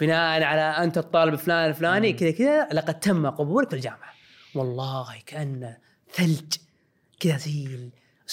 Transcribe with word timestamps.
بناء 0.00 0.42
على 0.42 0.60
أنت 0.60 0.98
الطالب 0.98 1.32
الفلاني 1.32 1.66
الفلاني 1.68 2.12
كذا 2.12 2.30
كذا 2.30 2.68
لقد 2.72 3.00
تم 3.00 3.26
قبولك 3.30 3.68
في 3.68 3.76
الجامعة. 3.76 4.12
والله 4.54 5.22
كانه 5.26 5.78
ثلج. 6.12 6.54
كذا 7.20 7.36
زي 7.36 7.90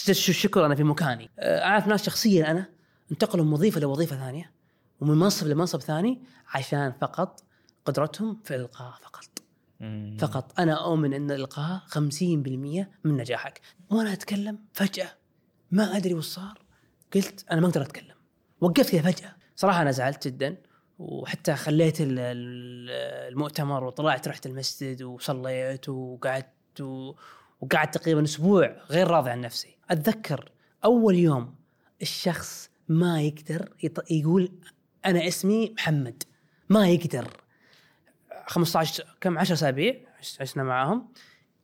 الشكر 0.10 0.66
أنا 0.66 0.76
في 0.76 0.84
مكاني. 0.84 1.30
آه، 1.40 1.64
أعرف 1.64 1.88
ناس 1.88 2.06
شخصيا 2.06 2.52
أنا 2.52 2.70
انتقلوا 3.12 3.46
من 3.46 3.54
وظيفة 3.54 3.80
لوظيفه 3.80 4.16
ثانية 4.16 4.52
ومن 5.00 5.18
منصب 5.18 5.48
لمنصب 5.48 5.82
ثاني 5.82 6.22
عشان 6.54 6.94
فقط 7.02 7.44
قدرتهم 7.86 8.42
في 8.44 8.56
الإلقاء 8.56 8.92
فقط. 9.04 9.30
مم. 9.80 10.18
فقط. 10.20 10.60
أنا 10.60 10.86
أؤمن 10.86 11.14
إن 11.14 11.32
الإلقاء 11.32 11.82
50% 11.88 12.92
من 13.04 13.18
نجاحك. 13.18 13.62
وأنا 13.90 14.14
أتكلم 14.14 14.60
فجأة. 14.74 15.10
ما 15.72 15.98
أدري 15.98 16.14
وش 16.14 16.26
صار. 16.26 16.62
قلت 17.16 17.46
أنا 17.52 17.62
ما 17.62 17.68
أقدر 17.68 17.82
أتكلم. 17.82 18.16
وقفت 18.62 18.92
كذا 18.92 19.12
فجأة. 19.12 19.36
صراحة 19.56 19.82
أنا 19.82 19.92
زعلت 19.92 20.28
جدا. 20.28 20.58
وحتى 21.00 21.56
خليت 21.56 22.02
ال- 22.02 22.20
ال- 22.20 22.90
المؤتمر 23.34 23.84
وطلعت 23.84 24.28
رحت 24.28 24.46
المسجد 24.46 25.02
وصليت 25.04 25.90
وقعدت 25.90 26.82
وقعدت 27.62 27.98
تقريبا 27.98 28.24
أسبوع 28.24 28.78
غير 28.90 29.08
راضي 29.08 29.30
عن 29.30 29.42
نفسي. 29.42 29.78
أتذكر 29.90 30.52
أول 30.86 31.16
يوم 31.16 31.56
الشخص 32.02 32.70
ما 32.90 33.22
يقدر 33.22 33.74
يقول 34.12 34.52
أنا 35.06 35.28
اسمي 35.28 35.70
محمد. 35.70 36.24
ما 36.70 36.90
يقدر. 36.90 37.28
15 38.48 39.16
كم؟ 39.22 39.38
10 39.38 39.54
أسابيع 39.54 39.96
عش- 40.20 40.42
عشنا 40.42 40.64
معاهم. 40.64 41.08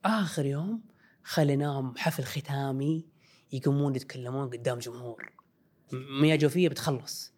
آخر 0.06 0.46
يوم 0.46 0.82
خليناهم 1.24 1.94
حفل 1.98 2.24
ختامي 2.24 3.06
يقومون 3.54 3.96
يتكلمون 3.96 4.50
قدام 4.50 4.80
جمهور. 4.80 5.32
مياه 6.22 6.36
جوفية 6.36 6.70
بتخلص. 6.70 7.33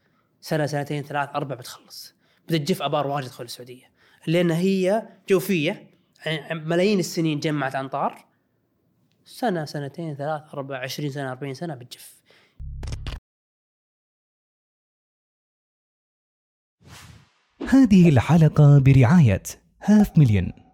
سنة 0.45 0.65
سنتين 0.65 1.03
ثلاث 1.03 1.29
أربع 1.29 1.55
بتخلص. 1.55 2.15
بتجف 2.47 2.81
أبار 2.81 3.07
واجد 3.07 3.27
تدخل 3.27 3.43
السعودية. 3.43 3.91
لأن 4.27 4.51
هي 4.51 5.09
جوفية 5.29 5.89
يعني 6.25 6.59
ملايين 6.59 6.99
السنين 6.99 7.39
جمعت 7.39 7.75
امطار 7.75 8.25
سنة 9.25 9.65
سنتين 9.65 10.15
ثلاث 10.15 10.41
أربع 10.53 10.77
عشرين 10.77 11.11
سنة 11.11 11.31
40 11.31 11.53
سنة 11.53 11.75
بتجف. 11.75 12.21
هذه 17.69 18.09
الحلقة 18.09 18.79
برعاية 18.79 19.43
هاف 19.81 20.17
مليون 20.17 20.64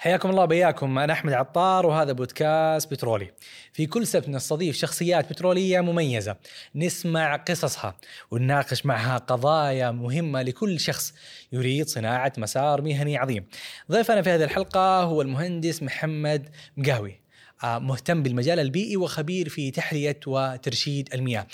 حياكم 0.00 0.30
الله 0.30 0.44
بياكم 0.44 0.98
أنا 0.98 1.12
أحمد 1.12 1.32
عطار 1.32 1.86
وهذا 1.86 2.12
بودكاست 2.12 2.90
بترولي. 2.90 3.30
في 3.72 3.86
كل 3.86 4.06
سبت 4.06 4.28
نستضيف 4.28 4.76
شخصيات 4.76 5.30
بترولية 5.30 5.80
مميزة، 5.80 6.36
نسمع 6.74 7.36
قصصها 7.36 7.96
ونناقش 8.30 8.86
معها 8.86 9.18
قضايا 9.18 9.90
مهمة 9.90 10.42
لكل 10.42 10.80
شخص 10.80 11.14
يريد 11.52 11.88
صناعة 11.88 12.32
مسار 12.38 12.82
مهني 12.82 13.16
عظيم. 13.16 13.46
ضيفنا 13.90 14.22
في 14.22 14.30
هذه 14.30 14.44
الحلقة 14.44 15.02
هو 15.02 15.22
المهندس 15.22 15.82
محمد 15.82 16.48
مقاوي. 16.76 17.20
آه، 17.64 17.78
مهتم 17.78 18.22
بالمجال 18.22 18.60
البيئي 18.60 18.96
وخبير 18.96 19.48
في 19.48 19.70
تحلية 19.70 20.20
وترشيد 20.26 21.08
المياه. 21.14 21.46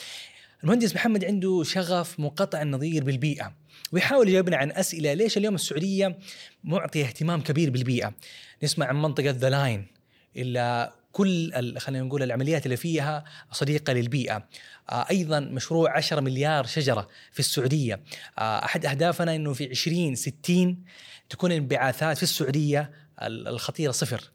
المهندس 0.62 0.94
محمد 0.94 1.24
عنده 1.24 1.62
شغف 1.64 2.20
منقطع 2.20 2.62
النظير 2.62 3.04
بالبيئة 3.04 3.52
ويحاول 3.92 4.28
يجاوبنا 4.28 4.56
عن 4.56 4.72
أسئلة 4.72 5.14
ليش 5.14 5.36
اليوم 5.38 5.54
السعودية 5.54 6.18
معطية 6.64 7.04
اهتمام 7.04 7.40
كبير 7.40 7.70
بالبيئة. 7.70 8.14
نسمع 8.62 8.86
عن 8.86 9.02
منطقة 9.02 9.30
ذا 9.30 9.50
لاين 9.50 9.86
إلا 10.36 10.92
كل 11.12 11.52
خلينا 11.78 12.04
نقول 12.04 12.22
العمليات 12.22 12.66
اللي 12.66 12.76
فيها 12.76 13.24
صديقة 13.52 13.92
للبيئة. 13.92 14.48
آه، 14.90 15.06
أيضا 15.10 15.40
مشروع 15.40 15.96
10 15.96 16.20
مليار 16.20 16.66
شجرة 16.66 17.08
في 17.32 17.40
السعودية. 17.40 18.00
آه، 18.38 18.64
أحد 18.64 18.86
أهدافنا 18.86 19.34
إنه 19.36 19.52
في 19.52 19.64
2060 19.64 20.84
تكون 21.28 21.52
الانبعاثات 21.52 22.16
في 22.16 22.22
السعودية 22.22 22.90
ال- 23.22 23.48
الخطيرة 23.48 23.90
صفر. 23.90 24.30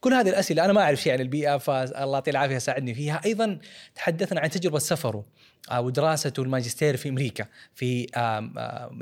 كل 0.00 0.14
هذه 0.14 0.28
الأسئلة 0.28 0.64
أنا 0.64 0.72
ما 0.72 0.80
أعرف 0.80 1.02
شيء 1.02 1.12
عن 1.12 1.20
البيئة 1.20 1.58
فالله 1.58 2.14
يعطيه 2.14 2.30
العافية 2.30 2.58
ساعدني 2.58 2.94
فيها. 2.94 3.20
أيضا 3.24 3.58
تحدثنا 3.94 4.40
عن 4.40 4.50
تجربة 4.50 4.78
سفره 4.78 5.24
آه، 5.70 5.80
ودراسته 5.80 6.42
الماجستير 6.42 6.96
في 6.96 7.08
أمريكا 7.08 7.46
في 7.74 8.06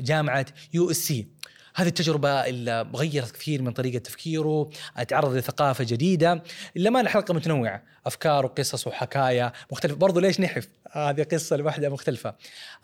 جامعة 0.00 0.46
USC. 0.74 1.26
هذه 1.74 1.88
التجربة 1.88 2.28
اللي 2.28 2.86
غيرت 2.94 3.30
كثير 3.30 3.62
من 3.62 3.72
طريقة 3.72 3.98
تفكيره 3.98 4.70
تعرض 5.08 5.34
لثقافة 5.34 5.84
جديدة 5.84 6.42
إلا 6.76 6.90
ما 6.90 7.08
حلقة 7.08 7.34
متنوعة 7.34 7.82
أفكار 8.06 8.44
وقصص 8.46 8.86
وحكايا 8.86 9.52
مختلفة. 9.72 9.96
برضو 9.96 10.20
ليش 10.20 10.40
نحف؟ 10.40 10.68
هذه 10.92 11.22
قصة 11.22 11.56
لوحدها 11.56 11.88
مختلفة. 11.88 12.34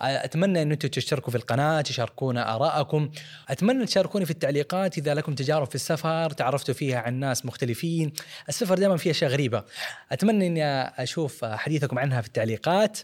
أتمنى 0.00 0.62
أن 0.62 0.72
أنتم 0.72 0.88
تشتركوا 0.88 1.30
في 1.30 1.36
القناة 1.36 1.80
تشاركونا 1.80 2.54
آراءكم. 2.54 3.10
أتمنى 3.48 3.86
تشاركوني 3.86 4.24
في 4.24 4.30
التعليقات 4.30 4.98
إذا 4.98 5.14
لكم 5.14 5.34
تجارب 5.34 5.66
في 5.66 5.74
السفر 5.74 6.30
تعرفتوا 6.30 6.74
فيها 6.74 6.98
عن 6.98 7.14
ناس 7.14 7.46
مختلفين. 7.46 8.12
السفر 8.48 8.74
دائما 8.74 8.96
فيه 8.96 9.10
أشياء 9.10 9.30
غريبة. 9.30 9.64
أتمنى 10.12 10.46
أني 10.46 10.64
أشوف 11.02 11.44
حديثكم 11.44 11.98
عنها 11.98 12.20
في 12.20 12.26
التعليقات. 12.26 12.98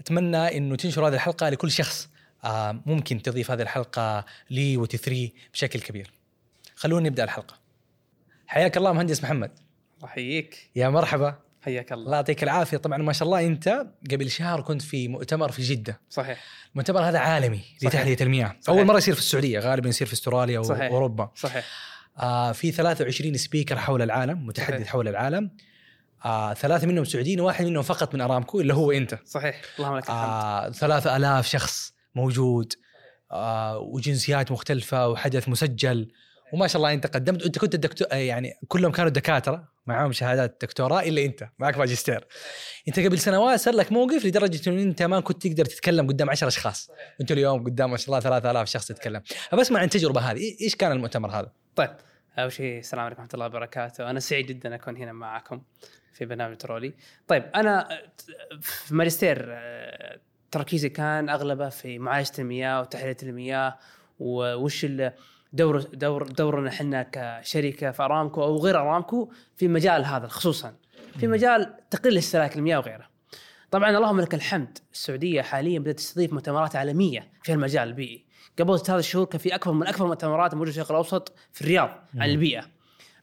أتمنى 0.00 0.56
إنه 0.56 0.76
تنشر 0.76 1.08
هذه 1.08 1.14
الحلقة 1.14 1.48
لكل 1.48 1.70
شخص. 1.70 2.08
ممكن 2.86 3.22
تضيف 3.22 3.50
هذه 3.50 3.62
الحلقة 3.62 4.24
لي 4.50 4.76
وتثري 4.76 5.32
بشكل 5.52 5.80
كبير. 5.80 6.10
خلونا 6.76 7.08
نبدأ 7.08 7.24
الحلقة. 7.24 7.58
حياك 8.46 8.76
الله 8.76 8.92
مهندس 8.92 9.24
محمد. 9.24 9.50
احييك 10.04 10.70
يا 10.76 10.88
مرحبا 10.88 11.34
حياك 11.62 11.92
الله 11.92 12.16
يعطيك 12.16 12.42
العافية 12.42 12.76
طبعا 12.76 12.98
ما 12.98 13.12
شاء 13.12 13.26
الله 13.26 13.46
أنت 13.46 13.86
قبل 14.10 14.30
شهر 14.30 14.60
كنت 14.60 14.82
في 14.82 15.08
مؤتمر 15.08 15.52
في 15.52 15.62
جدة 15.62 16.00
صحيح 16.10 16.44
المؤتمر 16.72 17.00
هذا 17.00 17.18
عالمي. 17.18 17.60
لتحلية 17.82 18.16
المياه 18.20 18.56
صحيح. 18.60 18.68
أول 18.68 18.84
مرة 18.86 18.98
يصير 18.98 19.14
في 19.14 19.20
السعودية 19.20 19.58
غالبا 19.58 19.88
يصير 19.88 20.06
في 20.06 20.12
أستراليا 20.12 20.62
صحيح. 20.62 20.90
واوروبا 20.92 21.30
صحيح 21.34 21.64
آه 22.18 22.52
في 22.52 22.72
23 22.72 23.36
سبيكر 23.36 23.78
حول 23.78 24.02
العالم 24.02 24.46
متحدث 24.46 24.76
صحيح. 24.76 24.88
حول 24.88 25.08
العالم 25.08 25.50
آه 26.24 26.54
ثلاثة 26.54 26.86
منهم 26.86 27.04
سعوديين 27.04 27.40
وواحد 27.40 27.64
منهم 27.64 27.82
فقط 27.82 28.14
من 28.14 28.20
أرامكو 28.20 28.60
اللي 28.60 28.74
هو 28.74 28.92
أنت 28.92 29.18
صحيح 29.24 29.60
اللهم 29.78 29.96
لك 29.96 30.02
الحمد 30.02 30.18
آه 30.18 30.70
ثلاثة 30.70 31.16
آلاف 31.16 31.46
شخص 31.46 31.91
موجود. 32.14 32.72
آه 33.30 33.78
وجنسيات 33.78 34.52
مختلفة 34.52 35.08
وحدث 35.08 35.48
مسجل. 35.48 36.12
وما 36.52 36.66
شاء 36.66 36.76
الله 36.76 36.92
أنت 36.92 37.06
قدمت. 37.06 37.42
أنت 37.42 37.58
كنت 37.58 37.74
الدكتور 37.74 38.08
آه، 38.12 38.16
يعني 38.16 38.52
كلهم 38.68 38.92
كانوا 38.92 39.10
دكاترة. 39.10 39.72
معاهم 39.86 40.12
شهادات 40.12 40.58
دكتوراه 40.62 41.00
إلا 41.00 41.24
أنت. 41.24 41.48
معك 41.58 41.78
ماجستير. 41.78 42.26
أنت 42.88 43.00
قبل 43.00 43.18
سنوات 43.18 43.60
صار 43.60 43.74
لك 43.74 43.92
موقف 43.92 44.24
لدرجة 44.26 44.70
انه 44.70 44.82
أنت 44.82 45.02
ما 45.02 45.20
كنت 45.20 45.46
تقدر 45.46 45.64
تتكلم 45.64 46.08
قدام 46.08 46.30
عشر 46.30 46.48
أشخاص. 46.48 46.90
أنت 47.20 47.32
اليوم 47.32 47.64
قدام 47.64 47.90
ما 47.90 47.96
شاء 47.96 48.06
الله 48.06 48.20
3000 48.20 48.68
شخص 48.68 48.86
تتكلم. 48.86 49.22
فبسمع 49.50 49.78
عن 49.78 49.84
التجربة 49.84 50.20
هذه. 50.20 50.56
إيش 50.60 50.76
كان 50.76 50.92
المؤتمر 50.92 51.30
هذا؟ 51.30 51.52
طيب. 51.76 51.90
أول 52.38 52.52
شيء 52.52 52.78
السلام 52.78 53.04
عليكم 53.04 53.20
ورحمة 53.22 53.34
الله 53.34 53.46
وبركاته. 53.46 54.10
أنا 54.10 54.20
سعيد 54.20 54.46
جدا 54.46 54.74
أكون 54.74 54.96
هنا 54.96 55.12
معكم 55.12 55.62
في 56.14 56.24
برنامج 56.24 56.56
ترولي. 56.56 56.94
طيب 57.28 57.44
أنا 57.54 57.88
في 58.60 58.94
ماجستير 58.94 59.46
آه، 59.48 60.20
تركيزي 60.52 60.88
كان 60.88 61.28
أغلبه 61.28 61.68
في 61.68 61.98
معالجة 61.98 62.32
المياه 62.38 62.80
وتحلية 62.80 63.16
المياه 63.22 63.78
ال- 64.84 65.12
دور 65.52 65.80
دور 65.80 66.22
دورنا 66.28 66.68
إحنا 66.68 67.08
كشركة 67.12 67.90
في 67.90 68.02
أرامكو 68.02 68.42
أو 68.42 68.56
غير 68.56 68.80
أرامكو 68.80 69.32
في 69.56 69.68
مجال 69.68 70.04
هذا 70.04 70.26
خصوصا 70.26 70.74
في 71.18 71.26
مجال 71.26 71.74
تقليل 71.90 72.18
استهلاك 72.18 72.56
المياه 72.56 72.78
وغيره. 72.78 73.08
طبعا 73.70 73.90
اللهم 73.90 74.20
لك 74.20 74.34
الحمد 74.34 74.78
السعودية 74.92 75.42
حاليا 75.42 75.78
بدأت 75.78 75.96
تستضيف 75.96 76.32
مؤتمرات 76.32 76.76
عالمية 76.76 77.28
في 77.42 77.52
المجال 77.52 77.88
البيئي. 77.88 78.24
قبل 78.58 78.80
ثلاث 78.80 79.04
شهور 79.04 79.26
كان 79.26 79.38
في 79.38 79.54
أكبر 79.54 79.72
من 79.72 79.86
أكبر 79.86 80.04
المؤتمرات 80.04 80.54
موجودة 80.54 80.72
في 80.72 80.78
الشرق 80.78 80.90
الأوسط 80.92 81.32
في 81.52 81.62
الرياض 81.62 81.88
عن 82.14 82.30
البيئة. 82.30 82.64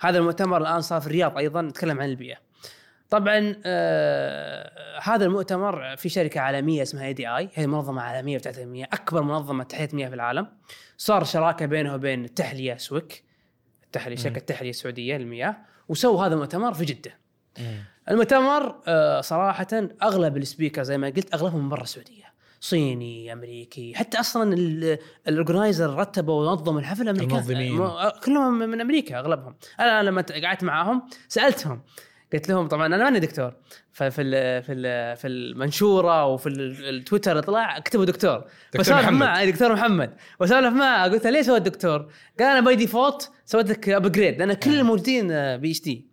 هذا 0.01 0.17
المؤتمر 0.17 0.57
الآن 0.57 0.81
صار 0.81 1.01
في 1.01 1.07
الرياض 1.07 1.37
أيضا 1.37 1.61
نتكلم 1.61 2.01
عن 2.01 2.09
البيئة. 2.09 2.37
طبعا 3.09 3.55
آه 3.65 4.99
هذا 5.01 5.25
المؤتمر 5.25 5.95
في 5.95 6.09
شركة 6.09 6.39
عالمية 6.39 6.81
اسمها 6.81 7.05
اي 7.05 7.13
دي 7.13 7.27
اي 7.27 7.49
هي 7.53 7.67
منظمة 7.67 8.01
عالمية 8.01 8.37
بتاعت 8.37 8.59
المياه 8.59 8.87
أكبر 8.93 9.21
منظمة 9.21 9.63
تحليه 9.63 9.89
مياه 9.93 10.09
في 10.09 10.15
العالم. 10.15 10.47
صار 10.97 11.23
شراكة 11.23 11.65
بينه 11.65 11.93
وبين 11.93 12.25
التحلية 12.25 12.77
سويك. 12.77 13.23
التحلية 13.83 14.15
شركة 14.15 14.37
التحليه 14.37 14.69
السعوديه 14.69 15.17
للمياه. 15.17 15.57
وسووا 15.87 16.25
هذا 16.25 16.33
المؤتمر 16.33 16.73
في 16.73 16.85
جدة. 16.85 17.19
المؤتمر 18.09 18.75
آه 18.87 19.21
صراحة 19.21 19.67
أغلب 20.03 20.37
ال 20.37 20.43
speaker 20.43 20.83
زي 20.83 20.97
ما 20.97 21.07
قلت 21.07 21.33
أغلبهم 21.33 21.63
من 21.63 21.69
برا 21.69 21.83
السعودية. 21.83 22.29
صيني 22.61 23.33
أمريكي 23.33 23.95
حتى 23.95 24.19
أصلا 24.19 24.53
ال 25.27 25.34
organizer 25.34 25.95
رتبوا 25.95 26.49
ونظموا 26.49 26.79
الحفل 26.79 27.09
امريكان 27.09 27.29
المنظمين. 27.29 27.89
كلهم 28.23 28.59
من 28.59 28.81
أمريكا 28.81 29.19
أغلبهم. 29.19 29.55
أنا 29.79 30.03
لما 30.03 30.25
قعدت 30.43 30.63
معاهم 30.63 31.03
سألتهم 31.27 31.81
قلت 32.33 32.49
لهم 32.49 32.67
طبعا 32.67 32.85
أنا 32.85 32.97
ماني 32.97 33.19
دكتور. 33.19 33.53
ففي 33.91 34.21
ال 34.21 34.63
في 34.63 34.73
ال 34.73 35.17
في 35.17 35.27
المنشورة 35.27 36.25
وفي 36.25 36.49
ال- 36.49 36.89
التويتر 36.89 37.39
طلع 37.41 37.77
اكتبوا 37.77 38.05
دكتور. 38.05 38.37
دكتور 38.37 38.81
بسولف 38.81 38.99
محمد. 39.01 39.19
معه. 39.19 39.45
دكتور 39.45 39.73
محمد. 39.73 40.13
وسولف 40.39 40.73
معه. 40.73 41.09
قلت 41.09 41.25
له 41.25 41.29
ليش 41.31 41.45
سويت 41.45 41.61
دكتور؟ 41.63 42.11
قال 42.39 42.47
أنا 42.47 42.59
by 42.61 42.75
default 42.75 43.31
سويت 43.45 43.69
لك 43.69 43.89
upgrade 43.89 44.39
لأن 44.39 44.53
كل 44.53 44.79
الموجودين 44.79 45.27
PhD 45.57 46.09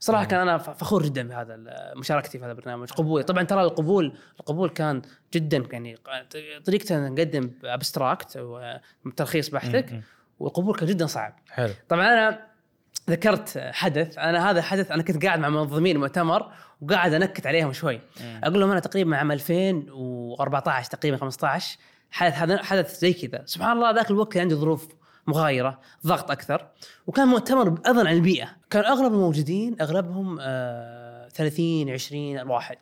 صراحة 0.00 0.22
مم. 0.22 0.28
كان 0.28 0.40
أنا 0.40 0.58
فخور 0.58 1.02
جدا 1.02 1.28
بهذا 1.28 1.56
مشاركتي 1.96 2.38
في 2.38 2.44
هذا 2.44 2.52
البرنامج. 2.52 2.90
قبولي 2.90 3.24
طبعا 3.24 3.42
ترى 3.42 3.62
القبول 3.62 4.16
القبول 4.40 4.68
كان 4.70 5.02
جدا 5.34 5.64
يعني 5.72 5.96
طريقه 6.64 7.08
نقدم 7.08 7.50
abstract 7.64 8.36
أو 8.36 8.60
تلخيص 9.16 9.48
بحثك. 9.48 10.00
والقبول 10.38 10.74
كان 10.74 10.88
جدا 10.88 11.06
صعب. 11.06 11.34
حلو. 11.50 11.72
طبعا 11.88 12.06
أنا 12.12 12.47
ذكرت 13.10 13.58
حدث 13.72 14.18
أنا 14.18 14.50
هذا 14.50 14.62
حدث 14.62 14.90
أنا 14.90 15.02
كنت 15.02 15.26
قاعد 15.26 15.38
مع 15.38 15.48
منظمين 15.48 15.96
المؤتمر 15.96 16.52
وقاعد 16.80 17.12
أنكت 17.12 17.46
عليهم 17.46 17.72
شوي. 17.72 18.00
أقول 18.44 18.60
لهم 18.60 18.70
أنا 18.70 18.80
تقريبا 18.80 19.16
عام 19.16 19.32
2014 19.32 20.90
تقريبا 20.90 21.16
15 21.16 21.78
حدث 22.10 22.34
هذا 22.34 22.62
حدث 22.62 22.98
زي 22.98 23.12
كذا. 23.12 23.42
سبحان 23.46 23.76
الله 23.76 23.90
ذاك 23.90 24.10
الوقت 24.10 24.32
كان 24.32 24.42
عندي 24.42 24.54
ظروف 24.54 24.88
مغايرة 25.26 25.80
ضغط 26.06 26.30
أكثر 26.30 26.68
وكان 27.06 27.28
مؤتمر 27.28 27.80
أيضا 27.86 28.00
عن 28.08 28.14
البيئة. 28.14 28.48
كان 28.70 28.84
أغلب 28.84 29.12
الموجودين 29.12 29.76
أغلبهم 29.80 30.38
آه 30.40 31.28
30 31.28 31.90
20 31.90 32.50
واحد. 32.50 32.76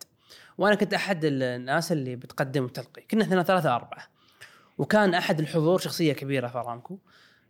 وأنا 0.58 0.74
كنت 0.74 0.94
أحد 0.94 1.20
الناس 1.24 1.92
اللي 1.92 2.16
بتقدم 2.16 2.64
وتلقي. 2.64 3.02
كنا 3.10 3.24
إحنا 3.24 3.42
ثلاثة 3.42 3.74
أربعة. 3.74 4.08
وكان 4.78 5.14
أحد 5.14 5.40
الحضور 5.40 5.78
شخصية 5.78 6.12
كبيرة 6.12 6.48
في 6.48 6.58
أرامكو. 6.58 6.98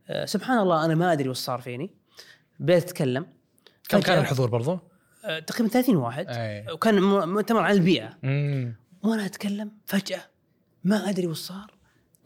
آه 0.08 0.25
سبحان 0.25 0.58
الله 0.58 0.84
أنا 0.84 0.94
ما 0.94 1.12
أدري 1.12 1.28
وش 1.28 1.37
صار 1.37 1.61
فيني. 1.61 2.06
بديت 2.58 2.82
اتكلم 2.82 3.26
كم 3.88 4.00
كان 4.00 4.19
الحضور 4.19 4.50
برضو؟ 4.50 4.79
آه، 5.25 5.38
تقريبا 5.38 5.73
30 5.73 5.97
واحد. 5.97 6.26
أي. 6.29 6.73
وكان 6.73 7.03
مؤتمر 7.03 7.61
عن 7.61 7.73
البيئة. 7.73 8.19
مم. 8.23 8.76
وأنا 9.03 9.26
أتكلم 9.26 9.73
فجأة. 9.87 10.20
ما 10.85 11.11
أدري 11.11 11.26
وش 11.26 11.38
صار. 11.38 11.75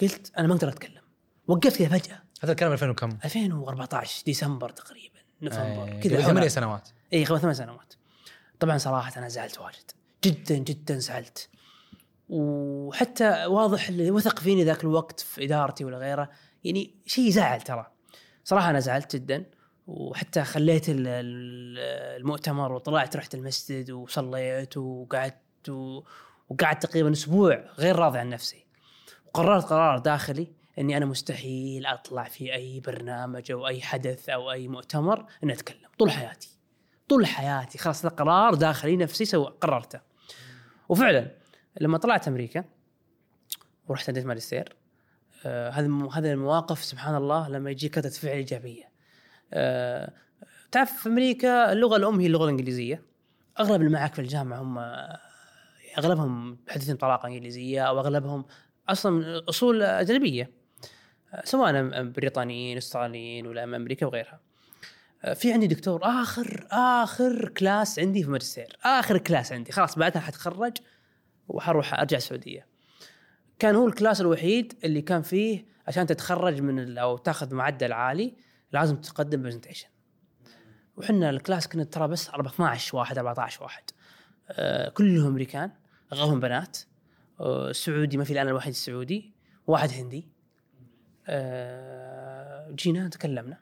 قلت 0.01 0.33
أنا 0.39 0.49
ما 0.49 0.55
أقدر 0.55 0.69
أتكلم. 0.69 1.03
وقفت 1.47 1.79
كذا 1.79 1.89
فجأة. 1.89 2.23
هذا 2.43 2.53
الكلام 2.53 2.73
2000 2.73 2.91
وكم؟ 2.91 3.19
2014 3.25 4.23
ديسمبر 4.27 4.71
تقريبا 4.71 5.19
نوفمبر. 5.43 6.01
كذا 6.01 6.23
ثمانية 6.23 6.49
سنوات. 6.49 6.89
إي 7.13 7.25
قبل 7.25 7.41
ثمان 7.41 7.55
سنوات. 7.55 7.95
طبعا 8.61 8.79
صراحة 8.79 9.13
أنا 9.19 9.29
زعلت 9.29 9.59
واجد. 9.59 9.91
جدا 10.25 10.57
جدا 10.57 10.99
زعلت. 10.99 11.49
وحتى 12.29 13.47
واضح 13.47 13.89
اللي 13.89 14.11
وثق 14.11 14.39
فيني 14.39 14.65
ذاك 14.65 14.85
الوقت 14.85 15.21
في 15.21 15.45
إدارتي 15.45 15.85
ولا 15.85 15.99
غيره. 15.99 16.31
يعني 16.65 16.95
شيء 17.07 17.29
يزعل 17.29 17.61
ترى. 17.61 17.93
صراحة 18.45 18.71
أنا 18.71 18.81
زعلت 18.81 19.17
جدا. 19.17 19.45
وحتى 19.91 20.45
خليت 20.45 20.89
ال- 20.89 21.07
ال- 21.07 21.79
المؤتمر 22.21 22.73
وطلعت 22.73 23.17
رحت 23.17 23.35
المسجد 23.35 23.91
وصليت 23.91 24.77
وقعدت 24.77 25.69
وقعدت 26.49 26.83
تقريبا 26.87 27.13
أسبوع 27.13 27.65
غير 27.79 27.97
راضي 27.97 28.19
عن 28.19 28.29
نفسي. 28.29 28.67
وقررت 29.27 29.65
قرار 29.65 29.99
داخلي 29.99 30.53
إني 30.79 30.97
أنا 30.97 31.07
مستحيل 31.07 31.87
أطلع 31.87 32.25
في 32.25 32.55
أي 32.55 32.81
برنامج 32.81 33.53
أو 33.53 33.67
أي 33.67 33.81
حدث 33.83 34.29
أو 34.29 34.51
أي 34.53 34.69
مؤتمر 34.69 35.27
إني 35.45 35.53
أتكلم. 35.53 35.89
طول 35.99 36.11
حياتي. 36.11 36.59
طول 37.09 37.27
حياتي. 37.27 37.79
خلاص 37.79 38.07
هذا 38.07 38.15
قرار 38.15 38.55
داخلي 38.55 38.97
نفسي 38.97 39.25
سو 39.25 39.45
قررته. 39.45 40.01
وفعلا 40.89 41.31
لما 41.81 41.99
طلعت 41.99 42.29
أمريكا 42.29 42.65
ورحت 43.89 44.09
اديت 44.09 44.27
ماجستير 44.27 44.77
آه 45.47 45.71
هذه 45.71 45.85
الم- 45.85 46.09
هذه 46.09 46.33
المواقف 46.33 46.85
سبحان 46.85 47.15
الله 47.15 47.49
لما 47.49 47.71
يجيك 47.71 47.99
ردة 47.99 48.11
فعل 48.11 48.33
إيجابية. 48.33 48.90
تعرف 50.73 50.93
في 51.03 51.09
أمريكا 51.09 51.73
اللغة 51.73 51.97
الأم 51.97 52.21
هي 52.21 52.27
اللغة 52.27 52.45
الإنجليزية. 52.45 53.03
أغلب 53.61 53.81
اللي 53.81 53.93
معك 53.93 54.15
في 54.15 54.19
الجامعة 54.19 54.63
هم 54.63 54.79
أغلبهم 55.99 56.59
يتحدثون 56.63 56.97
طلاقه 56.97 57.27
إنجليزية 57.27 57.83
أو 57.83 58.01
أغلبهم 58.01 58.45
أصلا 58.89 59.43
أصول 59.49 59.83
أجنبية 59.83 60.51
آه، 61.35 61.43
سواء 61.45 62.03
بريطانيين 62.03 62.77
أستراليين 62.77 63.47
ولا 63.47 63.67
من 63.67 63.75
أمريكا 63.75 64.07
وغيرها. 64.07 64.41
آه، 65.25 65.35
في 65.35 65.53
عندي 65.53 65.67
دكتور 65.67 66.01
آخر 66.03 66.67
آخر 66.71 67.49
class 67.49 67.99
عندي 67.99 68.23
في 68.23 68.31
ماجستير 68.31 68.77
آخر 68.85 69.19
class 69.19 69.53
عندي 69.53 69.73
خلاص 69.73 69.99
بعدها 69.99 70.23
حتخرج 70.23 70.77
وحروح 71.49 71.95
أرجع 71.95 72.17
السعودية. 72.17 72.67
كان 73.59 73.75
هو 73.75 73.89
ال 73.89 73.94
class 73.94 74.21
الوحيد 74.21 74.73
اللي 74.85 75.03
كان 75.03 75.23
فيه 75.23 75.65
عشان 75.87 76.07
تتخرج 76.07 76.61
من 76.61 76.99
أو 76.99 77.17
تاخذ 77.17 77.55
معدل 77.55 77.93
عالي 77.93 78.35
لازم 78.73 78.97
تقدم 78.97 79.43
presentation 79.43 79.89
وحنا 80.97 81.31
ال 81.31 81.37
class 81.37 81.69
كنا 81.69 81.85
ترى 81.85 82.09
بس 82.09 82.29
12 82.29 82.97
واحد 82.97 83.19
14 83.19 83.63
واحد. 83.63 83.83
آه 84.51 84.89
كلهم 84.89 85.27
أمريكان 85.27 85.71
اغلبهم 86.13 86.41
بنات. 86.41 86.79
آه 87.41 87.73
سعودي 87.73 88.17
ما 88.17 88.25
في 88.25 88.33
الا 88.33 88.43
أنا 88.43 88.51
الوحيد 88.51 88.71
السعودي 88.71 89.33
واحد 89.67 89.91
هندي. 89.91 90.29
آه 91.27 92.71
جينا 92.71 93.09
تكلمنا. 93.09 93.59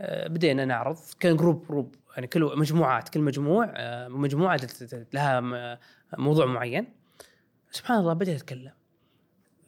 بدينا 0.00 0.64
نعرض. 0.64 0.98
كان 1.20 1.36
group 1.36 1.66
group 1.66 1.94
يعني 2.14 2.26
كل 2.26 2.58
مجموعات 2.58 3.08
كل 3.08 3.20
مجموع 3.20 3.74
مجموعة 4.08 4.60
لها 5.12 5.40
موضوع 6.18 6.46
معين. 6.46 6.94
سبحان 7.70 7.98
الله 7.98 8.12
بديت 8.12 8.36
أتكلم. 8.36 8.72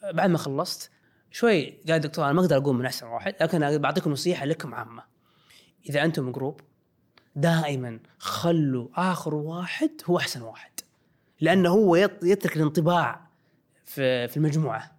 بعد 0.02 0.30
ما 0.30 0.38
خلصت 0.38 0.90
شوي 1.30 1.70
قال 1.70 1.96
الدكتور 1.96 2.24
أنا 2.24 2.32
ما 2.32 2.40
أقدر 2.40 2.56
أقول 2.56 2.78
مين 2.78 2.86
أحسن 2.86 3.06
واحد 3.06 3.34
لكن 3.40 3.78
بعطيكم 3.78 4.12
نصيحة 4.12 4.46
لكم 4.46 4.74
عامة. 4.74 5.02
إذا 5.88 6.04
أنتم 6.04 6.32
group 6.32 6.60
دائما 7.36 7.98
خلوا 8.18 8.88
آخر 8.94 9.34
واحد 9.34 9.90
هو 10.04 10.18
أحسن 10.18 10.42
واحد. 10.42 10.70
لأنه 11.40 11.68
هو 11.68 11.96
يترك 12.22 12.56
الانطباع 12.56 13.20
في 13.84 14.28
في 14.28 14.36
المجموعة. 14.36 14.92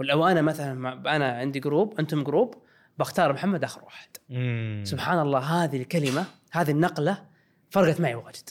ولو 0.00 0.26
أنا 0.26 0.42
مثلا 0.42 0.92
أنا 1.16 1.32
عندي 1.32 1.60
group 1.60 1.98
أنتم 1.98 2.24
group 2.24 2.54
بختار 2.98 3.32
محمد 3.32 3.64
آخر 3.64 3.84
واحد. 3.84 4.08
مم. 4.28 4.82
سبحان 4.86 5.18
الله 5.18 5.38
هذه 5.38 5.82
الكلمة 5.82 6.24
هذه 6.50 6.70
النقلة 6.70 7.24
فرقت 7.70 8.00
معي 8.00 8.14
واجد. 8.14 8.50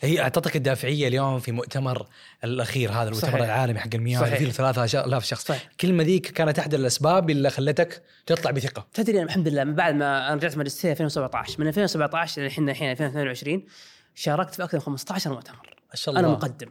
هي 0.00 0.20
أعطتك 0.20 0.56
الدافعية 0.56 1.08
اليوم 1.08 1.38
في 1.38 1.52
مؤتمر 1.52 2.06
الأخير 2.44 2.92
هذا 2.92 3.08
المؤتمر 3.08 3.30
صحيح. 3.30 3.44
العالمي 3.44 3.80
حق 3.80 3.88
المياه 3.94 4.20
صحيح. 4.20 4.38
فيه 4.38 4.50
3000 4.50 5.24
شخص. 5.24 5.44
صحيح. 5.44 5.68
الكلمة 5.70 6.04
ذيك 6.04 6.26
كانت 6.26 6.58
أحد 6.58 6.74
الأسباب 6.74 7.30
اللي 7.30 7.50
خلتك 7.50 8.02
تطلع 8.26 8.50
بثقة. 8.50 8.86
تدري 8.94 9.16
أنا 9.16 9.26
الحمد 9.26 9.48
لله 9.48 9.64
من 9.64 9.74
بعد 9.74 9.94
ما 9.94 10.26
أنا 10.26 10.34
رجعت 10.34 10.56
ماجستير 10.56 10.90
2017 10.90 11.60
من 11.60 11.68
2017 11.68 12.42
للحين 12.42 12.68
الحين 12.68 12.90
2022 12.90 13.64
شاركت 14.14 14.54
في 14.54 14.64
أكثر 14.64 14.76
من 14.76 14.82
15 14.82 15.32
مؤتمر. 15.32 15.76
ما 15.90 15.94
شاء 15.96 16.14
الله. 16.14 16.26
أنا 16.26 16.36
مقدم. 16.36 16.68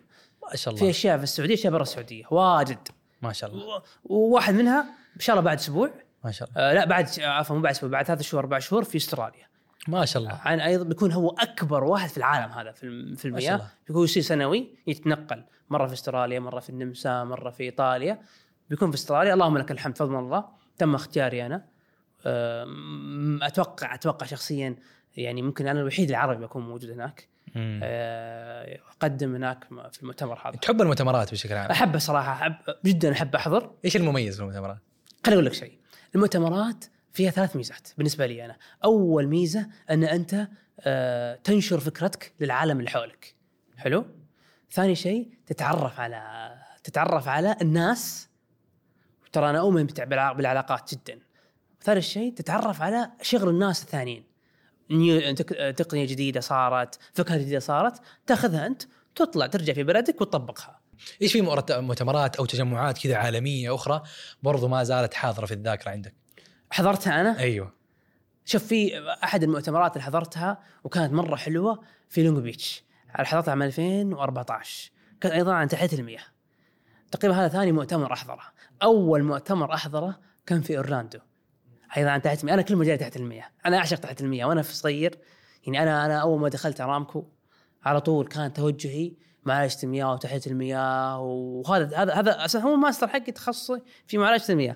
ما 0.51 0.55
شاء 0.55 0.75
في 0.75 0.81
الله 0.81 0.91
أشياء 0.91 1.17
في 1.17 1.23
السعودية 1.23 1.53
أشياء 1.53 1.73
برا 1.73 1.81
السعودية. 1.81 2.23
واجد. 2.31 2.87
ما 3.21 3.33
شاء 3.33 3.49
الله. 3.49 3.83
وواحد 4.03 4.53
منها 4.53 4.81
إن 5.15 5.19
شاء 5.19 5.33
الله 5.33 5.45
بعد 5.45 5.57
أسبوع. 5.57 5.91
ما 6.23 6.31
شاء 6.31 6.49
الله. 6.49 6.61
آه 6.61 6.73
لا 6.73 6.85
بعد 6.85 7.19
عفوا 7.19 7.55
مو 7.55 7.61
بعد 7.61 7.73
أسبوع 7.73 7.89
بعد 7.89 8.05
ثلاث 8.05 8.21
شهور 8.21 8.43
أربع 8.43 8.59
شهور 8.59 8.83
في 8.83 8.97
أستراليا. 8.97 9.50
ما 9.87 10.05
شاء 10.05 10.23
الله. 10.23 10.33
عن 10.33 10.59
أيضا 10.59 10.83
بيكون 10.83 11.11
هو 11.11 11.29
أكبر 11.29 11.83
واحد 11.83 12.09
في 12.09 12.17
العالم 12.17 12.51
هذا 12.51 12.71
في 12.71 13.15
في 13.15 13.25
المياه. 13.25 13.61
بيكون 13.87 14.03
يصير 14.03 14.23
سنوي 14.23 14.75
يتنقل. 14.87 15.43
مرة 15.69 15.87
في 15.87 15.93
أستراليا 15.93 16.39
مرة 16.39 16.59
في 16.59 16.69
النمسا 16.69 17.23
مرة 17.23 17.49
في 17.49 17.63
إيطاليا. 17.63 18.21
بيكون 18.69 18.91
في 18.91 18.95
أستراليا. 18.95 19.33
اللهم 19.33 19.57
لك 19.57 19.71
الحمد 19.71 19.97
فضل 19.97 20.15
الله. 20.15 20.45
تم 20.77 20.95
اختياري 20.95 21.45
أنا. 21.45 21.65
أتوقع 23.47 23.95
أتوقع 23.95 24.25
شخصيا 24.25 24.75
يعني 25.17 25.41
ممكن 25.41 25.67
أنا 25.67 25.79
الوحيد 25.79 26.09
العربي 26.09 26.45
بكون 26.45 26.63
موجود 26.67 26.89
هناك. 26.89 27.27
أه، 27.55 28.79
أقدم 28.89 29.35
هناك 29.35 29.63
في 29.91 30.01
المؤتمر 30.01 30.39
هذا. 30.47 30.55
تحب 30.55 30.81
المؤتمرات 30.81 31.31
بشكل 31.31 31.53
عام؟ 31.53 31.71
احب 31.71 31.97
صراحة. 31.97 32.31
أحب 32.31 32.55
جدا 32.85 33.11
أحب 33.11 33.35
أحضر. 33.35 33.71
إيش 33.85 33.95
المميز 33.95 34.35
في 34.35 34.41
المؤتمرات؟ 34.41 34.77
خليني 35.25 35.39
أقول 35.39 35.45
لك 35.45 35.53
شيء. 35.53 35.77
المؤتمرات 36.15 36.85
فيها 37.13 37.31
ثلاث 37.31 37.55
ميزات 37.55 37.87
بالنسبة 37.97 38.25
لي 38.25 38.45
أنا. 38.45 38.57
أول 38.83 39.27
ميزة 39.27 39.67
أن 39.89 40.03
أنت 40.03 40.47
آه، 40.79 41.35
تنشر 41.35 41.79
فكرتك 41.79 42.33
للعالم 42.39 42.79
اللي 42.79 42.89
حولك. 42.89 43.35
حلو؟ 43.77 44.05
ثاني 44.71 44.95
شيء 44.95 45.29
تتعرف 45.45 45.99
على 45.99 46.51
تتعرف 46.83 47.27
على 47.27 47.55
الناس. 47.61 48.29
ترى 49.31 49.49
أنا 49.49 49.59
أؤمن 49.59 49.85
بالعلاقات 49.85 50.93
جدا. 50.93 51.19
ثالث 51.81 52.05
شيء 52.05 52.33
تتعرف 52.33 52.81
على 52.81 53.11
شغل 53.21 53.49
الناس 53.49 53.83
الثانيين. 53.83 54.23
تقنية 55.77 56.05
جديدة 56.05 56.39
صارت 56.39 56.99
فكرة 57.13 57.37
جديدة 57.37 57.59
صارت 57.59 58.01
تأخذها 58.27 58.67
أنت 58.67 58.83
تطلع 59.15 59.47
ترجع 59.47 59.73
في 59.73 59.83
بلدك 59.83 60.21
وتطبقها. 60.21 60.79
إيش 61.21 61.31
في 61.31 61.41
مؤتمرات 61.71 62.35
أو 62.35 62.45
تجمعات 62.45 62.97
كذا 62.97 63.15
عالمية 63.15 63.75
أخرى 63.75 64.03
برضو 64.43 64.67
ما 64.67 64.83
زالت 64.83 65.13
حاضرة 65.13 65.45
في 65.45 65.53
الذاكرة 65.53 65.91
عندك؟ 65.91 66.20
حضرتها 66.71 67.21
أنا؟ 67.21 67.39
أيوه. 67.39 67.73
شوف 68.45 68.63
في 68.63 69.09
أحد 69.23 69.43
المؤتمرات 69.43 69.93
اللي 69.93 70.03
حضرتها 70.03 70.59
وكانت 70.83 71.13
مرة 71.13 71.35
حلوة 71.35 71.83
في 72.09 72.23
لونج 72.23 72.39
بيتش 72.39 72.83
حضرتها 73.09 73.51
عام 73.51 73.61
2014 73.63 74.91
كان 75.21 75.31
أيضا 75.31 75.53
عن 75.53 75.67
تحلية 75.67 75.99
المياه. 75.99 76.23
تقريبا 77.11 77.35
هذا 77.35 77.47
ثاني 77.47 77.71
مؤتمر 77.71 78.13
أحضره. 78.13 78.43
أول 78.83 79.23
مؤتمر 79.23 79.73
أحضره 79.73 80.19
كان 80.45 80.61
في 80.61 80.77
أورلاندو. 80.77 81.19
أيضا 81.97 82.09
عن 82.09 82.21
تحلية 82.21 82.39
المياه. 82.39 82.53
أنا 82.53 82.61
كل 82.61 82.75
مجالي 82.75 82.97
تحلية 82.97 83.15
المياه. 83.17 83.45
أنا 83.65 83.77
أعشق 83.77 83.97
تحلية 83.97 84.21
المياه. 84.21 84.45
وأنا 84.45 84.61
في 84.61 84.75
صغير 84.75 85.17
يعني 85.63 85.83
أنا 85.83 86.05
أنا 86.05 86.17
أول 86.17 86.39
ما 86.39 86.49
دخلت 86.49 86.81
أرامكو 86.81 87.25
على 87.83 88.01
طول 88.01 88.27
كان 88.27 88.53
توجهي 88.53 89.13
معالجة 89.45 89.77
المياه 89.83 90.13
وتحلية 90.13 90.41
المياه 90.47 91.19
وهذا 91.19 91.97
هذا 91.97 92.13
هذا 92.13 92.45
أصلا 92.45 92.61
هو 92.61 92.73
الماستر 92.73 93.07
حقي 93.07 93.31
تخصصي 93.31 93.81
في 94.07 94.17
معالجة 94.17 94.51
المياه. 94.51 94.75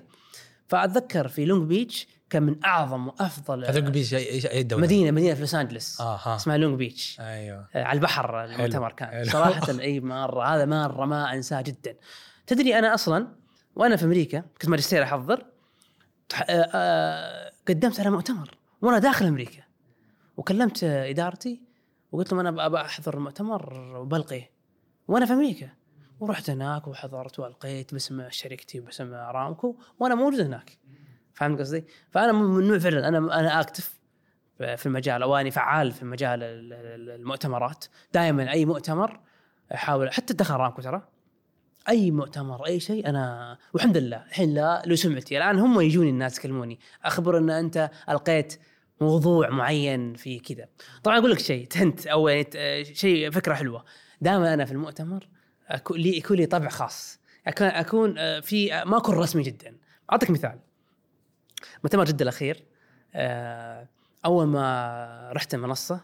فأتذكر 0.68 1.28
في 1.28 1.44
لونج 1.44 1.68
بيتش 1.68 2.06
كان 2.30 2.42
من 2.42 2.64
أعظم 2.64 3.06
وأفضل 3.08 3.90
بيش 3.90 4.14
إيش 4.14 4.46
اي 4.46 4.62
دولة؟ 4.62 4.82
مدينه 4.82 5.10
مدينة 5.10 5.34
في 5.34 5.40
لوس 5.40 5.54
أنجلس. 5.54 6.00
آها. 6.00 6.36
اسمها 6.36 6.56
لونج 6.56 6.78
بيتش. 6.78 7.20
أيوه. 7.20 7.68
آه، 7.74 7.84
على 7.84 7.96
البحر 7.96 8.44
المؤتمر 8.44 8.92
كان. 8.92 9.08
حلو. 9.08 9.30
صراحة 9.30 9.80
إي 9.80 10.00
مرة. 10.00 10.44
هذا 10.44 10.64
مرة 10.64 11.04
ما 11.04 11.34
أنساه 11.34 11.60
جدا. 11.60 11.94
تدري 12.46 12.78
أنا 12.78 12.94
أصلا 12.94 13.28
وأنا 13.76 13.96
في 13.96 14.04
أمريكا 14.04 14.40
كنت 14.40 14.68
ماجستير 14.68 15.02
أحضر 15.02 15.46
آه، 16.48 16.70
آه، 16.74 17.52
قدمت 17.68 18.00
على 18.00 18.10
مؤتمر 18.10 18.58
وأنا 18.82 18.98
داخل 18.98 19.26
أمريكا. 19.26 19.62
وكلمت 20.36 20.84
آه، 20.84 21.10
إدارتي 21.10 21.62
وقلت 22.12 22.32
لهم 22.32 22.46
أنا 22.46 22.66
ابى 22.66 22.76
أحضر 22.76 23.14
المؤتمر 23.14 23.74
وبلقي 23.96 24.50
وأنا 25.08 25.26
في 25.26 25.32
أمريكا. 25.32 25.68
ورحت 26.20 26.50
هناك 26.50 26.88
وحضرت 26.88 27.38
والقيت 27.38 27.92
باسم 27.92 28.30
شركتي 28.30 28.80
وباسم 28.80 29.14
ارامكو 29.14 29.76
وأنا 29.98 30.14
موجود 30.14 30.40
هناك. 30.40 30.78
فهمت 31.34 31.60
قصدي؟ 31.60 31.84
فأنا 32.10 32.32
من 32.32 32.78
فعلا 32.78 33.08
أنا 33.08 33.18
أنا 33.18 33.60
أكتف 33.60 33.98
في 34.58 34.86
المجال 34.86 35.22
أو 35.22 35.36
اني 35.36 35.50
فعال 35.50 35.92
في 35.92 36.04
مجال 36.04 36.42
ال- 36.42 36.72
ال- 36.72 37.10
المؤتمرات. 37.10 37.84
دائما 38.12 38.52
أي 38.52 38.64
مؤتمر 38.64 39.20
أحاول 39.74 40.12
حتى 40.12 40.34
دخل 40.34 40.54
ارامكو 40.54 40.82
ترى. 40.82 41.08
أي 41.88 42.10
مؤتمر 42.10 42.66
أي 42.66 42.80
شيء 42.80 43.08
أنا 43.08 43.58
والحمد 43.74 43.96
لله 43.96 44.24
الحين 44.26 44.54
لا 44.54 44.82
له 44.86 44.94
سمعتي 44.94 45.38
الآن 45.38 45.58
هم 45.58 45.80
يجوني 45.80 46.10
الناس 46.10 46.38
يكلموني. 46.38 46.80
أخبر 47.04 47.38
إن 47.38 47.50
أنت 47.50 47.90
ألقيت 48.08 48.60
موضوع 49.00 49.48
معين 49.50 50.14
في 50.14 50.38
كذا. 50.38 50.68
طبعا 51.02 51.18
أقول 51.18 51.30
لك 51.30 51.38
شيء 51.38 51.66
تنت 51.66 52.06
أو 52.06 52.42
شيء 52.82 53.30
فكرة 53.30 53.54
حلوة. 53.54 53.84
دائما 54.20 54.54
أنا 54.54 54.64
في 54.64 54.72
المؤتمر 54.72 55.28
أكون 55.68 55.98
لي 55.98 56.16
يكون 56.16 56.36
لي 56.36 56.46
طبع 56.46 56.68
خاص. 56.68 57.20
اكون 57.46 57.66
أكون 57.66 58.18
آه، 58.18 58.40
في 58.40 58.74
آه، 58.74 58.84
ما 58.84 58.96
اكون 58.96 59.14
رسمي 59.14 59.42
جدا. 59.42 59.76
أعطيك 60.12 60.30
مثال. 60.30 60.58
مؤتمر 61.84 62.04
جده 62.04 62.22
الأخير 62.22 62.64
آه، 63.14 63.88
أول 64.24 64.46
ما 64.46 65.30
رحت 65.32 65.54
المنصة 65.54 66.00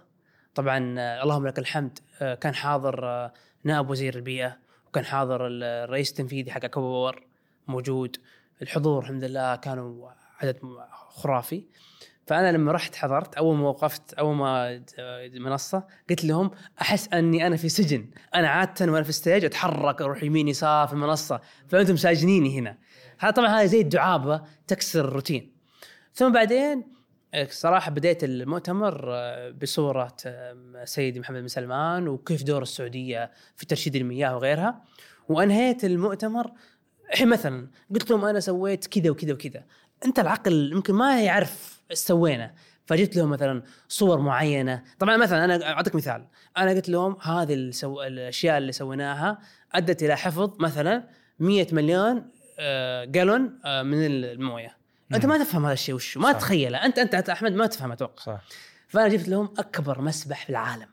طبعا 0.55 0.79
اللهم 1.23 1.47
لك 1.47 1.59
الحمد 1.59 1.99
كان 2.21 2.55
حاضر 2.55 3.31
نائب 3.65 3.91
وزير 3.91 4.15
البيئة 4.17 4.59
وكان 4.89 5.05
حاضر 5.05 5.47
ال- 5.47 5.63
الرئيس 5.65 6.11
التنفيذي 6.11 6.51
حق 6.51 6.65
اكوبر 6.65 7.27
موجود. 7.69 8.17
الحضور 8.63 9.03
الحمد 9.03 9.25
لله 9.25 9.57
كانوا 9.57 10.11
عدد 10.41 10.59
خرافي. 11.09 11.65
فأنا 12.27 12.53
لما 12.53 12.73
رحت 12.73 12.95
حضرت 12.95 13.35
أول 13.35 13.57
ما 13.57 13.69
وقفت 13.69 14.15
أول 14.15 14.35
ما 14.37 14.77
د- 14.77 14.85
المنصة 15.35 15.85
قلت 16.11 16.25
لهم 16.25 16.51
أحس 16.81 17.09
أني 17.13 17.47
أنا 17.47 17.57
في 17.57 17.69
سجن. 17.69 18.07
أنا 18.35 18.49
عادة 18.49 18.93
وأنا 18.93 19.03
في 19.03 19.09
الستيج 19.09 19.45
أتحرك 19.45 20.03
أروح 20.03 20.23
يمين 20.23 20.49
يسار 20.49 20.87
في 20.87 20.93
المنصة. 20.93 21.41
فأنتم 21.69 21.97
ساجنيني 21.97 22.59
هنا. 22.59 22.79
هذا 23.19 23.31
طبعا 23.31 23.49
هذا 23.49 23.67
زي 23.67 23.81
الدعابة 23.81 24.43
تكسر 24.67 25.05
الروتين. 25.05 25.53
ثم 26.15 26.33
بعدين 26.33 26.93
آه، 27.35 27.49
صراحة 27.51 27.91
بديت 27.91 28.25
المؤتمر 28.25 29.05
آه، 29.15 29.51
بصورة 29.51 30.17
آه، 30.27 30.85
سيدي 30.85 31.21
محمد 31.21 31.41
بن 31.41 31.49
سلمان 31.49 32.09
وكيف 32.09 32.43
دور 32.43 32.63
السعودية 32.63 33.31
في 33.57 33.67
ترشيد 33.67 33.97
المياه 33.97 34.37
وغيرها. 34.37 34.83
وأنهيت 35.29 35.85
المؤتمر 35.85 36.51
الحين 37.13 37.29
مثلا 37.29 37.69
قلت 37.95 38.11
لهم 38.11 38.25
أنا 38.25 38.41
سويت 38.41 38.87
كذا 38.87 39.11
وكذا 39.11 39.33
وكذا. 39.33 39.65
أنت 40.05 40.19
العقل 40.19 40.73
يمكن 40.73 40.95
ما 40.95 41.23
يعرف 41.23 41.72
إيش 41.91 41.99
سوينا. 41.99 42.55
فجبت 42.87 43.17
لهم 43.17 43.31
مثلا 43.31 43.63
صور 43.89 44.21
معينة. 44.21 44.83
طبعا 44.99 45.17
مثلا 45.17 45.45
أنا 45.45 45.73
أعطيك 45.73 45.95
مثال. 45.95 46.27
أنا 46.57 46.71
قلت 46.71 46.89
لهم 46.89 47.17
هذه 47.23 47.55
السو... 47.55 48.03
الأشياء 48.03 48.59
اللي 48.59 48.73
سويناها 48.73 49.39
أدت 49.73 50.03
إلى 50.03 50.17
حفظ 50.17 50.51
مثلا 50.61 51.09
100 51.39 51.67
مليون 51.73 52.31
آه، 52.59 53.05
جالون 53.05 53.59
آه، 53.65 53.83
من 53.83 54.07
الموية. 54.07 54.77
أنت 55.15 55.27
ما 55.27 55.39
تفهم 55.39 55.65
هذا 55.65 55.73
الشيء 55.73 55.95
وش 55.95 56.17
ما. 56.17 56.33
تتخيله 56.33 56.79
انت 56.79 56.99
انت 56.99 57.31
أحمد 57.31 57.53
ما 57.53 57.67
تفهم 57.67 57.93
أتوقع. 57.93 58.23
صح. 58.23 58.41
فأنا 58.89 59.09
جبت 59.09 59.29
لهم 59.29 59.55
أكبر 59.59 60.01
مسبح 60.01 60.45
في 60.45 60.51
العالم. 60.51 60.89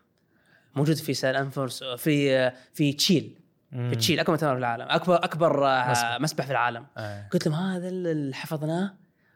موجود 0.76 0.96
في 0.96 1.14
سان 1.14 1.36
أنفورس 1.36 1.84
في 1.84 2.52
في 2.74 2.94
تشيل. 2.94 3.40
في 3.72 3.96
تشيل 3.96 4.20
أكبر 4.20 4.32
مؤتمر 4.32 4.54
في 4.54 4.60
العالم. 4.60 4.86
اكبر 4.90 5.16
أكبر 5.16 5.68
آه، 5.68 5.92
مسبح. 5.92 6.18
مسبح 6.20 6.46
في 6.46 6.52
العالم. 6.52 6.86
آه. 6.98 7.28
قلت 7.32 7.48
لهم 7.48 7.56
هذا 7.56 7.90
اللي 7.90 8.36
حفظناه 8.36 8.94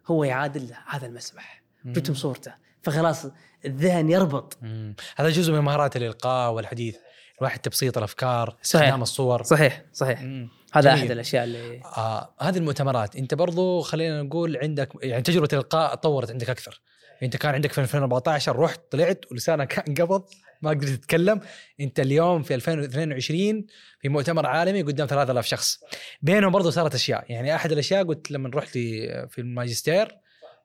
هو 0.08 0.24
يعادل 0.24 0.74
هذا 0.88 1.08
المسبح 1.08 1.64
جبتهم 1.86 2.16
صورته. 2.16 2.54
فخلاص 2.82 3.26
الذهن 3.66 4.10
يربط. 4.10 4.58
مم. 4.62 4.96
هذا 5.16 5.30
جزء 5.30 5.54
من 5.54 5.60
مهارات 5.60 5.96
الإلقاء 5.96 6.52
والحديث. 6.52 6.98
الواحد 7.40 7.60
تبسيط 7.60 7.98
الأفكار 7.98 8.58
استخدام 8.66 9.02
الصور. 9.02 9.44
صحيح 9.44 9.84
صحيح. 9.94 10.22
مم. 10.22 10.50
هذا 10.74 10.90
جميل. 10.90 11.02
احد 11.02 11.12
الأشياء 11.12 11.44
اللي 11.44 11.82
آه 11.98 12.34
هذه 12.42 12.58
المؤتمرات 12.58 13.16
أنت 13.16 13.34
برضو 13.34 13.82
خلينا 13.82 14.22
نقول 14.22 14.58
عندك 14.58 14.90
يعني 15.02 15.22
تجربة 15.22 15.48
الإلقاء 15.54 15.96
تطورت 15.96 16.32
عندك 16.32 16.50
أكثر. 16.50 16.82
أنت 17.24 17.38
كان 17.38 17.54
عندك 17.54 17.72
في 17.72 17.82
2014 17.82 18.60
رحت 18.60 18.82
طلعت 18.92 19.26
ولسانك 19.32 19.68
كان 19.74 19.96
قبض 19.96 20.24
ما 20.64 20.70
قدرت 20.70 20.90
تتكلم. 20.90 21.40
انت 21.80 22.00
اليوم 22.00 22.44
في 22.44 22.56
2022 22.56 23.66
في 24.00 24.10
مؤتمر 24.10 24.46
عالمي 24.46 24.82
قدام 24.82 25.08
3000 25.08 25.46
شخص. 25.46 25.80
بينهم 26.22 26.52
برضو 26.52 26.70
صارت 26.70 26.96
أشياء. 26.96 27.26
يعني 27.30 27.56
أحد 27.56 27.72
الأشياء 27.72 28.04
قلت 28.04 28.32
لما 28.32 28.52
رحت 28.54 28.72
في 29.30 29.36
الماجستير 29.38 30.08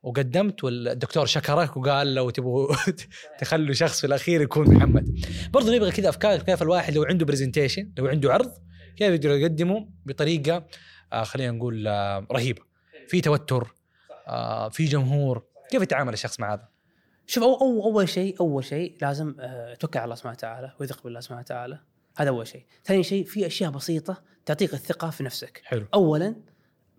وقدمت 0.02 0.64
والدكتور 0.64 1.26
شكرك 1.26 1.76
وقال 1.76 2.14
لو 2.14 2.30
تبغوا 2.30 2.74
تخلوا 3.40 3.74
شخص 3.74 4.00
في 4.00 4.06
الأخير 4.06 4.42
يكون 4.42 4.74
محمد. 4.74 5.18
برضو 5.52 5.72
نبغى 5.72 5.90
كذا 5.90 6.08
أفكار 6.08 6.42
كيف 6.42 6.62
الواحد 6.62 6.94
لو 6.94 7.04
عنده 7.04 7.26
برزنتيشن 7.26 7.92
لو 7.98 8.06
عنده 8.06 8.32
عرض 8.32 8.52
كيف 8.96 9.12
يقدر 9.12 9.30
يقدمه 9.30 9.88
بطريقة 10.06 10.66
آه 11.12 11.22
خلينا 11.22 11.50
نقول 11.50 11.86
آه 11.88 12.26
رهيبة. 12.32 12.62
في 13.08 13.20
توتر 13.20 13.74
آه 14.28 14.68
في 14.68 14.84
جمهور. 14.84 15.42
كيف 15.70 15.82
يتعامل 15.82 16.12
الشخص 16.12 16.40
مع 16.40 16.54
هذا؟ 16.54 16.77
شوف 17.30 17.44
أو 17.44 17.54
أو 17.60 17.84
أول 17.84 18.08
شيء 18.08 18.40
أول 18.40 18.64
شيء 18.64 18.96
لازم 19.02 19.34
آه، 19.40 19.74
توكل 19.74 19.98
على 19.98 20.04
الله 20.04 20.14
سبحانه 20.14 20.36
وتعالى 20.36 20.72
ويثق 20.80 21.04
بالله 21.04 21.20
سبحانه 21.20 21.40
وتعالى. 21.40 21.78
هذا 22.16 22.28
أول 22.28 22.46
شيء. 22.46 22.64
ثاني 22.84 23.02
شيء 23.02 23.24
في 23.24 23.46
أشياء 23.46 23.70
بسيطة 23.70 24.22
تعطيك 24.46 24.74
الثقة 24.74 25.10
في 25.10 25.22
نفسك. 25.22 25.62
حلو. 25.64 25.86
اولا 25.94 26.34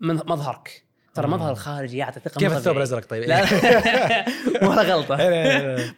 من 0.00 0.14
مظهرك. 0.14 0.86
ترى 1.20 1.28
مم. 1.28 1.34
المظهر 1.34 1.52
الخارجي 1.52 1.98
يعطي 1.98 2.20
ثقة 2.20 2.38
كيف 2.38 2.52
الثوب. 2.56 2.76
الأزرق 2.76 3.04
طيب؟ 3.04 3.22
لا 3.22 3.44
لا. 3.44 4.24
ولا 4.68 4.82
غلطة. 4.82 5.16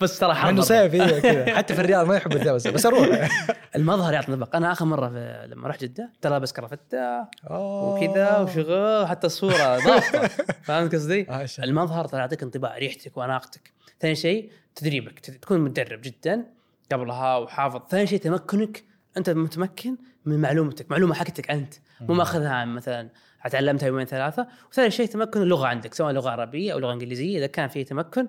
بس 0.01 0.19
ترى 0.19 0.33
مع 0.33 0.49
إنه. 0.49 0.61
صيف 0.61 0.95
إيه 0.95 1.21
كذا. 1.21 1.57
حتى 1.57 1.75
في 1.75 1.81
الرياض 1.81 2.07
ما 2.07 2.17
يحب 2.17 2.33
الثوب 2.33 2.49
الأزرق، 2.49 2.75
بس 2.75 2.87
أروح. 2.87 3.29
المظهر 3.77 4.13
يعطي 4.13 4.33
نطبق 4.33 4.57
أنا 4.57 4.73
آخر 4.73 4.85
مرة 4.85 5.09
في 5.09 5.47
لما 5.51 5.69
رحت 5.69 5.85
جدة 5.85 6.11
ترى 6.21 6.33
لابس 6.33 6.53
كرافته. 6.53 7.27
وكذا 7.51 8.39
وشغل 8.39 9.07
حتى 9.07 9.27
الصورة 9.27 9.79
ضابطه 9.79 10.29
فهمت 10.67 10.95
قصدي؟ 10.95 11.27
المظهر 11.63 12.05
ترى 12.05 12.21
يعطيك 12.21 12.43
انطباع 12.43 12.79
ريحتك 12.79 13.17
وأناقتك. 13.17 13.73
ثاني 14.01 14.15
شيء 14.15 14.51
تدريبك 14.75 15.19
تكون 15.21 15.61
متدرب 15.61 16.01
جدا 16.03 16.45
قبلها 16.93 17.37
وحافظ. 17.37 17.81
ثاني 17.91 18.07
شيء 18.07 18.19
تمكنك. 18.21 18.85
أنت 19.17 19.31
متمكن 19.31 19.97
من 20.25 20.39
معلومتك. 20.41 20.91
معلومة 20.91 21.15
حقتك 21.15 21.51
أنت. 21.51 21.75
مو 22.01 22.15
مأخذها 22.15 22.51
عن 22.51 22.69
مثلا 22.75 23.09
تعلمتها 23.51 23.87
يومين 23.87 24.07
ثلاثة. 24.07 24.47
وثالث 24.71 24.95
شيء 24.95 25.07
تمكن 25.07 25.43
اللغة 25.43 25.67
عندك 25.67 25.95
سواء 25.95 26.13
لغة 26.13 26.31
عربية 26.31 26.73
أو 26.73 26.79
لغة 26.79 26.93
إنجليزية 26.93 27.39
إذا 27.39 27.47
كان 27.47 27.69
في 27.69 27.85
تمكن 27.85 28.29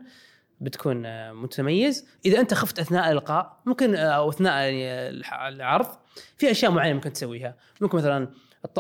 بتكون 0.62 1.06
آه، 1.06 1.32
متميز. 1.32 2.08
إذا 2.26 2.40
أنت 2.40 2.54
خفت 2.54 2.80
أثناء 2.80 3.08
الإلقاء 3.08 3.58
ممكن 3.66 3.96
آه، 3.96 4.00
أو 4.00 4.30
أثناء 4.30 4.54
يعني 4.54 5.10
العرض 5.48 5.88
في 6.38 6.52
أشياء 6.52 6.72
معينة 6.72 6.96
ممكن 6.96 7.14
تسويها. 7.14 7.56
ممكن 7.82 7.98
مثلا 7.98 8.28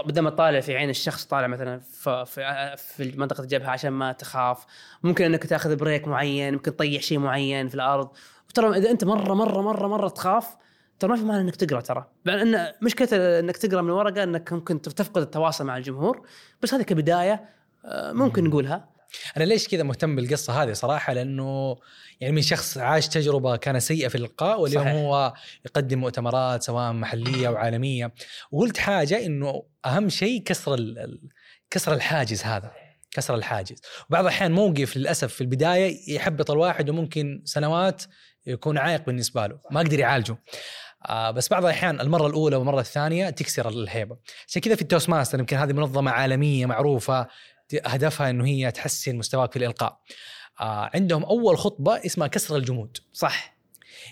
بدل 0.06 0.22
ما 0.22 0.30
تطالع 0.30 0.60
في 0.60 0.75
عين 0.75 0.90
الشخص 0.90 1.25
طالع 1.25 1.48
مثلا 1.48 1.80
في 1.80 2.75
في 2.78 3.13
منطقه 3.18 3.42
الجبهه 3.42 3.70
عشان 3.70 3.90
ما 3.90 4.12
تخاف. 4.12 4.66
ممكن 5.04 5.25
إنك 5.25 5.44
تأخذ 5.44 5.75
بريك 5.75 6.08
معين 6.08 6.54
ممكن 6.54 6.75
تطيح 6.75 7.02
شيء 7.02 7.20
معين 7.20 7.68
في 7.68 7.75
الأرض. 7.75 8.10
وترى 8.50 8.78
إذا 8.78 8.92
أنت 8.92 9.04
مرة 9.04 9.34
مرة 9.34 9.62
مرة 9.62 9.88
مرة 9.88 10.08
تخاف 10.08 10.56
ترى 11.00 11.12
ما 11.12 11.18
في 11.18 11.24
معنى 11.24 11.42
إنك 11.42 11.56
تقرأ 11.56 11.82
ترى. 11.82 12.06
لأن 12.26 12.72
مشكلة 12.82 13.40
إنك 13.40 13.58
تقرأ 13.58 13.82
من 13.82 13.90
ورقة 13.90 14.24
إنك 14.24 14.54
ممكن 14.54 14.82
تفقد 14.82 15.22
التواصل 15.22 15.66
مع 15.66 15.78
الجمهور. 15.78 16.28
بس 16.62 16.74
هذه 16.74 16.82
كبداية 16.82 17.50
آه، 17.86 18.12
ممكن 18.12 18.44
نقولها. 18.44 18.94
أنا 19.38 19.44
ليش 19.44 19.68
كذا 19.68 19.84
مهتم 19.84 20.16
بالقصة 20.16 20.64
هذه 20.64 20.74
صراحة؟ 20.74 21.14
لأنه 21.14 21.78
يعني 22.22 22.34
من 22.34 22.42
شخص 22.42 22.78
عاش 22.78 23.08
تجربة 23.08 23.56
كانت 23.56 23.82
سيئة 23.82 24.08
في 24.08 24.16
الالقاء 24.16 24.62
واليوم. 24.62 24.88
هو 24.88 25.34
يقدم 25.66 26.00
مؤتمرات 26.00 26.64
سواء 26.64 26.92
محلية 26.92 27.48
أو 27.48 27.56
عالمية. 27.56 28.14
وقلت 28.52 28.78
حاجة 28.78 29.26
إنه 29.26 29.64
أهم 29.86 30.10
شيء 30.10 30.44
كسر 30.44 30.96
كسر 31.70 31.94
الحاجز 31.94 32.44
هذا 32.44 32.72
كسر 33.12 33.36
الحاجز. 33.36 33.82
وبعض 34.10 34.24
الأحيان 34.24 34.52
موقف 34.52 34.98
للأسف 34.98 35.34
في 35.34 35.42
البداية 35.42 36.16
يحبط 36.16 36.52
الواحد 36.52 36.90
وممكن 36.90 37.42
سنوات 37.46 38.04
يكون 38.48 38.78
عائق 38.78 39.06
بالنسبة 39.06 39.48
له 39.48 39.60
ما 39.72 39.80
قدر 39.80 40.00
يعالجه. 40.00 40.38
آه 41.06 41.32
بس 41.32 41.50
بعض 41.50 41.66
الأحيان 41.66 42.02
المرة 42.02 42.28
الأولى 42.28 42.56
والمرة 42.56 42.80
الثانية 42.80 43.30
تكسر 43.30 43.70
الهيبة. 43.70 44.18
عشان 44.48 44.62
كذا 44.62 44.76
في 44.76 44.82
ال 44.82 45.10
Toastmaster 45.10 45.39
يمكن 45.40 45.58
هذه 45.58 45.74
منظمة 45.74 46.12
عالمية 46.12 46.66
معروفة 46.66 47.28
هدفها 47.86 48.30
إنه 48.30 48.46
هي 48.46 48.72
تحسن 48.72 49.16
مستواك 49.16 49.52
في 49.52 49.60
الإلقاء. 49.60 50.00
آه 50.60 50.92
عندهم 50.94 51.24
أول 51.24 51.58
خطبة 51.58 52.06
اسمها 52.06 52.28
كسر 52.28 52.56
الجمود 52.56 52.98
صح؟ 53.14 53.56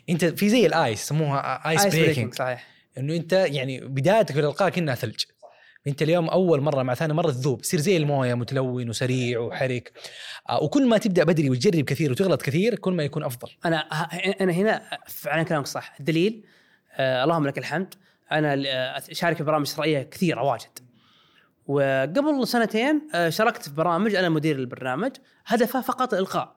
أنت 0.10 0.26
في 0.26 0.50
زي 0.50 0.66
الآيس 0.66 1.02
يسموها 1.02 1.70
آيس 1.70 1.82
breaking، 1.82 1.92
بريكنج 1.92 2.34
صحيح. 2.34 2.68
إنه 2.98 3.16
أنت 3.16 3.34
يعني 3.34 3.80
بدايتك 3.80 4.34
في 4.34 4.40
الإلقاء 4.40 4.70
كأنها 4.70 4.96
ثلج. 4.96 5.24
انت 5.88 6.02
اليوم 6.02 6.30
اول 6.30 6.62
مرة 6.62 6.84
مع 6.84 6.94
ثاني 6.94 7.14
مرة 7.14 7.32
تذوب 7.32 7.62
تصير 7.62 7.80
زي 7.80 7.98
الموية 7.98 8.34
متلون 8.34 8.90
وسريع 8.90 9.40
وحرك. 9.40 9.92
آه 10.50 10.64
وكل 10.64 10.88
ما 10.88 10.98
تبدأ 10.98 11.24
بدري 11.24 11.50
وتجرب 11.50 11.86
كثير 11.86 12.12
وتغلط 12.12 12.42
كثير 12.42 12.76
كل 12.76 12.94
ما 12.94 13.04
يكون 13.04 13.24
أفضل. 13.24 13.50
أنا 13.66 13.78
أنا 14.42 14.52
هنا 14.52 14.82
فعلا 15.08 15.44
كلامك 15.44 15.68
صح. 15.68 15.96
الدليل 16.00 16.44
آه 16.94 17.24
اللهم 17.24 17.48
لك 17.48 17.58
الحمد 17.58 17.94
أنا 18.32 18.54
آه، 18.54 18.98
أشارك 19.12 19.38
في 19.38 19.44
برامج 19.44 19.68
إثرائية 19.68 20.04
كثيرة 20.04 20.42
واجد. 20.44 20.80
وقبل 21.68 22.48
سنتين 22.48 23.02
آه، 23.16 23.30
شاركت 23.30 23.64
في 23.64 23.76
برامج 23.76 24.16
أنا 24.16 24.30
مدير 24.30 24.56
البرنامج 24.56 25.12
هدفه 25.46 25.82
فقط 25.82 26.14
الإلقاء. 26.14 26.56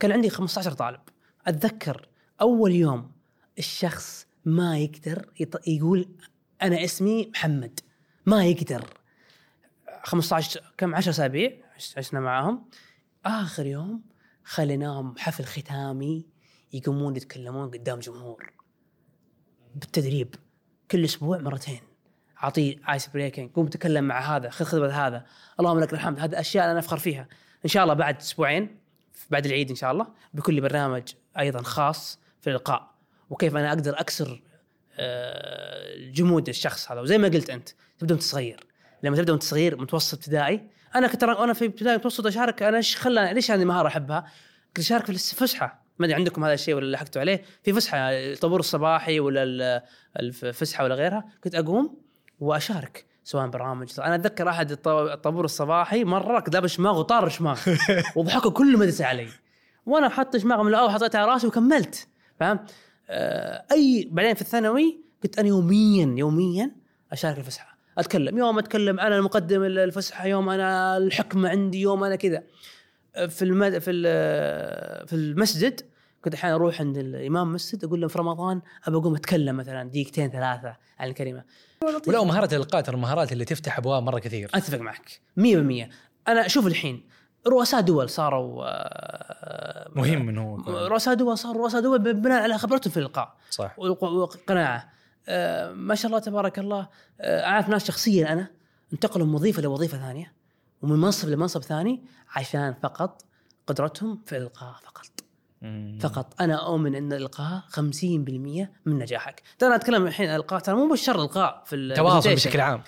كان 0.00 0.12
عندي 0.12 0.30
15 0.30 0.72
طالب. 0.72 1.00
أتذكر 1.46 2.08
أول 2.40 2.72
يوم 2.72 3.12
الشخص 3.58 4.26
ما 4.44 4.78
يقدر 4.78 5.26
يقول 5.66 6.08
أنا 6.62 6.84
اسمي 6.84 7.30
محمد. 7.34 7.80
ما 8.26 8.44
يقدر. 8.44 8.84
15 10.04 10.60
كم؟ 10.78 10.94
10 10.94 11.10
أسابيع 11.10 11.52
عش- 11.76 11.98
عشنا 11.98 12.20
معاهم. 12.20 12.68
آخر 13.26 13.66
يوم 13.66 14.02
خليناهم 14.44 15.14
حفل 15.18 15.44
ختامي 15.44 16.26
يقومون 16.72 17.16
يتكلمون 17.16 17.70
قدام 17.70 17.98
جمهور. 17.98 18.52
بالتدريب. 19.74 20.34
كل 20.90 21.04
أسبوع 21.04 21.38
مرتين. 21.38 21.80
اعطيه 22.44 22.76
ice 22.92 23.06
breaking 23.06 23.50
قوم 23.52 23.66
تكلم 23.66 24.04
مع 24.04 24.36
هذا 24.36 24.50
خذ 24.50 24.64
خذ 24.64 24.90
هذا. 24.90 25.26
اللهم 25.60 25.80
لك 25.80 25.92
الحمد. 25.92 26.20
هذه 26.20 26.40
أشياء 26.40 26.70
أنا 26.70 26.78
أفخر 26.78 26.98
فيها. 26.98 27.28
إن 27.64 27.68
شاء 27.68 27.82
الله 27.82 27.94
بعد 27.94 28.16
أسبوعين 28.16 28.78
بعد 29.30 29.46
العيد 29.46 29.70
إن 29.70 29.76
شاء 29.76 29.92
الله 29.92 30.06
بيكون 30.34 30.54
لي 30.54 30.60
برنامج 30.60 31.02
أيضا 31.38 31.62
خاص 31.62 32.18
في 32.40 32.46
الإلقاء. 32.50 32.94
وكيف 33.30 33.56
أنا 33.56 33.68
أقدر 33.68 34.00
أكسر 34.00 34.42
آه، 34.98 36.10
جمود 36.10 36.48
الشخص 36.48 36.90
هذا. 36.92 37.00
وزي 37.00 37.18
ما 37.18 37.28
قلت 37.28 37.50
أنت 37.50 37.68
تبدأ 37.98 38.14
وأنت 38.14 38.22
صغير. 38.22 38.60
لما 39.02 39.16
تبدأ 39.16 39.32
وأنت 39.32 39.42
صغير 39.42 39.80
متوسط 39.80 40.14
ابتدائي 40.18 40.66
أنا 40.94 41.08
كنت 41.08 41.24
وأنا 41.24 41.52
في 41.52 41.64
ابتدائي 41.66 41.96
متوسط 41.96 42.26
أشارك 42.26 42.62
أنا 42.62 42.76
إيش 42.76 42.96
خلاني 42.96 43.34
ليش 43.34 43.50
هذه 43.50 43.64
مهاره 43.64 43.88
أحبها؟ 43.88 44.26
كنت 44.66 44.78
أشارك 44.84 45.04
في 45.04 45.10
الفسحه 45.12 45.82
ما 45.98 46.06
أدري 46.06 46.14
عندكم 46.16 46.44
هذا 46.44 46.54
الشيء 46.54 46.74
ولا 46.74 46.90
لحقتوا 46.92 47.20
عليه؟ 47.20 47.42
في 47.62 47.72
فسحة 47.72 47.98
الطابور 47.98 48.60
الصباحي 48.60 49.20
ولا 49.20 49.42
ال- 49.42 49.82
الفسحه 50.20 50.84
ولا 50.84 50.94
غيرها. 50.94 51.24
كنت 51.44 51.54
أقوم 51.54 51.98
وأشارك 52.40 53.06
سواء 53.24 53.46
برامج. 53.46 53.88
أنا 54.00 54.14
أتذكر 54.14 54.48
أحد 54.48 54.70
الط- 54.72 54.88
الطابور 54.88 55.44
الصباحي 55.44 56.04
مرة 56.04 56.40
كنت 56.40 56.54
لابس 56.54 56.70
شماغ 56.70 56.98
وطار 56.98 57.28
شماغ 57.28 57.60
وضحكوا 58.16 58.50
كل 58.50 58.74
المدرسة 58.74 59.04
علي. 59.06 59.28
وأنا 59.86 60.08
حط 60.08 60.36
شماغ 60.36 60.62
من 60.62 60.68
الأول 60.68 60.90
حطيتها 60.90 61.20
على 61.20 61.30
رأسي 61.32 61.46
وكملت. 61.46 62.08
فاهم 62.40 62.58
اي 63.72 64.08
بعدين 64.12 64.34
في 64.34 64.40
الثانوي 64.42 65.00
كنت 65.22 65.38
أنا 65.38 65.48
يوميا 65.48 66.14
يوميا 66.18 66.70
أشارك 67.12 67.38
الفسحة. 67.38 67.75
أتكلم. 67.98 68.38
يوم 68.38 68.58
أتكلم 68.58 69.00
أنا 69.00 69.16
المقدم 69.16 69.62
الفسحة 69.62 70.26
يوم 70.26 70.48
أنا 70.50 70.96
الحكمه 70.96 71.48
عندي 71.48 71.80
يوم 71.80 72.04
أنا 72.04 72.16
كذا. 72.16 72.42
في 73.28 73.42
المد... 73.42 73.78
في 73.78 73.92
في 75.06 75.12
المسجد 75.12 75.80
كنت 76.24 76.34
أحيانا 76.34 76.56
أروح 76.56 76.80
عند 76.80 76.98
الإمام 76.98 77.52
مسجد 77.52 77.84
أقول 77.84 78.00
له 78.00 78.08
في 78.08 78.18
رمضان 78.18 78.60
أبى 78.86 78.96
أقوم 78.96 79.14
أتكلم 79.14 79.56
مثلا 79.56 79.88
دقيقتين 79.88 80.30
ثلاثة 80.30 80.76
عن 80.98 81.08
الكلمة. 81.08 81.44
ولا 82.08 82.24
مهاره 82.24 82.54
الالقاء 82.54 82.80
ترى 82.82 82.94
المهارات 82.96 83.32
اللي 83.32 83.44
تفتح 83.44 83.78
أبواب 83.78 84.02
مرة 84.02 84.18
كثير. 84.18 84.50
أتفق 84.54 84.78
معك 84.78 85.20
100% 85.40 85.42
أنا 86.28 86.46
أشوف 86.46 86.66
الحين 86.66 87.08
رؤساء 87.48 87.80
دول 87.80 88.08
صاروا 88.10 88.64
آه، 88.66 89.88
مهم 89.96 90.28
إنه 90.28 90.64
رؤساء 90.66 91.14
دول 91.14 91.38
صاروا 91.38 91.62
رؤساء 91.62 91.80
دول 91.80 91.98
بناء 91.98 92.42
على 92.42 92.58
خبرتهم 92.58 92.90
في 92.90 92.96
الإلقاء. 92.96 93.36
صح. 93.50 93.78
وق- 93.78 94.04
وقناعه 94.04 94.88
ما 95.74 95.94
شاء 95.94 96.06
الله 96.06 96.18
تبارك 96.18 96.58
الله 96.58 96.88
آه، 97.20 97.44
أعرف 97.46 97.68
ناس 97.68 97.86
شخصيا 97.86 98.32
أنا 98.32 98.46
انتقلوا 98.92 99.26
من 99.26 99.34
وظيفة 99.34 99.62
لوظيفة 99.62 99.98
ثانية 99.98 100.32
ومن 100.82 100.98
منصب 101.00 101.28
لمنصب 101.28 101.62
ثاني 101.62 102.02
عشان 102.36 102.74
فقط 102.82 103.24
قدرتهم 103.66 104.22
في 104.26 104.36
الإلقاء 104.36 104.74
فقط. 104.84 105.06
فقط. 106.00 106.34
أنا 106.40 106.66
أؤمن 106.66 106.94
إن 106.94 107.12
الإلقاء 107.12 107.62
50% 107.70 107.80
من 108.86 108.98
نجاحك. 108.98 109.42
ترى 109.58 109.66
أنا 109.68 109.76
أتكلم 109.76 110.06
الحين 110.06 110.30
الإلقاء 110.30 110.60
ترى 110.60 110.74
مو 110.76 110.88
بالشرط 110.88 111.14
الإلقاء 111.14 111.62
في 111.66 111.76
ال- 111.76 111.96
تواصل 111.96 112.28
presentation. 112.30 112.32
بشكل 112.34 112.60
عام. 112.60 112.82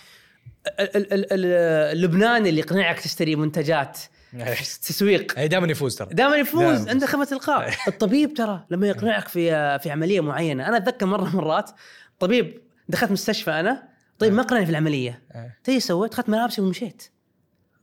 ال- 0.81 0.97
ال- 0.97 1.13
ال- 1.15 1.33
ال- 1.33 1.97
اللبناني 1.97 2.49
اللي 2.49 2.61
يقنعك 2.61 3.01
تشتري 3.01 3.37
منتجات 3.37 3.99
تسويق. 4.89 5.39
اي 5.39 5.49
دائما 5.49 5.67
يفوز 5.67 5.97
ترى. 5.97 6.09
دائما 6.15 6.37
يفوز. 6.37 6.89
عنده 6.89 7.07
خبره 7.07 7.29
القاء 7.33 7.75
الطبيب 7.89 8.35
ترى 8.35 8.65
لما 8.71 8.87
يقنعك 8.89 9.29
في 9.29 9.79
في 9.79 9.91
عملية 9.91 10.21
معينة. 10.21 10.69
أنا 10.69 10.77
أتذكر 10.77 11.07
مره 11.07 11.37
مرات 11.37 11.71
طبيب 12.19 12.63
دخلت 12.89 13.11
مستشفى 13.11 13.51
أنا 13.51 13.89
طيب 14.19 14.33
ما 14.33 14.43
قنعني 14.43 14.65
في 14.65 14.71
العملية. 14.71 15.23
إيه. 15.35 15.59
إيش 15.65 15.81
سويت؟ 15.81 16.13
اخذت 16.13 16.29
ملابسي 16.29 16.61
ومشيت. 16.61 17.09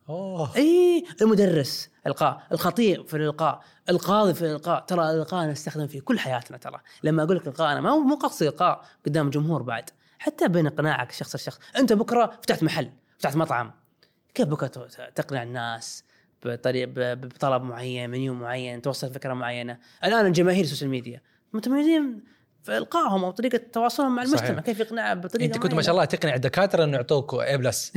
أوه. 0.09 0.55
إي 0.55 1.05
المدرس 1.21 1.89
القاء 2.07 2.47
الخطيب 2.51 3.07
في 3.07 3.17
الإلقاء 3.17 3.63
القاضي 3.89 4.33
في 4.33 4.41
الإلقاء 4.41 4.85
ترى 4.85 5.11
الإلقاء 5.11 5.47
نستخدم 5.47 5.87
في 5.87 5.99
كل 5.99 6.19
حياتنا 6.19 6.57
ترى. 6.57 6.81
لما 7.03 7.23
أقول 7.23 7.35
لك 7.35 7.47
القاء 7.47 7.71
أنا 7.71 7.81
ما 7.81 7.95
مو 7.95 8.15
قصدي 8.15 8.47
إلقاء 8.47 8.85
قدام 9.05 9.29
جمهور 9.29 9.61
بعد. 9.61 9.89
حتى 10.19 10.47
بين 10.47 10.67
اقناعك 10.67 11.11
شخص 11.11 11.35
لشخص. 11.35 11.59
أنت 11.77 11.93
بكرة 11.93 12.39
فتحت 12.41 12.63
محل 12.63 12.89
فتحت 13.17 13.35
مطعم. 13.35 13.71
كيف 14.33 14.47
بكرة 14.47 14.87
تقنع 15.15 15.43
الناس 15.43 16.03
بطريق 16.45 16.89
بطلب 16.95 17.63
معين 17.63 18.09
منيو 18.09 18.33
معين 18.33 18.81
توصل 18.81 19.13
فكرة 19.13 19.33
معينة؟ 19.33 19.77
الآن 20.03 20.25
الجماهير 20.25 20.63
ال 20.63 20.67
social 20.67 20.89
media. 20.89 21.21
متميزين 21.53 22.23
في 22.65 22.77
القائهم 22.77 23.23
أو 23.23 23.31
طريقة 23.31 23.59
تواصلهم 23.73 24.15
مع 24.15 24.25
صحيح. 24.25 24.39
المجتمع 24.39 24.61
كيف 24.61 24.79
يقنع 24.79 25.13
بطريقة 25.13 25.45
أنت 25.45 25.57
كنت 25.57 25.73
ما 25.73 25.81
شاء 25.81 25.91
الله 25.91 26.05
تقنع 26.05 26.35
الدكاترة 26.35 26.83
إنه 26.83 26.97
يعطوك 26.97 27.33
A 27.33 27.57
plus 27.57 27.93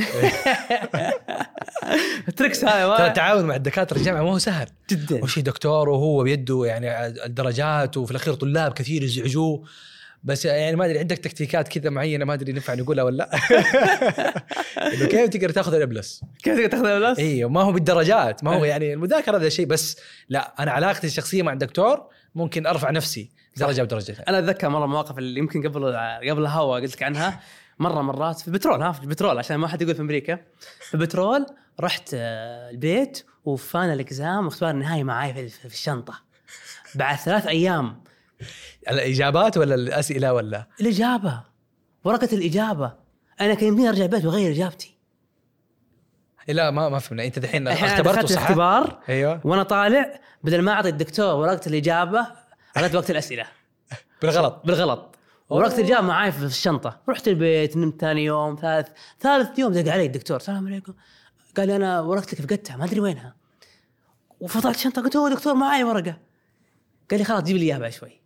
هذا 2.65 2.97
ترى 2.97 3.07
التعاون 3.07 3.45
مع 3.45 3.57
الدكاترة 3.57 3.99
الجامعة 3.99 4.23
ما 4.23 4.31
هو 4.31 4.39
سهل. 4.39 4.67
جدا. 4.91 5.23
وش 5.23 5.39
دكتور 5.39 5.89
وهو 5.89 6.23
بيده 6.23 6.65
يعني 6.65 7.07
الدرجات 7.07 7.97
وفي 7.97 8.11
الأخير 8.11 8.35
طلاب 8.35 8.73
كثير 8.73 9.03
يزعجوه. 9.03 9.65
بس 10.25 10.45
يعني 10.45 10.77
ما 10.77 10.87
أدري 10.87 10.99
عندك 10.99 11.19
تكتيكات 11.19 11.69
كذا 11.69 11.91
معينة 11.91 12.25
ما 12.25 12.35
أدري 12.35 12.53
ينفع 12.53 12.75
نقولها 12.75 13.05
ولا 13.05 13.17
لا؟ 13.17 13.31
إنه 14.95 15.07
كيف 15.07 15.29
تقدر 15.29 15.51
تاخذ 15.51 15.75
ال 15.75 15.83
A 15.83 15.91
plus 15.91 16.25
كيف 16.43 16.55
تقدر 16.55 16.69
تاخذ 16.69 17.01
plus؟ 17.01 17.19
أيوه 17.19 17.51
ما 17.51 17.63
هو 17.63 17.73
بالدرجات 17.73 18.45
ما 18.45 18.57
هو 18.57 18.65
يعني 18.65 18.93
المذاكرة 18.93 19.37
هذا 19.37 19.49
شيء 19.49 19.67
بس 19.67 19.97
لا 20.29 20.63
أنا 20.63 20.71
علاقتي 20.71 21.07
الشخصية 21.07 21.43
مع 21.43 21.53
الدكتور 21.53 22.07
ممكن 22.35 22.67
أرفع 22.67 22.91
نفسي. 22.91 23.38
درجة 23.59 23.83
ودرجتين 23.83 24.17
أنا 24.29 24.39
أتذكر 24.39 24.69
مرة 24.69 24.87
مواقف 24.87 25.19
اللي 25.19 25.39
يمكن 25.41 25.69
قبل 25.69 25.97
قبل 26.31 26.43
الهوا 26.43 26.81
قلت 26.81 26.95
لك 26.95 27.03
عنها. 27.03 27.41
مرة 27.79 28.03
مرات 28.03 28.41
في 28.41 28.51
بترول 28.51 28.83
ها 28.83 28.93
في 28.93 29.03
البترول 29.03 29.39
عشان 29.39 29.57
ما 29.57 29.69
حد 29.69 29.83
يقول 29.83 29.95
في 29.95 30.01
أمريكا. 30.01 30.39
في 30.81 30.95
البترول 30.95 31.47
رحت 31.81 32.11
آه، 32.15 32.71
البيت 32.71 33.27
وفانا 33.45 33.93
الإكزام 33.93 34.45
واختبار 34.45 34.71
النهائي 34.71 35.05
معاي 35.05 35.49
في 35.49 35.65
الشنطة. 35.65 36.15
بعد 36.95 37.17
ثلاث 37.17 37.47
أيام. 37.47 38.03
الإجابات 38.91 39.57
ولا 39.57 39.75
الأسئلة 39.75 40.33
ولا؟ 40.33 40.67
الإجابة. 40.81 41.43
ورقة 42.05 42.29
الإجابة. 42.33 42.93
أنا 43.41 43.55
كان 43.55 43.69
يمديني 43.69 43.89
أرجع 43.89 44.05
البيت 44.05 44.25
وأغير 44.25 44.53
إجابتي. 44.53 44.99
لا 46.49 46.71
ما 46.71 46.89
ما 46.89 46.99
فهمنا. 46.99 47.25
أنت 47.25 47.39
دحين 47.39 47.69
اختبرت 47.69 48.25
وصححت 48.25 48.31
الاختبار. 48.31 48.99
أيوه. 49.09 49.41
وأنا 49.45 49.63
طالع 49.63 50.21
بدل 50.45 50.63
ما 50.63 50.73
أعطي 50.73 50.89
الدكتور 50.89 51.35
ورقة 51.35 51.61
الإجابة 51.67 52.27
اعطيت 52.77 52.95
وقت 52.95 53.11
الأسئلة. 53.11 53.47
بالغلط. 54.23 54.63
بالغلط. 54.65 55.15
ورقة 55.51 55.79
الإجابة 55.79 56.01
معاي 56.01 56.33
في 56.33 56.45
الشنطة. 56.45 57.01
رحت 57.09 57.29
البيت 57.29 57.77
نمت 57.77 58.01
ثاني 58.01 58.25
يوم 58.25 58.57
ثالث. 58.57 58.89
ثالث 59.21 59.59
يوم 59.59 59.73
دق 59.73 59.93
علي 59.93 60.07
الدكتور 60.07 60.37
السلام 60.37 60.67
عليكم. 60.67 60.95
قال 61.57 61.67
لي 61.67 61.77
أنا 61.77 62.01
ورقتك 62.01 62.39
فقدتها 62.39 62.77
ما 62.77 62.85
أدري 62.85 63.01
وينها. 63.01 63.37
وفضيت 64.41 64.77
الشنطة 64.77 65.03
قلت 65.03 65.17
هو 65.17 65.29
دكتور 65.29 65.55
معاي 65.55 65.85
ورقة. 65.85 66.17
قال 67.11 67.19
لي 67.21 67.25
خلاص 67.25 67.43
جيب 67.43 67.57
لي 67.57 67.65
إياها 67.65 67.79
بعد 67.79 67.93
شوي. 67.93 68.21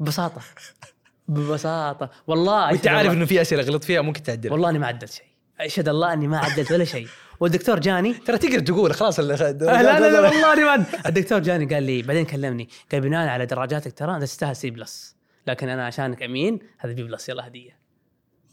ببساطة. 0.00 0.40
ببساطة. 1.28 2.10
والله 2.26 2.66
وأنت 2.66 2.86
أشهد 2.86 2.88
عارف 2.88 3.12
إنه 3.12 3.24
في 3.26 3.40
أسئلة 3.40 3.62
غلط 3.62 3.84
فيها 3.84 4.00
ممكن 4.00 4.22
تعدل 4.22 4.52
والله 4.52 4.70
إني 4.70 4.78
ما 4.78 4.86
عدلت 4.86 5.12
شيء. 5.12 5.26
أشهد 5.60 5.88
الله 5.88 6.12
إني 6.12 6.28
ما 6.28 6.38
عدلت 6.38 6.72
ولا 6.72 6.84
شيء. 6.84 7.08
والدكتور 7.40 7.80
جاني 7.80 8.14
ترى 8.14 8.38
تقدر 8.38 8.58
تقول 8.60 8.94
خلاص 8.94 9.20
لا 9.20 9.34
لا 9.34 9.52
لا 9.52 10.20
والله 10.20 10.76
ما 10.76 10.84
الدكتور 11.06 11.38
جاني 11.38 11.74
قال 11.74 11.82
لي 11.82 12.02
بعدين 12.02 12.24
كلمني 12.24 12.68
قال 12.92 13.00
بناء 13.00 13.28
على 13.28 13.46
درجاتك 13.46 13.92
ترى 13.92 14.14
أنت 14.14 14.22
تستاهل 14.22 14.56
C 14.56 14.70
plus 14.70 15.16
لكن 15.46 15.68
أنا 15.68 15.86
عشانك 15.86 16.22
أمين 16.22 16.58
هذا 16.78 16.92
B 16.92 17.02
plus 17.02 17.28
يلا 17.28 17.46
هدية. 17.46 17.78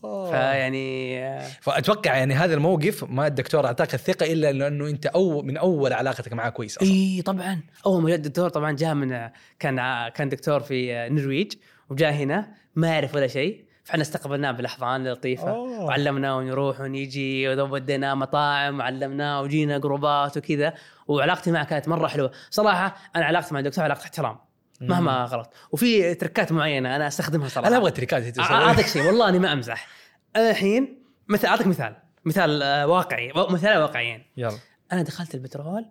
فيعني 0.02 1.20
فأتوقع 1.62 2.16
يعني 2.16 2.34
هذا 2.34 2.54
الموقف 2.54 3.04
ما 3.04 3.28
الدكتور 3.28 3.66
أعطاك 3.66 3.94
الثقة 3.94 4.34
إلا 4.34 4.52
لأنه 4.52 4.88
أنت 4.88 5.06
أو 5.06 5.42
من 5.42 5.58
أول 5.58 5.94
علاقتك 5.94 6.34
معاه 6.34 6.50
كويس 6.50 6.78
أصلا. 6.78 6.90
إي 6.90 7.22
طبعا. 7.22 7.62
أول 7.86 8.02
ما 8.02 8.08
جاء 8.08 8.18
الدكتور 8.18 8.50
طبعا 8.50 8.72
جاء 8.72 8.94
من 8.94 9.30
كان 9.60 10.10
كان 10.10 10.30
دكتور 10.30 10.60
في 10.60 10.94
النرويج 10.94 11.54
وجاء 11.90 12.14
هنا 12.14 12.54
ما 12.76 12.88
يعرف 12.88 13.16
ولا 13.16 13.28
شيء. 13.28 13.65
فإحنا 13.86 14.02
استقبلناه 14.02 14.52
بالاحضان 14.52 15.08
لطيفة. 15.08 15.50
أوه. 15.50 15.84
وعلمناه 15.84 16.42
نروح 16.42 16.80
ونيجي 16.82 17.48
وديناه 17.50 18.14
مطاعم 18.14 18.80
وعلمناه 18.80 19.42
وجينا 19.42 19.78
جروبات 19.78 20.38
وكذا. 20.38 20.74
وعلاقتي 21.08 21.52
معه 21.52 21.66
كانت 21.66 21.88
مرة 21.88 22.08
حلوة. 22.08 22.32
صراحة 22.50 22.96
أنا 23.16 23.26
علاقتي 23.26 23.54
مع 23.54 23.60
الدكتور 23.60 23.84
علاقة 23.84 24.02
احترام 24.02 24.38
مهما 24.82 25.26
غلط. 25.26 25.54
وفي 25.72 26.16
تركات 26.16 26.52
معينة 26.52 26.96
أنا 26.96 27.08
أستخدمها 27.08 27.48
صراحة. 27.48 27.68
أنا 27.68 27.78
أبغى 27.78 27.92
تريكات 27.92 28.38
أ- 28.38 28.40
أعطيك 28.42 28.88
شيء 28.88 29.06
والله 29.08 29.30
اني 29.30 29.40
ما 29.40 29.54
أمزح. 29.54 29.88
أنا 30.36 30.50
الحين 30.50 31.04
مثل 31.28 31.48
أعطيك 31.48 31.68
مثال. 31.68 31.96
مثال 32.26 32.64
آه، 32.64 32.88
واقعي. 32.88 33.32
مثال 33.50 33.78
واقعيين. 33.78 34.24
يلا. 34.38 34.58
أنا 34.92 35.02
دخلت 35.02 35.36
البترول. 35.36 35.86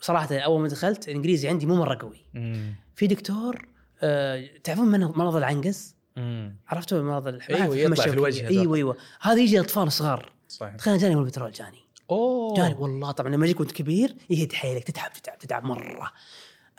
صراحة 0.00 0.38
أول 0.38 0.60
ما 0.60 0.68
دخلت 0.68 1.08
الإنجليزي 1.08 1.48
عندي 1.48 1.66
مو 1.66 1.76
مرة 1.76 1.98
قوي. 2.00 2.24
مم. 2.34 2.74
في 2.96 3.06
دكتور 3.06 3.66
آه، 4.02 4.44
تعرفون 4.64 4.88
من 4.88 5.00
مرض 5.00 5.36
العنقز؟ 5.36 5.96
مم. 6.16 6.56
عرفتوا 6.68 7.02
مرض 7.02 7.26
الح- 7.28 7.50
أيوة، 7.50 7.62
الحمى 7.66 7.80
يطلع 7.82 8.04
في. 8.04 8.10
الوجه 8.10 8.48
أيوه 8.48 8.76
أيوه. 8.76 8.96
هذا 9.20 9.40
يجي 9.40 9.58
الأطفال 9.58 9.92
صغار. 9.92 10.32
صحيح. 10.48 10.76
تخيل 10.76 10.98
جاني 10.98 11.14
من 11.14 11.20
البترول 11.22 11.52
جاني. 11.52 11.78
أوه. 12.10 12.56
جاني 12.56 12.74
والله 12.74 13.10
طبعا 13.10 13.30
لما 13.30 13.44
يجيك 13.46 13.60
وانت 13.60 13.72
كبير 13.72 14.14
يهد 14.30 14.52
حيلك 14.52 14.84
تتعب 14.84 15.12
تتعب 15.12 15.38
تتعب 15.38 15.64
مرة. 15.64 16.12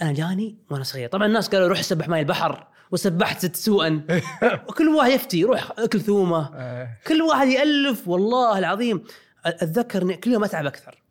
أنا 0.02 0.14
جاني 0.14 0.56
وأنا 0.70 0.84
صغير. 0.84 1.10
طبعا 1.10 1.28
الناس 1.28 1.50
قالوا 1.50 1.68
روح 1.68 1.82
سبح 1.82 2.08
ماي 2.10 2.20
البحر 2.20 2.68
وسبحت 2.92 3.40
ست 3.46 3.56
سوءا. 3.56 4.02
وكل 4.70 4.88
واحد 4.90 5.12
يفتي 5.12 5.44
روح 5.44 5.72
أكل 5.78 6.02
ثومه. 6.02 6.50
آه. 6.56 6.98
كل 7.08 7.22
واحد 7.22 7.48
يألف 7.48 8.08
والله 8.08 8.58
العظيم. 8.60 9.04
أتذكر 9.46 10.02
إني 10.02 10.18
كل 10.18 10.32
يوم 10.32 10.44
أتعب 10.44 10.66
أكثر. 10.66 11.04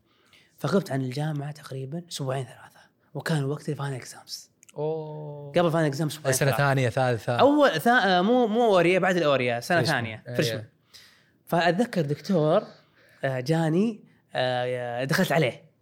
فغبت 0.59 0.91
عن 0.91 1.01
الجامعة 1.01 1.53
تقريبا 1.53 2.03
أسبوعين 2.13 2.45
ثلاثة 2.45 2.81
وكان 3.15 3.45
وقت 3.45 3.69
ال 3.69 3.73
final 3.73 3.95
exams 3.95 4.51
أوه. 4.77 5.51
قبل 5.51 5.67
ال 5.67 5.70
final 5.70 5.87
exams 5.87 6.13
أسبوعين 6.13 6.37
سنة 6.37 6.49
ثلاثة. 6.51 6.65
ثانية 6.65 6.89
ثالثة. 6.89 7.37
أول 7.37 7.81
ثا... 7.81 7.91
آه، 7.91 8.23
مو 8.23 8.47
مو 8.47 8.65
اوريا 8.65 8.99
بعد 8.99 9.17
الاوريا 9.17 9.61
سنة 9.61 9.79
freshman. 9.79 9.97
ثانية 9.97 10.23
إيه. 10.29 10.35
freshman 10.35 10.65
فأتذكر 11.47 12.03
دكتور 12.03 12.63
آه، 13.25 13.41
جاني 13.41 14.05
آه، 14.35 15.05
دخلت 15.05 15.33
عليه. 15.33 15.73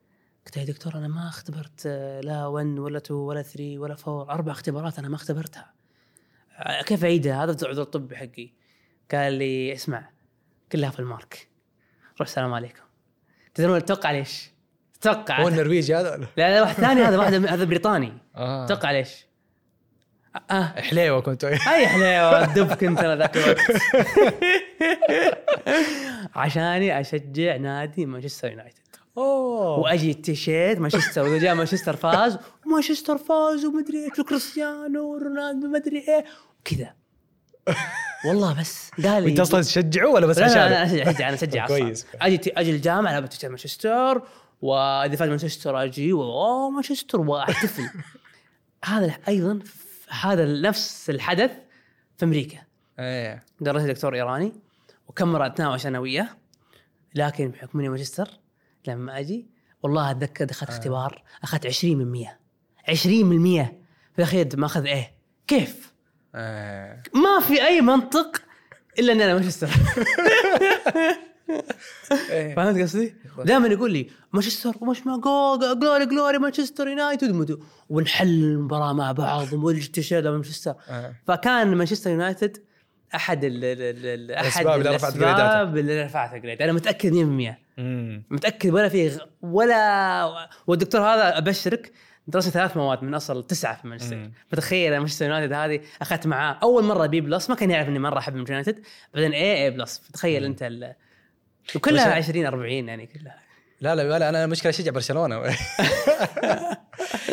قلت 0.46 0.56
له 0.56 0.62
يا 0.62 0.68
دكتور 0.68 0.94
أنا 0.94 1.08
ما 1.08 1.28
اختبرت 1.28 1.86
لا 2.24 2.46
1 2.46 2.66
ولا 2.78 2.98
2 2.98 3.20
ولا 3.20 3.42
3 3.42 3.78
ولا 3.78 3.96
4 4.08 4.34
أربع 4.34 4.52
اختبارات 4.52 4.98
أنا 4.98 5.08
ما 5.08 5.16
اختبرتها. 5.16 5.72
كيف 6.86 7.04
أعيدها؟ 7.04 7.44
هذا 7.44 7.56
العذر 7.62 7.82
الطبي 7.82 8.16
حقي. 8.16 8.52
قال 9.12 9.32
لي 9.32 9.72
اسمع 9.72 10.10
كلها 10.72 10.90
في 10.90 11.00
المارك. 11.00 11.48
روح 12.20 12.28
السلام 12.28 12.54
عليكم. 12.54 12.82
تدرون 13.54 13.84
تتوقع 13.84 14.10
ليش؟ 14.10 14.50
تتوقع 15.00 15.40
هو 15.42 15.48
النرويجي 15.48 15.94
هذا 15.94 16.10
ولا؟ 16.14 16.26
لا 16.36 16.54
لا 16.54 16.60
واحد 16.62 16.74
ثاني 16.74 17.02
هذا 17.02 17.18
واحد 17.18 17.34
هذا 17.34 17.64
بريطاني. 17.64 18.12
آه. 18.36 18.66
تتوقع 18.66 18.90
ليش؟ 18.90 19.26
أه. 20.50 20.62
حليوة 20.80 21.20
كنت. 21.20 21.44
أي 21.44 21.58
حليوة 21.88 22.54
دب 22.54 22.72
كنت 22.74 22.98
أنا 23.00 23.16
ذاك 23.16 23.36
الوقت. 23.36 23.60
عشاني 26.34 27.00
أشجع 27.00 27.56
نادي 27.56 28.06
مانشستر 28.06 28.50
يونايتد. 28.50 28.80
أوه. 29.18 29.78
وأجي 29.78 30.10
التيشيرت 30.10 30.78
مانشستر 30.78 31.22
وإذا 31.22 31.38
جاء 31.38 31.54
مانشستر 31.54 31.96
فاز 31.96 32.38
ومانشستر 32.66 33.18
فاز 33.18 33.64
ومدري 33.64 34.04
إيش 34.10 34.18
وكريستيانو 34.18 35.04
ورونالدو 35.14 35.68
مدري 35.68 35.98
إيه 36.08 36.24
وكذا. 36.60 36.94
والله 38.26 38.60
بس 38.60 38.90
قال 39.04 39.22
لي 39.22 39.30
انت 39.30 39.40
أصلا 39.40 39.62
تشجعه 39.62 40.08
ولا 40.08 40.26
بس 40.26 40.38
لا 40.38 40.46
لا, 40.46 40.68
لا 40.68 40.80
عشان 40.80 40.98
أنا 40.98 41.10
أشجع 41.10 41.28
أنا 41.28 41.34
أشجع 41.34 41.66
كويس. 41.76 42.06
أصلاً. 42.06 42.26
أجي 42.26 42.40
أجي 42.56 42.70
الجامعة 42.70 43.12
لعبت 43.12 43.32
تيشيرت 43.32 43.50
مانشستر 43.50 44.22
وإذا 44.62 45.16
فاز 45.16 45.28
مانشستر 45.28 45.82
أجي 45.82 46.12
أوه 46.12 46.70
مانشستر 46.70 47.20
واحتفل. 47.20 47.90
هذا 48.84 49.16
أيضا 49.28 49.58
هذا 50.08 50.60
نفس 50.60 51.10
الحدث 51.10 51.50
في 52.18 52.24
أمريكا. 52.24 52.58
إيه. 52.98 53.44
درست 53.60 53.86
دكتور 53.86 54.14
إيراني 54.14 54.52
وكم 55.08 55.32
مره 55.32 55.46
اتناقش 55.46 55.86
أنا 55.86 55.98
وياه 55.98 56.28
لكن 57.14 57.48
بحكم 57.48 57.78
إني 57.78 57.88
ماجستير 57.88 58.40
لما 58.88 59.18
أجي 59.18 59.46
والله 59.82 60.10
أتذكر 60.10 60.44
دخلت 60.44 60.70
اختبار 60.70 61.22
أخذت 61.42 61.66
20 61.66 61.96
من 61.96 62.06
100 62.12 62.38
20 62.88 63.24
من 63.24 63.38
100 63.38 63.64
في 64.12 64.18
الأخير 64.18 64.48
ما 64.54 64.66
أخذ 64.66 64.86
إيه؟ 64.86 65.14
كيف؟ 65.46 65.92
إيه. 66.34 67.02
ما 67.14 67.40
في 67.40 67.66
أي 67.66 67.80
منطق 67.80 68.42
إلا 68.98 69.12
إني 69.12 69.24
أنا 69.24 69.40
إيه. 69.40 71.20
فهمت 72.56 72.82
قصدي؟ 72.82 73.14
دائما 73.44 73.68
يقول 73.68 73.92
لي 73.92 74.10
مانشستر 74.32 74.74
ومش 74.80 75.06
ما 75.06 75.16
جول 75.16 75.80
جلوري 75.80 76.06
جلوري 76.06 76.38
مانشستر 76.38 76.88
يونايتد. 76.88 77.58
ونحلل 77.88 78.28
المباراة 78.28 78.92
مع 78.92 79.12
بعض 79.12 79.52
والتيشيرت 79.52 80.26
مانشستر. 80.26 80.74
آه. 80.88 81.14
فكان 81.26 81.74
مانشستر 81.76 82.10
يونايتد 82.10 82.56
أحد 83.14 83.44
ال 83.44 83.64
ال 83.64 83.82
ال 83.82 84.06
ال 84.06 84.32
أحد 84.32 84.66
الأسباب 84.66 84.80
اللي 84.80 84.96
رفعت 84.96 85.16
الأسباب 85.16 85.76
اللي 85.76 86.02
رفعت 86.02 86.34
grade 86.34 86.62
أنا 86.62 86.72
متأكد 86.72 87.12
100% 87.12 87.58
مم. 87.78 88.24
متأكد 88.30 88.70
ولا 88.70 88.88
في 88.88 89.18
ولا 89.42 90.48
والدكتور 90.66 91.00
هذا 91.00 91.38
أبشرك 91.38 91.92
درس 92.26 92.48
ثلاث 92.48 92.76
مواد 92.76 93.02
من 93.02 93.14
أصل 93.14 93.46
تسعة 93.46 93.82
في 93.82 93.88
مانشستر. 93.88 94.30
فتخيل 94.48 94.98
مانشستر 94.98 95.24
يونايتد 95.24 95.52
هذه 95.52 95.80
أخذت 96.02 96.26
معاه. 96.26 96.58
أول 96.62 96.84
مرة 96.84 97.06
B 97.06 97.20
plus 97.20 97.50
ما 97.50 97.56
كان 97.56 97.70
يعرف 97.70 97.88
إني 97.88 97.98
مرة 97.98 98.18
أحب 98.18 98.34
مانشستر 98.34 98.52
يونايتد. 98.54 98.82
بعدين 99.14 99.32
A 99.32 99.64
A 99.64 99.70
plus. 99.70 99.98
فتخيل 99.98 100.44
أنت. 100.44 100.94
وكلها 101.76 102.18
بس- 102.18 102.28
20 102.28 102.46
40 102.46 102.88
يعني 102.88 103.06
كلها. 103.06 103.40
لا 103.80 103.94
لا 103.94 104.18
لا 104.18 104.28
أنا 104.28 104.44
المشكلة 104.44 104.70
اشجع 104.70 104.90
برشلونة. 104.92 105.42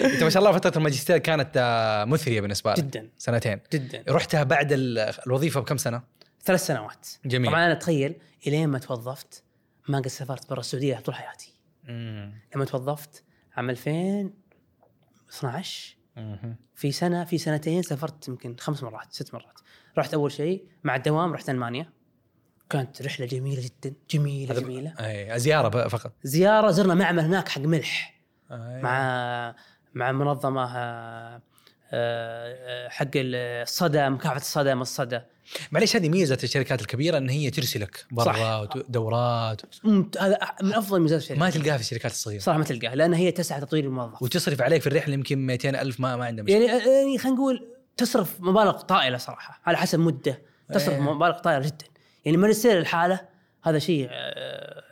أنت 0.03 0.23
ما 0.23 0.29
شاء 0.29 0.39
الله 0.43 0.51
فترة 0.51 0.77
الماجستير 0.77 1.17
كانت 1.17 1.49
آه، 1.57 2.05
مثرية 2.05 2.41
بالنسبة 2.41 2.71
لك. 2.71 2.77
جدا 2.79 3.09
سنتين. 3.17 3.59
جدا. 3.73 4.03
رحتها 4.09 4.43
بعد 4.43 4.71
ال- 4.71 4.99
الوظيفة 5.27 5.59
بكم 5.59 5.77
سنة؟ 5.77 6.01
ثلاث 6.43 6.65
سنوات. 6.65 7.07
جميل. 7.25 7.49
طبعا 7.51 7.65
أنا 7.65 7.73
تخيل 7.73 8.15
إلين 8.47 8.69
ما 8.69 8.79
توظفت 8.79 9.43
ما 9.87 9.97
قد 9.99 10.07
سافرت 10.07 10.49
برا 10.49 10.59
السعودية 10.59 10.99
طول 10.99 11.15
حياتي. 11.15 11.53
مم. 11.83 12.33
لما 12.55 12.65
توظفت 12.65 13.23
عام 13.57 13.69
2012 13.69 15.95
مهم. 16.17 16.55
في 16.75 16.91
سنة 16.91 17.25
في 17.25 17.37
سنتين 17.37 17.81
سافرت 17.81 18.27
يمكن 18.27 18.55
خمس 18.59 18.83
مرات 18.83 19.07
ست 19.13 19.33
مرات. 19.33 19.59
رحت 19.97 20.13
أول 20.13 20.31
شيء 20.31 20.65
مع 20.83 20.95
الدوام 20.95 21.33
رحت 21.33 21.49
ألمانيا. 21.49 21.89
كانت 22.69 23.01
رحلة 23.01 23.25
جميلة 23.25 23.61
جدا. 23.61 23.95
جميلة 24.11 24.59
جميلة. 24.59 24.93
أي 24.99 25.39
زيارة 25.39 25.87
فقط. 25.87 26.11
زيارة 26.23 26.71
زرنا 26.71 26.93
معمل 26.93 27.23
هناك 27.23 27.49
حق 27.49 27.61
ملح. 27.61 28.19
أي. 28.51 28.81
مع 28.81 29.55
مع 29.93 30.11
منظمة 30.11 30.77
آه، 30.77 31.41
آه، 31.91 32.89
حق 32.89 33.07
الصدى 33.15 34.09
مكافحة 34.09 34.37
الصدى 34.37 34.75
من 34.75 34.81
الصدى. 34.81 35.21
معليش 35.71 35.95
هذه 35.95 36.09
ميزة 36.09 36.37
الشركات 36.43 36.81
الكبيرة 36.81 37.17
إن 37.17 37.29
هي 37.29 37.49
ترسلك. 37.49 38.05
برا 38.11 38.57
وت- 38.57 38.85
دورات. 38.89 39.61
ممت- 39.83 40.17
هذا 40.17 40.37
من 40.63 40.73
أفضل 40.73 41.01
ميزات 41.01 41.21
الشركة 41.21 41.39
ما 41.39 41.49
تلقاها 41.49 41.77
في 41.77 41.83
الشركات 41.83 42.11
الصغيرة. 42.11 42.39
صراحة 42.39 42.57
ما 42.59 42.65
تلقاها 42.65 42.95
لأن 42.95 43.13
هي 43.13 43.31
تسعى 43.31 43.61
تطوير 43.61 43.83
الموظف 43.83 44.21
وتصرف 44.21 44.61
عليك 44.61 44.81
في 44.81 44.87
الرحلة 44.87 45.13
يمكن 45.13 45.45
200 45.45 45.75
ألف 45.81 45.99
ما 45.99 46.15
ما 46.15 46.25
عنده 46.25 46.43
مشكلة. 46.43 46.57
يعني 46.65 46.83
يعني 46.89 47.17
خلينا 47.17 47.35
نقول 47.37 47.67
تصرف 47.97 48.41
مبالغ 48.41 48.71
طائلة 48.81 49.17
صراحة 49.17 49.61
على 49.65 49.77
حسب 49.77 49.99
مدة. 49.99 50.41
تصرف 50.73 50.89
إيه. 50.93 50.99
مبالغ 50.99 51.37
طائلة 51.39 51.65
جدا. 51.65 51.85
يعني 52.27 52.37
ماجستير 52.37 52.77
الحالة 52.77 53.19
هذا 53.63 53.79
شيء 53.79 54.07
آه، 54.11 54.83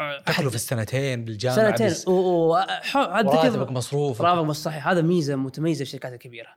آه، 0.00 0.22
أحد- 0.30 0.40
السنتين 0.54 1.24
بالجامعة 1.24 1.76
سنتين. 1.76 2.12
وراتبك 2.14 3.70
مصروف 3.72 4.22
راتبك 4.22 4.50
صحيح. 4.50 4.88
هذا 4.88 5.02
ميزة 5.02 5.36
متميزة 5.36 5.76
في 5.78 5.82
الشركات 5.82 6.12
الكبيره 6.12 6.48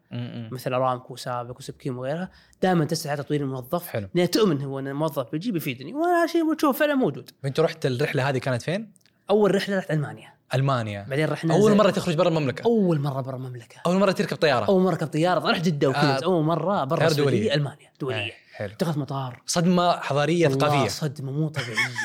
مثل 0.52 0.74
أرامكو 0.74 1.14
وسابق 1.14 1.58
وسبكيم 1.58 1.98
وغيرها. 1.98 2.30
دائما 2.62 2.86
تسعى 2.86 3.18
تطوير 3.18 3.42
الموظف. 3.42 3.88
حلو. 3.88 4.08
لأن 4.16 4.30
تؤمن 4.32 4.62
هو 4.62 4.80
إن 4.80 4.88
الموظف 4.88 5.32
بيجي 5.32 5.52
بيفيدني. 5.52 5.94
وهذا 5.94 6.26
شيء 6.28 6.54
تشوف 6.54 6.80
فعلا 6.80 6.96
موجود. 6.96 7.30
فانت 7.44 7.60
رحت 7.60 7.86
الرحلة 7.86 8.30
هذه 8.30 8.38
كانت 8.38 8.62
فين؟ 8.62 8.92
أول 9.30 9.56
رحلة 9.56 9.78
رحت 9.78 9.92
ألمانيا. 9.92 10.34
ألمانيا. 10.54 11.06
بعدين 11.10 11.30
رحنا 11.30 11.54
أول 11.54 11.72
زي- 11.72 11.78
مرة 11.78 11.90
تخرج 11.92 12.16
برا 12.16 12.28
المملكة؟ 12.30 12.64
أول 12.66 13.00
مرة 13.00 13.22
برا 13.22 13.36
المملكة. 13.36 13.76
أول 13.86 13.96
مرة 13.96 14.12
تركب 14.12 14.38
طيارة؟ 14.38 14.66
أول 14.66 14.82
مرة 14.84 14.94
ركبت 14.94 15.14
طيارة. 15.14 15.52
رحت 15.52 15.66
جده 15.66 15.90
وكذا 15.90 16.02
آه. 16.02 16.26
أول 16.26 16.44
مرة 16.44 16.84
برا 16.84 17.10
دولية. 17.10 17.54
ألمانيا. 17.54 17.90
دولية. 18.00 18.16
أي، 18.16 18.34
حلو. 18.56 18.74
دخلت 18.80 18.98
مطار. 18.98 19.42
صدمة 19.46 20.00
حضارية 20.00 20.48
ثقافية. 20.48 20.88
صدمة 20.88 21.32
مو 21.32 21.50
طبيعية. 21.50 21.96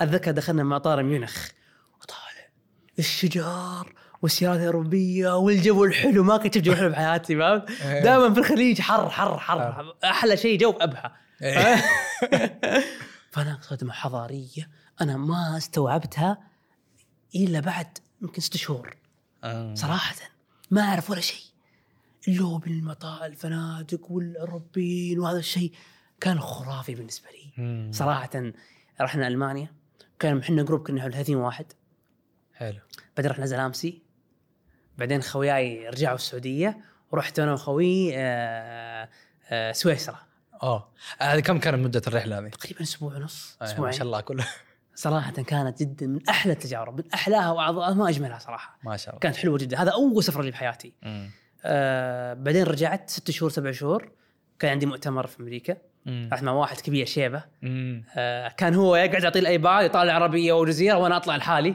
أتذكر 0.00 0.30
دخلنا 0.30 0.62
مطار 0.64 1.02
ميونخ. 1.02 1.48
وطالع. 2.00 2.48
الشجار 2.98 3.94
والسيارات 4.22 4.60
الأوروبية 4.60 5.36
والجو 5.36 5.84
الحلو. 5.84 6.22
ما 6.24 6.36
كنت 6.36 6.54
شفت 6.54 6.64
جو 6.64 6.74
حلو 6.74 6.88
بحياتي 6.88 7.36
فهمت؟ 7.36 7.70
إيه. 7.70 8.02
دائما 8.02 8.34
في 8.34 8.40
الخليج 8.40 8.80
حر 8.80 9.10
حر 9.10 9.38
حر. 9.38 9.96
أحلى 10.04 10.36
شيء 10.36 10.58
جو 10.58 10.70
أبها. 10.70 11.16
إيه. 11.42 11.84
فأنا 13.32 13.58
صدمة 13.62 13.92
حضارية. 13.92 14.70
أنا 15.00 15.16
ما 15.16 15.56
استوعبتها 15.56 16.38
إلا 17.34 17.60
بعد 17.60 17.98
يمكن 18.22 18.40
ست 18.40 18.56
شهور. 18.56 18.96
آه. 19.44 19.74
صراحة. 19.74 20.16
ما 20.70 20.82
أعرف 20.82 21.10
ولا 21.10 21.20
شيء. 21.20 21.51
اللوب 22.28 22.66
المطار 22.66 23.24
الفنادق 23.26 24.10
والأوروبيين 24.10 25.18
وهذا 25.18 25.38
الشيء 25.38 25.72
كان 26.20 26.40
خرافي 26.40 26.94
بالنسبة 26.94 27.28
لي. 27.30 27.62
مم. 27.64 27.90
صراحة 27.92 28.52
رحنا 29.00 29.28
ألمانيا 29.28 29.72
كان 30.18 30.38
إحنا 30.38 30.62
جروب 30.62 30.86
كنا 30.86 31.02
حول 31.02 31.12
30 31.12 31.36
واحد. 31.36 31.72
حلو. 32.54 32.78
بعدين 33.16 33.30
رحنا 33.30 33.46
زيلامسي. 33.46 34.02
بعدين 34.98 35.22
خوياي 35.22 35.88
رجعوا 35.88 36.14
السعودية 36.14 36.78
ورحت 37.12 37.38
أنا 37.38 37.52
وخوي 37.52 38.10
آه، 38.16 39.08
آه، 39.50 39.72
سويسرا. 39.72 40.18
آه 40.62 40.92
هذه 41.18 41.40
كم 41.40 41.58
كانت 41.58 41.78
مدة 41.84 42.02
الرحلة 42.06 42.38
هذه؟ 42.38 42.48
تقريبا 42.48 42.82
أسبوع 42.82 43.16
ونص 43.16 43.56
آه، 43.60 43.64
ما 43.64 43.70
أسبوعين. 43.72 43.92
شاء 43.92 44.02
الله 44.02 44.20
كله. 44.20 44.48
صراحة 44.94 45.32
كانت 45.32 45.80
جدا 45.80 46.06
من 46.06 46.28
أحلى 46.28 46.52
التجارب 46.52 46.98
من 46.98 47.12
أحلاها 47.14 47.50
واعظمها 47.50 47.94
ما 47.94 48.08
أجملها 48.08 48.38
صراحة. 48.38 48.78
ما 48.84 48.96
شاء 48.96 49.08
الله. 49.10 49.20
كانت 49.20 49.36
حلوة 49.36 49.58
جدا. 49.58 49.82
هذا 49.82 49.90
أول 49.90 50.24
سفره 50.24 50.42
لي 50.42 50.50
بحياتي. 50.50 50.94
مم. 51.02 51.30
آه 51.64 52.34
بعدين 52.34 52.62
رجعت 52.62 53.10
ست 53.10 53.30
شهور 53.30 53.50
سبع 53.50 53.72
شهور 53.72 54.10
كان 54.58 54.70
عندي 54.70 54.86
مؤتمر 54.86 55.26
في 55.26 55.40
أمريكا. 55.40 55.76
رحت 56.06 56.42
مع 56.42 56.52
واحد 56.52 56.80
كبير 56.80 57.06
شيبة. 57.06 57.44
آه، 57.64 58.48
كان 58.48 58.74
هو 58.74 58.96
يقعد 58.96 59.22
يعطي 59.22 59.38
ال 59.38 59.47
iPad 59.47 59.84
يطالع 59.84 60.12
عربيه 60.12 60.52
وجزيره 60.52 60.96
وأنا 60.96 61.16
أطلع 61.16 61.36
لحالي 61.36 61.74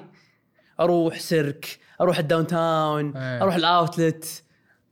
أروح 0.79 1.19
سيرك 1.19 1.79
أروح 2.01 2.17
ال 2.17 2.47
downtown 2.47 3.17
إيه. 3.17 3.41
أروح 3.41 3.55
ال 3.55 3.68
outlet 3.68 4.43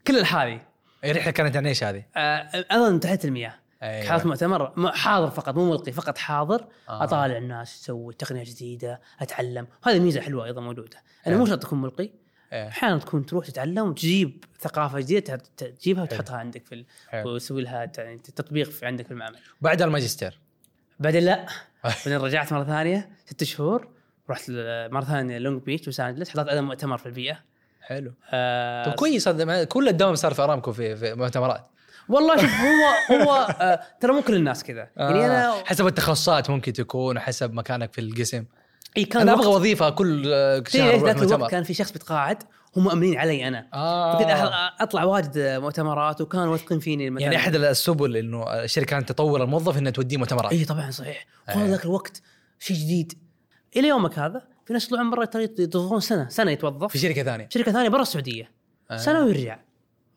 كله 0.07 0.17
لحالي 0.17 0.61
الرحلة 1.05 1.31
كانت 1.31 1.57
عن 1.57 1.67
إيش 1.67 1.83
هذه؟ 1.83 2.03
آه، 2.15 2.65
أيضا 2.71 2.97
تحت 2.97 3.25
المياه 3.25 3.53
أيوة. 3.83 4.09
حالة 4.09 4.27
مؤتمر 4.27 4.91
حاضر 4.91 5.29
فقط 5.29 5.55
مو 5.55 5.69
ملقي 5.69 5.91
فقط 5.91 6.17
حاضر 6.17 6.65
آه. 6.89 7.03
أطالع 7.03 7.37
الناس 7.37 7.81
تسوي 7.81 8.13
تقنية 8.13 8.43
جديدة 8.43 9.01
أتعلم 9.19 9.67
هذه 9.83 9.99
ميزة 9.99 10.21
حلوة 10.21 10.45
أيضا 10.45 10.61
موجودة 10.61 10.97
أنا 11.27 11.35
إيه. 11.35 11.39
مو 11.39 11.45
شرط 11.45 11.63
تكون 11.63 11.81
ملقي. 11.81 12.09
أحيانا 12.55 12.97
تكون 12.99 13.25
تروح 13.25 13.45
تتعلم 13.47 13.87
وتجيب 13.87 14.43
ثقافة 14.59 14.99
جديدة 14.99 15.41
تجيبها 15.57 16.03
وتحطها 16.03 16.37
عندك 16.37 16.65
في. 16.65 16.85
وتسوي 17.13 17.61
لها 17.61 17.85
ت- 17.85 17.99
تطبيق 18.35 18.69
في 18.69 18.85
عندك 18.85 19.05
في 19.05 19.11
المعمل. 19.11 19.37
بعد 19.61 19.81
الماجستير؟ 19.81 20.39
بعدين 20.99 21.23
لا. 21.23 21.45
بعدين 22.05 22.17
رجعت 22.17 22.53
مرة 22.53 22.63
ثانية 22.63 23.09
ست 23.25 23.43
شهور 23.43 23.87
رحت 24.29 24.43
مرة 24.91 25.03
ثانية 25.03 25.37
لونج 25.37 25.61
بيتش 25.63 25.85
لوس 25.87 25.99
انجلس 25.99 26.29
حضرت 26.29 26.47
أيضا 26.47 26.61
مؤتمر 26.61 26.97
في 26.97 27.05
البيئة. 27.05 27.39
حلو. 27.81 28.13
آه 28.31 28.85
طب 28.85 28.91
كويس 28.91 29.29
كل 29.69 29.87
الدوام 29.87 30.15
صار 30.15 30.33
في 30.33 30.41
أرامكو 30.41 30.71
في, 30.73 30.95
في 30.95 31.13
مؤتمرات. 31.13 31.67
والله 32.09 32.35
شوف 32.37 32.51
هو 32.51 32.85
هو 33.21 33.33
آه 33.61 33.79
ترى 33.99 34.11
مو 34.13 34.21
كل 34.21 34.35
الناس 34.35 34.63
كذا. 34.63 34.87
يعني 34.97 35.25
أنا 35.25 35.47
آه. 35.49 35.63
حسب 35.63 35.87
التخصصات 35.87 36.49
ممكن 36.49 36.73
تكون 36.73 37.17
وحسب 37.17 37.53
مكانك 37.53 37.93
في 37.93 38.01
القسم. 38.01 38.45
إيه 38.97 39.09
كان 39.09 39.21
أنا 39.21 39.33
أبغى 39.33 39.47
وظيفة 39.47 39.89
كل 39.89 40.23
في 40.65 40.71
شهر 40.71 40.89
أروح 40.89 41.03
ذاك 41.03 41.23
الوقت 41.23 41.51
كان 41.51 41.63
في 41.63 41.73
شخص 41.73 41.91
بيتقاعد 41.91 42.43
هم 42.77 42.83
مؤمنين 42.83 43.17
علي 43.17 43.47
أنا. 43.47 43.67
آه. 43.73 44.17
فكنت 44.17 44.51
أطلع 44.79 45.03
واجد 45.03 45.37
مؤتمرات 45.37 46.21
وكانوا 46.21 46.51
واثقين 46.51 46.79
فيني 46.79 47.09
مثلا 47.09 47.23
يعني 47.23 47.35
أحد 47.35 47.55
السبل 47.55 48.17
إنه 48.17 48.43
الشركة 48.43 48.85
كانت 48.85 49.09
تطور 49.09 49.43
الموظف 49.43 49.77
إنها 49.77 49.91
توديه 49.91 50.17
مؤتمرات. 50.17 50.51
اي 50.51 50.65
طبعا 50.65 50.91
صحيح. 50.91 51.25
خذ 51.47 51.59
أيه. 51.59 51.69
ذاك 51.69 51.85
الوقت 51.85 52.21
شيء 52.59 52.77
جديد. 52.77 53.13
إلى 53.75 53.87
يومك 53.87 54.19
هذا 54.19 54.41
في 54.65 54.73
ناس 54.73 54.85
يطلعون 54.85 55.09
برا 55.09 55.29
يتوظفون 55.59 55.99
سنة 55.99 56.29
سنة 56.29 56.51
يتوظف. 56.51 56.91
في 56.91 56.97
شركة 56.97 57.23
ثانية. 57.23 57.49
شركة 57.49 57.71
ثانية 57.71 57.89
برا 57.89 58.01
السعودية. 58.01 58.51
آه. 58.91 58.97
سنة 58.97 59.25
ويرجع. 59.25 59.59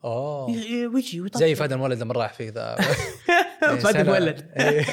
أوه. 0.03 0.45
ويجي 0.93 1.21
ويطلع 1.21 1.39
زي 1.39 1.55
فهد 1.55 1.71
المولد 1.71 1.99
لما 1.99 2.13
راح 2.13 2.33
في 2.33 2.49
ذا. 2.49 2.75
إيه. 4.59 4.85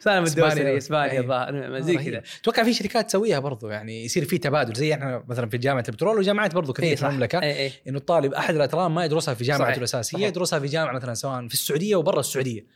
سنه 0.00 0.20
من 0.20 0.26
إسبانيا. 0.26 0.52
الدوسري 0.52 0.76
اسبانيا. 0.76 1.20
الظاهر 1.20 1.80
زي. 1.80 1.96
كذا 1.96 2.22
أتوقع 2.40 2.62
في 2.64 2.74
شركات 2.74 3.08
تسويها 3.08 3.38
برضو 3.38 3.68
يعني 3.68 4.04
يصير 4.04 4.24
في 4.24 4.38
تبادل 4.38 4.74
زي 4.74 4.94
إحنا 4.94 5.24
مثلا 5.28 5.48
في 5.48 5.58
جامعة 5.58 5.84
البترول 5.88 6.18
وجامعات 6.18 6.54
برضو 6.54 6.72
كثير 6.72 6.88
إيه 6.88 6.94
في 6.94 7.00
صح. 7.00 7.08
المملكة 7.08 7.42
إيه 7.42 7.54
إيه. 7.54 7.72
إنه 7.88 7.98
الطالب 7.98 8.34
أحد 8.34 8.54
الأترام 8.54 8.94
ما 8.94 9.04
يدرسها 9.04 9.34
في 9.34 9.44
جامعته. 9.44 9.78
الأساسية. 9.78 10.26
يدرسها 10.26 10.58
في 10.58 10.66
جامعة 10.66 10.92
مثلا 10.92 11.14
سواء 11.14 11.48
في 11.48 11.54
السعودية 11.54 11.96
وبرا 11.96 12.20
السعودية 12.20 12.66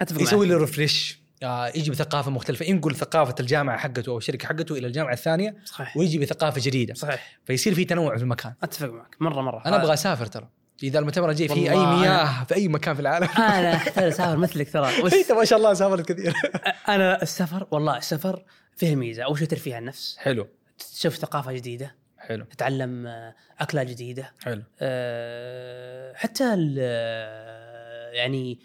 أتفق 0.00 0.22
يسوي. 0.22 0.46
له 0.46 0.56
refresh 0.58 1.24
آه 1.42 1.68
يجي 1.68 1.90
بثقافة 1.90 2.30
مختلفة 2.30 2.64
ينقل 2.66 2.94
ثقافة 2.96 3.34
الجامعة 3.40 3.78
حقته 3.78 4.10
أو 4.10 4.18
الشركة 4.18 4.48
حقته 4.48 4.72
إلى 4.78 4.86
الجامعة 4.86 5.12
الثانية 5.12 5.56
صحيح 5.64 5.96
ويجي 5.96 6.18
بثقافة 6.18 6.60
جديدة 6.64 6.94
صحيح 6.94 7.38
فيصير 7.44 7.74
في 7.74 7.84
تنوع 7.84 8.16
في 8.16 8.22
المكان 8.22 8.52
أتفق 8.62 8.88
معك 8.88 9.16
مرة 9.20 9.42
مرة 9.42 9.62
أنا 9.66 9.76
أبغى 9.76 9.92
أسافر 9.94 10.26
ترى 10.26 10.48
اذا 10.82 10.98
المؤتمر 10.98 11.32
جاي 11.32 11.48
فيه 11.48 11.70
أي 11.70 11.76
مياه 11.86 12.44
في 12.44 12.54
أي 12.54 12.68
مكان 12.68 12.94
في 12.94 13.00
العالم. 13.00 13.28
أنا 13.38 13.74
احتاج 13.74 14.04
اسافر 14.04 14.36
مثلك 14.36 14.72
ترى. 14.72 14.92
بس 15.02 15.14
انت 15.14 15.32
ما 15.32 15.44
شاء 15.44 15.58
الله 15.58 15.74
سافرت 15.74 16.12
كثير. 16.12 16.34
أنا 16.88 17.22
السفر 17.22 17.66
والله 17.70 17.96
السفر 17.96 18.44
فيه 18.76 18.96
ميزة. 18.96 19.22
أول 19.22 19.38
شيء 19.38 19.48
ترفيه 19.48 19.74
عن 19.76 19.82
النفس. 19.82 20.16
حلو. 20.18 20.48
تشوف 20.94 21.14
ثقافة 21.16 21.52
جديدة. 21.52 21.94
حلو. 22.18 22.44
تتعلم 22.44 23.06
أكلات 23.60 23.86
جديدة. 23.86 24.32
حلو. 24.44 24.62
آه، 24.80 26.14
حتى 26.14 26.54
ال- 26.54 26.78
يعني 28.14 28.58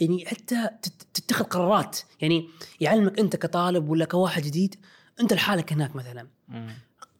يعني 0.00 0.24
حتى 0.26 0.68
تت- 0.82 1.06
تتخذ 1.14 1.44
قرارات. 1.44 1.98
يعني 2.20 2.48
يعلمك 2.80 3.18
أنت 3.18 3.36
كطالب 3.36 3.88
ولا 3.88 4.04
كواحد 4.04 4.42
جديد 4.42 4.74
أنت 5.20 5.32
لحالك 5.32 5.72
هناك 5.72 5.96
مثلا. 5.96 6.28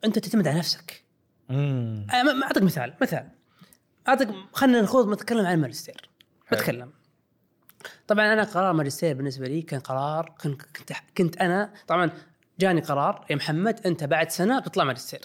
أنت 0.05 0.19
تعتمد 0.19 0.49
على 0.49 0.59
نفسك. 0.59 1.05
امم 1.51 2.07
أعطيك 2.45 2.63
مثال 2.63 2.95
مثال. 3.03 3.29
اعطيك 4.09 4.29
خلينا 4.53 4.81
نخوض 4.83 5.09
نتكلم 5.13 5.47
عن 5.47 5.55
الماجستير. 5.55 6.11
بتكلم 6.53 6.93
طبعا 8.09 8.33
أنا 8.33 8.45
قرار 8.45 8.73
ماجستير 8.73 9.15
بالنسبة 9.15 9.47
لي 9.49 9.63
كان 9.63 9.81
قرار 9.81 10.35
كنت 10.41 10.63
كنت, 11.17 11.37
أنا 11.37 11.73
طبعا 11.89 12.11
جاني 12.61 12.81
قرار 12.81 13.27
يا 13.31 13.37
محمد 13.37 13.87
أنت 13.87 14.05
بعد 14.05 14.31
سنة 14.31 14.61
بتطلع 14.61 14.85
ماجستير. 14.85 15.21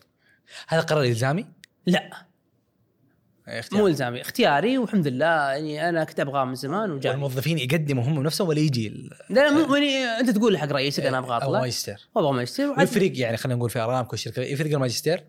هذا 0.67 0.81
قرار 0.81 1.03
إلزامي؟ 1.03 1.45
لا. 1.85 2.09
اختيار. 3.47 3.81
مو 3.81 3.87
إلزامي 3.87 4.21
اختياري 4.21 4.77
والحمد 4.77 5.07
لله 5.07 5.25
يعني 5.25 5.89
أنا 5.89 6.03
كنت 6.03 6.19
ابغاه 6.19 6.45
من 6.45 6.55
زمان 6.55 6.91
وجاني. 6.91 7.15
والموظفين 7.15 7.57
يقدموا 7.57 8.03
هم 8.03 8.23
نفسهم 8.23 8.47
ولا 8.47 8.59
يجي 8.59 8.87
ال- 8.87 9.09
لا 9.29 9.51
مو 9.51 9.75
يعني 9.75 10.05
أنت 10.19 10.29
تقول 10.29 10.57
حق 10.57 10.67
رئيسك 10.71 11.05
أنا 11.05 11.17
أبغى 11.17 11.37
أطلع. 11.37 11.59
ماجستير. 11.61 12.07
وابغى 12.15 12.31
ماجستير 12.33 12.73
يفرق 12.81 13.11
يعني 13.15 13.37
خلينا 13.37 13.57
نقول 13.57 13.69
في 13.69 13.79
ارامكو 13.79 14.13
الشركة 14.13 14.41
يفرق 14.41 14.71
الماجستير 14.73 15.23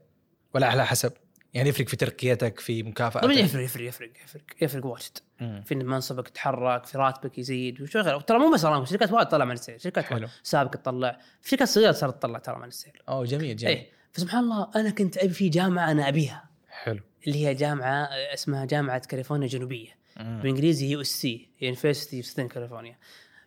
ولا 0.55 0.67
على 0.67 0.87
حسب؟ 0.87 1.13
يعني 1.55 1.69
يفرق 1.69 1.89
في 1.89 1.97
ترقيتك 1.97 2.61
في 2.61 2.83
مكافاه 2.83 3.21
طبعا 3.21 3.33
يفرق 3.33 3.65
يفرق 3.65 3.89
يفرق 3.89 4.11
يفرق 4.25 4.43
يفرق 4.61 4.87
واجد. 4.87 5.19
في 5.39 5.75
إن 5.75 5.87
منصبك 5.87 6.29
يتحرك 6.29 6.87
في 6.87 6.99
راتبك 6.99 7.39
يزيد 7.39 7.81
وشغل 7.81 8.23
ترى 8.23 8.39
مو 8.39 8.53
بس 8.53 8.65
ارامكو 8.65 8.85
شركات 8.85 9.13
وايد 9.13 9.29
تطلع 9.29 9.45
ماجستير 9.45 9.79
شركات 9.79 10.05
حلو. 10.05 10.29
سابق 10.43 10.71
تطلع 10.71 11.19
شركات 11.45 11.69
صغيرة 11.69 11.93
صارت 11.93 12.19
تطلع 12.19 12.39
ترى 12.39 12.59
ماجستير 12.59 13.03
أوه 13.09 13.25
جميل 13.25 13.57
جميل. 13.57 13.77
إيه. 13.77 13.91
فسبحان 14.13 14.45
الله 14.45 14.71
أنا 14.77 14.91
كنت 14.91 15.19
أبي 15.19 15.33
في 15.33 15.49
جامعة 15.49 15.91
أنا 15.91 16.09
أبيها. 16.09 16.45
حلو. 16.69 17.01
اللي 17.27 17.47
هي 17.47 17.55
جامعة 17.55 18.05
اسمها 18.35 18.65
جامعة 18.65 18.99
كاليفورنيا 18.99 19.47
الجنوبية. 19.47 20.01
بالانجليزي 20.17 20.91
USC 20.91 21.49
University 21.61 22.17
of 22.17 22.27
Southern 22.27 22.49
California 22.49 22.99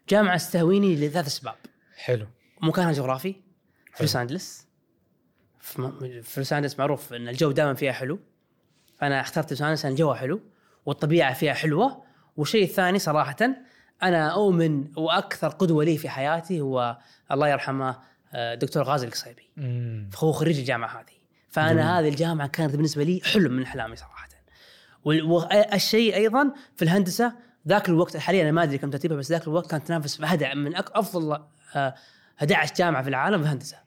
جامعة 0.10 0.36
استهويني 0.36 0.96
لثلاث 0.96 1.28
أسباب. 1.28 1.56
حلو. 1.98 2.28
مكانها 2.62 2.92
جغرافي 2.92 3.36
في 3.94 4.04
لوس 4.04 4.16
أنجلس. 4.16 4.62
في 5.63 6.21
في 6.21 6.39
لوس 6.39 6.54
أنجلس 6.54 6.80
معروف 6.80 7.13
إن 7.13 7.28
الجو 7.28 7.52
دائما 7.52 7.73
فيها 7.73 7.91
حلو. 7.91 8.19
أنا 9.02 9.21
اخترت 9.21 9.52
لوس 9.52 9.62
أنجلس 9.62 9.86
لأن 9.86 9.95
جوها 9.95 10.15
حلو 10.15 10.41
والطبيعة 10.86 11.34
فيها 11.34 11.54
حلوة. 11.54 12.04
والشيء 12.38 12.63
الثاني 12.63 12.99
صراحة 12.99 13.36
أنا 14.04 14.28
أؤمن 14.28 14.97
وأكثر 14.97 15.47
قدوة 15.47 15.84
لي 15.84 15.97
في 15.97 16.10
حياتي 16.10 16.62
هو 16.62 16.97
الله 17.32 17.47
يرحمه 17.47 17.97
آه، 18.34 18.56
دكتور 18.56 18.84
غازي 18.84 19.08
القصيبي. 19.08 19.49
امم 19.58 20.10
هو 20.17 20.32
خريج 20.32 20.60
الجامعة 20.60 20.99
هذه. 20.99 21.13
فأنا 21.49 21.99
هذه 21.99 22.08
الجامعة 22.08 22.47
كانت 22.47 22.76
بالنسبة 22.76 23.04
لي 23.04 23.21
حلم 23.23 23.52
من 23.54 23.63
أحلامي 23.63 23.95
صراحة. 23.95 24.23
والشيء 25.06 26.15
أيضا 26.15 26.54
في 26.76 26.82
الهندسة 26.82 27.34
ذاك 27.67 27.89
الوقت 27.89 28.17
حاليا 28.17 28.43
أنا 28.43 28.52
ما 28.52 28.63
أدري 28.63 28.78
كم 28.78 28.89
ترتيبها 28.89 29.17
بس 29.17 29.32
ذاك 29.32 29.47
الوقت 29.47 29.71
كانت 29.71 29.88
تنافس 29.88 30.21
هذي 30.21 30.54
من 30.54 30.76
أفضل 30.76 31.39
آه، 31.76 31.95
11 32.39 32.76
جامعة 32.76 33.04
في 33.04 33.10
العالم 33.10 33.38
في 33.38 33.43
الهندسة. 33.43 33.83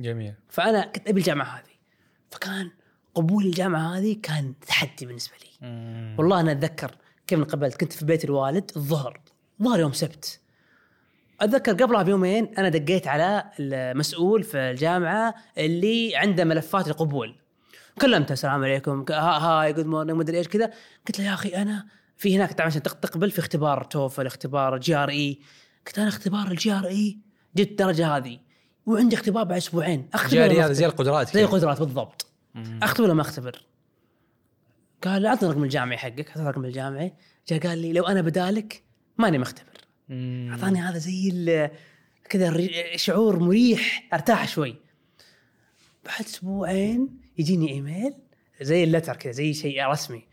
جميل. 0.00 0.34
فأنا 0.48 0.86
كنت 0.86 1.08
أبي 1.08 1.20
الجامعة 1.20 1.46
هذه. 1.46 1.74
فكان 2.30 2.70
قبول 3.14 3.44
الجامعة 3.44 3.96
هذه 3.98 4.16
كان 4.22 4.54
تحدي 4.66 5.06
بالنسبة 5.06 5.34
لي. 5.36 5.66
والله 6.18 6.40
أنا 6.40 6.52
أتذكر 6.52 6.96
كيف 7.26 7.38
انقبلت 7.38 7.80
كنت 7.80 7.92
في 7.92 8.04
بيت 8.04 8.24
الوالد 8.24 8.70
الظهر. 8.76 9.20
ظهر 9.62 9.80
يوم 9.80 9.92
سبت. 9.92 10.40
أتذكر 11.40 11.72
قبلها 11.72 12.02
بيومين 12.02 12.54
أنا 12.58 12.68
دقيت 12.68 13.06
على 13.06 13.50
المسؤول 13.60 14.42
في 14.42 14.58
الجامعة 14.58 15.34
اللي 15.58 16.16
عنده 16.16 16.44
ملفات 16.44 16.88
القبول. 16.88 17.36
كلمته 18.00 18.32
السلام 18.32 18.64
عليكم. 18.64 19.04
هاي 19.10 19.72
جود 19.72 19.86
مورنينج 19.86 20.18
مدري 20.18 20.38
إيش 20.38 20.48
كذا. 20.48 20.70
قلت 21.06 21.18
له 21.18 21.24
يا 21.24 21.34
أخي 21.34 21.48
أنا 21.48 21.86
في 22.16 22.36
هناك 22.36 22.52
طبعا 22.52 22.66
عشان 22.66 22.82
تق- 22.82 23.00
تقبل 23.00 23.30
في 23.30 23.38
اختبار 23.38 23.84
TOEFL 23.84 24.26
اختبار 24.26 24.78
GRE 24.78 25.40
قلت 25.86 25.98
أنا 25.98 26.08
اختبار 26.08 26.46
ال 26.46 26.72
GRE 26.72 27.18
جبت 27.56 27.70
الدرجه 27.70 28.16
هذه. 28.16 28.38
وعندي 28.86 29.16
اختبار 29.16 29.44
بعد 29.44 29.56
أسبوعين. 29.56 30.08
أختبر 30.14 30.64
هذا 30.64 30.72
زي 30.72 30.86
القدرات 30.86 31.34
زي. 31.34 31.44
القدرات 31.44 31.78
بالضبط. 31.78 32.26
أختبر 32.82 33.04
ولا 33.04 33.14
ما 33.14 33.22
أختبر؟ 33.22 33.62
قال 35.02 35.26
أعطني 35.26 35.50
رقم 35.50 35.64
الجامعي 35.64 35.98
حقك 35.98 36.28
أعطني 36.28 36.48
رقم 36.48 36.64
الجامعي. 36.64 37.14
جاء 37.48 37.58
قال 37.58 37.78
لي 37.78 37.92
لو 37.92 38.04
أنا 38.06 38.20
بدالك 38.20 38.82
ماني 39.18 39.38
مختبر. 39.38 39.80
أعطاني 40.10 40.80
هذا 40.80 40.98
زي 40.98 41.70
كذا 42.28 42.66
شعور 42.96 43.38
مريح 43.38 44.08
أرتاح 44.14 44.48
شوي. 44.48 44.76
بعد 46.06 46.20
أسبوعين 46.20 47.20
يجيني 47.38 47.72
إيميل 47.72 48.12
زي 48.60 48.84
اللتر 48.84 49.16
كذا 49.16 49.32
زي 49.32 49.54
شيء 49.54 49.86
رسمي. 49.86 50.26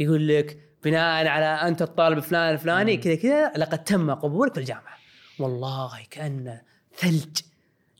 يقول 0.00 0.28
لك 0.28 0.58
بناء 0.84 1.26
على 1.26 1.44
أنت 1.44 1.82
الطالب 1.82 2.18
فلان 2.18 2.54
الفلاني 2.54 2.96
كذا 2.96 3.14
كذا 3.14 3.52
لقد 3.56 3.84
تم 3.84 4.14
قبولك 4.14 4.54
في 4.54 4.60
الجامعة. 4.60 4.98
والله 5.38 6.06
كأنه 6.10 6.62
ثلج. 6.96 7.38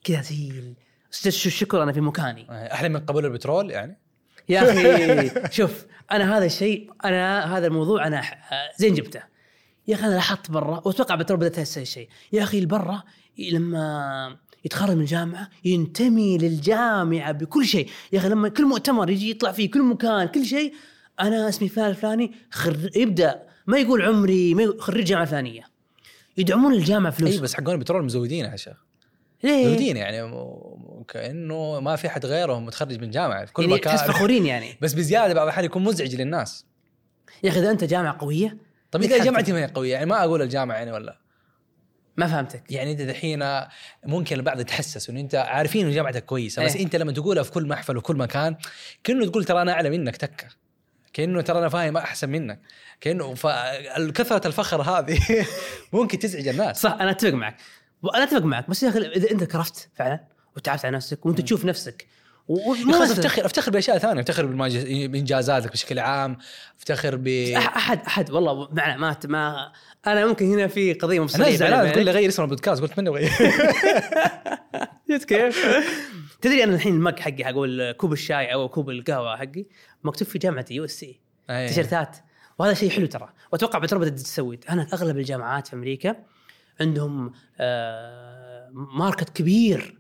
كذا 0.09 0.23
زي 0.23 1.31
شو 1.31 1.49
الشكر 1.49 1.83
أنا 1.83 1.93
في 1.93 2.01
مكاني. 2.01 2.47
أحلى 2.73 2.89
من 2.89 3.01
قبول 3.01 3.25
البترول 3.25 3.71
يعني؟ 3.71 3.99
يا 4.49 4.71
أخي 4.71 5.31
شوف 5.57 5.87
أنا 6.13 6.39
هذا 6.39 6.45
الشيء 6.45 6.91
أنا 7.05 7.57
هذا 7.57 7.67
الموضوع 7.67 8.07
أنا 8.07 8.23
زين 8.79 8.95
جبته. 8.95 9.23
يا 9.89 9.95
أخي 9.95 10.07
أنا 10.07 10.15
لاحظت 10.15 10.51
برا 10.51 10.83
وأتوقع 10.85 11.15
بترول 11.15 11.41
بدأت 11.41 11.59
هذا 11.59 11.83
الشيء 11.83 12.09
يا 12.33 12.43
أخي 12.43 12.59
البرا 12.59 13.03
لما 13.39 14.37
يتخرج 14.65 14.95
من 14.95 15.01
الجامعة 15.01 15.51
ينتمي 15.65 16.39
للجامعة 16.39 17.33
بكل 17.33 17.67
شيء. 17.67 17.89
يا 18.13 18.19
أخي 18.19 18.29
لما 18.29 18.49
كل 18.49 18.65
مؤتمر 18.65 19.11
يجي 19.11 19.31
يطلع 19.31 19.53
فيه 19.53 19.71
كل 19.71 19.83
مكان 19.83 20.29
كل 20.29 20.45
شيء 20.45 20.75
أنا 21.21 21.49
اسمي 21.49 21.69
فلان 21.69 21.91
الفلاني 21.91 22.33
خر... 22.51 22.91
يبدأ 22.97 23.43
ما 23.67 23.79
يقول 23.79 24.03
عمري 24.03 24.55
ما 24.55 24.63
يقول 24.63 24.81
خريج 24.81 25.07
جامعة 25.07 25.25
فلانية. 25.25 25.63
يدعمون 26.37 26.75
الجامعة 26.75 27.13
فلوس. 27.13 27.33
اي 27.33 27.41
بس 27.41 27.55
حقون 27.55 27.75
البترول 27.75 28.05
مزودينها 28.05 28.51
يا 28.51 28.57
شيخ. 28.57 28.88
ليه؟ 29.43 29.67
مزودين 29.67 29.97
يعني 29.97 30.33
كأنه 31.09 31.81
ما 31.81 31.97
في 31.97 32.09
حد 32.09 32.27
غيرهم 32.27 32.67
متخرج 32.67 33.01
من 33.01 33.11
جامعة 33.11 33.45
في 33.45 33.53
كل 33.53 33.63
يعني 33.63 33.75
مكان. 33.75 33.97
فخورين 33.97 34.47
يعني. 34.47 34.77
بس 34.81 34.95
بزيادة 34.95 35.35
بعض 35.35 35.43
الأحيان 35.43 35.65
يكون 35.65 35.85
مزعج 35.85 36.15
للناس. 36.15 36.67
يا 37.43 37.51
أخي 37.51 37.61
إذا 37.61 37.71
أنت 37.71 37.85
جامعة 37.85 38.17
قوية 38.21 38.57
طيب 38.91 39.03
إذا 39.03 39.25
جامعتي 39.25 39.53
ما 39.53 39.59
هي 39.59 39.67
قوية 39.67 39.93
يعني 39.93 40.07
ما 40.07 40.25
أقول 40.25 40.43
الجامعة 40.43 40.77
يعني 40.77 40.93
ولا. 40.93 41.19
ما 42.17 42.27
فهمتك. 42.27 42.63
يعني 42.71 42.93
انت 42.93 43.03
دحين 43.03 43.45
ممكن 44.05 44.37
البعض 44.37 44.61
يتحسس 44.61 45.11
انه 45.11 45.21
أنت 45.21 45.35
عارفين 45.35 45.87
إنه 45.87 45.95
جامعتك 45.95 46.25
كويسة 46.25 46.65
بس 46.65 46.77
إيه. 46.77 46.85
أنت 46.85 46.97
لما 46.97 47.13
تقولها 47.13 47.43
في 47.43 47.51
كل 47.51 47.69
محفل 47.69 47.97
وكل 47.97 48.17
مكان 48.17 48.57
كأنه 49.05 49.27
تقول 49.27 49.45
ترى 49.45 49.63
أنا 49.63 49.73
أعلى 49.73 49.91
منك 49.91 50.17
تكة. 50.17 50.47
كأنه 51.13 51.41
ترى 51.41 51.59
أنا 51.59 51.69
فاهم 51.69 51.97
أحسن 51.97 52.29
منك. 52.29 52.61
كأنه 53.01 53.35
فكثره 53.35 54.47
الفخر 54.47 54.83
هذه 54.83 55.19
ممكن 55.93 56.19
تزعج 56.19 56.49
الناس. 56.49 56.81
صح 56.83 56.93
أنا 57.01 57.11
أتفق 57.11 57.31
معك. 57.31 57.57
أنا 58.15 58.25
أتفق 58.25 58.43
معك 58.43 58.71
بس 58.71 58.83
يا 58.83 58.89
أخي 58.89 58.99
إذا 58.99 59.31
أنت 59.31 59.45
كرفت 59.45 59.89
فعلا 59.95 60.25
وتعبت 60.57 60.85
على 60.85 60.97
نفسك 60.97 61.27
وأنت 61.27 61.41
تشوف 61.41 61.65
نفسك 61.65 62.07
أس- 62.51 62.91
افتخر 63.11 63.47
أفتخر 63.47 63.73
بأشياء 63.73 63.99
ثانية. 63.99 64.21
أفتخر 64.21 64.47
بانجازاتك 65.07 65.73
بشكل 65.73 65.99
عام 65.99 66.39
أفتخر 66.79 67.17
ب 67.17 67.29
احد 67.57 68.01
أحد 68.07 68.31
والله 68.31 68.69
معنا 68.73 68.97
ما 68.97 69.17
ما 69.29 69.73
أنا 70.07 70.27
ممكن 70.27 70.53
هنا 70.53 70.67
في 70.67 70.93
قضية 70.95 71.21
مفصلية 71.21 71.57
زعلانه 71.57 71.91
تقول 71.93 72.05
لي 72.05 72.11
غير 72.11 72.29
اسم 72.29 72.43
البودكاست 72.43 72.83
قلت 72.83 72.99
من 72.99 73.09
غير. 73.09 73.31
شفت 75.11 75.25
كيف؟ 75.29 75.67
تدري 76.41 76.65
أنا 76.65 76.75
الحين 76.75 76.95
ال 76.95 77.01
mug 77.01 77.19
حقي 77.21 77.45
حق 77.45 77.93
كوب 77.93 78.13
الشاي 78.13 78.53
أو 78.53 78.69
كوب 78.69 78.91
القهوة 78.91 79.37
حقي 79.37 79.67
مكتوب 80.05 80.29
في 80.29 80.39
جامعتي 80.39 80.75
USC. 80.75 81.21
تيشيرتات. 81.49 82.17
وهذا 82.59 82.75
شيء 82.75 82.91
حلو 82.91 83.07
ترى. 83.07 83.29
وأتوقع 83.53 83.79
بترول 83.79 83.99
بدأت 83.99 84.13
تسوي. 84.21 84.61
أنا 84.71 84.87
أغلب 84.93 85.19
الجامعات 85.19 85.67
في 85.69 85.77
أمريكا 85.77 86.17
عندهم 86.81 87.33
آه 87.61 88.69
market 88.73 89.29
كبير 89.31 89.99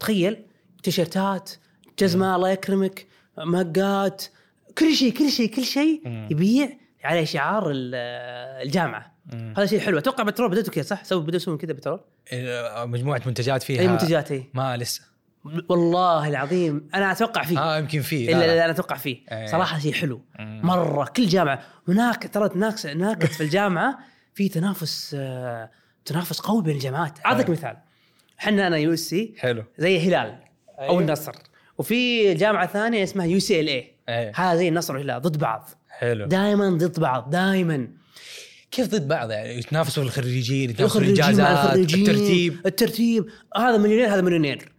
تخيل 0.00 0.44
تيشيرتات 0.82 1.50
جزمة 1.98 2.36
الله 2.36 2.48
يكرمك 2.50 3.06
mugات 3.38 4.24
كل 4.78 4.94
شيء 4.94 5.12
كل 5.12 5.30
شيء 5.30 5.54
كل 5.54 5.64
شيء 5.64 6.02
مم. 6.04 6.28
يبيع 6.30 6.68
عليه 7.04 7.24
شعار 7.24 7.70
ال- 7.70 7.94
الجامعة 8.66 9.14
مم. 9.32 9.54
هذا 9.56 9.66
شيء 9.66 9.80
حلو 9.80 9.98
أتوقع 9.98 10.24
بترول 10.24 10.50
بدأتوا 10.50 10.72
كذا 10.72 10.82
صح؟ 10.84 11.04
سووا 11.04 11.34
يسوون 11.34 11.58
كذا 11.58 11.72
بترول؟ 11.72 12.00
إيه، 12.32 12.84
مجموعة 12.86 13.22
منتجات 13.26 13.62
فيها 13.62 13.80
اي 13.80 13.88
منتجات 13.88 14.32
اي 14.32 14.50
ما 14.54 14.76
لسه 14.76 15.02
والله 15.68 16.28
العظيم 16.28 16.88
أنا 16.94 17.12
أتوقع 17.12 17.42
فيه 17.42 17.58
آه 17.58 17.78
يمكن 17.78 18.00
فيه 18.02 18.26
لا 18.26 18.32
لا, 18.32 18.46
لا. 18.56 18.64
أنا 18.64 18.72
أتوقع 18.72 18.96
فيه 18.96 19.18
إيه. 19.32 19.46
صراحة 19.46 19.78
شيء 19.78 19.92
حلو 19.92 20.22
مم. 20.38 20.60
مرة 20.64 21.04
كل 21.16 21.26
جامعة 21.26 21.62
هناك 21.88 22.30
ترى 22.34 22.50
ناكس 22.54 22.86
ناكس 22.86 23.26
في 23.36 23.42
الجامعة 23.42 23.98
في 24.34 24.48
تنافس 24.48 25.16
آه، 25.18 25.70
تنافس 26.08 26.40
قوي 26.40 26.62
بين 26.62 26.74
الجامعات 26.74 27.18
أعطيك 27.26 27.46
إيه. 27.46 27.52
مثال. 27.52 27.76
إحنا 28.40 28.66
أنا 28.66 28.76
USC 28.76 29.34
حلو. 29.38 29.64
زي 29.78 29.98
هلال 30.08 30.38
أو 30.78 30.82
أيوه. 30.82 30.98
النصر. 30.98 31.32
وفي 31.78 32.34
جامعة 32.34 32.66
ثانية 32.66 33.02
اسمها 33.02 33.26
يو 33.26 33.40
سي 33.40 33.60
إل 33.60 33.68
اي 33.68 33.94
إيه 34.08 34.32
هذا 34.34 34.56
زي 34.56 34.68
النصر 34.68 34.94
والهلال 34.94 35.22
ضد 35.22 35.38
بعض. 35.38 35.70
حلو. 35.88 36.26
دائما 36.26 36.70
ضد 36.70 37.00
بعض 37.00 37.30
دائما 37.30 37.88
كيف 38.70 38.86
ضد 38.86 39.08
بعض؟ 39.08 39.30
يعني 39.30 39.58
يتنافسوا 39.58 40.02
الخريجين 40.02 40.70
يتنافسوا 40.70 41.00
الخريجين 41.00 41.40
الترتيب. 41.40 42.66
الترتيب. 42.66 43.26
هذا 43.56 43.76
مليونير 43.76 44.14
هذا 44.14 44.20
مليونير. 44.20 44.72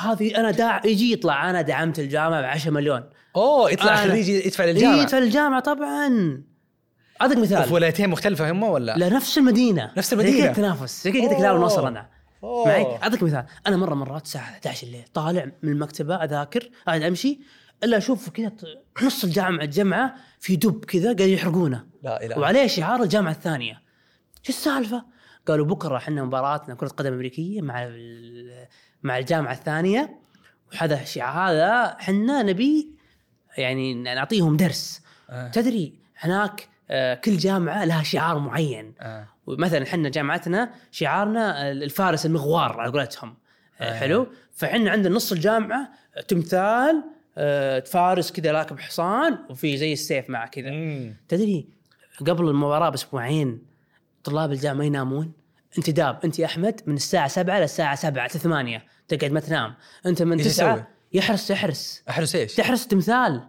هذه 0.00 0.36
أنا 0.36 0.50
داع 0.50 0.82
يجي 0.84 1.12
يطلع 1.12 1.50
أنا 1.50 1.62
دعمت 1.62 1.98
الجامعة 1.98 2.40
ب 2.40 2.44
10 2.44 2.70
مليون. 2.70 3.02
أوه 3.36 3.70
يطلع 3.70 3.96
خريج 3.96 4.28
يدفع 4.28 4.64
للجامعة. 4.64 5.02
يدفع 5.02 5.18
الجامعة 5.18 5.60
طبعا. 5.60 6.42
أعطيك 7.22 7.38
مثال 7.38 7.64
في 7.64 7.74
ولايتين 7.74 8.10
مختلفة 8.10 8.50
هم 8.50 8.62
ولا؟ 8.62 8.96
لا 8.96 9.08
نفس 9.08 9.38
المدينة 9.38 9.92
نفس 9.96 10.12
المدينة. 10.12 10.36
زي 10.36 10.42
كذا 10.42 10.50
التنافس 10.50 11.04
زي 11.04 11.12
كذا 11.12 11.22
قلت 11.22 11.32
لك. 11.32 11.38
هلال 11.38 11.56
ونصر 11.56 11.88
أنا. 11.88 12.08
معي 12.42 12.82
أعطيك 13.02 13.22
مثال 13.22 13.44
أنا 13.66 13.76
مرة 13.76 13.94
مرات 13.94 14.24
الساعة 14.24 14.42
11 14.42 14.86
الليل 14.86 15.04
طالع 15.14 15.44
من 15.62 15.72
المكتبة 15.72 16.14
أذاكر 16.14 16.70
قاعد 16.86 17.02
أمشي 17.02 17.40
إلا 17.84 17.96
أشوف 17.96 18.30
كذا 18.30 18.52
نص 19.02 19.24
الجامعة 19.24 19.64
الجامعة 19.64 20.14
في 20.40 20.56
دب 20.56 20.84
كذا 20.84 21.04
قاعد 21.04 21.28
يحرقونه 21.28 21.86
لا 22.02 22.24
إله 22.24 22.38
وعليه 22.38 22.66
شعار 22.66 23.02
الجامعة 23.02 23.32
الثانية 23.32 23.82
شو 24.42 24.52
السالفة؟ 24.52 25.04
قالوا 25.46 25.66
بكرة 25.66 25.96
إحنا 25.96 26.24
مباراتنا 26.24 26.74
كرة 26.74 26.88
قدم 26.88 27.12
أمريكية 27.12 27.60
مع 27.62 27.90
مع 29.02 29.18
الجامعة 29.18 29.52
الثانية 29.52 30.18
وهذا 30.72 31.04
شعار 31.04 31.50
هذا 31.50 31.96
إحنا 32.00 32.42
نبي 32.42 32.90
يعني 33.58 33.94
نعطيهم 33.94 34.56
درس 34.56 35.00
آه. 35.30 35.48
تدري 35.48 35.98
هناك 36.18 36.68
كل 37.24 37.36
جامعة 37.36 37.84
لها 37.84 38.02
شعار 38.02 38.38
معين 38.38 38.94
آه. 39.00 39.28
ومثلا 39.46 39.82
إحنا 39.82 40.08
جامعتنا 40.08 40.70
شعارنا 40.90 41.70
الفارس 41.70 42.26
المغوار 42.26 42.80
على 42.80 42.92
قولتهم 42.92 43.36
آه. 43.80 43.84
آه. 43.84 43.98
حلو 43.98 44.26
فاحنا 44.52 44.90
عندنا 44.90 45.14
نص 45.14 45.32
الجامعة 45.32 45.90
تمثال 46.28 47.04
آه، 47.38 47.80
فارس 47.80 48.32
كذا 48.32 48.52
راكب 48.52 48.78
حصان 48.80 49.38
وفي 49.50 49.76
زي 49.76 49.92
السيف 49.92 50.30
معه 50.30 50.48
كذا. 50.48 50.70
تدري 51.28 51.68
قبل 52.20 52.48
المباراة 52.48 52.90
بأسبوعين 52.90 53.62
طلاب 54.24 54.52
الجامعة 54.52 54.78
ما 54.78 54.84
ينامون 54.84 55.32
انتداب 55.78 56.18
انت 56.24 56.38
يا 56.38 56.46
أحمد 56.46 56.80
من 56.86 56.94
الساعة 56.94 57.28
7 57.28 57.60
للساعه 57.60 57.94
7 57.94 58.28
8 58.28 58.82
تقعد 59.08 59.32
ما 59.32 59.40
تنام 59.40 59.74
انت 60.06 60.22
من 60.22 60.38
إيش 60.38 60.46
9 60.46 60.72
يسوي؟ 60.72 60.84
يحرس 61.12 61.48
تحرس 61.48 62.02
احرس 62.08 62.36
إيش؟ 62.36 62.54
تحرس 62.54 62.86
تمثال 62.86 63.42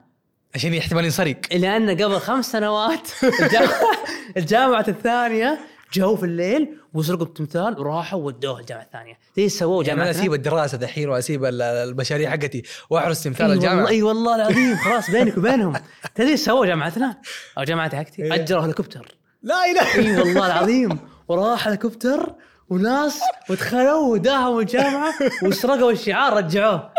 عشان 0.56 0.74
احتمال 0.78 1.06
ينسرق 1.06 1.36
لأن 1.54 1.90
قبل 1.90 2.20
خمس 2.20 2.52
سنوات 2.52 3.10
الجامعة, 3.42 3.82
الجامعة 4.38 4.86
الثانية 4.88 5.60
جو 5.94 6.16
في 6.16 6.24
الليل 6.24 6.78
وسرقوا 6.94 7.26
التمثال 7.26 7.80
وراحوا 7.80 8.22
ودوه 8.24 8.60
الجامعة 8.60 8.84
الثانية. 8.84 9.20
زي 9.38 9.50
سووه 9.50 9.86
يعني 9.88 10.02
أنا 10.02 10.10
أسيب 10.12 10.34
الدراسة 10.34 10.78
دحين 10.78 11.10
وأسيب 11.10 11.46
ال- 11.46 11.62
المشاريع 11.62 12.30
حقتي 12.32 12.64
وأحرس 12.90 13.24
تمثال 13.24 13.52
الجامعة 13.52 13.76
والله 13.76 13.90
إي 13.90 14.02
والله 14.04 14.36
العظيم 14.36 14.78
خلاص 14.78 15.12
بينك 15.12 15.38
وبينهم. 15.38 15.74
تدري 16.16 16.32
إيش 16.32 16.40
سووا 16.40 16.66
جامعتنا؟ 16.66 17.18
أو 17.58 17.64
جامعتي 17.64 17.98
حقتي؟ 17.98 18.24
إيه. 18.24 18.34
أجروا 18.34 18.62
هليكوبتر. 18.66 19.18
لا 19.44 19.56
إله 19.72 19.96
إي 19.96 20.18
والله 20.20 20.46
العظيم. 20.46 21.00
وراح 21.28 21.68
هليكوبتر 21.68 22.36
وناس 22.70 23.20
ودخلوا 23.50 24.12
وداهموا 24.14 24.62
الجامعة 24.62 25.14
وسرقوا 25.44 25.92
الشعار 25.92 26.34
رجعوه. 26.38 26.92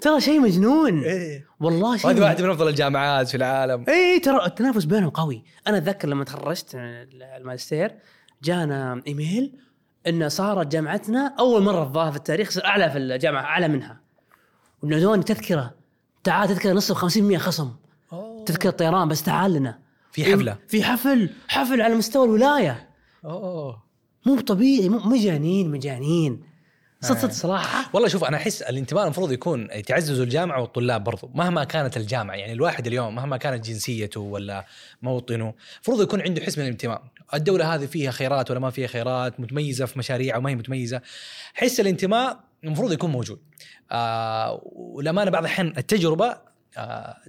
ترى 0.00 0.20
شيء 0.20 0.40
مجنون. 0.40 1.02
إيه. 1.02 1.45
والله 1.60 1.96
شيء 1.96 2.10
مجنون. 2.10 2.24
واحدة 2.24 2.44
من 2.44 2.50
أفضل 2.50 2.68
الجامعات 2.68 3.28
في 3.28 3.36
العالم. 3.36 3.84
إي 3.88 4.18
ترى 4.18 4.46
التنافس 4.46 4.84
بينهم 4.84 5.10
قوي. 5.10 5.44
أنا 5.66 5.76
أتذكر 5.76 6.08
لما 6.08 6.24
تخرجت 6.24 6.70
الماجستير 6.74 7.94
جانا 8.42 9.02
إيميل 9.06 9.58
إن 10.06 10.28
صارت 10.28 10.66
جامعتنا 10.66 11.34
أول 11.38 11.62
مرة 11.62 11.82
الظاهر 11.82 12.10
في 12.10 12.16
التاريخ 12.16 12.58
أعلى 12.64 12.90
في 12.90 12.98
الجامعة 12.98 13.42
أعلى 13.42 13.68
منها. 13.68 14.00
ونادوني 14.82 15.22
تذكرة. 15.22 15.74
تعال 16.24 16.48
تذكرة 16.48 16.72
نص 16.72 16.92
50% 16.92 17.36
خصم. 17.36 17.70
تذكرة 18.46 18.70
طيران 18.70 19.08
بس 19.08 19.22
تعال 19.22 19.52
لنا. 19.52 19.78
في 20.12 20.24
حفلة. 20.24 20.56
في 20.68 20.84
حفل 20.84 21.30
حفل 21.48 21.82
على 21.82 21.94
مستوى 21.94 22.24
الولاية. 22.24 22.88
أوه. 23.24 23.82
مو 24.26 24.40
طبيعي 24.40 24.88
مو 24.88 24.98
مجانين 24.98 25.70
مجانين. 25.70 26.42
صدق 27.00 27.18
صدق 27.18 27.32
صراحة. 27.32 27.90
والله 27.92 28.08
شوف 28.08 28.24
أنا 28.24 28.36
أحس 28.36 28.62
الانتماء 28.62 29.04
المفروض 29.04 29.32
يكون 29.32 29.82
تعززوا 29.82 30.24
الجامعة 30.24 30.60
والطلاب 30.60 31.04
برضو 31.04 31.30
مهما 31.34 31.64
كانت 31.64 31.96
الجامعة 31.96 32.34
يعني 32.34 32.52
الواحد 32.52 32.86
اليوم 32.86 33.14
مهما 33.14 33.36
كانت 33.36 33.66
جنسيته 33.66 34.20
ولا 34.20 34.66
موطنه 35.02 35.54
المفروض 35.74 36.02
يكون 36.02 36.20
عنده 36.20 36.42
حس 36.42 36.58
من 36.58 36.64
الانتماء. 36.64 37.02
الدولة 37.34 37.74
هذه 37.74 37.86
فيها 37.86 38.10
خيرات 38.10 38.50
ولا 38.50 38.60
ما 38.60 38.70
فيها 38.70 38.86
خيرات 38.86 39.40
متميزة 39.40 39.86
في 39.86 39.98
مشاريع 39.98 40.36
أو 40.36 40.40
ما 40.40 40.50
هي 40.50 40.54
متميزة. 40.54 41.00
حس 41.54 41.80
الانتماء 41.80 42.40
المفروض 42.64 42.92
يكون 42.92 43.10
موجود. 43.10 43.38
آه 43.92 44.60
ولما 44.72 45.24
بعض 45.24 45.42
الأحيان 45.42 45.72
التجربة 45.78 46.45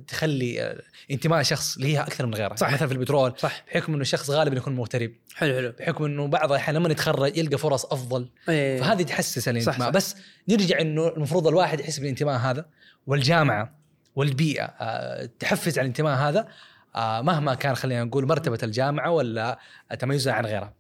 تخلي 0.07 0.62
آه 0.62 0.81
انتماء 1.12 1.43
شخص 1.43 1.77
ليها 1.77 2.01
أكثر 2.01 2.25
من 2.25 2.33
غيرها 2.33 2.55
صح. 2.55 2.73
مثلا 2.73 2.88
في 2.88 2.93
البترول 2.93 3.33
صح 3.38 3.63
بحكم 3.67 3.93
إنه 3.93 4.01
الشخص 4.01 4.29
غالبا 4.29 4.57
يكون 4.57 4.75
مغترب 4.75 5.12
حلو 5.36 5.55
حلو 5.55 5.73
بحكم 5.79 6.03
إنه 6.03 6.27
بعض 6.27 6.51
الأحيان 6.51 6.75
لما 6.75 6.89
يتخرج 6.89 7.38
يلقى 7.38 7.57
فرص 7.57 7.86
أفضل 7.86 8.29
إيه. 8.49 8.81
فهذه 8.81 9.03
تحسس 9.03 9.47
الانتماء 9.47 9.79
صح. 9.79 9.89
بس 9.89 10.15
نرجع 10.49 10.81
إنه 10.81 11.07
المفروض 11.07 11.47
الواحد 11.47 11.79
يحس 11.79 11.99
بالانتماء 11.99 12.38
هذا 12.38 12.65
والجامعة 13.07 13.77
والبيئة 14.15 14.63
آه، 14.63 15.29
تحفز 15.39 15.79
على 15.79 15.86
الانتماء 15.86 16.17
هذا 16.17 16.47
آه، 16.95 17.21
مهما 17.21 17.53
كان 17.53 17.75
خلينا 17.75 18.03
نقول 18.03 18.27
مرتبة 18.27 18.60
الجامعة 18.63 19.12
ولا 19.12 19.60
تميزها 20.00 20.33
عن 20.33 20.45
غيرها. 20.45 20.73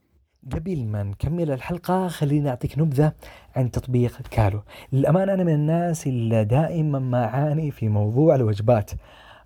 قبل 0.53 0.85
ما 0.85 1.03
نكمل 1.03 1.51
الحلقة 1.51 2.07
خليني 2.07 2.49
أعطيك 2.49 2.79
نبذة 2.79 3.11
عن 3.55 3.71
تطبيق 3.71 4.21
كالو. 4.31 4.61
للأمانة 4.91 5.33
أنا 5.33 5.43
من 5.43 5.53
الناس 5.53 6.07
اللي 6.07 6.43
دائما 6.43 6.99
ما 6.99 7.25
أعاني 7.25 7.71
في 7.71 7.89
موضوع 7.89 8.35
الوجبات. 8.35 8.91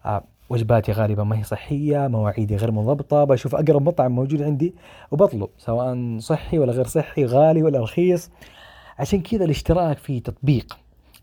آه 0.05 0.23
وجباتي 0.49 0.91
غالبا 0.91 1.23
ما 1.23 1.39
هي 1.39 1.43
صحية 1.43 2.07
مواعيدي 2.07 2.55
غير 2.55 2.71
منضبطة 2.71 3.23
بشوف 3.23 3.55
أقرب 3.55 3.81
مطعم 3.87 4.11
موجود 4.11 4.41
عندي 4.41 4.75
وبطلب 5.11 5.49
سواء 5.57 6.17
صحي 6.19 6.59
ولا 6.59 6.71
غير 6.71 6.85
صحي 6.85 7.25
غالي 7.25 7.63
ولا 7.63 7.79
رخيص. 7.79 8.29
عشان 8.99 9.21
كذا 9.21 9.45
الاشتراك 9.45 9.97
في 9.97 10.19
تطبيق 10.19 10.77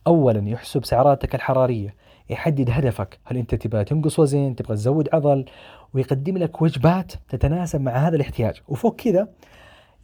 أولا 0.06 0.48
يحسب 0.48 0.84
سعراتك 0.84 1.34
الحرارية 1.34 1.94
يحدد 2.30 2.70
هدفك. 2.70 3.18
هل 3.24 3.36
أنت 3.36 3.54
تبغى 3.54 3.84
تنقص 3.84 4.18
وزن 4.18 4.56
تبغى 4.56 4.76
تزود 4.76 5.08
عضل 5.12 5.44
ويقدم 5.94 6.38
لك 6.38 6.62
وجبات 6.62 7.12
تتناسب 7.28 7.80
مع 7.80 7.92
هذا 7.92 8.16
الاحتياج. 8.16 8.62
وفوق 8.68 8.96
كذا 8.96 9.28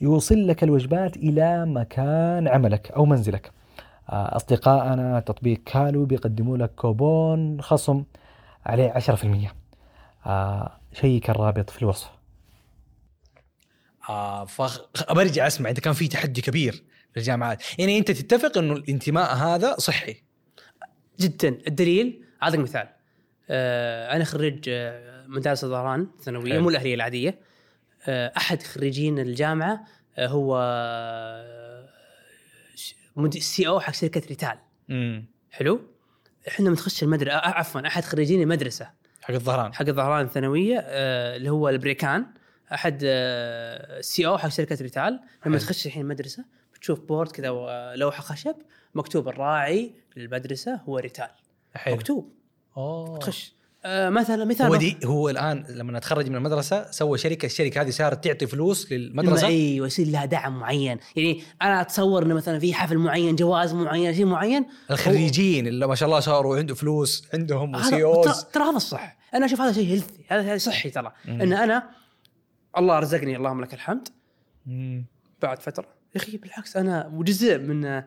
يوصل 0.01 0.49
لك 0.49 0.63
الوجبات 0.65 1.17
إلى 1.17 1.67
مكان 1.67 2.49
عملك 2.49 2.91
أو 2.91 3.05
منزلك. 3.05 3.53
آه، 4.09 4.37
أصدقائنا 4.37 5.21
تطبيق 5.21 5.61
كالو 5.67 6.05
بيقدموا 6.05 6.57
لك 6.57 6.75
كوبون 6.75 7.61
خصم 7.61 8.05
عليه 8.67 8.93
10% 8.93 9.55
آه، 10.27 10.73
شيك 10.93 11.31
الرابط 11.31 11.71
في 11.71 11.83
الوصف. 11.83 12.11
آه 14.09 14.45
فخ... 14.45 14.81
برجع 15.11 15.47
أسمع 15.47 15.71
إذا 15.71 15.81
كان 15.81 15.93
في 15.93 16.09
تحدي 16.09 16.41
كبير 16.41 16.73
في 17.13 17.21
الجامعات 17.21 17.63
يعني 17.79 17.99
أنت 17.99 18.11
تتفق 18.11 18.59
إنه 18.59 18.73
الانتماء 18.73 19.35
هذا 19.35 19.77
صحي. 19.79 20.17
جدا. 21.21 21.49
الدليل 21.67 22.25
اعطيك 22.43 22.61
مثال 22.61 22.89
آه 23.51 24.17
أنا 24.17 24.25
خريج 24.25 24.65
آه، 24.69 25.27
مدارس 25.27 25.65
الظهران 25.65 26.07
الثانوية 26.19 26.53
حلو. 26.53 26.63
مو 26.63 26.69
الأهلية 26.69 26.95
العادية. 26.95 27.29
آه 27.29 27.35
أحد 28.09 28.63
خريجين 28.63 29.19
الجامعة 29.19 29.85
آه 30.17 30.27
هو 30.27 30.57
CEO 33.39 33.81
حق 33.81 33.95
شركة 33.95 34.23
ريتال. 34.29 34.59
حلو؟ 35.51 35.81
إحنا 36.49 36.71
بنخش 36.71 37.03
المدرسة 37.03 37.37
عفوا 37.37 37.87
أحد 37.87 38.05
خريجين 38.05 38.43
المدرسة. 38.43 38.91
حق 39.23 39.35
الظهران. 39.35 39.75
حق 39.75 39.89
الظهران 39.89 40.25
الثانوية 40.25 40.79
آه 40.85 41.37
اللي 41.37 41.51
هو 41.51 41.69
البريكان. 41.69 42.27
أحد 42.73 42.99
CEO 44.01 44.39
حق 44.39 44.49
شركة 44.49 44.79
ريتال. 44.83 45.21
لما. 45.47 45.59
تخش 45.59 45.87
الحين 45.87 46.03
المدرسة 46.03 46.45
بتشوف 46.75 47.01
board 47.01 47.33
كذا 47.33 47.49
آه، 47.49 47.95
لوحة 47.95 48.23
خشب 48.23 48.55
مكتوب 48.95 49.29
الراعي 49.29 49.95
للمدرسة 50.17 50.75
هو 50.75 50.99
ريتال. 50.99 51.31
حلو. 51.75 51.95
مكتوب. 51.95 52.35
أوه. 52.77 53.19
تخش. 53.19 53.55
آه 53.87 54.11
مثلا 54.11 54.45
مثال 54.45 54.67
هو 54.67 54.77
دي 54.77 54.99
هو 55.05 55.29
الآن 55.29 55.65
لما 55.69 55.99
أتخرج 55.99 56.29
من 56.29 56.37
المدرسة 56.37 56.91
سوى 56.91 57.19
شركة 57.19 57.47
الشركة 57.47 57.81
هذه 57.81 57.91
صارت 57.91 58.25
تعطي 58.25 58.47
فلوس 58.47 58.93
للمدرسة. 58.93 59.47
أيوه 59.47 59.87
يصير 59.87 60.07
لها 60.07 60.25
دعم 60.25 60.59
معين. 60.59 60.99
يعني 61.17 61.43
أنا 61.63 61.81
أتصور 61.81 62.23
إنه 62.23 62.35
مثلا 62.35 62.59
في 62.59 62.75
حفل 62.75 62.99
معين 62.99 63.37
جواز 63.37 63.75
معين 63.75 64.15
شيء 64.15 64.25
معين. 64.25 64.67
الخريجين 64.91 65.67
اللي 65.67 65.87
ما 65.87 65.95
شاء 65.95 66.07
الله 66.07 66.21
صاروا 66.21 66.57
عنده 66.57 66.75
فلوس 66.75 67.29
عندهم 67.35 67.75
وسي 67.75 67.91
ترى 67.91 68.05
اوز 68.05 68.45
ترى 68.45 68.65
هذا 68.65 68.77
الصح. 68.77 69.17
أنا 69.35 69.47
أشوف 69.47 69.61
هذا 69.61 69.73
شيء 69.73 69.87
هيلثي 69.87 70.25
هذا 70.29 70.59
صحي 70.59 70.91
ترى. 70.91 71.13
إن 71.29 71.53
أنا 71.53 71.91
الله 72.79 72.99
رزقني 72.99 73.37
اللهم 73.37 73.61
لك 73.61 73.75
الحمد. 73.75 74.09
مم. 74.67 75.07
بعد 75.43 75.63
فترة 75.63 75.87
يا 76.15 76.21
أخي 76.21 76.37
بالعكس 76.37 76.77
أنا 76.77 77.11
وجزء 77.15 77.59
من 77.59 78.03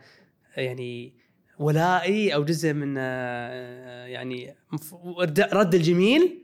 يعني 0.57 1.13
ولائي 1.59 2.33
أو 2.33 2.43
جزء 2.43 2.73
من 2.73 2.95
آه، 2.97 4.05
يعني 4.05 4.55
رد 5.53 5.75
الجميل 5.75 6.43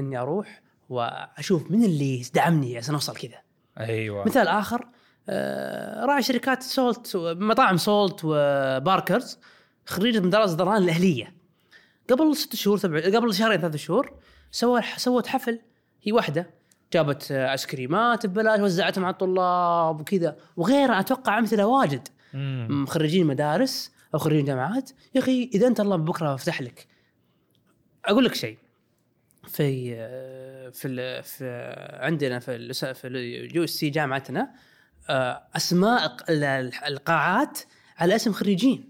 إني 0.00 0.18
أروح 0.18 0.62
وأشوف 0.88 1.70
من 1.70 1.84
اللي 1.84 2.22
دعمني 2.34 2.76
عشان 2.76 2.94
أوصل 2.94 3.16
كذا. 3.16 3.38
أيوه. 3.78 4.24
مثال 4.24 4.48
آخر 4.48 4.88
آه، 5.28 6.04
راعي 6.04 6.22
شركات 6.22 6.62
سولت 6.62 7.16
مطاعم 7.16 7.76
سولت 7.76 8.20
وباركرز 8.24 9.38
خريج 9.86 10.18
مدارس 10.18 10.50
ظهران 10.50 10.82
الأهلية. 10.82 11.34
قبل 12.10 12.36
ست 12.36 12.56
شهور 12.56 12.78
سبع 12.78 13.00
قبل 13.00 13.34
شهرين 13.34 13.60
ثلاث 13.60 13.76
شهور 13.76 14.12
سوى 14.50 14.82
سوت 14.96 15.26
حفل. 15.26 15.60
هي 16.02 16.12
واحدة 16.12 16.50
جابت 16.92 17.32
آيس 17.32 17.66
كريمات 17.66 18.26
ببلاش 18.26 18.60
وزعتهم 18.60 19.04
على 19.04 19.12
الطلاب 19.12 20.00
وكذا. 20.00 20.36
وغيرها 20.56 21.00
أتوقع 21.00 21.38
أمثلة 21.38 21.66
واجد. 21.66 22.08
مم. 22.34 22.86
خريجين 22.88 23.26
مدارس 23.26 23.97
أو 24.14 24.18
خريجين 24.18 24.44
جامعات 24.44 24.90
يا 25.14 25.20
أخي 25.20 25.50
إذا 25.54 25.66
أنت 25.66 25.80
الله 25.80 25.96
بكرة 25.96 26.36
فتح 26.36 26.62
لك. 26.62 26.86
أقول 28.04 28.24
لك 28.24 28.34
شيء. 28.34 28.58
في 29.48 29.94
في 30.72 30.88
ال 30.88 31.22
في 31.22 31.44
عندنا 32.00 32.38
في 32.38 32.72
في 32.94 33.06
ال 33.06 33.64
USC 33.64 33.90
جامعتنا 33.90 34.50
آه، 35.10 35.42
أسماء 35.56 36.16
ال- 36.28 36.70
القاعات 36.86 37.58
على 37.98 38.16
اسم 38.16 38.32
خريجين. 38.32 38.88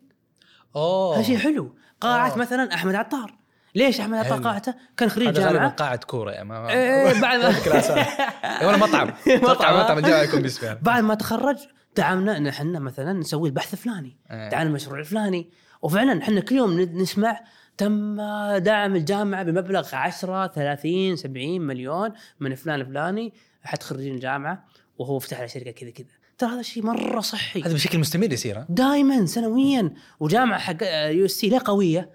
أوه. 0.77 1.17
هذا 1.17 1.23
شيء 1.23 1.37
حلو. 1.39 1.75
قاعه 2.01 2.29
أوه. 2.29 2.39
مثلا 2.39 2.75
أحمد 2.75 2.95
عطار. 2.95 3.39
ليش 3.75 4.01
أحمد 4.01 4.19
عطار. 4.19 4.43
قاعته؟ 4.43 4.75
كان 4.97 5.09
خريج 5.09 5.29
هذا 5.29 5.39
غالبا 5.41 5.53
جامعه 5.53 5.71
قاعة 5.71 5.97
كورة 5.97 6.31
يعني 6.31 6.49
ما 6.49 6.71
إيه، 6.71 7.21
بعد 7.21 7.41
ما 7.41 7.49
ولا 8.69 8.77
مطعم. 8.87 9.13
مطعم. 9.27 9.81
مطعم 9.81 9.99
الجامعة 9.99 10.23
يكون 10.23 10.43
باسمه. 10.43 10.75
بعد 10.83 11.03
ما 11.05 11.15
تخرج 11.15 11.57
دعمنا 11.99 12.37
إن 12.37 12.47
إحنا 12.47 12.79
مثلا 12.79 13.13
نسوي 13.13 13.49
البحث 13.49 13.73
الفلاني 13.73 14.17
إيه. 14.31 14.49
دعمنا 14.49 14.69
المشروع 14.69 14.99
الفلاني. 14.99 15.51
وفعلا 15.83 16.23
إحنا 16.23 16.41
كل 16.41 16.57
يوم 16.57 16.81
نسمع 16.81 17.41
تم 17.77 18.17
دعم 18.57 18.97
الجامعة 18.97 19.43
بمبلغ 19.43 19.95
10 19.95 20.47
30 20.47 21.17
70 21.17 21.61
مليون 21.61 22.13
من 22.41 22.55
فلان 22.55 22.81
الفلاني 22.81 23.33
أحد 23.65 23.83
خريجين 23.83 24.15
الجامعة 24.15 24.67
وهو 24.99 25.19
فتح 25.19 25.39
على 25.39 25.49
شركة 25.49 25.71
كذا 25.71 25.91
كذا. 25.91 26.07
ترى 26.39 26.51
هذا 26.51 26.63
شيء 26.63 26.83
مرة 26.83 27.21
صحي. 27.21 27.63
هذا 27.63 27.75
بشكل 27.75 27.99
مستمر 27.99 28.33
يصير؟ 28.33 28.65
دائما 28.69 29.27
سنويا. 29.27 29.95
وجامعة 30.21 30.59
حق 30.59 30.83
USC 30.83 31.49
لا 31.49 31.59
قوية. 31.59 32.11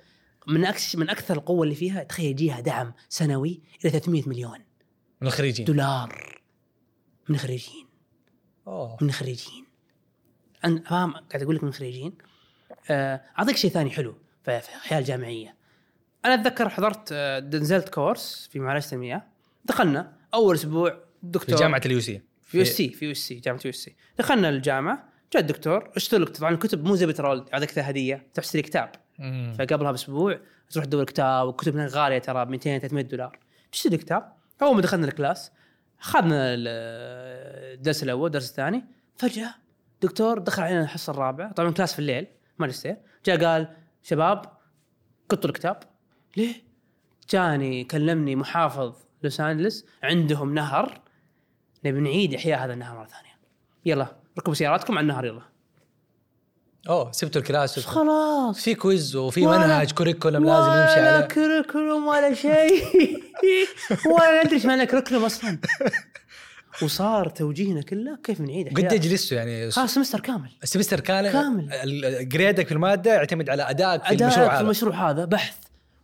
من 0.48 0.66
أكس 0.66 0.96
من 0.96 1.10
أكثر 1.10 1.38
القوة 1.38 1.64
اللي 1.64 1.76
فيها 1.76 2.04
تخيل 2.04 2.26
يجيها 2.26 2.60
دعم 2.60 2.94
سنوي 3.10 3.62
إلى 3.82 3.92
300 3.92 4.24
مليون. 4.30 4.60
من 5.22 5.28
الخريجين. 5.28 5.66
دولار. 5.66 6.42
من 7.30 7.38
خريجين 7.38 7.88
أوه. 8.68 8.98
من 9.02 9.12
خريجين 9.12 9.63
أنا 10.66 10.82
فاهم؟ 10.90 11.12
قاعد 11.14 11.44
أقول 11.44 11.56
لك 11.56 11.64
من 11.64 11.74
خريجين. 11.74 12.14
آه، 12.90 13.22
أعطيك 13.40 13.58
شيء 13.58 13.72
ثاني 13.72 13.90
حلو 13.90 14.16
في 14.46 14.62
في 14.62 14.70
الحياة 14.70 15.00
الجامعية. 15.00 15.56
أنا 16.26 16.34
أتذكر 16.34 16.70
حضرت 16.70 17.10
آه، 17.12 17.40
نزلت 17.40 17.90
course 17.90 18.50
في 18.52 18.60
معالجه 18.60 18.96
المياه. 18.96 19.24
دخلنا 19.66 20.14
أول 20.34 20.56
أسبوع 20.56 20.90
في 20.90 20.98
دكتور 21.24 21.56
جامعه 21.56 21.82
اليوسي 21.86 22.22
في 22.42 22.58
يو 22.58 22.64
سي 22.66 22.90
في 22.90 23.06
يو 23.06 23.14
سي 23.14 23.36
جامعة 23.36 23.62
يو 23.66 23.72
سي. 23.72 23.96
دخلنا 24.20 24.50
الجامعة 24.50 25.10
جاء 25.34 25.42
الدكتور 25.42 25.92
اشتري 25.96 26.20
لك 26.24 26.30
طبعا 26.30 26.52
الكتب 26.54 26.84
مو 26.86 26.96
زي 26.96 27.06
بترول 27.06 27.46
يعطيك 27.54 27.80
هديه 27.80 28.28
تشتري 28.34 28.62
كتاب. 28.62 28.92
فقبلها 29.60 29.92
بأسبوع 29.92 30.40
تروح 30.70 30.86
تدور 30.86 31.04
كتاب 31.04 31.48
والكتب 31.48 31.74
هناك 31.76 31.92
غالية 31.92 32.18
ترى 32.20 32.46
ب 32.46 32.50
200 32.50 32.78
300 32.80 33.04
دولار. 33.04 33.40
تشتري 33.72 33.98
كتاب. 33.98 34.34
أول 34.62 34.76
ما 34.76 34.82
دخلنا 34.82 35.08
ال 35.08 35.15
class 35.15 35.52
اخذنا 36.02 36.54
ال- 36.54 36.68
الدرس 37.78 38.04
الأول 38.04 38.26
الدرس 38.28 38.50
الثاني 38.50 38.86
فجأة 39.18 39.56
دكتور 40.04 40.40
دخل 40.40 40.64
علينا 40.64 40.82
الحصة 40.82 41.12
الرابعة. 41.12 41.52
طبعا 41.54 41.72
class 41.72 41.94
في 41.94 42.00
الليل 42.00 42.28
ماجستير 42.60 42.96
جاء 43.26 43.46
قال 43.46 43.68
شباب 44.04 44.46
قطوا 45.30 45.50
الكتاب. 45.50 45.80
ليه؟ 46.38 46.54
جاني 47.30 47.84
كلمني 47.84 48.36
محافظ 48.36 48.94
لوس 49.24 49.40
أنجلس 49.42 49.86
عندهم 50.04 50.54
نهر 50.54 51.02
نبي 51.86 52.00
نعيد 52.00 52.34
إحياء 52.34 52.66
هذا 52.66 52.74
النهر 52.74 52.98
مرة 52.98 53.06
ثانية. 53.08 53.40
يلا 53.86 54.16
ركبوا 54.40 54.54
سياراتكم 54.54 54.98
على 54.98 55.04
النهر 55.04 55.26
يلا. 55.26 55.42
أوه 56.90 57.12
سبتوا 57.12 57.42
ال 57.42 57.47
class. 57.47 57.80
خلاص؟ 57.80 58.64
في 58.64 58.76
quiz 58.76 59.16
وفي 59.16 59.46
ولا- 59.48 59.58
منهج 59.58 59.92
curriculum 59.92 60.44
لازم 60.46 60.70
يمشي 60.72 61.00
ولا 61.00 61.16
عليه. 61.16 61.26
curriculum 61.26 62.08
ولا 62.08 62.34
شيء. 62.34 62.84
ولا 64.18 64.44
ندري 64.44 64.56
إيش 64.56 64.66
معنى 64.66 64.86
curriculum 64.86 65.24
أصلا. 65.26 65.58
وصار 66.82 67.30
توجيهنا 67.30 67.82
كله 67.82 68.18
كيف 68.24 68.42
نعيد 68.42 68.70
إحياء. 68.70 68.98
جلستوا 69.02 69.38
يعني؟ 69.38 69.72
خلاص 69.72 69.94
semester 69.94 70.20
كامل. 70.20 70.50
ال 70.64 70.68
semester 70.68 71.00
كامل؟ 71.00 71.32
كامل. 71.32 71.70
gradeك 72.30 72.68
في 72.68 72.72
المادة 72.74 73.14
يعتمد 73.14 73.50
على 73.50 73.70
أدائك 73.70 74.04
في 74.04 74.12
المشروع 74.12 74.48
في 74.50 74.54
هذا. 74.56 74.62
المشروع 74.62 75.10
هذا 75.10 75.26
بحث. 75.26 75.58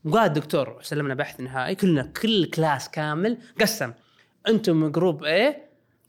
وقال 0.05 0.25
الدكتور 0.25 0.79
سلمنا 0.81 1.13
بحث 1.13 1.39
نهائي 1.39 1.75
كلنا 1.75 2.03
كل 2.21 2.45
class 2.45 2.89
كامل 2.89 3.37
قسم. 3.61 3.93
أنتم 4.47 4.91
group 4.91 5.25
A 5.25 5.53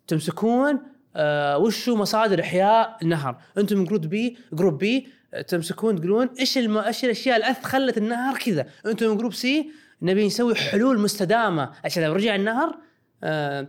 تمسكون 0.06 0.78
آه 1.16 1.58
وشو 1.58 1.96
مصادر 1.96 2.40
إحياء 2.40 2.96
النهر؟ 3.02 3.36
أنتم 3.58 3.84
group 3.84 4.00
B 4.00 4.36
group 4.52 4.78
B 4.78 5.08
تمسكون 5.48 5.96
تقولون 6.00 6.28
إيش 6.40 6.58
الم... 6.58 6.78
إيش 6.78 7.04
الأشياء 7.04 7.36
اللي 7.36 7.54
أث- 7.54 7.64
خلت 7.66 7.98
النهر 7.98 8.38
كذا؟ 8.38 8.66
أنتم 8.86 9.16
group 9.16 9.34
C 9.34 9.70
نبي 10.02 10.26
نسوي 10.26 10.54
حلول 10.54 11.00
مستدامة. 11.00 11.70
عشان 11.84 12.02
لو 12.02 12.12
رجع 12.12 12.34
النهر 12.34 12.78
آه 13.24 13.66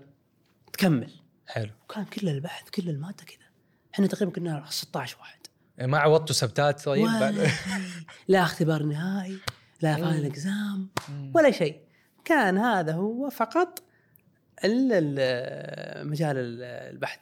تكمل. 0.74 1.12
حلو. 1.48 1.70
وكان 1.90 2.06
كل 2.06 2.30
البحث 2.30 2.70
كل 2.70 2.90
الماده 2.90 3.24
كذا. 3.26 3.48
إحنا 3.94 4.08
تقريبا 4.08 4.32
كنا 4.32 4.64
16 4.70 5.18
واحد. 5.20 5.40
ما 5.82 5.98
عوضتوا 5.98 6.36
سبتات 6.36 6.86
طيب. 6.86 7.08
لا 8.28 8.44
اختبار 8.44 8.84
نهائي 8.84 9.38
لا 9.82 9.96
final 9.96 10.26
exam 10.26 10.90
ولا 11.36 11.52
شيء. 11.52 11.82
كان 12.26 12.58
هذا 12.58 12.94
هو 12.94 13.30
فقط 13.30 13.84
ال- 14.64 14.92
ال- 14.94 16.08
مجال 16.08 16.38
ال- 16.38 16.64
البحث. 16.64 17.20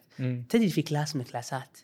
تدري 0.50 0.70
في 0.70 0.82
class 0.82 1.16
من 1.16 1.22
الكلاسات 1.22 1.78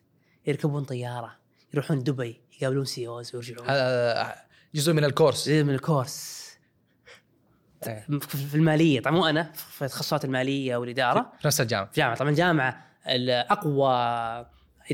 يركبون 0.48 0.84
طيارة 0.84 1.36
يروحون 1.74 2.04
دبي 2.04 2.42
يقابلون 2.62 2.86
CEOs 2.86 3.36
ويرجعون. 3.36 3.70
هذا 3.70 4.36
جزء 4.76 4.94
من 4.94 5.04
ال 5.04 5.09
course. 5.09 5.46
زي 5.46 5.64
من 5.64 5.74
ال 5.74 5.82
course. 5.82 6.42
إيه. 6.42 6.45
في 8.20 8.56
المالية. 8.56 9.02
طبعا 9.02 9.14
مو 9.14 9.26
أنا 9.26 9.52
في 9.54 9.86
التخصصات 9.86 10.26
المالية 10.26 10.76
والإدارة. 10.78 11.32
في 11.40 11.48
نفس 11.48 11.62
الجامعة. 11.62 11.86
في 11.92 12.02
جامعة. 12.02 12.16
طبعا 12.16 12.30
الجامعة 12.30 12.86
الأقوى 13.08 13.92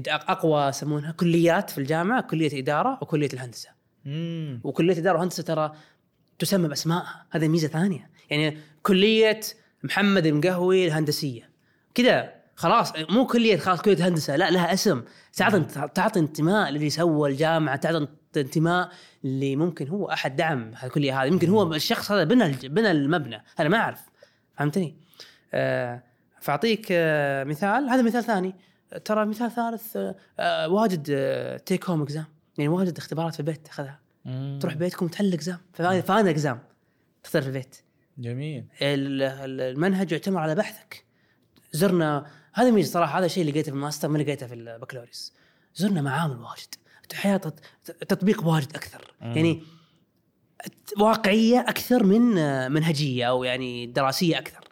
أقوى 0.08 0.68
يسمونها 0.68 1.12
كليات 1.12 1.70
في 1.70 1.78
الجامعة 1.78 2.22
كلية 2.22 2.60
إدارة 2.60 2.98
وكلية 3.02 3.30
الهندسة. 3.34 3.70
مم. 4.06 4.62
وكلية 4.64 4.98
إدارة 4.98 5.18
وهندسة 5.18 5.44
ترى 5.44 5.72
تسمى 6.40 6.68
باسمائها 6.68 7.26
هذه 7.32 7.48
ميزة 7.48 7.68
ثانية. 7.68 8.10
يعني 8.30 8.58
كلية 8.84 9.40
محمد 9.84 10.26
المقهوي 10.26 10.88
الهندسية. 10.88 11.50
كذا 11.94 12.34
خلاص 12.56 12.94
مو 13.10 13.28
كلية 13.28 13.58
خلاص 13.58 13.82
كلية 13.82 14.08
هندسة. 14.08 14.36
لا 14.36 14.52
لها 14.52 14.74
اسم. 14.74 15.04
تعطي 15.34 15.88
تعطي 15.88 16.20
انتماء 16.20 16.72
للي 16.72 16.90
سوى 16.90 17.30
الجامعة 17.30 17.76
تعطي 17.76 18.08
انتماء 18.38 18.92
اللي 19.26 19.56
ممكن 19.56 19.88
هو 19.88 20.12
أحد 20.12 20.36
دعم 20.36 20.74
الكليه 20.84 21.22
هذه. 21.22 21.28
يمكن 21.28 21.50
هو 21.50 21.74
الشخص 21.74 22.12
هذا 22.12 22.24
بنى 22.24 22.52
بنى 22.70 22.92
المبنى. 22.92 23.44
أنا 23.60 23.70
ما 23.70 23.78
أعرف. 23.78 24.02
فهمتني؟ 24.58 24.96
آه 25.54 26.04
فأعطيك 26.42 26.88
آه 26.92 27.44
مثال. 27.44 27.90
هذا 27.90 28.02
مثال 28.02 28.24
ثاني. 28.24 28.56
ترى 29.06 29.26
مثال 29.26 29.52
ثالث 29.52 29.98
آه 30.40 30.68
واجد 30.68 31.08
آه 31.12 31.58
take 31.58 31.90
home 31.90 32.02
exam 32.02 32.26
يعني 32.58 32.68
واجد 32.68 32.98
اختبارات 32.98 33.34
في 33.34 33.40
البيت 33.40 33.66
تاخذها. 33.66 34.00
تروح 34.60 34.74
بيتكم 34.74 35.08
تحل 35.08 35.34
exam 35.34 35.58
final 35.74 36.30
exam 36.30 36.60
تختار 37.24 37.42
في 37.42 37.48
البيت. 37.48 37.76
جميل. 38.18 38.66
ال- 38.82 39.22
ال- 39.22 39.62
المنهج 39.62 40.12
يعتمد 40.12 40.38
على 40.38 40.56
بحثك. 40.56 41.06
زرنا 41.72 42.26
هذا 42.54 42.72
ميزة 42.72 42.92
صراحة. 42.92 43.20
هذا 43.20 43.26
الشيء 43.26 43.42
اللي 43.42 43.52
لقيته 43.52 43.72
في 43.72 43.78
الماستر 43.78 44.08
ما 44.08 44.18
لقيته 44.18 44.48
في 44.48 44.54
البكالوريوس 44.54 45.34
زرنا 45.76 46.02
معامل 46.02 46.36
واجد. 46.36 46.76
تط- 47.14 47.60
تطبيق 48.08 48.48
واجد 48.48 48.76
أكثر. 48.76 49.14
يعني 49.22 49.64
واقعية 51.00 51.60
أكثر 51.60 52.04
من 52.04 52.22
منهجية 52.72 53.26
أو 53.26 53.44
يعني 53.44 53.86
دراسية 53.86 54.38
أكثر. 54.38 54.68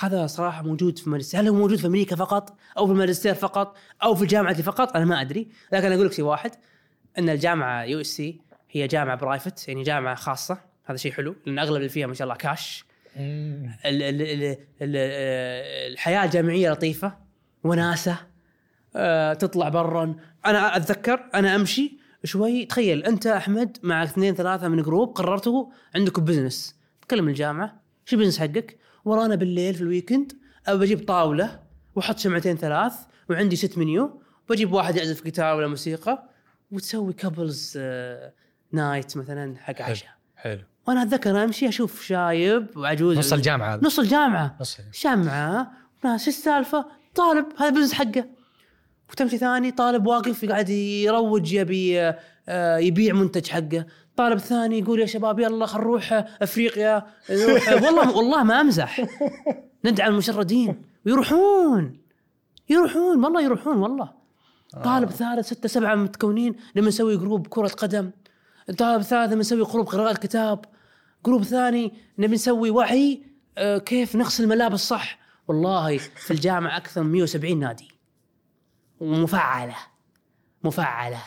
هذا 0.00 0.26
صراحة 0.26 0.62
موجود 0.62 0.98
في 0.98 1.06
الماجستير 1.06 1.40
هل 1.40 1.48
هو 1.48 1.54
موجود 1.54 1.78
في 1.78 1.86
أمريكا 1.86 2.16
فقط 2.16 2.56
أو 2.78 2.86
في 2.86 2.92
الماجستير 2.92 3.34
فقط 3.34 3.76
أو 4.02 4.14
في 4.14 4.22
الجامعة 4.22 4.62
فقط؟ 4.62 4.96
أنا 4.96 5.04
ما 5.04 5.20
أدري. 5.20 5.48
لكن 5.72 5.92
أقول 5.92 6.06
لك 6.06 6.12
شيء 6.12 6.24
واحد 6.24 6.50
إن 7.18 7.28
الجامعة 7.28 7.82
USC 7.84 8.40
هي 8.70 8.86
جامعة 8.86 9.16
private 9.16 9.68
يعني 9.68 9.82
جامعة 9.82 10.14
خاصة. 10.14 10.58
هذا 10.84 10.96
شيء 10.96 11.12
حلو 11.12 11.36
لأن 11.46 11.58
أغلب 11.58 11.76
اللي 11.76 11.88
فيها 11.88 12.06
ما 12.06 12.14
شاء 12.14 12.24
الله 12.24 12.36
كاش 12.36 12.84
ال 13.16 14.02
ال 14.02 14.22
ال 14.22 14.56
ال 14.82 14.96
الحياة 15.92 16.24
الجامعية 16.24 16.70
لطيفة 16.70 17.16
وناسة 17.64 18.16
آه، 18.96 19.32
تطلع 19.34 19.68
برا 19.68 20.14
أنا 20.46 20.76
أتذكر 20.76 21.30
أنا 21.34 21.56
أمشي 21.56 21.98
شوي 22.24 22.64
تخيل 22.64 23.04
أنت 23.04 23.26
أحمد 23.26 23.78
مع 23.82 24.02
اثنين 24.02 24.34
ثلاثة 24.34 24.68
من 24.68 24.82
group 24.82 25.08
قررتوا 25.08 25.66
عندكم 25.94 26.24
business 26.24 26.76
تكلم 27.02 27.28
الجامعة 27.28 27.80
شو 28.04 28.16
ال 28.16 28.18
business 28.18 28.38
حقك؟ 28.38 28.78
ورانا 29.04 29.34
بالليل 29.34 29.74
في 29.74 29.80
ال 29.80 29.87
weekend 29.87 30.32
بجيب 30.68 31.06
طاولة 31.06 31.60
وأحط 31.94 32.18
شمعتين 32.18 32.56
ثلاث 32.56 32.94
وعندي 33.30 33.56
set 33.56 33.78
menu 33.78 34.22
بجيب 34.48 34.72
واحد 34.72 34.96
يعزف 34.96 35.24
جيتار 35.24 35.56
ولا 35.56 35.66
موسيقى 35.66 36.28
وتسوي 36.70 37.12
couples 37.12 37.78
night 38.72 39.16
مثلا 39.16 39.56
حق 39.58 39.82
عشاء. 39.82 40.08
حلو. 40.36 40.60
وأنا 40.88 41.02
أتذكر 41.02 41.44
أمشي 41.44 41.68
أشوف 41.68 42.02
شايب 42.02 42.76
وعجوز 42.76 43.18
نص 43.18 43.32
الجامعة 43.32 43.80
نص 43.82 43.98
الجامعة. 43.98 44.56
نص 44.60 44.78
شمعة 44.92 45.72
ناس 46.04 46.28
السالفة؟ 46.28 46.86
طالب 47.14 47.46
هذا 47.58 47.70
business 47.70 47.92
حقه. 47.92 48.37
وتمشي 49.10 49.38
ثاني 49.38 49.70
طالب 49.70 50.06
واقف 50.06 50.44
قاعد 50.44 50.68
يروج 50.68 51.52
يبي 51.52 52.00
آه، 52.48 52.78
يبيع 52.78 53.14
منتج 53.14 53.46
حقه. 53.48 53.86
طالب 54.16 54.38
ثاني 54.38 54.78
يقول 54.78 55.00
يا 55.00 55.06
شباب 55.06 55.38
يلا 55.40 55.66
خل 55.66 55.80
نروح 55.80 56.24
أفريقيا 56.42 57.06
نروح. 57.30 57.68
والله 57.84 58.16
والله 58.16 58.42
ما 58.42 58.60
أمزح. 58.60 59.00
ندعم 59.84 60.12
المشردين. 60.12 60.82
ويروحون. 61.06 61.98
يروحون 62.68 63.24
والله 63.24 63.42
يروحون 63.42 63.76
والله. 63.76 64.10
طالب 64.84 65.10
ثالث 65.10 65.46
ستة 65.46 65.68
سبعة 65.68 65.94
متكونين. 65.94 66.56
لما 66.74 66.88
نسوي 66.88 67.16
group 67.16 67.46
كرة 67.46 67.68
قدم. 67.68 68.10
طالب 68.78 69.02
ثالث 69.02 69.32
لما 69.32 69.40
نسوي 69.40 69.64
group 69.64 69.86
قراءة 69.86 70.14
كتاب 70.14 70.64
group 71.26 71.44
ثاني 71.44 71.92
نبي 72.18 72.34
نسوي 72.34 72.70
وعي 72.70 73.22
آه، 73.58 73.78
كيف 73.78 74.16
نغسل 74.16 74.44
الملابس 74.44 74.80
صح. 74.80 75.18
والله 75.48 75.98
في 75.98 76.30
الجامعة 76.30 76.76
أكثر 76.76 77.02
من 77.02 77.12
170 77.12 77.60
نادي. 77.60 77.97
ومفعلة. 79.00 79.76
مفعلة. 80.64 81.22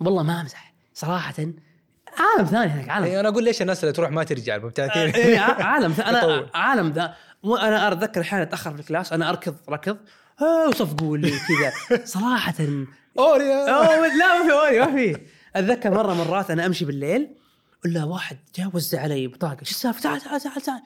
والله 0.00 0.22
ما 0.22 0.40
أمزح. 0.40 0.74
صراحة 0.94 1.34
عالم 2.18 2.46
ثاني 2.46 2.72
هناك 2.72 2.88
عالم. 2.88 3.04
اي 3.04 3.20
أنا 3.20 3.28
أقول 3.28 3.44
ليش 3.44 3.62
الناس 3.62 3.84
اللي 3.84 3.92
تروح 3.92 4.10
ما 4.10 4.24
ترجع 4.24 4.56
المبتعثين؟ 4.56 5.10
إيه، 5.14 5.38
ع- 5.38 5.62
عالم 5.64 5.92
أنا. 5.92 6.46
عالم 6.54 6.90
ذا. 6.90 7.14
وأنا 7.42 7.92
أتذكر 7.92 8.20
أحيانا 8.20 8.42
أتأخر 8.44 8.74
في 8.74 8.80
ال 8.80 8.85
class 8.85 9.12
أنا 9.12 9.28
أركض 9.30 9.56
ركض. 9.68 9.96
آه، 10.40 10.68
وصفقوا 10.68 11.16
لي 11.16 11.30
كذا. 11.30 12.04
صراحة. 12.04 12.54
اوريا 13.18 13.70
أوه 13.76 14.06
لا 14.06 14.38
ما 14.38 14.46
في 14.46 14.52
اوري 14.52 14.80
ما 14.80 14.92
في. 14.96 15.20
أتذكر 15.56 15.90
مرة 15.90 16.14
مرات 16.14 16.50
أنا 16.50 16.66
أمشي 16.66 16.84
بالليل 16.84 17.34
إلا 17.86 18.04
واحد 18.04 18.38
جاء 18.54 18.70
وزع 18.74 19.00
علي 19.02 19.26
بطاقة. 19.26 19.64
شو 19.64 19.70
السالفة؟ 19.70 20.00
تعال 20.00 20.20
تعال 20.20 20.40
تعال 20.40 20.60
تعال. 20.62 20.82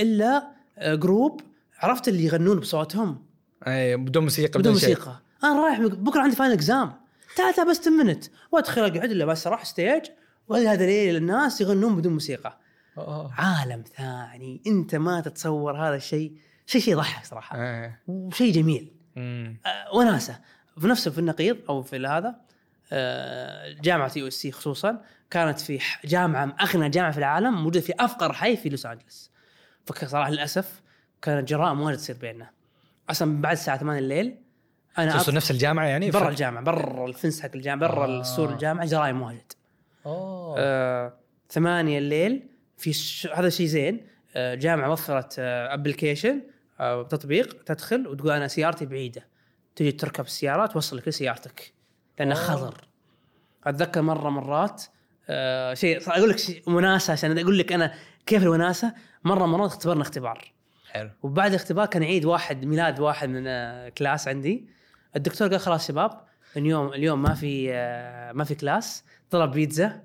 إلا 0.00 0.48
آه، 0.78 0.94
group 0.94 1.40
عرفت 1.78 2.08
اللي 2.08 2.24
يغنون 2.24 2.60
بصوتهم. 2.60 3.26
أي 3.66 3.96
بدون 3.96 4.22
موسيقى 4.22 4.58
بدون 4.58 4.78
شيء. 4.78 4.88
موسيقى. 4.88 5.20
أنا 5.44 5.62
رايح 5.62 5.80
بكرة 5.80 6.20
عندي 6.20 6.36
final 6.36 6.52
exam 6.52 6.92
تعال 7.36 7.54
تعال 7.54 7.68
بس 7.68 7.80
10 7.80 7.90
minutes 7.90 8.24
وادخل 8.52 8.80
أقعد 8.80 9.04
إلا 9.04 9.24
بس 9.24 9.46
أروح 9.46 9.64
stage 9.64 10.02
وهذا 10.48 10.86
ليل 10.86 11.16
الناس 11.16 11.60
يغنون 11.60 11.96
بدون 11.96 12.12
موسيقى. 12.12 12.58
أوه. 12.98 13.32
عالم 13.34 13.84
ثاني. 13.96 14.62
أنت 14.66 14.94
ما 14.94 15.20
تتصور 15.20 15.88
هذا 15.88 15.96
الشيء. 15.96 16.32
شيء 16.66 16.80
شيء 16.80 16.92
يضحك 16.92 17.24
صراحة. 17.24 17.58
وشيء 18.06 18.52
جميل. 18.52 18.92
آه، 19.16 19.56
وناسة. 19.94 20.40
في 20.80 20.86
نفس 20.86 21.08
في 21.08 21.18
النقيض 21.18 21.56
أو 21.68 21.82
في 21.82 22.06
هذا 22.06 22.34
آه، 22.92 23.72
جامعة 23.82 24.12
USC 24.16 24.52
خصوصا 24.52 25.02
كانت 25.30 25.60
في 25.60 25.80
جامعة 26.04 26.56
أغنى 26.60 26.88
جامعة 26.88 27.12
في 27.12 27.18
العالم 27.18 27.54
موجودة 27.54 27.80
في 27.80 27.92
أفقر 28.00 28.32
حي 28.32 28.56
في 28.56 28.68
لوس 28.68 28.86
أنجلس. 28.86 29.30
فصراحه 29.86 30.30
للأسف 30.30 30.82
كانت 31.22 31.48
جرائم 31.48 31.80
واجد 31.80 31.98
تصير 31.98 32.16
بيننا. 32.16 32.50
أصلا 33.10 33.40
بعد 33.40 33.52
الساعة 33.52 33.78
8 33.78 33.98
الليل 33.98 34.36
أنا 34.98 35.22
أط- 35.22 35.28
نفس 35.28 35.50
الجامعة 35.50 35.84
يعني؟ 35.86 36.10
برا 36.10 36.28
الجامعة 36.28 36.64
برا 36.64 37.06
ال 37.06 37.12
fence 37.12 37.40
حق 37.40 37.50
الجامعة 37.54 37.88
برا 37.90 38.06
آه. 38.06 38.20
السور 38.20 38.52
الجامعة 38.52 38.86
جرائم 38.86 39.22
واجد 39.22 39.52
أوه. 40.06 40.54
آه، 40.58 41.12
ثمانية 41.50 41.98
الليل 41.98 42.46
في 42.78 42.92
ش... 42.92 43.28
هذا 43.34 43.48
شيء 43.48 43.66
زين. 43.66 44.06
آه، 44.36 44.54
جامعة 44.54 44.90
وفرت 44.92 45.34
application 45.38 46.40
آه 46.80 47.02
تطبيق 47.02 47.62
تدخل 47.62 48.08
وتقول 48.08 48.30
أنا 48.32 48.48
سيارتي 48.48 48.86
بعيدة. 48.86 49.26
تجي 49.76 49.92
تركب 49.92 50.24
السيارة 50.24 50.66
توصلك 50.66 51.08
لسيارتك 51.08 51.72
لأنه 52.18 52.34
خطر. 52.34 52.88
أتذكر 53.64 54.02
مرة 54.02 54.30
مرات 54.30 54.82
آه 55.28 55.74
شيء 55.74 56.10
أقول 56.10 56.30
لك 56.30 56.38
شيء 56.38 56.62
وناسة 56.70 57.12
عشان 57.12 57.38
أقول 57.38 57.58
لك 57.58 57.72
أنا 57.72 57.94
كيف 58.26 58.42
الوناسة. 58.42 58.94
مرة 59.24 59.46
مرات 59.46 59.70
اختبرنا 59.70 60.02
اختبار. 60.02 60.52
حلو. 60.94 61.10
وبعد 61.22 61.50
الاختبار 61.50 61.86
كان 61.86 62.02
عيد 62.02 62.24
واحد 62.24 62.64
ميلاد 62.64 63.00
واحد 63.00 63.28
من 63.28 63.44
آه، 63.46 63.88
class 63.88 64.28
عندي. 64.28 64.66
الدكتور 65.16 65.48
قال 65.48 65.60
خلاص 65.60 65.88
شباب 65.88 66.20
اليوم 66.56 66.92
اليوم 66.92 67.22
ما 67.22 67.34
في 67.34 67.68
آه، 67.72 68.32
ما 68.32 68.44
في 68.44 68.54
class. 68.54 69.04
طلب 69.30 69.50
بيتزا. 69.50 70.02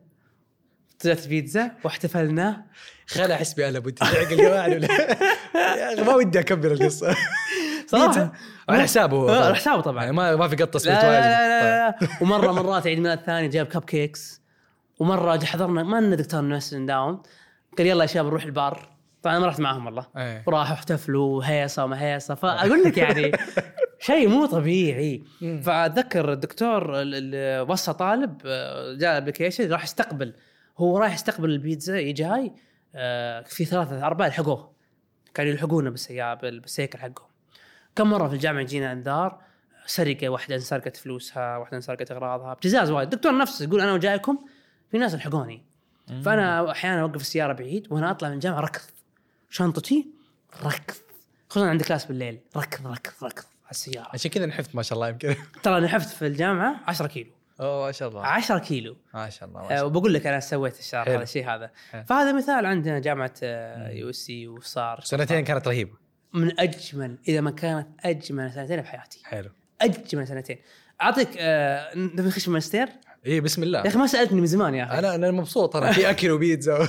طلعت 0.99 1.27
بيتزا 1.27 1.71
واحتفلنا. 1.83 2.65
خل 3.07 3.31
أحس 3.31 3.53
بألا 3.53 3.79
بدي 3.79 4.05
يا 4.05 4.23
أخي 5.93 6.03
ما 6.03 6.15
ودي 6.15 6.39
اكبر 6.39 6.71
القصة. 6.71 7.15
صراحة. 7.87 8.33
على 8.69 8.83
حسابه 8.83 9.17
هو. 9.17 9.29
آه،. 9.29 9.45
على 9.45 9.55
حسابه 9.55 9.81
طبعا. 9.81 10.03
يعني 10.03 10.15
ما 10.15 10.35
ما 10.35 10.47
في 10.47 10.55
قطة 10.55 10.77
لا 10.77 10.83
سويت 10.83 10.97
لا, 10.97 11.09
واجد 11.09 11.25
لا, 11.25 11.47
لا, 11.47 11.97
لا. 12.01 12.07
ومرة 12.21 12.51
مرات 12.51 12.87
عيد 12.87 12.99
ميلاد 12.99 13.19
ثاني 13.19 13.47
جاب 13.47 13.65
cupcakes 13.65 14.41
ومرة 14.99 15.45
حضرنا 15.45 15.83
ما 15.83 16.01
لنا 16.01 16.15
دكتور 16.15 16.41
ناس 16.41 16.73
نداوم 16.73 17.23
قال 17.77 17.87
يلا 17.87 18.01
يا 18.01 18.07
شباب 18.07 18.25
نروح 18.25 18.43
البار. 18.43 18.98
طبعا 19.23 19.33
أنا 19.35 19.41
ما 19.43 19.47
رحت 19.49 19.59
معاهم 19.59 19.85
والله. 19.85 20.05
إيه. 20.17 20.43
وراحوا 20.47 20.73
احتفلوا 20.73 21.37
وهيصة 21.37 21.83
وما 21.83 22.01
هيصة. 22.03 22.35
فأقول 22.35 22.83
لك 22.83 22.97
يعني 22.97 23.31
شيء 23.99 24.27
مو 24.29 24.45
طبيعي. 24.45 25.23
فأتذكر 25.63 26.33
الدكتور 26.33 27.01
ال- 27.01 27.35
ال- 27.35 27.69
وصى 27.71 27.93
طالب 27.93 28.41
آه، 28.45 28.93
جاء 28.93 29.11
ال 29.11 29.16
application 29.16 29.71
راح 29.71 29.83
يستقبل. 29.83 30.33
هو 30.77 30.97
رايح 30.97 31.13
يستقبل 31.13 31.49
البيتزا 31.49 32.01
جاي 32.11 32.53
آه، 32.95 33.41
في 33.41 33.65
ثلاثة 33.65 34.05
أربعة 34.05 34.27
لحقوه. 34.27 34.71
كانوا 35.33 35.51
يلحقونا 35.51 35.89
بالسيارة 35.89 36.33
بال- 36.33 36.59
بالسيكل 36.59 36.99
حقهم. 36.99 37.27
كم 37.95 38.09
مرة 38.09 38.27
في 38.27 38.33
الجامعة 38.33 38.61
يجينا 38.61 38.91
أنذار 38.91 39.41
سرقة 39.85 40.29
واحدة 40.29 40.55
انسرقت 40.55 40.97
فلوسها 40.97 41.57
واحدة 41.57 41.77
انسرقت 41.77 42.11
أغراضها 42.11 42.51
ابتزاز 42.51 42.91
وايد. 42.91 43.13
الدكتور 43.13 43.37
نفسه 43.37 43.65
يقول 43.65 43.81
أنا 43.81 43.93
وجايكم 43.93 44.37
في 44.91 44.97
ناس 44.97 45.15
لحقوني 45.15 45.65
فأنا 46.25 46.71
أحيانا 46.71 47.01
أوقف 47.01 47.21
السيارة 47.21 47.53
بعيد 47.53 47.87
وأنا 47.91 48.11
أطلع 48.11 48.29
من 48.29 48.35
الجامعة 48.35 48.59
ركض 48.59 48.81
شنطتي 49.49 50.07
ركض. 50.63 50.95
خصوصا 51.49 51.69
عندي 51.69 51.83
class 51.83 52.05
بالليل. 52.05 52.39
ركض 52.57 52.87
ركض 52.87 53.23
ركض. 53.23 53.43
على 53.63 53.71
السيارة. 53.71 54.09
عشان 54.13 54.31
كذا 54.31 54.45
نحفت 54.45 54.75
ما 54.75 54.81
شاء 54.83 54.95
الله 54.95 55.09
يمكن. 55.09 55.35
ترى 55.63 55.77
أنا 55.77 55.87
نحفت 55.87 56.09
في 56.09 56.27
الجامعة 56.27 56.79
10 56.87 57.07
كيلو. 57.07 57.31
أوه 57.59 57.85
ما 57.85 57.91
شاء 57.91 58.09
الله. 58.09 58.25
10 58.25 58.59
كيلو. 58.59 58.97
ما 59.13 59.29
شاء 59.29 59.49
الله 59.49 59.59
ما 59.59 59.65
آه، 59.65 59.69
شاء 59.69 59.77
الله. 59.77 59.85
وبقول 59.85 60.13
لك 60.13 60.27
أنا 60.27 60.39
سويت 60.39 60.79
الشهر. 60.79 61.09
هذا 61.09 61.23
الشيء 61.23 61.49
هذا. 61.49 61.71
فهذا 62.05 62.33
مثال 62.33 62.65
عندنا 62.65 62.99
جامعة 62.99 63.33
USC 63.89 64.47
وصار. 64.47 65.01
سنتين 65.03 65.43
كانت 65.43 65.67
رهيبة. 65.67 65.93
من 66.33 66.59
أجمل 66.59 67.17
إذا 67.27 67.41
ما 67.41 67.51
كانت 67.51 67.87
أجمل 67.99 68.53
سنتين 68.53 68.81
بحياتي. 68.81 69.21
حلو. 69.23 69.49
أجمل 69.81 70.27
سنتين. 70.27 70.57
أعطيك 71.01 71.29
آه 71.37 71.97
نبي 71.97 72.27
نخش 72.27 72.47
الماجستير 72.47 72.89
اي 73.25 73.41
بسم 73.41 73.63
الله. 73.63 73.79
يا 73.79 73.87
أخي 73.87 73.97
ما 73.97 74.07
سألتني 74.07 74.41
من 74.41 74.47
زمان 74.47 74.75
يا 74.75 74.83
أخي. 74.83 74.99
أنا 74.99 75.15
أنا 75.15 75.31
مبسوط 75.31 75.75
أنا 75.75 75.91
في 75.91 76.09
أكل 76.09 76.31
وبيتزا. 76.31 76.77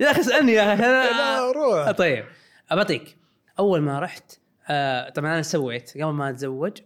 يا 0.00 0.10
أخي 0.10 0.20
اسألني 0.20 0.52
يا 0.52 0.74
أخي. 0.74 0.82
لا 0.82 1.10
أنا... 1.10 1.52
روح 1.52 1.90
طيب. 1.90 2.24
أبطيك. 2.70 3.16
أول 3.58 3.80
ما 3.80 3.98
رحت 4.00 4.32
آه 4.68 5.10
طبعا 5.10 5.34
أنا 5.34 5.42
سويت 5.42 5.90
قبل 5.94 6.04
ما 6.12 6.30
أتزوج 6.30 6.78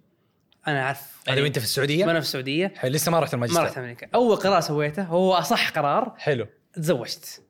أنا 0.69 0.83
أعرف 0.83 1.01
هذا 1.29 1.43
وأنت 1.43 1.59
في 1.59 1.65
السعودية؟ 1.65 2.07
وأنا 2.07 2.21
في 2.21 2.27
السعودية. 2.27 2.73
حلو 2.77 2.93
لسه 2.93 3.13
ما 3.13 3.21
رحت 3.21 3.35
ما 3.35 3.45
الماجستير 3.45 3.65
رحت 3.65 3.79
أمريكا. 3.79 4.09
أول 4.15 4.37
قرار 4.37 4.61
سويته 4.61 5.03
هو 5.03 5.35
أصح 5.35 5.71
قرار. 5.71 6.15
حلو. 6.19 6.47
تزوجت. 6.75 7.43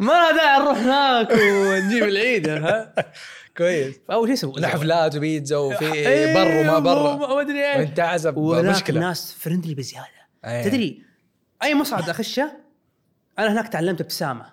ما 0.00 0.32
داعي 0.32 0.58
نروح 0.58 0.78
هناك 0.78 1.30
ونجيب 1.32 2.02
العيد 2.02 2.48
ها؟ 2.48 2.94
كويس. 3.56 3.94
فاول 4.08 4.38
شيء 4.38 4.58
لا 4.58 4.68
حفلات 4.68 5.16
وبيتزا 5.16 5.56
وفي 5.56 5.92
إيه، 5.92 6.34
بر 6.34 6.60
وما 6.60 6.78
برا. 6.78 7.16
ما 7.16 7.40
أدري 7.40 7.72
إيش. 7.72 7.76
وأنت 7.76 8.00
عزب 8.00 8.38
مشكلة. 8.38 9.00
ناس 9.00 9.32
فرندلي 9.38 9.74
بزيادة. 9.74 10.06
أيه. 10.44 10.64
تدري 10.64 11.02
أي 11.62 11.74
مصعد 11.74 12.08
أخشه؟ 12.08 12.52
أنا 13.38 13.52
هناك 13.52 13.68
تعلمت 13.68 14.00
ابتسامه 14.00 14.46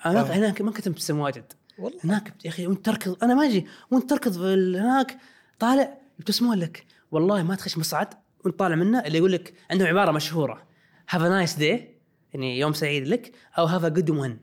هناك 0.00 0.26
آه. 0.30 0.32
هناك 0.32 0.62
ما 0.62 0.70
كنت 0.70 0.88
مبتسم 0.88 1.18
واجد. 1.18 1.52
والله. 1.78 2.00
هناك 2.04 2.32
يا 2.44 2.50
أخي 2.50 2.66
وأنت 2.66 2.86
تركض 2.86 3.24
أنا 3.24 3.34
ما 3.34 3.44
أجي 3.46 3.66
وأنت 3.90 4.10
تركض 4.10 4.38
هناك 4.76 5.16
طالع 5.58 5.98
يبتسمون 6.18 6.58
لك. 6.58 6.86
والله 7.10 7.42
ما 7.42 7.54
تخش 7.54 7.78
مصعد 7.78 8.08
وأنت 8.44 8.58
طالع 8.58 8.74
منه 8.74 9.00
اللي 9.00 9.18
يقول 9.18 9.32
لك 9.32 9.54
عندهم 9.70 9.88
عبارة 9.88 10.10
مشهورة. 10.10 10.67
have 11.08 11.22
a 11.22 11.28
nice 11.28 11.54
day 11.54 11.94
يعني 12.34 12.58
يوم 12.58 12.72
سعيد 12.72 13.08
لك 13.08 13.32
أو 13.58 13.64
have 13.64 13.84
a 13.84 13.88
good 13.88 14.10
one 14.10 14.38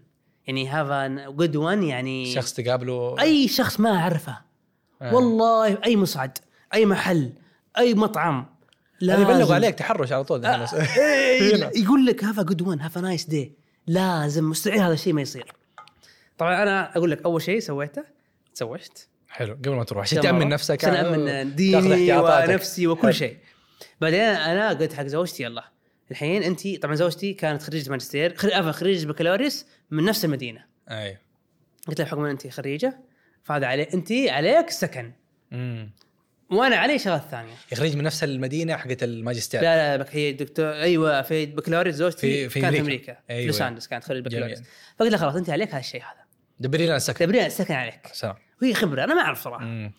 يعني 0.47 0.68
have 0.67 0.88
a 0.91 1.30
good 1.30 1.55
one 1.55 1.84
يعني 1.84 2.34
شخص 2.34 2.53
تقابله. 2.53 3.16
أي 3.20 3.47
شخص 3.47 3.80
ما 3.80 3.97
أعرفه. 3.97 4.38
آه. 5.01 5.16
والله 5.16 5.84
أي 5.86 5.97
مصعد 5.97 6.38
أي 6.74 6.86
محل 6.86 7.34
أي 7.78 7.93
مطعم. 7.93 8.45
يبلغوا 9.01 9.34
لازم- 9.34 9.53
عليك 9.53 9.76
تحرش 9.76 10.11
على 10.11 10.24
طول. 10.24 10.45
آه،. 10.45 10.68
إيه،. 10.97 11.72
يقول 11.76 12.05
لك 12.05 12.24
have 12.23 12.39
good 12.39 12.61
one 12.61 12.82
have 12.82 12.97
nice 12.97 13.26
day 13.26 13.53
لازم 13.88 14.49
مستحيل 14.49 14.82
هذا 14.82 14.93
الشيء 14.93 15.13
ما 15.13 15.22
يصير. 15.22 15.53
طبعا 16.38 16.63
أنا 16.63 16.97
أقول 16.97 17.11
لك 17.11 17.22
أول 17.26 17.41
شيء 17.41 17.59
سويته 17.59 18.03
تزوجت 18.55 19.07
حلو 19.30 19.53
قبل 19.53 19.72
ما 19.72 19.84
تروح. 19.84 20.03
عشان. 20.03 20.22
تأمن 20.22 20.49
نفسك. 20.49 20.86
عشان 20.86 20.95
آه، 20.95 21.16
امن 21.16 21.26
تاخذ 21.26 21.55
ديني. 21.55 22.18
ونفسي 22.18 22.88
وكل. 22.88 23.13
شيء. 23.13 23.38
بعدين 24.01 24.20
أنا 24.20 24.70
قلت 24.70 24.93
حق 24.93 25.03
زوجتي 25.03 25.43
يلا. 25.43 25.74
الحين 26.12 26.43
انت 26.43 26.68
طبعا 26.82 26.95
زوجتي 26.95 27.34
كانت 27.34 27.62
خريجة 27.62 27.89
ماجستير 27.91 28.36
خريجه 28.36 28.56
عفوا 28.56 28.72
خريجة 28.72 29.08
بكالوريوس 29.08 29.66
من 29.91 30.03
نفس 30.06 30.26
المدينة. 30.26 30.66
أيوه 30.89 31.18
قلت 31.88 31.99
لها 31.99 32.06
بحكم 32.08 32.24
إن 32.24 32.30
أنت 32.30 32.47
خريجة 32.47 32.97
فهذا 33.43 33.68
عليك 33.68 33.93
أنت 33.93 34.12
عليك 34.12 34.70
سكن. 34.70 35.12
امم 35.53 35.91
وأنا 36.51 36.76
علي 36.76 36.99
شغلات 36.99 37.22
ثانية. 37.32 37.53
يخرج 37.72 37.95
من 37.95 38.03
نفس 38.03 38.24
المدينة 38.24 38.78
حقت 38.78 39.03
الماجستير. 39.03 39.62
لا 39.62 39.97
لا 39.97 40.06
هي 40.12 40.32
دكتور 40.34 40.74
أيوه 40.74 41.22
في 41.22 41.45
بكالوريوس 41.45 41.95
زوجتي 41.95 42.20
في- 42.20 42.49
في 42.49 42.62
كانت 42.62 42.76
في 42.76 42.82
أمريكا. 42.82 43.12
أمريكا. 43.12 43.24
أيوة. 43.30 43.41
في 43.41 43.47
لوس 43.47 43.62
أنجلوس 43.62 43.88
كانت 43.88 44.03
خريج 44.03 44.24
بكالوريوس. 44.26 44.60
فقلت 44.99 45.12
لها 45.12 45.20
خلاص 45.20 45.36
أنت 45.36 45.49
عليك 45.49 45.70
هذا 45.70 45.80
الشيء 45.80 46.01
هذا. 46.01 46.26
دبري 46.60 46.86
لنا 46.86 46.99
سكن. 46.99 47.26
تبرين 47.26 47.45
السكن 47.45 47.74
عليك. 47.74 48.08
سلام. 48.14 48.36
وهي 48.62 48.74
خبرة 48.74 49.03
أنا 49.03 49.16
ما 49.16 49.22
أعرف 49.22 49.43
صراحة. 49.43 49.66
مم. 49.66 49.91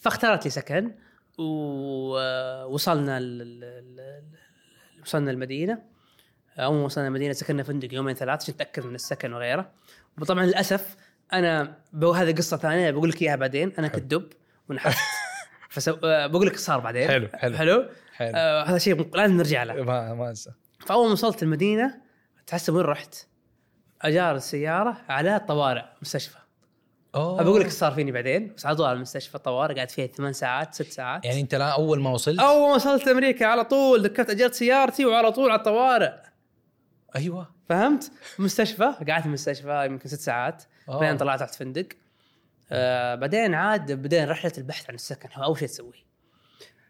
فاختارت 0.00 0.44
لي 0.44 0.50
سكن 0.50 0.90
ووصلنا 1.38 3.18
وصلنا 5.02 5.30
المدينة. 5.30 5.78
أول 6.58 6.76
ما 6.76 6.84
وصلنا 6.84 7.06
المدينة 7.08 7.32
سكننا 7.32 7.62
فندق 7.62 7.94
يومين 7.94 8.14
ثلاث 8.14 8.42
عشان 8.42 8.54
نتاكد 8.54 8.86
من 8.86 8.94
السكن 8.94 9.32
وغيره. 9.32 9.70
وطبعا 10.18 10.44
للأسف 10.44 10.96
أنا 11.32 11.76
هذه 11.94 12.34
قصة 12.34 12.56
ثانية 12.56 12.90
بقول 12.90 13.08
لك 13.08 13.22
إياها 13.22 13.36
بعدين. 13.36 13.72
أنا 13.78 13.88
كنت 13.88 14.14
دب 14.14 14.28
ونحفت 14.68 14.98
فسو... 15.72 15.96
آه، 16.04 16.26
بقول 16.26 16.46
لك 16.46 16.56
صار 16.56 16.80
بعدين. 16.80 17.08
حلو، 17.08 17.28
حلو. 17.34 17.56
حلو؟ 17.56 17.88
حلو. 18.12 18.32
آه 18.34 18.64
هذا 18.64 18.78
شيء 18.78 19.16
لازم 19.16 19.36
نرجع 19.36 19.62
له. 19.62 19.82
ما 19.82 20.14
ما 20.14 20.28
أنسى. 20.28 20.50
فأول 20.86 21.06
ما 21.06 21.12
وصلت 21.12 21.42
المدينة 21.42 22.00
تحسب 22.46 22.74
وين 22.74 22.84
رحت؟ 22.84 23.26
أجار 24.02 24.36
السيارة 24.36 24.96
على 25.08 25.40
طوارئ 25.48 25.84
مستشفى. 26.02 26.38
اوه 27.14 27.42
بقول 27.42 27.60
لك 27.60 27.66
إيش 27.66 27.74
صار 27.74 27.92
فيني 27.92 28.12
بعدين 28.12 28.52
بس 28.56 28.66
على 28.66 28.76
طول 28.76 28.86
على 28.86 28.96
المستشفى 28.96 29.38
طوارئ 29.38 29.74
قعدت 29.74 29.90
فيها 29.90 30.06
ثمان 30.06 30.32
ساعات 30.32 30.74
ست 30.74 30.92
ساعات. 30.92 31.24
يعني 31.24 31.40
أنت 31.40 31.54
لا 31.54 31.68
أول 31.68 32.00
ما 32.00 32.10
وصلت؟ 32.10 32.40
أول 32.40 32.68
ما 32.68 32.74
وصلت 32.74 33.08
أمريكا 33.08 33.46
على 33.46 33.64
طول 33.64 34.02
دكرت 34.02 34.30
أجرت 34.30 34.54
سيارتي 34.54 35.06
وعلى 35.06 35.32
طول 35.32 35.50
على 35.50 35.58
الطوارئ. 35.58 36.12
أيوه. 37.16 37.50
فهمت؟ 37.68 38.12
مستشفى 38.38 38.84
قعدت 38.84 39.20
في 39.20 39.26
المستشفى 39.26 39.86
يمكن 39.86 40.08
ست 40.08 40.20
ساعات. 40.20 40.62
بعدين 40.88 41.16
طلعت 41.16 41.40
تحت 41.40 41.54
فندق. 41.54 41.86
آه 42.72 43.14
بعدين 43.14 43.54
عاد 43.54 43.92
بدينا 43.92 44.30
رحلة 44.30 44.52
البحث 44.58 44.88
عن 44.88 44.94
السكن 44.94 45.28
هو 45.34 45.44
أول 45.44 45.58
شيء 45.58 45.68
تسويه. 45.68 46.12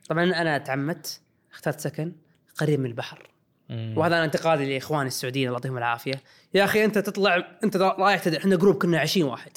طبعا 0.08 0.24
أنا 0.24 0.58
تعمدت 0.58 1.20
اخترت 1.52 1.80
سكن 1.80 2.12
قريب 2.58 2.80
من 2.80 2.86
البحر. 2.86 3.28
مم. 3.68 3.94
وهذا 3.96 4.16
أنا 4.16 4.24
انتقادي 4.24 4.74
لإخواني 4.74 5.06
السعوديين 5.08 5.48
الله 5.48 5.58
يعطيهم 5.58 5.78
العافية. 5.78 6.20
يا 6.54 6.64
أخي 6.64 6.84
أنت 6.84 6.98
تطلع 6.98 7.48
أنت 7.64 7.76
رايح 7.76 8.22
تدري 8.24 8.38
إحنا 8.38 8.56
group 8.56 8.82
كنا 8.82 9.00
20 9.00 9.28
واحد. 9.30 9.52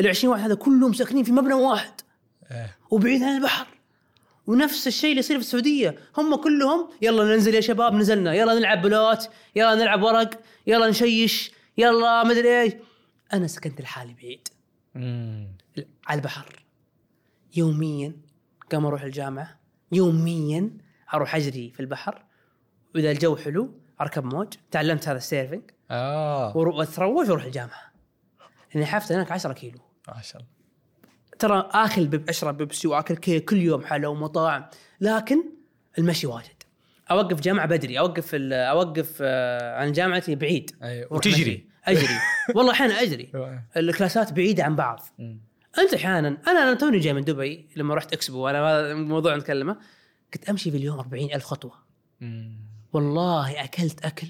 ال 0.00 0.08
20 0.08 0.32
واحد 0.32 0.44
هذا 0.44 0.54
كلهم 0.54 0.92
ساكنين 0.92 1.24
في 1.24 1.32
مبنى 1.32 1.54
واحد. 1.54 1.92
إيه. 2.50 2.76
وبعيد 2.90 3.22
عن 3.22 3.36
البحر. 3.36 3.66
ونفس 4.46 4.86
الشيء 4.86 5.10
اللي 5.10 5.20
يصير 5.20 5.36
في 5.36 5.44
السعودية. 5.44 5.98
هم 6.16 6.36
كلهم 6.36 6.88
يلا 7.02 7.24
ننزل 7.24 7.54
يا 7.54 7.60
شباب 7.60 7.94
نزلنا. 7.94 8.34
يلا 8.34 8.54
نلعب 8.54 8.82
بلوت 8.82 9.30
يلا 9.56 9.74
نلعب 9.74 10.02
ورق 10.02 10.40
يلا 10.66 10.88
نشيش 10.88 11.52
يلا 11.78 12.24
مدري 12.24 12.62
إيش. 12.62 12.72
أنا 13.32 13.46
سكنت 13.46 13.80
لحالي 13.80 14.14
بعيد. 14.14 14.48
على 16.06 16.18
البحر. 16.18 16.64
يوميا 17.56 18.12
قام 18.72 18.86
أروح 18.86 19.02
الجامعة. 19.02 19.60
يوميا 19.92 20.70
أروح 21.14 21.36
أجري 21.36 21.70
في 21.70 21.80
البحر. 21.80 22.24
وإذا 22.94 23.10
الجو 23.10 23.36
حلو 23.36 23.80
أركب 24.00 24.24
موج. 24.24 24.54
تعلمت 24.70 25.08
هذا 25.08 25.18
ال 25.18 25.23
surfing 25.23 25.62
آه. 25.90 26.56
واتروش 26.56 27.28
وأروح 27.28 27.44
الجامعة. 27.44 27.92
لاني 28.74 28.86
حافظ 28.86 29.12
هناك 29.12 29.32
10 29.32 29.52
كيلو. 29.52 29.78
ما 30.08 30.22
شاء 30.22 30.36
الله. 30.42 30.54
ترى 31.38 31.68
اكل 31.72 32.28
اشرب 32.28 32.56
بيبسي 32.56 32.88
واكل 32.88 33.16
كيك 33.16 33.44
كل 33.44 33.56
يوم 33.56 33.84
حلا 33.84 34.08
ومطاعم. 34.08 34.64
لكن 35.00 35.44
المشي 35.98 36.26
واجد. 36.26 36.62
أوقف 37.10 37.40
جامعة 37.40 37.66
بدري 37.66 37.98
أوقف 37.98 38.34
أوقف 38.34 39.18
آه، 39.20 39.80
عن 39.80 39.92
جامعتي 39.92 40.34
بعيد. 40.34 40.70
وأروح 40.82 41.12
وتجري. 41.12 41.66
أجري. 41.84 42.18
والله 42.56 42.72
أحيانا 42.72 43.02
أجري. 43.02 43.30
أيوة. 43.34 43.62
ال 43.76 43.84
classات 43.84 44.32
بعيدة 44.32 44.64
عن 44.64 44.76
بعض. 44.76 45.00
أنت 45.78 45.94
أحيانا 45.94 46.28
أنا 46.28 46.62
أنا 46.62 46.74
توني 46.74 46.98
جاي 46.98 47.12
من 47.12 47.24
دبي 47.24 47.68
لما 47.76 47.94
رحت 47.94 48.12
إكسبو 48.12 48.48
أنا 48.48 48.58
هذا 48.58 48.92
الموضوع 48.92 49.36
نتكلمه. 49.36 49.76
كنت 50.34 50.48
أمشي 50.48 50.70
في 50.70 50.76
اليوم 50.76 50.98
40 50.98 51.32
ألف 51.32 51.44
خطوة. 51.44 51.72
والله 52.92 53.64
أكلت 53.64 54.04
أكل 54.04 54.26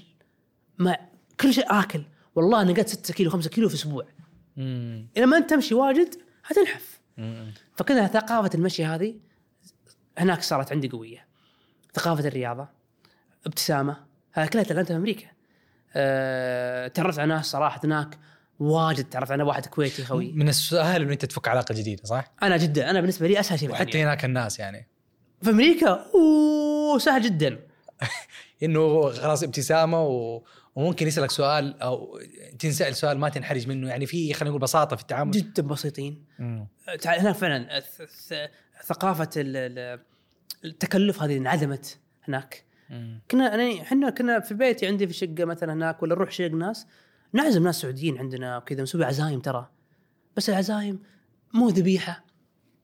ما 0.77 0.97
كل 1.39 1.53
شيء 1.53 1.65
آكل. 1.79 2.03
والله 2.35 2.63
نقصت 2.63 3.05
6 3.05 3.13
كيلو 3.13 3.29
5 3.29 3.49
كيلو 3.49 3.69
في 3.69 3.75
أسبوع. 3.75 4.05
مم. 4.57 5.07
لما 5.17 5.37
أنت 5.37 5.49
تمشي 5.49 5.75
واجد 5.75 6.15
حتنحف 6.43 6.99
مم. 7.17 7.53
فكذا 7.75 8.07
ثقافة 8.07 8.49
المشي 8.55 8.85
هذه 8.85 9.15
هناك 10.17 10.41
صارت 10.41 10.71
عندي 10.71 10.89
قوية 10.89 11.25
ثقافة 11.93 12.27
الرياضة 12.27 12.67
ابتسامة 13.45 13.97
هذا 14.31 14.45
كلها 14.45 14.63
تعلمتها 14.63 14.93
في 14.93 14.95
أمريكا 14.95 15.27
أه 15.95 16.87
تعرفت 16.87 17.19
على 17.19 17.33
ناس 17.33 17.45
صراحة 17.45 17.81
هناك 17.83 18.19
واجد 18.59 19.03
تعرفت 19.03 19.31
على 19.31 19.43
واحد 19.43 19.65
كويتي 19.65 20.05
خوي 20.05 20.31
من 20.31 20.49
السهل 20.49 21.01
ان 21.01 21.11
أنت 21.11 21.25
تفك 21.25 21.47
علاقة 21.47 21.75
جديدة 21.75 22.03
صح؟ 22.03 22.33
أنا 22.43 22.57
جدا 22.57 22.89
أنا 22.89 23.01
بالنسبة 23.01 23.27
لي 23.27 23.39
أسهل 23.39 23.59
شيء 23.59 23.71
وحتى. 23.71 24.03
هناك 24.03 24.25
الناس 24.25 24.59
يعني 24.59 24.87
في 25.41 25.49
أمريكا 25.49 26.05
أوه 26.15 26.99
سهل 26.99 27.21
جدا 27.21 27.59
إنه 28.63 29.09
خلاص 29.09 29.43
ابتسامة 29.43 30.03
و... 30.03 30.43
وممكن 30.75 31.07
يسألك 31.07 31.31
سؤال 31.31 31.81
أو 31.81 32.19
تنسأل 32.59 32.95
سؤال 32.95 33.19
ما 33.19 33.29
تنحرج 33.29 33.67
منه. 33.67 33.89
يعني 33.89 34.05
في 34.05 34.33
خلينا 34.33 34.49
نقول 34.49 34.61
بساطة 34.61 34.95
في 34.95 35.01
التعامل. 35.01 35.31
جدا 35.31 35.63
بسيطين. 35.63 36.25
هناك 37.05 37.35
فعلا 37.35 37.81
ثقافة 38.85 39.29
ال- 39.37 39.57
ال- 39.57 39.99
التكلف 40.65 41.21
هذه 41.23 41.37
انعدمت 41.37 41.99
هناك. 42.27 42.65
مم. 42.89 43.21
كنا 43.31 43.53
انا 43.55 43.81
إحنا 43.81 44.09
كنا 44.09 44.39
في 44.39 44.53
بيتي 44.53 44.87
عندي 44.87 45.07
في 45.07 45.13
الشقه 45.13 45.45
مثلا 45.45 45.73
هناك 45.73 46.03
ولا 46.03 46.15
نروح 46.15 46.31
شق 46.31 46.51
ناس 46.51 46.87
نعزم 47.33 47.63
ناس 47.63 47.81
سعوديين 47.81 48.17
عندنا 48.17 48.57
وكذا 48.57 48.83
نسوي 48.83 49.05
عزايم 49.05 49.39
ترى. 49.39 49.69
بس 50.37 50.49
العزايم 50.49 50.99
مو 51.53 51.69
ذبيحة. 51.69 52.25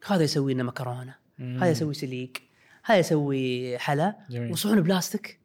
هذا 0.07 0.23
يسوي 0.23 0.53
لنا 0.53 0.63
مكرونة. 0.63 1.15
هذا 1.39 1.69
يسوي 1.69 1.93
سليك 1.93 2.41
هذا 2.83 2.99
يسوي 2.99 3.77
حلا. 3.77 4.15
وصحون 4.51 4.81
بلاستيك 4.81 5.39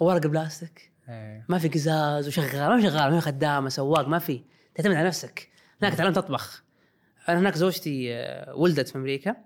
وورق 0.00 0.26
بلاستيك. 0.26 0.89
إيه. 1.08 1.44
ما 1.48 1.58
في 1.58 1.68
قزاز 1.68 2.28
وشغال 2.28 2.68
ما 2.68 2.76
في 2.76 2.82
شغال 2.82 3.12
ما 3.12 3.20
في 3.20 3.26
خدامة 3.26 3.68
سواق 3.68 4.08
ما 4.08 4.18
في. 4.18 4.42
تعتمد 4.74 4.94
على 4.94 5.06
نفسك. 5.06 5.48
هناك 5.82 5.94
تعلمت 5.94 6.18
أطبخ. 6.18 6.62
أنا 7.28 7.38
هناك 7.38 7.54
زوجتي 7.54 8.14
آه، 8.14 8.54
ولدت 8.54 8.88
في 8.88 8.98
أمريكا. 8.98 9.36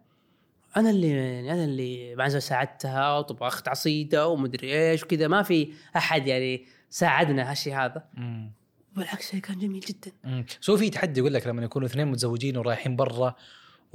أنا 0.76 0.90
اللي 0.90 1.40
أنا 1.52 1.64
اللي 1.64 2.14
مع 2.14 2.28
ساعدتها 2.28 3.18
وطبخت 3.18 3.68
عصيدة 3.68 4.28
ومدري 4.28 4.90
إيش 4.90 5.02
وكذا. 5.02 5.28
ما 5.28 5.42
في 5.42 5.72
أحد 5.96 6.26
يعني 6.26 6.66
ساعدنا 6.90 7.50
هالشيء 7.50 7.74
هذا. 7.76 8.04
مم. 8.14 8.52
بالعكس 8.96 9.30
شيء 9.30 9.40
كان 9.40 9.58
جميل 9.58 9.80
جدا. 9.80 10.44
سو 10.60 10.76
في 10.76 10.90
تحدي 10.90 11.20
يقول 11.20 11.34
لك 11.34 11.46
لما 11.46 11.64
يكونوا 11.64 11.88
اثنين 11.88 12.06
متزوجين 12.06 12.56
ورايحين 12.56 12.96
برا 12.96 13.34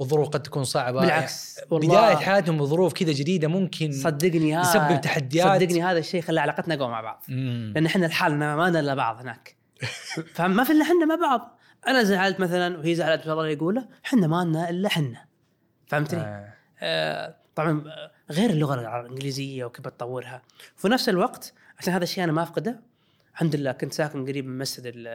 والظروف 0.00 0.28
قد 0.28 0.42
تكون 0.42 0.64
صعبة 0.64 1.00
بالعكس 1.00 1.58
يعني 1.58 1.68
والله. 1.70 1.88
بداية 2.00 2.16
حياتهم 2.16 2.58
بظروف 2.58 2.92
كذا 2.92 3.12
جديدة 3.12 3.48
ممكن 3.48 3.92
صدقني 3.92 4.56
هذا 4.56 4.70
يسبب 4.70 5.00
تحديات. 5.00 5.46
صدقني 5.62 5.82
هذا 5.82 5.98
الشيء 5.98 6.22
خلى 6.22 6.40
علاقتنا 6.40 6.74
قوى 6.74 6.88
مع 6.88 7.00
بعض 7.00 7.24
مم. 7.28 7.72
لأن 7.74 7.86
إحنا 7.86 8.06
لحالنا 8.06 8.56
ما 8.56 8.68
لنا 8.68 8.80
إلا 8.80 8.94
بعض 8.94 9.20
هناك 9.20 9.56
فما 10.34 10.64
في 10.64 10.72
إلا 10.72 10.82
إحنا 10.82 11.04
مع 11.06 11.14
بعض 11.14 11.58
أنا 11.86 12.02
زعلت 12.02 12.40
مثلا 12.40 12.78
وهي 12.78 12.94
زعلت 12.94 13.26
الله 13.28 13.48
يقوله 13.48 13.88
إحنا 14.06 14.26
ما 14.26 14.44
لنا 14.44 14.70
إلا 14.70 14.88
إحنا 14.88 15.24
فهمتني؟ 15.86 16.20
آه. 16.20 16.54
آه 16.80 17.34
طبعا 17.54 17.84
آه، 17.86 18.10
غير 18.32 18.50
اللغة 18.50 19.00
الإنجليزية 19.00 19.64
وكيف 19.64 19.84
تطورها 19.88 20.42
في 20.76 20.88
نفس 20.88 21.08
الوقت 21.08 21.52
عشان 21.78 21.92
هذا 21.92 22.04
الشيء 22.04 22.24
أنا 22.24 22.32
ما 22.32 22.42
أفقده 22.42 22.80
الحمد 23.32 23.56
لله 23.56 23.72
كنت 23.72 23.92
ساكن 23.92 24.26
قريب 24.26 24.46
من 24.46 24.58
مسجد 24.58 24.86
ال- 24.86 25.06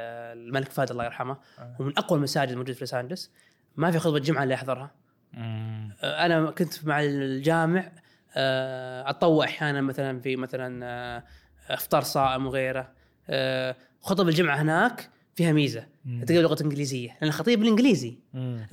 الملك 0.48 0.72
فهد 0.72 0.92
الله 0.92 1.06
يرحمه 1.06 1.38
آه. 1.60 1.76
ومن 1.80 1.98
أقوى 1.98 2.18
المساجد 2.18 2.52
الموجودة 2.52 2.74
في 2.74 2.82
لوس 2.82 2.94
أنجلوس 2.94 3.32
ما 3.78 3.92
في 3.92 4.00
خطبة 4.00 4.20
جمعة 4.20 4.44
اللي 4.44 4.54
أحضرها. 4.54 4.92
آه، 5.38 6.26
أنا 6.26 6.52
كنت 6.52 6.86
مع 6.86 7.04
الجامع 7.04 7.92
آه، 8.38 9.10
اتطوع 9.10 9.46
أحيانا 9.46 9.82
مثلا 9.82 10.20
في 10.20 10.36
مثلا 10.36 10.86
آه، 10.86 11.24
إفطار 11.70 12.02
صائم 12.02 12.46
وغيره. 12.48 12.92
آه، 13.30 13.76
خطب 14.02 14.28
الجمعة 14.28 14.62
هناك 14.62 15.10
فيها 15.36 15.52
ميزة. 15.52 15.88
تلقى 16.28 16.42
لغة 16.42 16.64
إنجليزية 16.64 17.10
لأن 17.10 17.28
الخطيب 17.28 17.60
بالإنجليزي. 17.60 18.18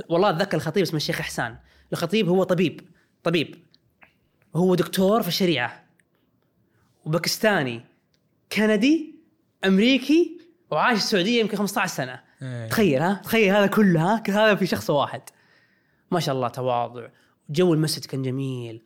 والله 0.09 0.30
أتذكر 0.30 0.57
الخطيب 0.57 0.82
اسمه 0.82 0.96
الشيخ 0.96 1.20
إحسان. 1.20 1.57
الخطيب 1.92 2.28
هو 2.28 2.42
طبيب 2.42 2.80
طبيب. 3.22 3.55
هو 4.57 4.74
دكتور 4.74 5.22
في 5.22 5.28
الشريعة. 5.28 5.84
وباكستاني 7.05 7.84
كندي 8.53 9.14
أمريكي 9.64 10.38
وعايش 10.70 10.98
السعودية 10.98 11.40
يمكن 11.40 11.57
15 11.57 11.92
سنة. 11.94 12.20
إيه. 12.43 12.68
تخيل 12.68 13.03
ها؟ 13.03 13.20
تخيل 13.24 13.55
هذا 13.55 13.66
كله 13.66 14.01
ها؟ 14.14 14.22
هذا 14.28 14.55
في 14.55 14.66
شخص 14.66 14.90
واحد. 14.90 15.22
ما 16.11 16.20
شاء 16.20 16.34
الله 16.34 16.49
تواضع. 16.49 17.09
جو 17.51 17.74
المسجد 17.74 18.05
كان 18.05 18.22
جميل. 18.22 18.82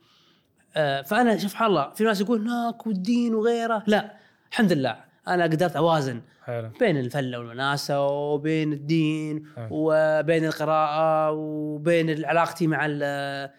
آه، 0.75 1.01
فأنا 1.01 1.37
سبحان 1.37 1.67
الله 1.67 1.89
في 1.93 2.03
ناس 2.03 2.21
يقول 2.21 2.41
هناك 2.41 2.87
والدين 2.87 3.35
وغيره. 3.35 3.83
لا 3.87 4.13
الحمد 4.51 4.73
لله. 4.73 4.97
أنا 5.27 5.43
قدرت 5.43 5.75
أوازن 5.75 6.21
حلو. 6.45 6.69
بين 6.79 6.97
الفله 6.97 7.39
والوناسه 7.39 8.07
وبين 8.07 8.73
الدين 8.73 9.43
حلو. 9.55 9.67
وبين 9.71 10.45
القراءة 10.45 11.31
وبين 11.31 12.25
علاقتي 12.25 12.67
مع 12.67 12.85
ال- 12.85 13.49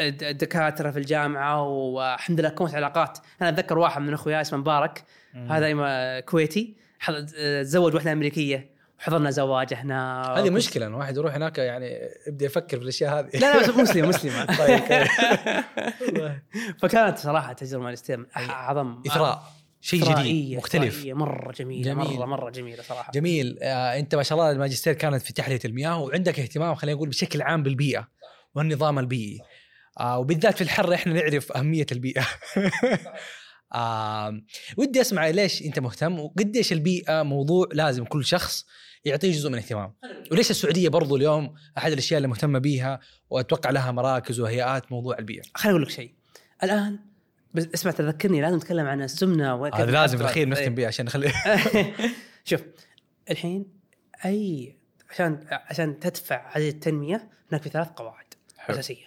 الد- 0.00 0.22
الدكاترة 0.22 0.90
في 0.90 0.98
الجامعة 0.98 1.62
والحمد 1.68 2.40
لله 2.40 2.48
كونت 2.48 2.74
علاقات. 2.74 3.18
أنا 3.42 3.48
أتذكر 3.48 3.78
واحد 3.78 4.02
من 4.02 4.12
أخوياي 4.14 4.40
اسمه 4.40 4.58
مبارك. 4.58 5.04
هذا 5.34 6.20
كويتي. 6.20 6.76
حض- 6.98 7.26
تزوج 7.62 7.94
واحدة 7.94 8.12
أمريكية. 8.12 8.73
وحضرنا 8.98 9.30
زواجه 9.30 9.74
هنا 9.74 10.22
هذه 10.38 10.50
مشكلة 10.50 10.86
إن 10.86 10.94
واحد 10.94 11.16
يروح 11.16 11.34
هناك 11.34 11.58
يعني 11.58 11.98
يبدأ 12.26 12.46
يفكر 12.46 12.76
في 12.76 12.82
الأشياء 12.82 13.18
هذه. 13.18 13.38
لا 13.38 13.38
لا 13.38 13.60
بس 13.62 13.68
مسلم 13.68 14.08
مسلمة 14.08 14.44
طيب. 14.66 15.06
فكانت 16.82 17.18
صراحة 17.18 17.52
تجربة 17.52 17.84
ماجستير 17.84 18.16
من 18.16 18.26
أعظم. 18.36 19.02
إثراء 19.06 19.42
شيء 19.80 20.14
جديد 20.14 20.58
مختلف. 20.58 21.06
مرة 21.06 21.52
جميلة 21.52 21.92
جميل. 21.92 22.18
مره 22.18 22.26
مرة 22.26 22.50
جميلة 22.50 22.82
صراحة. 22.82 23.12
جميل. 23.12 23.58
آه، 23.62 23.98
أنت 23.98 24.14
ما 24.14 24.22
شاء 24.22 24.38
الله 24.38 24.50
الماجستير 24.50 24.92
كانت 24.92 25.22
في 25.22 25.32
تحلية 25.32 25.60
المياه 25.64 25.98
وعندك 26.00 26.40
اهتمام 26.40 26.74
خلينا 26.74 26.96
نقول 26.96 27.08
بشكل 27.08 27.42
عام 27.42 27.62
بالبيئة 27.62 28.08
والنظام 28.54 28.98
البيئي. 28.98 29.40
آه 30.00 30.18
وبالذات 30.18 30.54
في 30.54 30.64
الحر 30.64 30.94
إحنا 30.94 31.12
نعرف 31.12 31.52
أهمية 31.52 31.86
البيئة. 31.92 32.26
آه 33.72 34.40
ودي 34.76 35.00
أسمع 35.00 35.28
ليش 35.28 35.62
أنت 35.62 35.78
مهتم 35.78 36.18
وقديش 36.18 36.72
البيئة 36.72 37.22
موضوع 37.22 37.68
لازم 37.72 38.04
كل 38.04 38.24
شخص 38.24 38.66
يعطيه 39.04 39.32
جزء 39.32 39.50
من 39.50 39.58
اهتمام 39.58 39.94
وليش 40.32 40.50
السعودية 40.50 40.88
برضو 40.88 41.16
اليوم 41.16 41.54
أحد 41.78 41.92
الأشياء 41.92 42.18
اللي 42.18 42.28
مهتمة 42.28 42.58
بيها 42.58 43.00
وأتوقع 43.30 43.70
لها 43.70 43.92
مراكز 43.92 44.40
وهيئات 44.40 44.92
موضوع 44.92 45.18
البيئة 45.18 45.42
خليني 45.54 45.76
أقول 45.76 45.82
لك 45.82 45.90
شيء 45.90 46.14
الآن 46.62 46.98
بس 47.54 47.68
اسمع 47.74 47.92
تذكرني 47.92 48.40
لازم 48.40 48.56
نتكلم 48.56 48.86
عن 48.86 49.02
السمنة 49.02 49.66
هذا 49.66 49.90
لازم 49.90 50.16
في 50.16 50.22
تأثر. 50.22 50.24
الأخير 50.24 50.48
نختم 50.48 50.62
إيه. 50.62 50.68
بيها 50.68 50.86
عشان 50.86 51.06
نخلي 51.06 51.32
شوف 52.44 52.62
الحين 53.30 53.66
أي 54.24 54.76
عشان 55.10 55.46
عشان 55.50 56.00
تدفع 56.00 56.56
هذه 56.56 56.68
التنمية 56.68 57.30
هناك 57.50 57.62
في 57.62 57.68
ثلاث 57.68 57.88
قواعد 57.88 58.34
حلو. 58.58 58.74
أساسية 58.74 59.06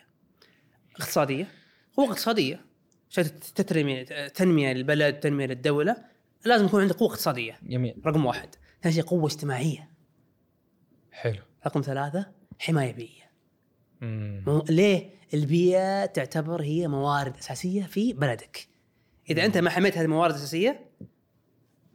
اقتصادية 0.96 1.48
قوه 1.98 2.10
اقتصادية 2.10 2.67
تترمي 3.56 4.06
تنمية 4.36 4.74
للبلد 4.74 5.20
تنمية 5.20 5.46
للدولة 5.46 5.96
لازم 6.46 6.66
يكون 6.66 6.82
عندك 6.82 6.96
قوة 6.96 7.10
اقتصادية 7.10 7.60
جميل 7.64 8.02
رقم 8.06 8.26
واحد 8.26 8.56
ثاني 8.82 8.96
شيء 8.96 9.04
قوة 9.04 9.26
اجتماعية 9.26 9.90
حلو 11.12 11.42
رقم 11.66 11.82
ثلاثة 11.82 12.32
حماية 12.60 12.94
بيئية 12.94 13.32
مم. 14.02 14.64
ليه؟ 14.70 15.18
البيئة 15.34 16.06
تعتبر 16.06 16.62
هي 16.62 16.88
موارد 16.88 17.38
أساسية 17.38 17.84
في 17.84 18.14
بلدك. 18.14 18.68
إذا 19.30 19.46
أنت 19.46 19.58
ما 19.58 19.70
حميت 19.70 19.98
هذه 19.98 20.06
الموارد 20.06 20.34
الأساسية 20.34 20.90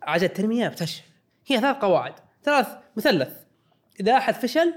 عجلة 0.02 0.26
التنمية 0.26 0.68
بتفشل. 0.68 1.02
هي 1.46 1.60
ثلاث 1.60 1.76
قواعد، 1.76 2.14
ثلاث 2.44 2.68
مثلث. 2.96 3.32
إذا 4.00 4.16
أحد 4.16 4.34
فشل 4.34 4.74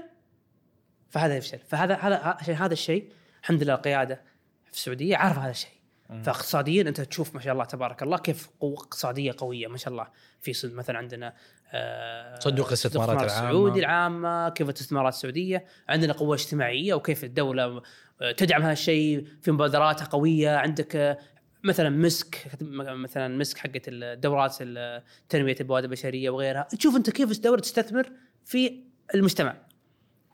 فهذا 1.10 1.36
يفشل، 1.36 1.58
فهذا 1.58 1.94
هذا 1.94 2.36
هذا 2.54 2.72
الشيء 2.72 3.12
الحمد 3.42 3.62
لله 3.62 3.74
القيادة 3.74 4.22
في 4.64 4.72
السعودية 4.72 5.16
عارفة 5.16 5.40
هذا 5.40 5.50
الشيء. 5.50 5.75
فاقتصاديا 6.22 6.82
أنت 6.82 7.00
تشوف 7.00 7.34
ما 7.34 7.40
شاء 7.40 7.52
الله 7.52 7.64
تبارك 7.64 8.02
الله 8.02 8.18
كيف 8.18 8.48
قوه 8.60 8.74
اقتصادية 8.74 9.34
قوية 9.38 9.66
ما 9.66 9.76
شاء 9.76 9.92
الله. 9.92 10.06
في 10.40 10.52
مثلا 10.64 10.98
عندنا 10.98 11.34
آه، 11.72 12.38
صندوق 12.38 12.66
الاستثمارات 12.66 13.08
الاستثمار 13.20 13.44
العامة. 13.44 13.50
السعودي 13.50 13.80
العامة 13.80 14.48
كيف 14.48 14.68
الاستثمارات 14.68 15.14
السعودية. 15.14 15.64
عندنا 15.88 16.12
قوة 16.12 16.34
اجتماعية 16.36 16.94
وكيف 16.94 17.24
الدولة 17.24 17.82
آه، 18.22 18.32
تدعم 18.32 18.62
هذا 18.62 18.72
الشيء 18.72 19.26
في 19.42 19.50
مبادراتها 19.50 20.04
قوية. 20.04 20.56
عندك 20.56 20.96
آه، 20.96 21.18
مثلا 21.64 21.90
مسك 21.90 22.46
مثلا 22.80 23.36
مسك 23.38 23.58
حقت 23.58 23.82
الدورات 23.88 24.56
ال- 24.60 25.02
تنميه 25.28 25.56
الموارد 25.60 25.84
البشرية 25.84 26.30
وغيرها. 26.30 26.62
تشوف 26.62 26.96
أنت 26.96 27.10
كيف 27.10 27.30
الدولة 27.30 27.60
تستثمر 27.60 28.12
في 28.44 28.80
المجتمع. 29.14 29.56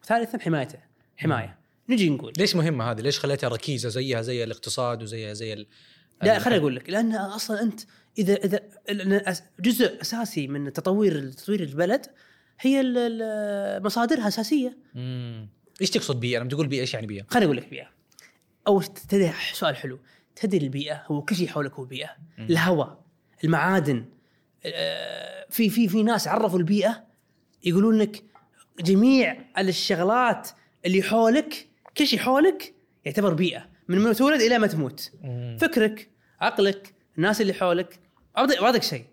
ثالثا 0.05 0.39
حمايته. 0.39 0.79
حماية. 1.17 1.59
نجي 1.89 2.11
نقول 2.11 2.33
ليش 2.39 2.57
مهمة 2.57 2.91
هذه؟ 2.91 3.01
ليش 3.01 3.19
خليتها 3.19 3.49
ركيزة 3.49 3.89
زيها 3.89 4.23
زي 4.23 4.45
الاقتصاد 4.45 5.03
وزيها 5.03 5.33
زي 5.33 5.53
ال... 5.53 5.67
لا 6.23 6.39
خليني 6.39 6.61
أقول 6.61 6.77
لك 6.77 6.91
لأن 6.91 7.15
أصلا 7.15 7.63
أنت 7.63 7.81
إذا 8.19 8.35
إذا 8.35 8.61
جزء 9.61 10.01
أساسي 10.01 10.49
من 10.49 10.73
تطوير 10.73 11.31
تطوير 11.31 11.63
البلد 11.63 12.07
هي 12.61 12.83
مصادرها 13.85 14.29
أساسية 14.29 14.79
مم. 14.95 15.49
إيش 15.81 15.91
تقصد 15.91 16.21
بيئة؟ 16.21 16.39
لما 16.39 16.49
تقول 16.49 16.67
بيئة 16.67 16.81
إيش 16.81 16.95
يعني 16.95 17.07
بيئة؟ 17.07 17.25
خليني 17.29 17.47
أقول 17.47 17.57
لك 17.57 17.69
بيئة 17.69 17.91
أو 18.67 18.81
تدري 18.83 19.33
سؤال 19.53 19.77
حلو 19.77 19.99
تدري 20.37 20.65
البيئة 20.67 21.03
هو 21.07 21.23
كل 21.23 21.37
شيء 21.37 21.49
حولك 21.49 21.73
هو 21.73 21.85
بيئة 21.85 22.11
الهواء 22.39 23.05
المعادن 23.45 24.05
آه، 24.65 25.47
في 25.51 25.71
في 25.71 25.89
في 25.89 26.03
ناس 26.03 26.29
عرفوا 26.29 26.59
البيئة 26.59 27.05
يقولون 27.65 27.99
لك 27.99 28.25
جميع 28.81 29.45
الشغلات 29.59 30.49
اللي 30.87 31.03
حولك 31.03 31.69
كل 31.97 32.07
شيء 32.07 32.19
حولك 32.19 32.75
يعتبر 33.05 33.35
بيئة 33.35 33.69
من 33.89 33.99
ما 33.99 34.13
تولد 34.13 34.41
إلى 34.41 34.59
ما 34.59 34.67
تموت. 34.67 35.13
فكرك 35.61 36.11
عقلك 36.41 36.95
الناس 37.19 37.41
اللي 37.41 37.53
حولك. 37.55 38.01
بعطيك 38.37 38.83
شيء 38.83 39.05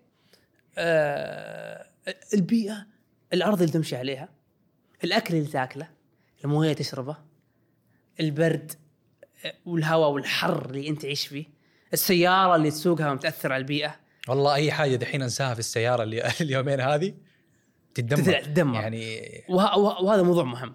آه 0.78 1.86
البيئة 2.34 2.86
الأرض 3.32 3.60
اللي 3.60 3.72
تمشي 3.72 3.96
عليها 3.96 4.28
الأكل 5.04 5.34
اللي 5.34 5.48
تاكله 5.48 5.88
الموية 6.44 6.72
اللي 6.72 6.74
تشربه 6.84 7.16
البرد 8.20 8.72
والهواء 9.66 10.10
والحر 10.10 10.64
اللي 10.70 10.88
أنت 10.88 11.02
تعيش 11.02 11.26
فيه 11.26 11.44
السيارة 11.92 12.56
اللي 12.56 12.70
تسوقها 12.70 13.14
متاثر 13.14 13.52
على 13.52 13.60
البيئة. 13.60 13.96
والله 14.28 14.54
أي 14.54 14.72
حاجة 14.72 14.96
دحين 14.96 15.22
أنساها 15.22 15.54
في 15.54 15.60
السيارة 15.60 16.02
اللي 16.02 16.22
اليومين 16.40 16.80
هذه 16.80 17.14
تتدمر- 17.94 18.40
تتدمر. 18.42 18.74
يعني 18.80 19.20
وه- 19.48 19.78
وه- 19.78 20.02
وهذا 20.02 20.22
موضوع 20.22 20.44
مهم. 20.44 20.74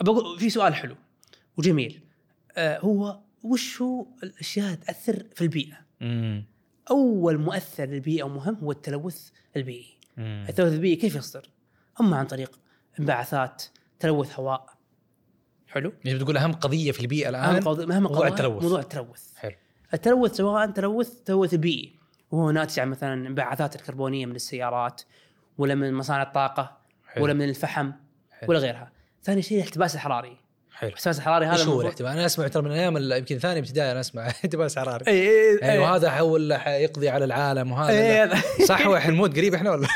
بقول 0.00 0.38
في 0.38 0.50
سؤال 0.50 0.74
حلو. 0.74 0.96
وجميل. 1.60 2.00
آه 2.56 2.78
هو 2.78 3.20
وش 3.42 3.82
هو 3.82 4.06
الاشياء 4.22 4.74
تأثر 4.74 5.26
في 5.34 5.42
البيئة؟ 5.42 5.76
مم. 6.00 6.44
أول 6.90 7.38
مؤثر 7.38 7.84
للبيئة 7.84 8.22
ومهم 8.22 8.54
هو 8.54 8.70
التلوث 8.70 9.30
البيئي. 9.56 9.98
مم. 10.16 10.46
التلوث 10.48 10.72
البيئي 10.72 10.96
كيف 10.96 11.14
يصدر؟ 11.14 11.50
أما 12.00 12.16
عن 12.16 12.26
طريق 12.26 12.60
انبعاثات 13.00 13.62
تلوث 13.98 14.38
هواء. 14.40 14.66
حلو؟ 15.68 15.92
يعني 16.04 16.18
بتقول 16.18 16.36
أهم 16.36 16.52
قضية 16.52 16.92
في 16.92 17.00
البيئة 17.00 17.28
الآن 17.28 17.44
أهم 17.44 17.62
قضية 17.62 17.96
أهم 17.96 18.02
موضوع 18.02 18.28
التلوث. 18.28 18.62
موضوع 18.62 18.80
التلوث. 18.80 19.36
حلو. 19.36 19.54
التلوث 19.94 20.36
سواء 20.36 20.70
تلوث 20.70 21.22
تلوث 21.22 21.54
بيئي. 21.54 21.94
وهو 22.30 22.50
ناتج 22.50 22.80
عن 22.80 22.88
مثلا 22.88 23.14
انبعاثات 23.14 23.76
الكربونية 23.76 24.26
من 24.26 24.36
السيارات 24.36 25.02
ولا 25.58 25.74
من 25.74 25.94
مصانع 25.94 26.22
الطاقة 26.22 26.78
حلو. 27.06 27.24
ولا 27.24 27.32
من 27.32 27.48
الفحم 27.48 27.92
حلو. 28.30 28.50
ولا 28.50 28.58
غيرها. 28.58 28.92
ثاني 29.22 29.42
شيء 29.42 29.58
الاحتباس 29.58 29.94
الحراري. 29.94 30.36
حلو. 30.74 30.88
الاحتباس 30.90 31.18
الحراري 31.18 31.46
هذا 31.46 31.64
موضوع- 31.64 31.82
الاحتمال؟ 31.82 32.10
أنا 32.12 32.26
أسمع 32.26 32.48
ترى 32.48 32.62
من 32.62 32.70
أيام 32.72 32.96
يمكن 33.12 33.38
ثاني 33.38 33.58
ابتدائي 33.60 33.92
أنا 33.92 34.00
أسمع. 34.00 34.26
احتباس 34.28 34.78
حراري. 34.78 35.04
إي 35.08 35.28
إي 35.28 35.56
يعني 35.56 35.72
اي 35.72 35.78
وهذا 35.78 36.10
حول 36.10 36.54
حيقضي 36.54 37.08
على 37.08 37.24
العالم 37.24 37.72
وهذا؟ 37.72 37.90
إيه. 37.92 38.24
لا. 38.24 38.36
صح 38.68 38.86
هو 38.86 38.98
حنموت 38.98 39.36
قريب 39.36 39.54
إحنا 39.54 39.70
ولا؟ 39.70 39.86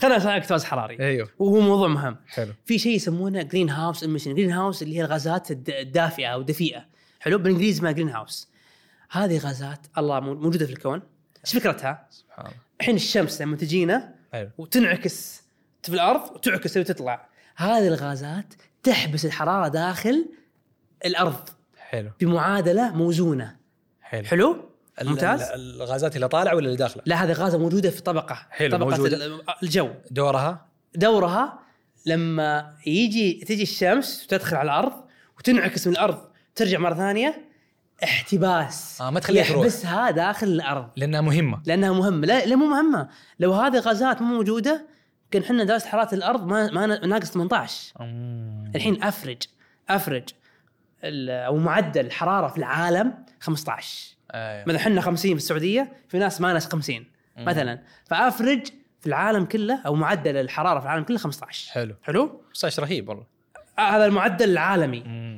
خلينا 0.00 0.16
نسمع 0.16 0.38
احتباس 0.38 0.64
حراري. 0.64 0.98
أيوه. 1.00 1.28
وهو 1.38 1.60
موضوع 1.60 1.88
مهم. 1.88 2.16
حلو. 2.28 2.52
في 2.66 2.78
شيء 2.78 2.94
يسمونه 2.96 3.42
greenhouse 3.42 4.02
emission 4.02 4.34
greenhouse 4.34 4.82
اللي 4.82 4.96
هي 4.96 5.00
الغازات 5.04 5.50
الد- 5.50 5.70
الدافئة 5.70 6.26
أو 6.26 6.40
الدفيئه 6.40 6.84
حلو؟ 7.20 7.38
بالإنجليزي 7.38 7.78
اسمها 7.78 7.92
greenhouse 7.92 8.48
هذه 9.10 9.38
غازات 9.38 9.86
الله 9.98 10.20
مو- 10.20 10.34
موجودة 10.34 10.66
في 10.66 10.72
الكون. 10.72 11.02
إيش 11.44 11.56
فكرتها؟ 11.56 12.06
سبحان 12.10 12.46
الله. 12.46 12.56
الحين 12.80 12.96
الشمس 12.96 13.42
لما 13.42 13.56
تجينا 13.56 14.14
وتنعكس 14.58 15.42
في 15.82 15.94
الأرض 15.94 16.30
وتعكس 16.34 16.76
وتطلع. 16.76 17.28
هذه 17.56 17.88
الغازات 17.88 18.54
تحبس 18.88 19.24
الحرارة 19.24 19.68
داخل 19.68 20.26
الأرض. 21.06 21.48
حلو. 21.78 22.10
بمعادله 22.20 22.94
موزونة. 22.94 23.56
حلو. 24.02 24.24
حلو؟ 24.24 24.56
ممتاز؟ 25.02 25.42
ال- 25.42 25.82
الغازات 25.82 26.16
اللي 26.16 26.28
طالعة 26.28 26.54
ولا 26.54 26.66
اللي 26.66 26.76
داخلة؟ 26.76 27.02
لا 27.06 27.24
هذه 27.24 27.32
غازة 27.32 27.58
موجودة 27.58 27.90
في 27.90 28.02
طبقة. 28.02 28.46
حلو، 28.50 28.76
طبقة 28.76 28.90
موجودة. 28.90 29.26
ال- 29.26 29.42
الجو. 29.62 29.90
دورها؟ 30.10 30.66
دورها 30.94 31.58
لما 32.06 32.74
يجي 32.86 33.44
تجي 33.48 33.62
الشمس 33.62 34.24
وتدخل 34.24 34.56
على 34.56 34.70
الأرض 34.70 34.92
وتنعكس 35.38 35.86
من 35.86 35.92
الأرض 35.92 36.18
ترجع 36.54 36.78
مرة 36.78 36.94
ثانية 36.94 37.48
احتباس. 38.04 39.00
آه، 39.00 39.10
ما 39.10 39.20
تخليها 39.20 39.44
تروح. 39.44 39.58
يحبسها 39.58 40.10
داخل 40.10 40.46
الأرض. 40.46 40.88
لأنها 40.96 41.20
مهمة. 41.20 41.62
لأنها 41.66 41.92
مهمة. 41.92 42.26
لا, 42.26 42.44
لا 42.46 42.56
مو 42.56 42.66
مهمة. 42.66 43.08
لو 43.40 43.52
هذه 43.52 43.74
الغازات 43.74 44.22
مو 44.22 44.34
موجودة 44.34 44.86
كان 45.30 45.42
إحنا 45.42 45.64
درجه 45.64 45.84
حرارة 45.84 46.14
الأرض 46.14 46.46
ما 46.46 46.70
ما 46.70 46.86
ناقص 46.86 47.30
18 47.30 47.94
الحين 48.74 49.02
افرج 49.02 49.42
average 49.88 50.28
أو 51.04 51.56
معدل 51.56 52.06
الحراره 52.06 52.48
في 52.48 52.58
العالم 52.58 53.14
15 53.40 54.16
أيوه. 54.34 54.64
مثلا 54.66 54.76
إحنا 54.76 55.00
50 55.00 55.30
في 55.30 55.36
السعودية 55.36 55.92
في 56.08 56.18
ناس 56.18 56.40
ما 56.40 56.52
ناس 56.52 56.66
50 56.66 57.04
مثلا. 57.36 57.82
ف 58.06 58.14
average 58.14 58.66
في 59.00 59.06
العالم 59.06 59.44
كله 59.44 59.82
أو 59.86 59.94
معدل 59.94 60.36
الحرارة 60.36 60.80
في 60.80 60.86
العالم 60.86 61.04
كله 61.04 61.18
15 61.18 61.72
حلو. 61.72 61.94
حلو؟ 62.02 62.42
صايش 62.52 62.80
رهيب 62.80 63.08
والله. 63.08 63.24
آه 63.78 63.82
هذا 63.82 64.06
المعدل 64.06 64.50
العالمي. 64.50 65.00
مم. 65.00 65.36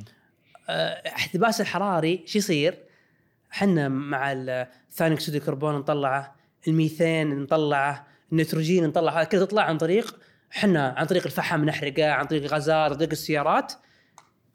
آه، 0.69 1.07
احتباس 1.07 1.61
الحراري 1.61 2.23
شو 2.25 2.37
يصير؟ 2.37 2.77
إحنا 3.53 3.89
مع 3.89 4.33
ثاني 4.91 5.15
أكسيد 5.15 5.35
الكربون 5.35 5.75
نطلعه، 5.75 6.35
الميثان 6.67 7.39
نطلعه، 7.39 8.07
النيتروجين 8.31 8.87
نطلع 8.87 9.17
هذا 9.17 9.23
كله 9.23 9.45
تطلع 9.45 9.63
عن 9.63 9.77
طريق 9.77 10.19
إحنا 10.51 10.95
عن 10.97 11.05
طريق 11.05 11.25
الفحم 11.25 11.65
نحرقه، 11.65 12.11
عن 12.11 12.25
طريق 12.25 12.43
الغازات، 12.43 12.91
عن 12.91 12.97
طريق 12.97 13.11
السيارات. 13.11 13.73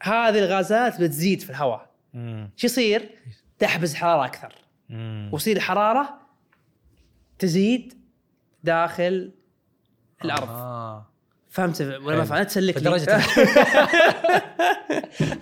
هذه 0.02 0.38
الغازات 0.38 1.00
بتزيد 1.00 1.40
في 1.40 1.50
الهواء. 1.50 1.90
شو 2.56 2.66
يصير؟ 2.66 3.10
تحبس 3.58 3.94
حرارة 3.94 4.24
أكثر،. 4.24 4.54
وتصير 5.32 5.56
الحراره 5.56 6.20
تزيد 7.38 7.94
داخل 8.64 9.32
الأرض. 10.24 10.48
آه. 10.48 11.06
فهمت 11.56 11.80
ولا 11.80 12.24
ما؟ 12.24 12.42
تسلك 12.42 12.76
لي. 12.76 12.80
فدرجة 12.82 13.16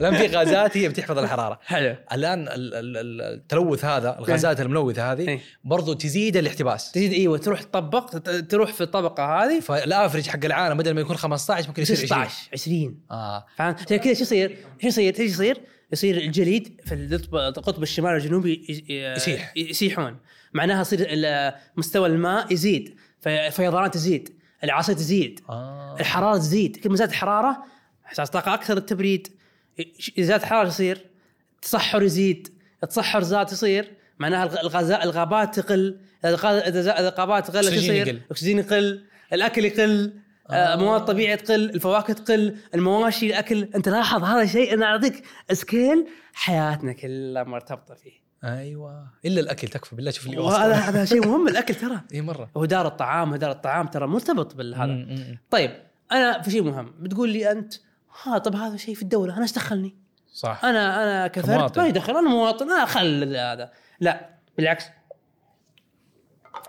الآن 0.01 0.15
في 0.17 0.27
غازات 0.27 0.77
هي 0.77 0.89
بتحفظ 0.89 1.19
الحرارة 1.19 1.61
حلو 1.65 1.97
الآن 2.13 2.49
ال- 2.49 2.51
ال- 2.75 2.97
ال- 2.97 3.21
التلوث 3.35 3.85
هذا 3.85 4.19
الغازات 4.19 4.61
الملوثة 4.61 5.13
هذه 5.13 5.29
إيه. 5.29 5.41
برضو 5.65 5.93
تزيد 5.93 6.37
الاحتباس 6.37 6.93
تزيد 6.93 7.13
إيوه 7.13 7.39
تروح 7.39 7.63
تطبق 7.63 8.19
تروح 8.49 8.73
في 8.73 8.81
الطبقة 8.81 9.25
هذه 9.45 9.61
فالافرج 9.61 10.29
حق 10.29 10.45
العالم 10.45 10.79
بدل 10.79 10.95
ما 10.95 11.01
يكون 11.01 11.17
15 11.17 11.69
ممكن 11.69 11.83
يصير 11.83 11.97
20 11.97 12.07
16 12.09 12.49
20 12.53 13.01
آه 13.11 13.47
فهمت؟ 13.57 13.81
عشان 13.87 13.97
كذا 13.97 14.15
شو 14.15 14.23
يصير؟ 14.23 14.57
شو 14.83 14.87
يصير؟ 14.89 15.15
إيش 15.21 15.31
يصير؟ 15.33 15.61
يصير 15.93 16.17
الجليد 16.17 16.81
في 16.85 16.95
القطب 17.35 17.83
الشمالي 17.83 18.15
والجنوبي 18.15 18.85
يسيح. 19.17 19.53
يسيحون 19.57 20.17
معناها 20.53 20.81
يصير 20.81 21.07
مستوى 21.77 22.09
الماء 22.09 22.53
يزيد 22.53 22.95
في- 23.21 23.47
الفيضانات 23.47 23.95
تزيد 23.95 24.29
الاعاصير 24.65 24.95
تزيد 24.95 25.41
آه. 25.49 25.97
الحرارة 26.01 26.39
تزيد. 26.39 26.77
كل 26.77 26.91
ما 26.91 26.97
زادت 26.97 27.11
الحراره 27.11 27.65
إحساس 28.07 28.31
طاقة 28.31 28.55
أكثر 28.55 28.77
التبريد 28.77 29.29
إذا 30.19 30.27
زادت 30.27 30.43
الحراره 30.43 30.69
يصير 30.69 31.07
تصحر 31.63 32.03
يزيد 32.03 32.49
التصحر 32.83 33.23
زاد 33.23 33.53
يصير. 33.53 33.93
معناها 34.19 34.45
الغ- 34.45 34.61
الغازات 34.61 35.03
الغابات 35.05 35.59
تقل 35.61 36.01
الغاز- 36.25 36.63
إذا 36.77 37.01
الغابات 37.01 37.57
أكسجين 37.57 37.79
يصير؟ 37.79 38.09
الاكسجين 38.09 38.59
يقل 38.59 39.05
الأكل 39.33 39.65
يقل 39.65 40.13
آه. 40.51 40.77
مواد 40.77 41.05
طبيعيه 41.05 41.35
تقل 41.35 41.71
الفواكه 41.71 42.13
تقل 42.13 42.57
المواشي 42.75 43.27
الأكل. 43.27 43.69
أنت 43.75 43.89
لاحظ 43.89 44.25
هذا 44.25 44.43
الشيء؟ 44.43 44.75
أنا 44.75 44.87
أعطيك 44.87 45.25
سكيل 45.53 46.07
حياتنا 46.35 46.93
كلها 46.93 47.43
مرتبطة 47.45 47.95
فيه. 47.95 48.24
أيوه 48.45 49.11
إلا 49.25 49.41
الأكل 49.41 49.69
تكفى 49.69 49.97
بالله 49.97 50.11
شوف 50.11 50.27
اللي 50.27 50.39
وصل 50.39 50.73
هذا 50.73 51.05
شيء 51.05 51.27
مهم 51.27 51.49
الأكل 51.49 51.75
ترى 51.75 52.01
اي 52.15 52.21
مرة 52.21 52.51
هو 52.57 52.65
دار 52.65 52.87
الطعام 52.87 53.37
دار 53.37 53.51
الطعام 53.51 53.87
ترى 53.87 54.07
مرتبط 54.07 54.55
بالهذا. 54.55 55.07
طيب 55.51 55.83
أنا 56.13 56.43
في 56.43 56.51
شيء 56.51 56.63
مهم 56.63 56.95
بتقول 56.99 57.29
لي 57.29 57.51
أنت 57.51 57.75
ها 58.23 58.39
طب 58.39 58.57
هذا 58.57 58.77
شيء 58.77 58.95
في 58.95 59.03
الدولة 59.03 59.35
أنا 59.35 59.43
إيش 59.43 59.53
دخلني؟ 59.53 59.97
صح 60.33 60.65
أنا 60.65 61.03
أنا 61.03 61.27
كفرد. 61.27 61.79
ما 61.79 61.87
يدخل 61.87 62.17
أنا 62.17 62.29
مواطن 62.29 62.71
أنا 62.71 62.85
خل 62.85 63.37
هذا 63.37 63.73
لا 64.01 64.31
بالعكس 64.57 64.85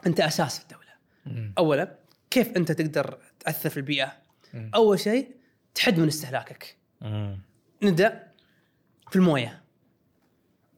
أنت 0.07 0.19
أساس 0.19 0.57
في 0.57 0.63
الدولة 0.63 0.89
مم. 1.26 1.53
اولا 1.57 1.95
كيف 2.30 2.57
أنت 2.57 2.71
تقدر 2.71 3.17
تأثر 3.39 3.69
في 3.69 3.78
البيئة؟ 3.78 4.13
مم. 4.53 4.71
أول 4.76 4.99
شيء 4.99 5.36
تحد 5.76 5.99
من 5.99 6.07
استهلاكك. 6.07 6.78
نبدأ 7.84 8.28
في 9.09 9.15
الموية 9.15 9.64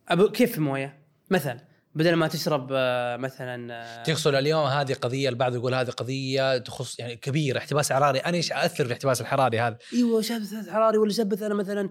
أبو 0.10 0.30
كيف 0.30 0.52
في 0.52 0.58
المويه؟ 0.58 0.98
مثلا 1.30 1.60
بدل 1.96 2.14
ما 2.14 2.28
تشرب 2.28 2.70
آه، 2.72 3.18
مثلا 3.18 3.74
آه، 3.74 4.04
تغسل 4.04 4.36
اليوم 4.36 4.66
هذه 4.66 4.94
قضية 4.94 5.30
البعض 5.30 5.56
يقول 5.56 5.74
هذه 5.74 5.90
قضية 5.90 6.58
تخص 6.58 7.00
يعني 7.00 7.16
كبيرة 7.16 7.58
احتباس 7.58 7.94
حراري. 7.94 8.20
أنا 8.20 8.38
إيش 8.38 8.52
اثر 8.52 8.76
في 8.76 8.84
الاحتباس 8.84 9.22
الحراري 9.22 9.60
هذا؟ 9.60 9.78
إيوه 9.94 10.22
شبث 10.22 10.70
حراري 10.70 10.98
ولا 10.98 11.12
شبث 11.12 11.44
أنا 11.44 11.54
مثلا 11.54 11.90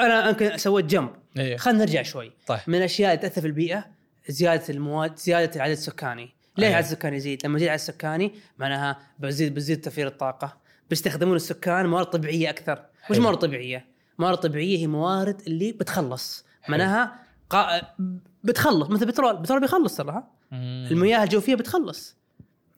أنا 0.00 0.28
يمكن 0.28 0.56
سويت 0.56 0.84
جنب 0.84 1.10
إيه. 1.36 1.56
خلينا 1.56 1.78
نرجع 1.78 2.02
شوي. 2.02 2.32
طيب. 2.46 2.60
من 2.66 2.78
الأشياء 2.78 3.14
اللي 3.14 3.22
تأثر 3.22 3.40
في 3.40 3.46
البيئة 3.46 3.84
زيادة 4.28 4.64
المواد 4.70 5.16
زيادة 5.16 5.56
العدد 5.56 5.72
السكاني. 5.72 6.34
ليه 6.58 6.66
أيوة. 6.66 6.78
العدد 6.78 6.86
السكاني 6.86 7.16
يزيد؟ 7.16 7.46
لما 7.46 7.56
يزيد 7.56 7.66
العدد 7.66 7.80
السكاني 7.80 8.34
معناها 8.58 8.98
بزيد 9.18 9.54
بزيد 9.54 9.80
توفير 9.80 10.06
الطاقة. 10.06 10.56
بيستخدمون 10.90 11.36
السكان 11.36 11.86
موارد 11.86 12.06
طبيعية 12.06 12.50
أكثر. 12.50 12.72
وش 13.10 13.16
حلو. 13.16 13.22
موارد 13.22 13.38
طبيعية؟ 13.38 13.86
موارد 14.18 14.38
طبيعية 14.38 14.78
هي 14.78 14.86
موارد 14.86 15.40
اللي 15.46 15.72
بتخلص. 15.72 16.44
معناها 16.68 17.12
قا... 17.50 17.80
بتخلص. 18.44 18.90
مثل 18.90 19.02
البترول 19.02 19.30
البترول 19.36 19.60
بيخلص 19.60 19.96
ترى. 19.96 20.22
المياه 20.52 21.24
الجوفية 21.24 21.54
بتخلص. 21.54 22.16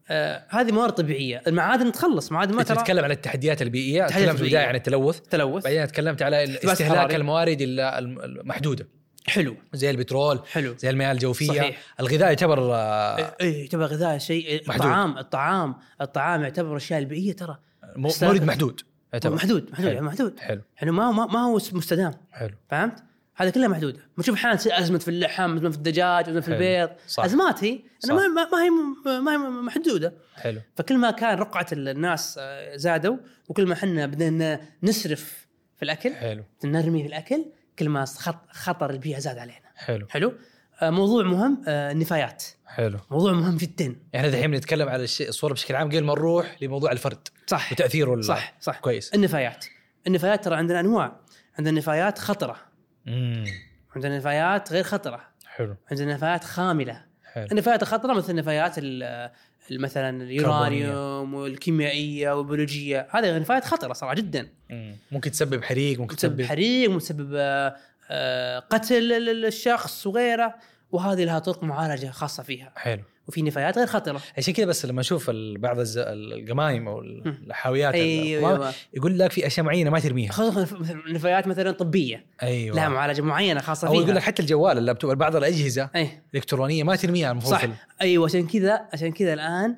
آه 0.09 0.45
هذه 0.49 0.73
موارد 0.73 0.93
طبيعية. 0.93 1.43
المعادن 1.47 1.93
تخلص. 1.93 2.33
معادن 2.33 2.55
ما 2.55 2.63
ترى 2.63 2.77
تتكلم 2.77 3.05
عن 3.05 3.11
التحديات 3.11 3.63
البيئية. 3.63 4.07
تكلمت 4.07 4.37
في 4.37 4.43
البدايه. 4.43 4.67
عن 4.67 4.75
التلوث. 4.75 5.21
تلوث. 5.21 5.65
بعدين 5.65 5.87
تكلمت 5.87 6.23
على 6.23 6.45
استهلاك. 6.45 7.15
الموارد 7.15 7.61
ال- 7.61 7.81
الم- 7.81 8.21
المحدودة. 8.21 8.89
حلو. 9.27 9.57
زي 9.73 9.91
البترول 9.91 10.41
حلو. 10.53 10.75
زي 10.79 10.91
المياه 10.91 11.13
الجوفية. 11.13 11.47
صحيح. 11.49 11.79
الغذاء 12.01 12.29
يعتبر 12.29 12.75
آه، 12.75 13.35
إيه 13.41 13.63
يعتبر 13.63 13.85
غذاء 13.85 14.19
شيء. 14.19 14.63
محدود. 14.69 14.87
الطعام 14.87 15.19
الطعام 15.19 15.75
الطعام 16.01 16.43
يعتبر 16.43 16.71
الاشياء 16.71 16.99
البيئية 17.01 17.33
ترى. 17.33 17.59
مورد 17.97 18.45
محدود. 18.45 18.81
يعتبر. 19.13 19.35
محدود 19.35 19.71
محدود 19.73 19.89
حلو. 19.95 20.01
محدود. 20.07 20.41
حلو. 20.41 20.61
يعني 20.77 20.91
ما 20.91 21.11
ما, 21.11 21.27
ما 21.27 21.39
هو 21.39 21.55
مستدام. 21.55 22.13
حلو. 22.33 22.55
فهمت؟ 22.71 23.03
هذا 23.37 23.51
كلها 23.51 23.69
محدودة. 23.69 24.01
بنشوف 24.17 24.35
أحيانا 24.35 24.57
تصير 24.57 24.79
أزمة 24.79 24.99
في 24.99 25.09
اللحم 25.09 25.57
أزمة 25.57 25.71
في 25.71 25.77
الدجاج 25.77 26.29
أزمة 26.29 26.41
في. 26.41 26.49
البيض. 26.49 26.91
صح. 27.09 27.25
أزمات 27.25 27.65
هي. 27.65 27.79
صح. 27.99 28.11
أنا 28.11 28.29
ما, 28.29 28.43
هي 28.63 28.71
ما 29.21 29.33
هي 29.33 29.39
محدودة. 29.39 30.15
حلو. 30.37 30.61
فكل 30.77 30.99
ما 30.99 31.11
كان 31.11 31.39
رقعة 31.39 31.67
الناس 31.73 32.37
آه، 32.41 32.77
زادوا 32.77 33.17
وكل 33.49 33.67
ما 33.67 33.73
إحنا 33.75 34.07
بدنا 34.07 34.61
نسرف 34.83 35.47
في 35.77 35.83
الأكل 35.83 36.15
حلو. 36.15 36.45
نرمي 36.65 37.03
في 37.03 37.09
الأكل 37.09 37.45
كل 37.79 37.89
ما 37.89 38.05
خط- 38.05 38.51
خطر 38.53 38.91
البيئة 38.91 39.19
زاد 39.19 39.39
علينا. 39.39 39.59
حلو. 39.77 40.07
حلو. 40.11 40.33
آه، 40.83 40.91
موضوع 40.91 41.25
مهم 41.25 41.63
آه، 41.69 41.93
النفايات. 41.93 42.45
حلو. 42.67 42.99
موضوع 43.11 43.33
مهم 43.33 43.57
جدا. 43.57 43.97
يعني 44.13 44.29
الحين 44.29 44.51
بنتكلم 44.51 44.89
على 44.89 45.05
الشيء 45.05 45.29
الصورة 45.29 45.53
بشكل 45.53 45.75
عام 45.75 45.89
قبل 45.89 46.05
ما 46.05 46.13
نروح 46.15 46.57
لموضوع 46.63 46.93
الفرد. 46.93 47.29
صح. 47.47 47.73
وتأثيره 47.73 48.21
صح 48.21 48.55
صح. 48.61 48.79
كويس. 48.81 49.15
النفايات. 49.15 49.65
النفايات 50.07 50.45
ترى 50.45 50.57
عندنا 50.57 50.81
أنواع. 50.81 51.21
عندنا 51.59 51.79
نفايات 51.79 52.19
خطرة. 52.19 52.57
امم 53.09 53.45
عندنا 53.97 54.17
نفايات 54.19 54.73
غير 54.73 54.85
خطرة. 54.85 55.21
حلو. 55.47 55.77
عندنا 55.91 56.15
نفايات 56.15 56.45
خاملة. 56.45 57.05
حلو. 57.33 57.47
النفايات 57.53 57.83
الخطره 57.83 58.13
مثل 58.15 58.35
نفايات 58.35 58.75
مثلا 59.71 60.23
اليورانيوم 60.23 61.35
والكيميائية 61.35 62.31
والبيولوجية. 62.39 63.09
هذه 63.11 63.39
نفايات 63.39 63.65
خطرة 63.65 63.93
صراحة 63.93 64.15
جدا. 64.15 64.49
مم. 64.71 64.97
ممكن 65.13 65.31
تسبب 65.31 65.65
حريق 65.65 65.99
ممكن 66.01 66.17
تسبب 66.17 66.37
تسبب 66.37 66.47
حريق 66.49 66.91
وتسبب 66.91 67.33
آه، 67.37 67.77
آه، 68.11 68.59
قتل 68.59 68.95
ال- 69.13 69.29
ال- 69.29 69.45
الشخص 69.47 70.07
وغيره. 70.07 70.55
وهذه 70.93 71.25
لها 71.25 71.39
طرق 71.39 71.63
معالجة 71.65 72.07
خاصة 72.11 72.43
فيها. 72.43 72.73
حلو. 72.77 73.03
وفي 73.29 73.43
نفايات 73.43 73.79
غير 73.79 73.87
خطرة. 73.87 74.21
عشان 74.39 74.55
كذا 74.55 74.67
بس 74.67 74.87
لما 74.87 75.01
أشوف 75.01 75.31
بعض 75.59 75.77
القمايم 75.97 76.89
أو 76.89 77.01
الحاويات 77.01 77.95
أيوه. 77.95 78.51
القمامة، 78.51 78.75
يقول 78.95 79.19
لك 79.19 79.33
في 79.33 79.47
أشياء 79.47 79.67
معينة 79.67 79.91
ما 79.91 80.01
ترميها. 80.01 80.33
مثل 80.57 81.13
نفايات 81.13 81.47
مثلا 81.47 81.71
طبية. 81.71 82.27
أيوه. 82.43 82.77
لها 82.77 82.89
معالجة 82.89 83.23
معينة 83.23 83.61
خاصة 83.61 83.89
أو 83.89 83.93
فيها. 83.93 84.03
يقول 84.03 84.17
لك 84.17 84.23
حتى 84.23 84.43
الجوال 84.43 84.79
اللابتوب 84.79 85.19
بعض 85.19 85.37
الأجهزة 85.37 85.91
أي. 85.97 86.09
الالكترونيه 86.31 86.83
ما 86.83 86.97
ترميها 86.97 87.31
المفروض 87.33 87.55
صح. 87.55 87.69
أيوه 88.03 88.25
عشان 88.25 88.47
كذا 88.47 88.89
عشان 88.93 89.13
كذا 89.13 89.35
الآن 89.35 89.77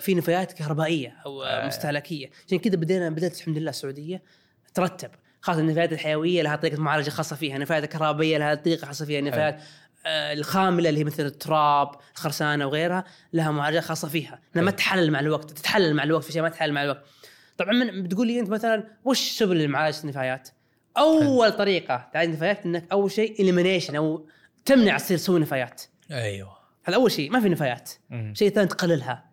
في 0.00 0.14
نفايات 0.14 0.52
كهربائية 0.52 1.16
أو 1.26 1.42
آه. 1.42 1.46
آه. 1.46 1.66
مستهلكية. 1.66 2.30
عشان 2.46 2.58
كذا 2.58 2.76
بدينا 2.76 3.10
بدأت 3.10 3.36
الحمد 3.36 3.58
لله 3.58 3.70
السعودية 3.70 4.22
ترتب. 4.74 5.10
خاصة 5.40 5.60
النفايات 5.60 5.92
الحيوية 5.92 6.42
لها 6.42 6.56
طريقة 6.56 6.80
معالجة 6.80 7.10
خاصة 7.10 7.36
فيها، 7.36 7.56
النفايات 7.56 7.84
الكهربائيه 7.84 8.38
لها 8.38 8.54
طريقة 8.54 8.86
خاصة 8.86 9.04
فيها، 9.04 9.18
النفايات 9.18 9.54
آه، 9.54 9.60
الخاملة 10.06 10.88
اللي 10.88 11.00
هي 11.00 11.04
مثل 11.04 11.26
التراب 11.26 11.90
الخرسانة 12.14 12.66
وغيرها 12.66 13.04
لها 13.32 13.50
معالجات 13.50 13.84
خاصة 13.84 14.08
فيها 14.08 14.40
إنها 14.56 14.64
ما 14.64 14.70
حلو. 14.70 14.76
تتحلل 14.76 15.10
مع 15.10 15.20
الوقت 15.20 15.50
تتحلل 15.50 15.94
مع 15.94 16.02
الوقت 16.02 16.24
في 16.24 16.32
شيء 16.32 16.42
ما 16.42 16.48
تتحلل 16.48 16.72
مع 16.72 16.82
الوقت 16.82 17.04
طبعا 17.58 17.72
من 17.72 18.02
بتقول 18.02 18.26
لي 18.26 18.40
أنت 18.40 18.50
مثلا 18.50 18.84
وش 19.04 19.18
سبل 19.18 19.58
لمعالجه 19.58 20.02
النفايات؟ 20.02 20.48
أول 20.98 21.52
طريقة 21.52 22.08
تعالج 22.12 22.28
النفايات 22.28 22.66
إنك 22.66 22.84
أول 22.92 23.10
شيء 23.10 23.42
اليمينيشن 23.42 23.96
أو 23.96 24.28
تمنع 24.64 24.98
تصير 24.98 25.16
تسوي 25.18 25.40
نفايات 25.40 25.82
أيوه 26.10 26.56
هذا 26.84 26.96
أول 26.96 27.12
شيء 27.12 27.30
ما 27.30 27.40
في 27.40 27.48
نفايات 27.48 27.90
مم. 28.10 28.30
الشيء 28.30 28.48
الثاني 28.48 28.66
تقللها 28.66 29.24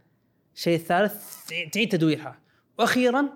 الشيء 0.55 0.75
الثالث 0.75 1.47
تعيد 1.71 1.89
تدويرها 1.89 2.39
وأخيرا 2.79 3.29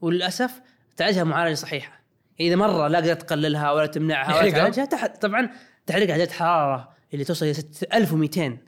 وللأسف 0.00 0.60
تعالجها 0.96 1.24
معالجة 1.24 1.54
صحيحة 1.54 2.00
إذا 2.40 2.56
مرة 2.56 2.88
لا 2.88 2.98
قدرت 2.98 3.22
تقللها 3.22 3.72
ولا 3.72 3.86
تمنعها 3.86 4.28
ولا 4.28 4.48
نحرقها؟ 4.48 4.58
تعالجها 4.58 4.84
تح... 4.84 5.06
طبعا 5.06 5.50
على 5.90 6.06
درجه 6.06 6.30
حرارة 6.32 6.96
اللي 7.14 7.24
توصل 7.24 7.46
إلى 7.46 7.54
1200 7.94 8.58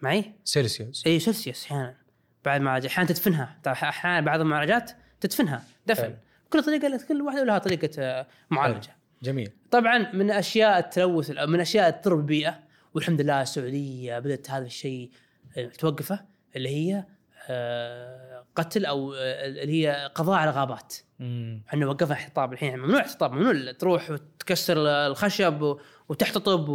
معي؟ 0.00 0.32
سيلسيوس. 0.44 1.06
إي 1.06 1.18
سلسيوس 1.18 1.64
أحيانا. 1.64 1.94
بعد 2.44 2.60
ما 2.60 2.86
أحيانا 2.86 3.08
تدفنها. 3.08 3.58
ترى 3.62 3.72
أحيانا 3.72 4.26
بعض 4.26 4.40
المعالجات 4.40 4.90
تدفنها. 5.20 5.62
دفن. 5.86 6.02
حلو. 6.02 6.14
كل 6.50 6.62
طريقة 6.62 7.00
كل 7.08 7.22
واحدة 7.22 7.44
لها 7.44 7.58
طريقة 7.58 7.90
آه، 7.98 8.26
معالجة. 8.50 8.96
جميل. 9.22 9.50
طبعا 9.70 10.12
من 10.12 10.30
أشياء 10.30 10.78
التلوث 10.78 11.30
من 11.30 11.60
أشياء 11.60 11.90
تضر 11.90 12.14
بالبيئه 12.14 12.58
والحمد 12.94 13.20
لله 13.20 13.42
السعودية 13.42 14.18
بدأت 14.18 14.50
هذا 14.50 14.66
الشيء 14.66 15.10
آه، 15.56 15.66
توقفه 15.66 16.24
اللي 16.56 16.68
هي 16.68 17.04
آه، 17.50 18.44
قتل 18.56 18.86
أو 18.86 19.14
اللي 19.14 19.86
هي 19.86 20.10
قضاء 20.14 20.38
على 20.38 20.50
الغابات. 20.50 20.94
إحنا 21.68 21.86
وقفنا 21.86 22.12
احتطاب 22.12 22.52
الحين. 22.52 22.78
ممنوع 22.78 23.00
احتطاب 23.00 23.32
ممنوع 23.32 23.72
تروح 23.72 24.10
وتكسر 24.10 24.76
الخشب 24.86 25.78
وتحتطب 26.08 26.68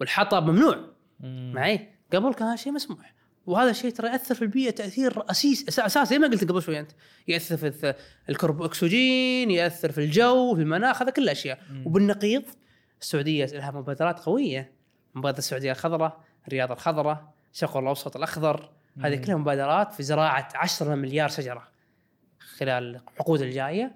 والحطب 0.00 0.50
ممنوع. 0.50 0.76
مم. 1.20 1.52
معي؟ 1.54 1.88
قبل 2.12 2.34
كان 2.34 2.56
شيء 2.56 2.72
مسموح. 2.72 3.14
وهذا 3.46 3.70
الشيء 3.70 3.90
ترى 3.90 4.08
يأثر 4.08 4.34
في 4.34 4.42
البيئة 4.42 4.70
تأثير 4.70 5.30
اساسي 5.30 5.64
اساسي 5.68 6.04
زي 6.04 6.18
ما 6.18 6.26
قلت 6.26 6.44
قبل 6.50 6.62
شوي 6.62 6.80
أنت. 6.80 6.90
يأثر 7.28 7.56
في 7.56 7.94
الكرب 8.28 8.62
اكسجين 8.62 9.50
يأثر 9.50 9.92
في 9.92 9.98
الجو 9.98 10.54
في 10.54 10.60
المناخ 10.60 11.02
هذا 11.02 11.10
كل 11.10 11.28
اشياء 11.28 11.58
وبالنقيض 11.84 12.42
السعودية 13.00 13.44
لها 13.44 13.70
مبادرات 13.70 14.20
قوية. 14.20 14.72
مبادرة 15.14 15.38
السعودية 15.38 15.72
الخضراء 15.72 16.24
الرياض 16.46 16.72
الخضراء 16.72 17.34
الشرق 17.52 17.76
الاوسط 17.76 18.16
الأخضر. 18.16 18.70
هذه 19.00 19.16
كلها 19.16 19.36
مبادرات 19.36 19.92
في 19.92 20.02
زراعة 20.02 20.48
10 20.54 20.94
مليار 20.94 21.28
شجرة 21.28 21.68
خلال 22.58 23.00
العقود 23.12 23.40
الجاية. 23.40 23.94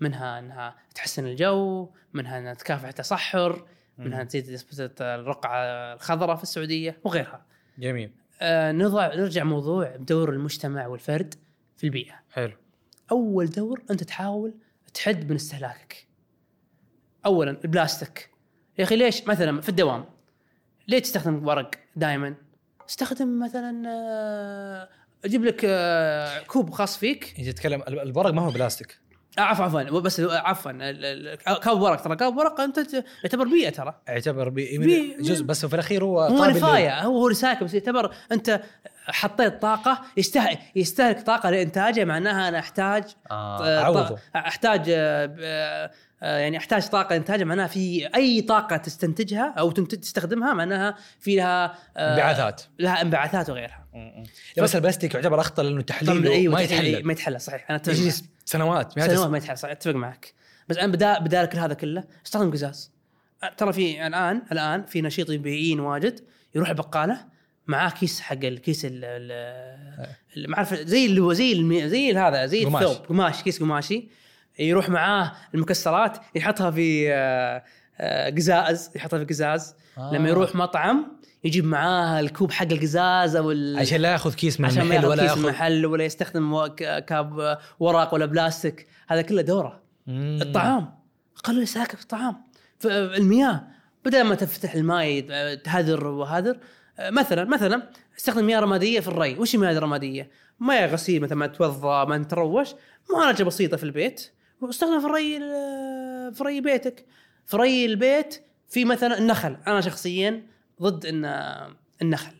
منها 0.00 0.38
إنها 0.38 0.76
تحسن 0.94 1.26
الجو 1.26 1.90
منها 2.12 2.38
إنها 2.38 2.54
تكافح 2.54 2.88
التصحر. 2.88 3.66
منها 4.04 4.28
نسبه 4.34 4.90
الرقعة 5.00 5.64
الخضراء 5.94 6.36
في 6.36 6.42
السعودية 6.42 6.98
وغيرها. 7.04 7.46
جميل. 7.78 8.10
آه 8.40 8.72
نضع 8.72 9.14
نرجع 9.14 9.44
موضوع 9.44 9.96
دور 9.96 10.30
المجتمع 10.30 10.86
والفرد 10.86 11.34
في 11.76 11.84
البيئة. 11.84 12.14
حلو. 12.32 12.52
أول 13.12 13.46
دور 13.50 13.82
أنت 13.90 14.04
تحاول 14.04 14.54
تحد 14.94 15.28
من 15.30 15.34
استهلاكك. 15.36 16.06
اولا 17.26 17.50
البلاستيك 17.50 18.30
يا 18.78 18.84
أخي 18.84 18.96
ليش؟ 18.96 19.26
مثلا 19.26 19.60
في 19.60 19.68
الدوام. 19.68 20.04
ليه 20.88 20.98
تستخدم 20.98 21.46
ورق 21.48 21.70
دائما 21.96 22.34
استخدم 22.88 23.38
مثلا 23.44 23.82
آه، 23.88 24.88
أجيب 25.24 25.44
لك 25.44 25.60
آه، 25.64 26.42
كوب 26.42 26.70
خاص 26.70 26.98
فيك. 26.98 27.34
انت 27.38 27.48
تتكلم 27.48 27.82
ال- 27.82 28.00
الورق 28.00 28.30
ما 28.32 28.42
هو 28.42 28.50
بلاستيك. 28.50 28.98
عفوا 29.38 29.64
عفوا 29.64 29.82
بس 30.00 30.20
عفوا 30.20 30.72
cup 31.54 31.80
ورق 31.80 32.00
ترى 32.02 32.16
cup 32.16 32.36
ورق 32.36 32.60
انت 32.60 32.78
يعتبر 33.24 33.44
بيئة 33.48 33.70
ترى. 33.70 33.94
يعتبر 34.08 34.48
بي... 34.48 34.78
بي- 34.78 35.16
جزء 35.20 35.44
بس 35.44 35.66
في 35.66 35.74
الأخير 35.74 36.04
هو 36.04 36.28
لل- 36.28 36.50
نفايه 36.56 37.00
هو 37.00 37.18
هو 37.18 37.26
recycle 37.26 37.64
بس 37.64 37.74
يعتبر 37.74 38.14
انت 38.32 38.60
حطيت 39.06 39.62
طاقة 39.62 40.00
يستهلك 40.16 40.58
يستهلك 40.76 41.22
طاقة 41.22 41.50
لإنتاجه 41.50 42.04
معناها 42.04 42.48
أنا 42.48 42.58
أحتاج 42.58 43.04
آه. 43.30 44.18
أحتاج 44.36 44.84
آه، 44.88 45.90
آه، 46.22 46.38
يعني 46.38 46.56
أحتاج 46.56 46.88
طاقة 46.88 47.16
انتاجها 47.16 47.44
معناها 47.44 47.66
في 47.66 48.08
أي 48.14 48.40
طاقة 48.40 48.76
تستنتجها 48.76 49.54
أو 49.58 49.70
تستخدمها 49.70 50.54
معناها 50.54 50.94
في 51.20 51.36
لها 51.36 51.74
آه، 51.96 52.12
انبعاثات. 52.12 52.62
لها 52.78 53.02
انبعاثات 53.02 53.50
وغيرها. 53.50 53.86
بس 54.58 54.76
البلاستيك 54.76 55.14
يعتبر 55.14 55.40
أخطر 55.40 55.62
لأنه 55.62 55.82
تحليله 55.82 56.32
أيوة، 56.32 56.54
ما 56.54 56.60
يتحلل. 56.60 57.06
ما 57.06 57.12
يتحلل 57.12 57.40
صحيح. 57.40 57.70
أنا. 57.70 57.80
سنوات 58.52 59.00
سنوات 59.00 59.28
ما 59.30 59.54
صحيح 59.54 59.70
أتفق 59.70 59.94
معك 59.94 60.32
بس 60.68 60.76
أنا 60.76 60.92
بدال 60.92 61.20
بدال 61.24 61.46
كل 61.48 61.58
هذا 61.58 61.74
كله 61.74 62.04
استخدم 62.26 62.50
قزاز 62.50 62.90
ترى 63.56 63.72
في 63.72 64.06
الان 64.06 64.42
الآن 64.52 64.84
في 64.84 65.02
نشيطين 65.02 65.42
بيئيين 65.42 65.80
واجد 65.80 66.20
يروح 66.54 66.68
البقالة 66.68 67.24
معاه 67.66 67.90
كيس 67.90 68.20
حق 68.20 68.36
الكيس 68.44 68.86
ال 68.90 70.48
ما 70.48 70.56
أعرف 70.56 70.74
زي 70.74 71.06
اللي 71.06 71.20
هو 71.20 71.32
زي 71.32 71.52
المي- 71.52 71.88
زي 71.88 72.14
هذا 72.14 72.46
زي 72.46 72.64
قماش. 72.64 72.82
الثوب 72.82 73.06
قماش 73.06 73.42
كيس 73.42 73.60
قماشي 73.60 74.08
يروح 74.58 74.88
معاه 74.88 75.32
المكسرات 75.54 76.18
يحطها 76.34 76.70
في 76.70 77.12
آه، 77.12 77.62
آه، 78.00 78.30
قزاز 78.30 78.90
يحطها 78.96 79.18
في 79.18 79.24
قزاز 79.24 79.74
آه. 79.98 80.14
لما 80.14 80.28
يروح 80.28 80.54
مطعم 80.54 81.20
يجيب 81.44 81.64
معاه 81.64 82.20
الكوب 82.20 82.50
حق 82.52 82.66
القزاز 82.72 83.36
أو 83.36 83.50
ال- 83.50 83.78
عشان 83.78 84.00
لا 84.00 84.12
ياخذ 84.12 84.34
كيس 84.34 84.60
من 84.60 84.66
عشان 84.66 84.82
ما 84.82 84.96
المحل 84.96 85.04
ياخذ 85.04 85.08
ولا 85.10 85.34
كيس 85.34 85.44
محل 85.44 85.86
ولا 85.86 86.04
يستخدم 86.04 86.66
cup 87.06 87.58
ورق 87.80 88.14
ولا 88.14 88.26
بلاستيك. 88.26 88.86
هذا 89.08 89.22
كله 89.22 89.42
دوره. 89.42 89.82
مم. 90.06 90.38
الطعام. 90.42 90.94
قلل 91.44 91.68
ساكب 91.68 91.98
الطعام. 91.98 92.36
المياه. 92.84 93.62
بدل 94.04 94.22
ما 94.22 94.34
تفتح 94.34 94.74
الماء 94.74 95.26
آه، 95.30 95.54
تهذر 95.54 96.06
وهذر 96.06 96.56
مثلا 97.00 97.44
مثلا 97.44 97.82
استخدم 98.18 98.44
مياه 98.44 98.60
رمادية 98.60 99.00
في 99.00 99.08
الري. 99.08 99.38
وش 99.38 99.54
المياه 99.54 99.72
الرماديه؟ 99.72 100.30
مياه 100.60 100.86
غسيل 100.86 101.22
مثلا 101.22 101.38
ما 101.38 101.46
توضى 101.46 102.08
ما 102.10 102.24
تروش 102.24 102.68
معالجه 103.14 103.42
بسيطة 103.42 103.76
في 103.76 103.84
البيت. 103.84 104.30
واستخدم 104.60 105.00
في 105.00 105.06
الري 105.06 105.36
ال- 105.36 106.34
في 106.34 106.44
ري 106.44 106.60
بيتك. 106.60 107.06
في 107.46 107.56
ري 107.56 107.84
البيت 107.86 108.42
في 108.68 108.84
مثلا 108.84 109.18
النخل. 109.18 109.56
أنا 109.66 109.80
شخصيا 109.80 110.42
ضد 110.82 111.06
ان 111.06 111.24
النخل. 112.02 112.32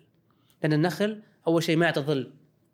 لأن 0.62 0.72
النخل 0.72 1.22
أول 1.46 1.62
شيء 1.62 1.76
ما 1.76 1.84
يعطي 1.86 2.00
ظل 2.00 2.32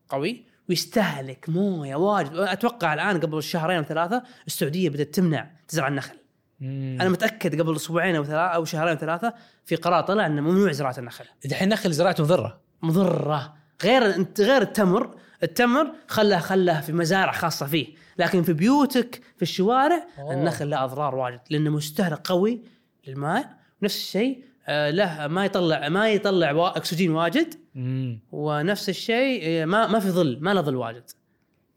قوي 0.08 0.44
ويستهلك 0.68 1.48
موية 1.48 1.96
واجد. 1.96 2.36
أتوقع 2.36 2.94
الآن 2.94 3.20
قبل 3.20 3.42
شهرين 3.42 3.76
أو 3.76 3.82
ثلاثة 3.82 4.22
السعودية 4.46 4.88
بدأت 4.88 5.14
تمنع 5.14 5.50
تزرع 5.68 5.88
النخل. 5.88 6.16
مم. 6.60 6.98
أنا 7.00 7.08
متأكد 7.08 7.60
قبل 7.60 7.76
أسبوعين 7.76 8.16
أو 8.16 8.24
ثلاثة 8.24 8.46
أو 8.46 8.64
شهرين 8.64 8.92
أو 8.92 8.98
ثلاثة 8.98 9.34
في 9.64 9.76
قرار 9.76 10.02
طلع 10.02 10.26
إنه 10.26 10.40
ممنوع 10.42 10.72
زراعه 10.72 10.94
النخل. 10.98 11.24
دحين 11.44 11.68
نخل 11.68 11.92
زراعته 11.92 12.24
مضرة. 12.24 12.60
مضرة. 12.82 13.54
غير 13.84 14.14
انت 14.14 14.40
غير 14.40 14.62
التمر. 14.62 15.16
التمر 15.42 15.92
خله 16.08 16.38
خله 16.38 16.80
في 16.80 16.92
مزارع 16.92 17.32
خاصة 17.32 17.66
فيه. 17.66 17.94
لكن 18.18 18.42
في 18.42 18.52
بيوتك 18.52 19.22
في 19.36 19.42
الشوارع 19.42 20.06
أوه. 20.18 20.34
النخل 20.34 20.70
له 20.70 20.84
أضرار 20.84 21.14
واجد. 21.14 21.40
لأنه 21.50 21.70
مستهلك 21.70 22.26
قوي 22.28 22.62
للماء. 23.06 23.58
نفس 23.82 23.96
الشيء 23.96 24.44
له 24.68 25.26
ما 25.26 25.44
يطلع 25.44 25.88
ما 25.88 26.10
يطلع 26.10 26.72
أكسجين 26.76 27.10
واجد. 27.10 27.54
مم. 27.74 28.20
ونفس 28.32 28.88
الشيء 28.88 29.40
آه، 29.44 29.64
ما 29.64 29.86
ما 29.86 30.00
في 30.00 30.10
ظل 30.10 30.38
ما 30.40 30.54
له 30.54 30.60
ظل 30.60 30.76
واجد. 30.76 31.10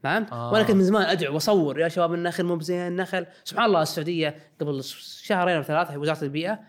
فهمت؟ 0.04 0.32
آه. 0.32 0.50
آه. 0.50 0.54
وأنا 0.54 0.64
كنت 0.64 0.76
من 0.76 0.84
زمان 0.84 1.04
أدعو 1.04 1.34
وأصور 1.34 1.80
يا 1.80 1.88
شباب 1.88 2.14
النخل 2.14 2.44
مو 2.44 2.56
بزين 2.56 2.88
النخل 2.88 3.26
سبحان 3.44 3.66
الله 3.66 3.82
السعودية 3.82 4.36
قبل 4.62 4.84
شهرين 5.24 5.56
أو 5.56 5.64
ثلاثة 5.64 5.98
وزارة 5.98 6.24
البيئة 6.24 6.60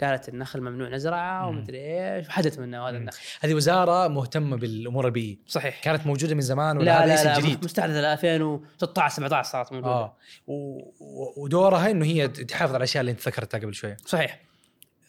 قالت 0.00 0.28
النخل 0.28 0.60
ممنوع 0.60 0.88
نزرعه 0.88 1.48
ومدري 1.48 1.78
إيش 1.78 2.28
وحدث 2.28 2.58
منه 2.58 2.88
هذا 2.88 2.96
النخل 2.96 3.18
هذه 3.40 3.54
وزارة 3.54 4.08
مهتمة 4.08 4.56
بالأمور 4.56 5.06
البيئية. 5.06 5.36
صحيح. 5.46 5.80
كانت 5.82 6.06
موجودة 6.06 6.34
من 6.34 6.40
زمان 6.40 6.76
ولا 6.76 6.84
لا 6.84 7.04
هذا 7.04 7.16
لا 7.24 7.24
لا 7.24 7.40
جديد 7.40 7.64
مستحدثه 7.64 8.00
ل 8.00 8.04
2016 8.04 9.14
17 9.16 9.50
صارت 9.50 9.72
موجودة. 9.72 10.12
و... 10.46 10.52
و- 11.00 11.42
ودورها 11.44 11.90
إنه 11.90 12.04
هي 12.04 12.28
تحافظ 12.28 12.70
على 12.70 12.76
الأشياء 12.76 13.00
اللي 13.00 13.12
أنت 13.12 13.28
ذكرتها 13.28 13.58
قبل 13.58 13.74
شوية 13.74 13.96
صحيح. 14.06 14.32
آه 14.32 14.51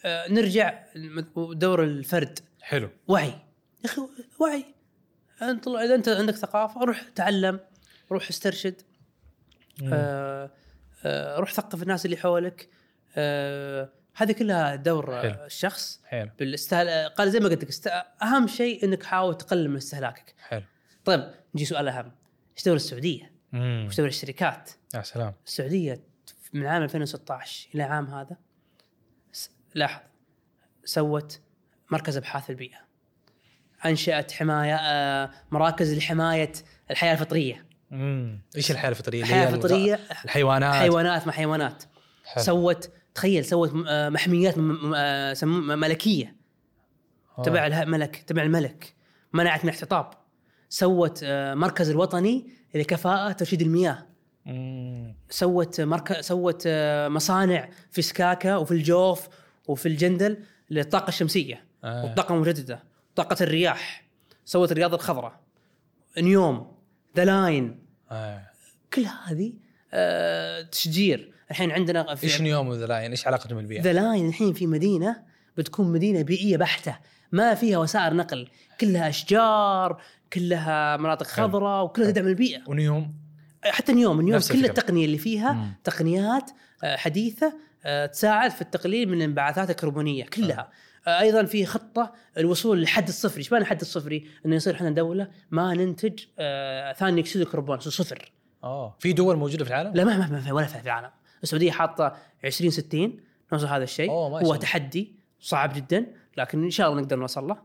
نرجع 0.06 0.84
دور 1.36 1.84
الفرد. 1.84 2.38
حلو. 2.62 2.90
وعي. 3.08 3.28
يا 3.28 3.38
أخي 3.84 4.00
وعي. 4.40 4.64
أنت 5.42 5.68
إذا 5.68 5.94
أنت 5.94 6.08
عندك 6.08 6.34
ثقافة 6.34 6.80
روح 6.80 7.02
تعلم 7.14 7.60
روح 8.12 8.28
استرشد. 8.28 8.82
آه 9.92 10.50
آه 11.04 11.36
روح 11.36 11.52
ثقف 11.52 11.82
الناس 11.82 12.04
اللي 12.04 12.16
حولك. 12.16 12.68
آه 13.16 13.88
هذه 14.14 14.32
كلها 14.32 14.74
دور 14.76 15.20
حلو. 15.22 15.30
آه، 15.30 15.46
الشخص. 15.46 16.00
حلو. 16.04 16.30
بالاستهل 16.38 17.08
قال 17.08 17.30
زي 17.30 17.40
ما 17.40 17.48
قلت 17.48 17.62
لك 17.62 17.68
است... 17.68 17.90
أهم 18.22 18.46
شيء 18.46 18.84
إنك 18.84 19.02
حاول 19.02 19.36
تقلل 19.36 19.70
من 19.70 19.76
استهلاكك. 19.76 20.34
حلو. 20.48 20.62
طيب 21.04 21.30
نجي 21.54 21.64
سؤال 21.64 21.88
أهم. 21.88 22.12
إيش 22.56 22.64
دور 22.64 22.76
السعودية؟ 22.76 23.32
إيش 23.54 23.96
دور 23.96 24.06
الشركات؟ 24.06 24.70
يا 24.94 25.02
سلام. 25.02 25.34
السعودية 25.46 26.02
من 26.52 26.66
عام 26.66 26.82
2016 26.82 27.68
إلى 27.74 27.82
عام 27.82 28.06
هذا 28.06 28.36
لاحظ 29.74 30.00
سوت 30.84 31.40
مركز 31.90 32.16
أبحاث 32.16 32.50
البيئة 32.50 32.78
أنشأت 33.86 34.32
حماية 34.32 34.74
آه، 34.74 35.30
مراكز 35.50 35.94
لحماية 35.94 36.52
الحياة 36.90 37.12
الفطرية. 37.12 37.66
امم 37.92 38.42
إيش 38.56 38.70
الحياة 38.70 38.90
الفطرية؟ 38.90 39.22
الحياة 39.22 39.48
الفطرية 39.48 40.00
الحيوانات. 40.24 40.74
حيوانات 40.74 41.26
مع 41.26 41.32
حيوانات. 41.32 41.84
حلو. 42.24 42.44
سوت 42.44 42.90
تخيل 43.14 43.44
سوت 43.44 43.72
آه، 43.88 44.08
محميات 44.08 44.54
آه، 44.96 45.36
ملكية. 45.44 46.36
تبع 47.44 47.66
لها 47.66 47.84
ملك 47.84 48.16
تبع 48.16 48.42
الملك. 48.42 48.94
منعت 49.32 49.64
من 49.64 49.70
الاحتطاب. 49.70 50.10
سوت 50.68 51.24
مركز 51.54 51.90
الوطني 51.90 52.50
لكفاءة 52.74 53.32
ترشيد 53.32 53.62
المياه. 53.62 54.06
مم. 54.46 55.16
سوت 55.30 55.80
مركز 55.80 56.16
سوت 56.16 56.68
مصانع 57.08 57.68
في 57.90 58.02
سكاكا 58.02 58.56
وفي 58.56 58.72
الجوف 58.72 59.28
وفي 59.68 59.86
الجندل 59.86 60.38
للطاقة 60.70 61.08
الشمسية 61.08 61.64
آه. 61.84 62.04
والطاقة 62.04 62.34
المجددة 62.34 62.82
طاقة 63.16 63.36
الرياح 63.40 64.04
سوت 64.44 64.72
الرياض 64.72 64.96
الخضراء 64.96 65.40
نيوم 66.18 66.72
The 67.16 67.24
Line 67.24 67.78
آه. 68.10 68.50
كل 68.94 69.04
هذه 69.26 69.52
آه، 69.92 70.62
تشجير 70.62 71.32
الحين 71.50 71.70
عندنا 71.70 72.14
في 72.14 72.24
إيش 72.24 72.40
نيوم 72.40 72.68
و 72.68 72.72
The 72.72 72.86
Line 72.86 73.10
إيش 73.10 73.26
علاقتهم 73.26 73.58
بالبيئه؟ 73.58 73.82
ذا 73.82 73.92
لاين 73.92 74.28
الحين 74.28 74.52
في 74.52 74.66
مدينة 74.66 75.22
بتكون 75.56 75.92
مدينة 75.92 76.22
بيئية 76.22 76.56
بحتة 76.56 76.98
ما 77.32 77.54
فيها 77.54 77.78
وسائل 77.78 78.16
نقل 78.16 78.48
كلها 78.80 79.08
أشجار 79.08 80.00
كلها 80.32 80.96
مناطق. 80.96 81.26
خضراء 81.26 81.84
وكلها 81.84 82.10
تدعم 82.10 82.26
البيئة 82.26 82.62
ونيوم 82.66 83.14
حتى 83.64 83.92
اليوم 83.92 84.20
نفس 84.28 84.52
كل 84.52 84.58
الفكرة. 84.58 84.70
التقنية 84.70 85.04
اللي 85.04 85.18
فيها 85.18 85.52
مم. 85.52 85.74
تقنيات 85.84 86.50
آه، 86.84 86.96
حديثة 86.96 87.52
تساعد 88.06 88.50
في 88.50 88.62
التقليل 88.62 89.08
من 89.08 89.16
الانبعاثات 89.16 89.70
الكربونيه 89.70 90.24
كلها 90.24 90.68
آه، 91.06 91.20
أيضا 91.20 91.44
في 91.44 91.66
خطة 91.66 92.12
الوصول 92.38 92.78
للحد 92.78 93.08
الصفري، 93.08 93.38
إيش 93.38 93.52
معنى 93.52 93.62
الحد 93.62 93.80
الصفري؟ 93.80 94.26
إنه 94.46 94.56
يصير 94.56 94.74
إحنا 94.74 94.90
دولة 94.90 95.28
ما 95.50 95.74
ننتج 95.74 96.24
آه، 96.38 96.92
ثاني 96.92 97.20
أكسيد 97.20 97.42
الكربون 97.42 97.80
صفر. 97.80 98.32
آه 98.64 98.96
في 98.98 99.12
دول 99.12 99.36
موجودة 99.36 99.64
في 99.64 99.70
العالم؟ 99.70 99.94
لا 99.94 100.04
ما 100.04 100.16
ما 100.16 100.26
ما 100.26 100.40
في 100.40 100.52
ولا 100.52 100.66
في 100.66 100.80
العالم 100.80 101.10
السعودية 101.42 101.70
حاطة 101.70 102.16
2060 102.44 103.20
نوصل 103.52 103.66
هذا 103.66 103.84
الشيء 103.84 104.10
هو. 104.10 104.54
تحدي 104.54 105.14
صعب 105.40 105.72
جدا 105.74 106.06
لكن 106.36 106.64
إن 106.64 106.70
شاء 106.70 106.90
الله 106.90 107.00
نقدر 107.00 107.16
نوصل 107.16 107.48
له 107.48 107.56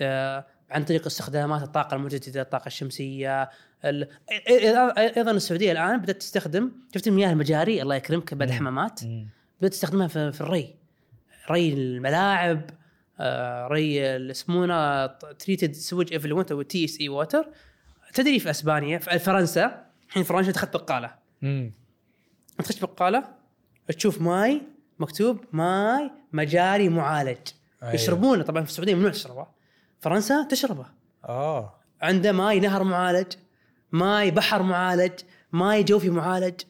آه 0.00 0.46
عن 0.70 0.84
طريق 0.84 1.06
استخدامات 1.06 1.62
الطاقة 1.62 1.94
المجددة 1.94 2.42
الطاقة 2.42 2.66
الشمسية 2.66 3.50
ال... 3.84 4.08
أيضا 4.98 5.30
السعودية 5.30 5.72
الآن 5.72 6.00
بدأت 6.00 6.16
تستخدم 6.16 6.72
شفت 6.94 7.08
المياه 7.08 7.32
المجاري 7.32 7.82
الله 7.82 7.94
يكرمك 7.94 8.34
بعد. 8.34 8.48
الحمامات 8.48 9.00
مم. 9.58 9.60
بدأت 9.60 9.72
تستخدمها 9.72 10.06
في, 10.08 10.32
في 10.32 10.40
الري 10.40 10.74
ري 11.50 11.72
الملاعب 11.72 12.70
آه، 13.20 13.66
ري 13.68 14.16
ال- 14.16 14.30
يسمونه 14.30 15.06
treated 15.06 15.72
sewage 15.72 16.14
effluent 16.14 16.52
أو 16.52 16.62
TSE 16.62 17.00
water 17.00 17.48
تدري 18.14 18.38
في 18.40 18.50
أسبانيا 18.50 18.98
في 18.98 19.18
فرنسا 19.18 19.86
الحين 20.08 20.22
فرنسا 20.22 20.50
دخلت 20.50 20.76
بقالة 20.76 21.14
مم. 21.42 21.72
تخش 22.58 22.80
بقالة 22.80 23.24
تشوف 23.96 24.20
ماي 24.20 24.62
مكتوب 24.98 25.44
ماي 25.52 26.10
مجاري 26.32 26.88
معالج 26.88 27.38
أيوه. 27.82 27.94
يشربونه 27.94 28.42
طبعا 28.42 28.62
في 28.64 28.70
السعودية 28.70 28.94
ممنوع 28.94 29.10
تشربه 29.10 29.46
فرنسا 30.00 30.42
تشربه 30.50 30.86
آه 31.24 31.74
عنده 32.02 32.32
ماي 32.32 32.60
نهر 32.60 32.84
معالج 32.84 33.32
ماي 33.92 34.30
بحر 34.30 34.62
معالج 34.62 35.12
ماي 35.52 35.82
جوفي 35.84 36.10
معالج 36.10 36.60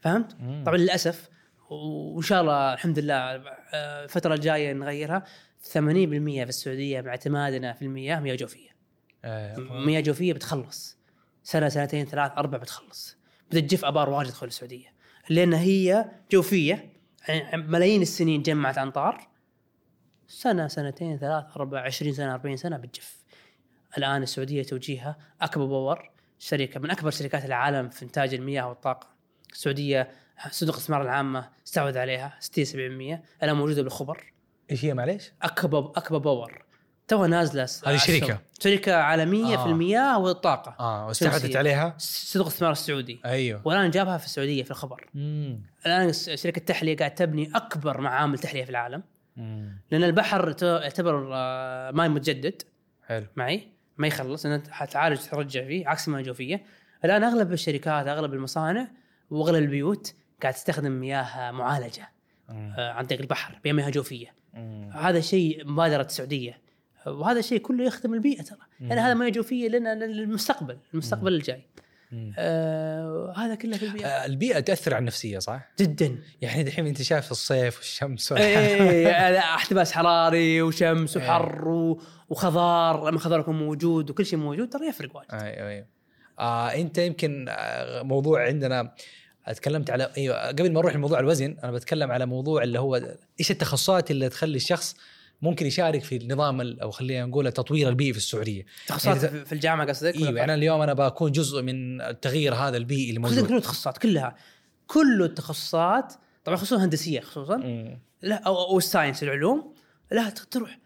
فهمت 0.00 0.36
مم. 0.40 0.64
طبعا 0.66 0.76
للأسف 0.76 1.28
وإن 1.70 2.22
شاء 2.22 2.40
الله 2.40 2.72
الحمد 2.72 2.98
لله 2.98 3.14
آه، 3.14 4.04
الفترة 4.04 4.34
الجاية 4.34 4.72
نغيرها. 4.72 5.24
80% 5.62 6.44
في 6.44 6.48
السعودية 6.48 7.00
باعتمادنا 7.00 7.72
في 7.72 7.82
المياه 7.82 8.20
مياه 8.20 8.34
جوفية. 8.34 8.68
آه. 9.24 9.56
مياه 9.58 10.00
جوفية 10.00 10.32
بتخلص. 10.32 10.98
سنة 11.42 11.68
سنتين 11.68 12.06
ثلاث 12.06 12.32
أربع 12.32 12.58
بتخلص. 12.58 13.16
بتجف 13.50 13.84
أبار 13.84 14.10
واجد 14.10 14.28
تدخل 14.28 14.46
السعودية. 14.46 14.94
لأن 15.28 15.52
هي 15.52 16.04
جوفية 16.32 16.92
يعني 17.28 17.62
ملايين 17.62 18.02
السنين 18.02 18.42
جمعت 18.42 18.78
أمطار. 18.78 19.28
سنة 20.28 20.68
سنتين 20.68 21.18
ثلاث 21.18 21.44
أربع 21.56 21.80
عشرين 21.80 22.12
سنة 22.12 22.34
40 22.34 22.56
سنة 22.56 22.76
بتجف. 22.76 23.24
الآن 23.98 24.22
السعودية 24.22 24.62
توجيهها 24.62 25.18
أكوا 25.40 25.64
باور 25.64 26.10
شركة 26.38 26.80
من 26.80 26.90
أكبر 26.90 27.10
شركات 27.10 27.44
العالم 27.44 27.88
في 27.88 28.04
إنتاج 28.04 28.34
المياه 28.34 28.68
والطاقة. 28.68 29.08
السعودية 29.52 30.10
صندوق 30.50 30.74
الاستثمار 30.74 31.02
العامه 31.02 31.48
استحوذ 31.66 31.98
عليها 31.98 32.36
60 32.40 32.64
70% 32.64 32.72
الان 33.42 33.56
موجودة 33.56 33.82
بالخبر 33.82 34.32
إيش 34.70 34.84
هي 34.84 34.94
معليش؟ 34.94 35.32
اكوا 35.42 35.92
اكوا 35.96 36.18
باور 36.18 36.64
توها 37.08 37.28
نازلة 37.28 37.66
هذه. 37.86 37.96
شركة. 37.96 38.38
شركة 38.60 38.94
عالمية 38.94 39.54
آه. 39.54 39.62
في 39.64 39.68
المياه 39.70 40.18
والطاقة 40.18 40.76
آه 40.80 41.06
واستحوذت. 41.06 41.56
عليها 41.56 41.94
صندوق 41.98 42.46
الاستثمار 42.46 42.72
السعودي 42.72 43.20
أيوه 43.24 43.60
والآن 43.64 43.90
جابها 43.90 44.18
في 44.18 44.24
السعودية 44.24 44.62
في 44.62 44.70
الخبر 44.70 45.10
مم. 45.14 45.60
الآن 45.86 46.12
شركة 46.12 46.60
تحلية 46.60 46.96
قاعد 46.96 47.14
تبني 47.14 47.50
أكبر 47.54 48.00
معامل 48.00 48.38
تحلية 48.38 48.64
في 48.64 48.70
العالم 48.70 49.02
مم. 49.36 49.78
لأن 49.90 50.04
البحر 50.04 50.56
يعتبر 50.62 51.30
آه، 51.32 51.90
ماء 51.90 52.08
متجدد 52.08 52.62
حلو 53.06 53.26
معي 53.36 53.68
ما 53.98 54.06
يخلص 54.06 54.46
انت 54.46 54.68
حتعالج 54.68 55.20
ترجع 55.20 55.66
فيه 55.66 55.88
عكس 55.88 56.08
المياه 56.08 56.20
الجوفيه 56.20 56.64
الآن 57.04 57.24
أغلب 57.24 57.52
الشركات 57.52 58.06
أغلب 58.06 58.34
المصانع 58.34 58.88
وأغلب 59.30 59.62
البيوت 59.62 60.14
قاعد 60.44 60.54
تستخدم 60.54 60.92
مياه 60.92 61.50
معالجة. 61.50 62.08
آه، 62.50 62.92
عن 62.92 63.04
طريق 63.04 63.20
البحر 63.20 63.60
بمياه 63.64 63.90
جوفية. 63.90 64.34
مم. 64.54 64.90
هذا 64.94 65.20
شيء 65.20 65.66
مبادرة 65.66 66.02
السعودية. 66.02 66.58
وهذا 67.06 67.38
الشيء 67.38 67.58
كله 67.58 67.84
يخدم 67.84 68.14
البيئة 68.14 68.42
ترى. 68.42 68.58
يعني 68.80 69.00
هذا 69.00 69.14
مياه 69.14 69.30
جوفيه 69.30 69.68
لنا 69.68 69.94
للمستقبل 69.94 70.78
المستقبل 70.94 71.34
الجاي. 71.34 71.66
آه 72.38 73.34
هذا 73.36 73.54
كله 73.54 73.76
في 73.76 73.86
البيئة. 73.86 74.06
آه، 74.06 74.26
البيئة 74.26 74.60
تأثر 74.60 74.94
على 74.94 75.00
النفسية 75.00 75.38
صح؟ 75.38 75.70
جدا. 75.80 76.18
يعني 76.42 76.62
دحين 76.62 76.86
أنت 76.86 77.02
شايف 77.02 77.30
الصيف 77.30 77.78
والشمس 77.78 78.32
إيه 78.32 79.38
احتباس 79.54 79.92
حراري 79.92 80.62
وشمس 80.62 81.16
إيه. 81.16 81.24
وحر 81.24 81.68
وخضار. 82.28 83.10
لما 83.10 83.18
خضار 83.18 83.40
يكون 83.40 83.58
موجود 83.58 84.10
وكل 84.10 84.26
شيء 84.26 84.38
موجود 84.38 84.68
ترى 84.68 84.86
يفرق 84.86 85.16
واجد. 85.16 85.28
أيوه 85.32 85.68
أيوه. 85.68 85.86
آه 86.38 86.68
أنت 86.68 86.98
يمكن 86.98 87.46
آه، 87.48 88.02
موضوع 88.02 88.46
عندنا 88.46 88.94
تكلمت 89.52 89.90
على 89.90 90.10
أيوه 90.16 90.46
قبل 90.48 90.72
ما 90.72 90.80
أروح 90.80 90.94
لموضوع 90.96 91.20
الوزن 91.20 91.56
أنا 91.64 91.72
بتكلم 91.72 92.12
على 92.12 92.26
موضوع 92.26 92.62
اللي 92.62 92.78
هو 92.78 93.16
إيش 93.40 93.50
التخصصات 93.50 94.10
اللي 94.10 94.28
تخلي 94.28 94.56
الشخص 94.56 94.96
ممكن 95.42 95.66
يشارك 95.66 96.04
في 96.04 96.16
النظام 96.16 96.60
ال- 96.60 96.80
أو 96.80 96.90
خلينا 96.90 97.26
نقول 97.26 97.46
التطوير 97.46 97.88
البيئي 97.88 98.12
في 98.12 98.18
السعودية. 98.18 98.66
تخصصات 98.86 99.22
يعني 99.22 99.44
في- 99.44 99.52
الجامعة 99.52 99.88
قصدك 99.88 100.14
أيوه 100.16 100.26
يعني 100.26 100.44
أنا 100.44 100.54
اليوم 100.54 100.80
أنا 100.80 100.92
بكون 100.92 101.32
جزء 101.32 101.62
من 101.62 102.00
التغيير 102.00 102.54
هذا 102.54 102.76
البيئي 102.76 103.08
اللي 103.08 103.20
موجود 103.20 103.46
كل 103.48 103.56
التخصصات 103.56 103.98
كلها. 103.98 104.36
كل 104.86 105.22
التخصصات 105.22 106.12
طبعا 106.44 106.56
خصوصا 106.56 106.76
الهندسيه 106.76 107.20
خصوصا. 107.20 107.56
مم. 107.56 107.98
لا 108.22 108.34
أو, 108.34 108.56
أو 108.64 108.78
الساينس 108.78 109.22
العلوم. 109.22 109.74
لا 110.12 110.30
تروح. 110.30 110.78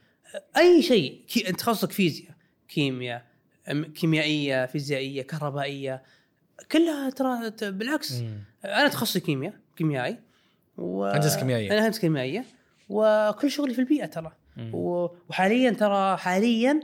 أي 0.56 0.82
شيء 0.82 1.20
كي 1.28 1.40
تخصصك 1.52 1.92
فيزياء 1.92 2.30
كيمياء 2.68 3.24
كيميائية 3.94 4.66
فيزيائية 4.66 5.22
كهربائية. 5.22 6.02
كلها 6.72 7.10
ترى 7.10 7.50
بالعكس 7.70 8.12
مم. 8.12 8.38
أنا 8.64 8.88
تخصصي 8.88 9.20
كيمياء 9.20 9.54
كيميائي 9.76 10.18
و... 10.76 11.04
هندسة 11.04 11.38
كيميائية. 11.38 11.72
أنا 11.72 11.86
هندسة 11.86 12.00
كيميائية 12.00 12.44
وكل 12.88 13.50
شغلي 13.50 13.74
في 13.74 13.80
البيئة 13.80 14.06
ترى. 14.06 14.32
و- 14.72 15.06
وحاليا 15.28 15.70
ترى 15.70 16.16
حاليا 16.16 16.80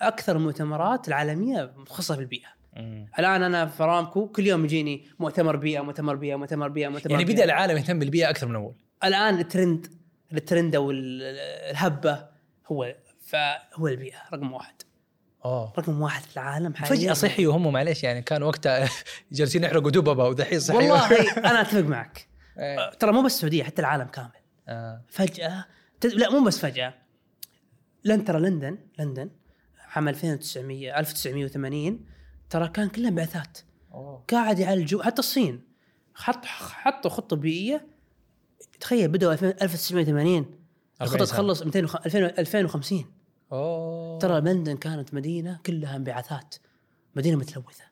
أكثر 0.00 0.36
المؤتمرات 0.36 1.08
العالمية 1.08 1.72
متخصصه 1.76 2.14
في 2.14 2.20
البيئة 2.20 2.48
مم. 2.76 3.06
الآن 3.18 3.42
أنا 3.42 3.66
في 3.66 3.82
ارامكو 3.82 4.26
كل 4.28 4.46
يوم 4.46 4.64
يجيني 4.64 5.04
مؤتمر 5.18 5.56
بيئة 5.56 5.80
مؤتمر 5.80 6.14
بيئة 6.16 6.36
مؤتمر 6.36 6.68
بيئة 6.68 6.88
مؤتمر 6.88 7.12
يعني. 7.12 7.24
بدأ 7.24 7.44
العالم 7.44 7.76
يهتم 7.76 7.98
بالبيئة 7.98 8.30
أكثر 8.30 8.46
من 8.46 8.54
أول 8.54 8.74
الآن 9.04 9.38
الترند 9.38 9.86
الترند 10.32 10.74
أو 10.76 10.90
ال- 10.90 11.22
الهبة 11.70 12.26
هو 12.66 12.94
فهو 13.26 13.88
البيئة 13.88 14.16
رقم 14.32 14.52
واحد 14.52 14.74
اوه 15.44 15.72
رقم 15.78 16.00
واحد 16.00 16.22
في 16.22 16.34
العالم 16.36 16.74
حاليا. 16.74 16.96
فجأة 16.96 17.12
صحي 17.12 17.46
وهم 17.46 17.72
معليش 17.72 18.04
يعني 18.04 18.22
كان 18.22 18.42
وقتها 18.42 18.88
جالسين 19.32 19.64
يحرقوا 19.64 19.90
دببه 19.90 20.24
ودحين 20.28 20.60
صحي 20.60 20.76
والله 20.76 21.32
أنا 21.50 21.60
أتفق 21.60 21.80
معك. 21.80 22.28
إيه. 22.58 22.90
ترى 22.90 23.12
مو 23.12 23.22
بس 23.22 23.34
السعودية 23.34 23.62
حتى 23.64 23.82
العالم 23.82 24.04
كامل. 24.06 24.30
آه. 24.68 25.02
تد... 26.00 26.12
لا 26.12 26.30
مو 26.30 26.44
بس 26.44 26.58
فجأة. 26.58 26.94
لن 28.04 28.24
ترى 28.24 28.40
لندن 28.40 28.78
لندن 28.98 29.30
عام 29.96 30.08
2900 30.08 30.98
1980 30.98 32.00
ترى 32.50 32.68
كان 32.68 32.88
كلها 32.88 33.10
بعثات. 33.10 33.58
أوه. 33.94 34.24
قاعد 34.30 34.58
يعالجوا 34.58 35.02
حتى 35.02 35.18
الصين. 35.18 35.60
حط 36.14 36.44
حطوا 36.44 37.10
خطة 37.10 37.36
بيئية. 37.36 37.86
تخيل 38.80 39.08
بدأوا 39.08 39.32
2000 39.32 39.46
1980 39.64 40.36
40 40.36 40.54
الخطة 41.02 41.24
سنة. 41.24 41.36
تخلص 41.36 41.62
200 41.62 41.84
وخ- 41.84 41.96
2000 42.06 42.18
2050 42.40 43.04
أوه. 43.54 44.18
ترى 44.18 44.40
لندن 44.40 44.76
كانت 44.76 45.14
مدينة 45.14 45.60
كلها 45.66 45.96
انبعاثات 45.96 46.54
مدينة 47.16 47.36
متلوثة. 47.38 47.84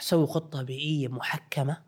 سووا 0.00 0.26
خطة 0.26 0.62
بيئية 0.62 1.08
محكمة. 1.08 1.82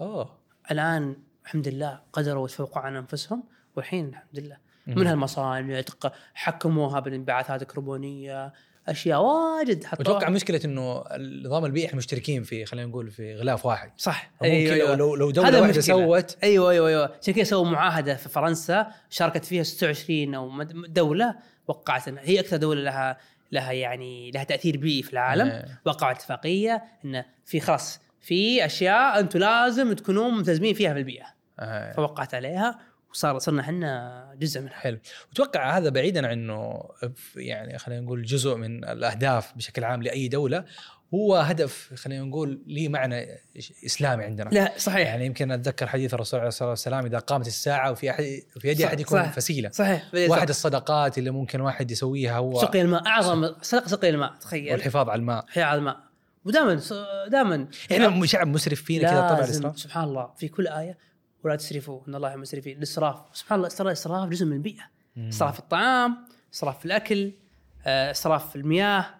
أوه. 0.00 0.38
الآن 0.70 1.16
الحمد 1.44 1.68
لله 1.68 2.00
قدروا 2.12 2.44
يتفوقوا 2.48 2.82
عن 2.82 2.96
أنفسهم 2.96 3.44
والحين 3.76 4.08
الحمد 4.08 4.38
لله. 4.38 4.56
مم. 4.86 4.94
منها 4.98 5.12
المصانع 5.12 5.80
تق- 5.80 6.12
حكموها 6.34 7.00
بالانبعاثات 7.00 7.62
الكربونية 7.62 8.52
أشياء 8.88 9.22
واجد 9.22 9.84
حطوها. 9.84 10.08
وأتوقع 10.08 10.30
مشكلة 10.30 10.60
إنه 10.64 11.04
النظام 11.10 11.64
البيئي 11.64 11.86
إحنا 11.86 11.96
مشتركين 11.96 12.42
في 12.42 12.64
خلينا 12.64 12.86
نقول 12.88 13.10
في 13.10 13.34
غلاف 13.34 13.66
واحد. 13.66 13.92
صح. 13.96 14.30
ممكن 14.42 14.78
لو 14.78 14.94
لو, 14.94 15.14
لو 15.14 15.30
دولة 15.30 15.60
واحدة. 15.60 15.80
سوت 15.80 16.36
أيوه 16.42 16.70
أيوه 16.70 16.88
أيوه. 16.88 17.12
عشان 17.22 17.34
كذا 17.34 17.44
سووا 17.44 17.66
معاهدة 17.66 18.14
في 18.14 18.28
فرنسا 18.28 18.86
شاركت 19.10 19.44
فيها 19.44 19.62
26 19.62 20.34
أو 20.34 20.62
دولة 20.88 21.34
وقعت. 21.68 22.08
هي 22.08 22.40
أكثر 22.40 22.56
دولة 22.56 22.80
لها 22.80 23.18
لها 23.52 23.72
يعني 23.72 24.30
لها 24.30 24.44
تأثير 24.44 24.76
بيئي 24.76 25.02
في 25.02 25.12
العالم. 25.12 25.48
إيه. 25.48 25.80
وقعوا 25.84 26.12
اتفاقية 26.12 26.84
انه 27.04 27.24
في 27.44 27.60
خلاص 27.60 28.00
في 28.20 28.64
أشياء 28.64 29.20
أنتم 29.20 29.38
لازم 29.38 29.92
تكونون 29.92 30.34
ملتزمين 30.36 30.74
فيها 30.74 30.92
في 30.92 30.98
البيئة. 30.98 31.26
آه. 31.60 31.92
فوقعت 31.92 32.34
عليها. 32.34 32.78
وصار 33.10 33.38
صرنا 33.38 33.60
إحنا 33.60 34.34
جزء 34.38 34.60
منها 34.60 34.72
حلو. 34.72 34.98
واتوقع 35.28 35.78
هذا 35.78 35.88
بعيدا 35.90 36.26
عن 36.26 36.32
إنه 36.32 36.82
يعني 37.36 37.78
خلينا 37.78 38.00
نقول 38.00 38.22
جزء 38.22 38.54
من 38.54 38.84
الأهداف 38.84 39.52
بشكل 39.56 39.84
عام 39.84 40.02
لأي 40.02 40.28
دولة 40.28 40.64
هو 41.14 41.36
هدف 41.36 41.90
خلينا 41.94 42.24
نقول 42.24 42.62
ليه 42.66 42.88
معنى 42.88 43.26
إسلامي 43.86 44.24
عندنا. 44.24 44.48
لا 44.52 44.72
صحيح. 44.76 45.08
يعني 45.08 45.26
يمكن 45.26 45.50
أتذكر 45.52 45.86
حديث 45.86 46.14
الرسول 46.14 46.40
عليه 46.40 46.48
الصلاة 46.48 46.70
والسلام 46.70 47.06
إذا 47.06 47.18
قامت 47.18 47.46
الساعة 47.46 47.90
وفي 47.90 48.10
أحد 48.10 48.24
في 48.60 48.68
يد 48.68 48.78
صح- 48.78 48.86
أحدكم 48.86 49.16
صح. 49.16 49.32
فسيلة. 49.32 49.70
صحيح 49.70 50.10
واحد 50.14 50.48
الصدقات 50.48 51.18
اللي 51.18 51.30
ممكن 51.30 51.60
واحد 51.60 51.90
يسويها 51.90 52.36
هو 52.38 52.60
سقي 52.60 52.80
الماء 52.82 53.06
أعظم 53.06 53.54
صدق 53.62 53.86
سقي 53.88 54.08
الماء 54.10 54.34
تخيل. 54.40 54.72
والحفاظ 54.72 55.08
على 55.08 55.18
الماء. 55.18 55.44
حياة 55.48 55.64
على 55.64 55.78
الماء. 55.78 55.96
ودائما 56.44 56.80
دائما 57.28 57.68
إحنا 57.92 58.26
شعب 58.26 58.46
مسرف 58.46 58.82
فينا 58.82 59.10
كذا 59.10 59.20
طبع 59.20 59.38
لازم 59.38 59.52
الاسراف 59.52 59.78
سبحان 59.80 60.04
الله 60.04 60.30
في 60.38 60.48
كل 60.48 60.68
آية 60.68 60.98
ولا 61.44 61.56
تسرفوا 61.56 62.00
إن 62.08 62.14
الله 62.14 62.28
يحب 62.28 62.36
المسرفين 62.36 62.76
الإسراف 62.78 63.16
سبحان 63.32 63.58
الله 63.58 63.68
ترى 63.68 63.86
الاسراف 63.86 64.28
جزء 64.28 64.46
من 64.46 64.52
البيئة. 64.52 64.82
إسراف 65.18 65.54
في 65.54 65.60
الطعام 65.60 66.26
إسراف 66.54 66.78
في 66.78 66.84
الأكل 66.84 67.32
آه، 67.86 68.10
إسراف 68.10 68.50
في 68.50 68.56
المياه. 68.56 69.14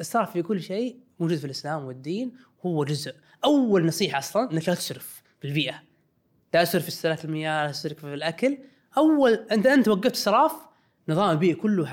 إسراف 0.00 0.32
في 0.32 0.42
كل 0.42 0.62
شيء 0.62 1.00
موجود 1.20 1.38
في 1.38 1.44
الإسلام 1.44 1.84
والدين 1.84 2.32
هو 2.66 2.84
جزء. 2.84 3.14
أول 3.44 3.86
نصيحة 3.86 4.18
أصلا 4.18 4.52
إنك 4.52 4.68
لا 4.68 4.74
تسرف 4.74 5.22
في 5.40 5.48
البيئة. 5.48 5.82
لا 6.54 6.64
تسرف 6.64 6.82
في 6.82 6.88
استهلاك 6.88 7.24
المياه 7.24 7.66
لا 7.66 7.72
تسرف 7.72 7.98
في 7.98 8.14
الأكل. 8.14 8.58
أول 8.96 9.32
أنت 9.32 9.66
أنت 9.66 9.88
وقفت 9.88 10.14
إسراف 10.14 10.52
نظام 11.08 11.30
البيئي 11.30 11.54
كله 11.54 11.86
ح... 11.86 11.92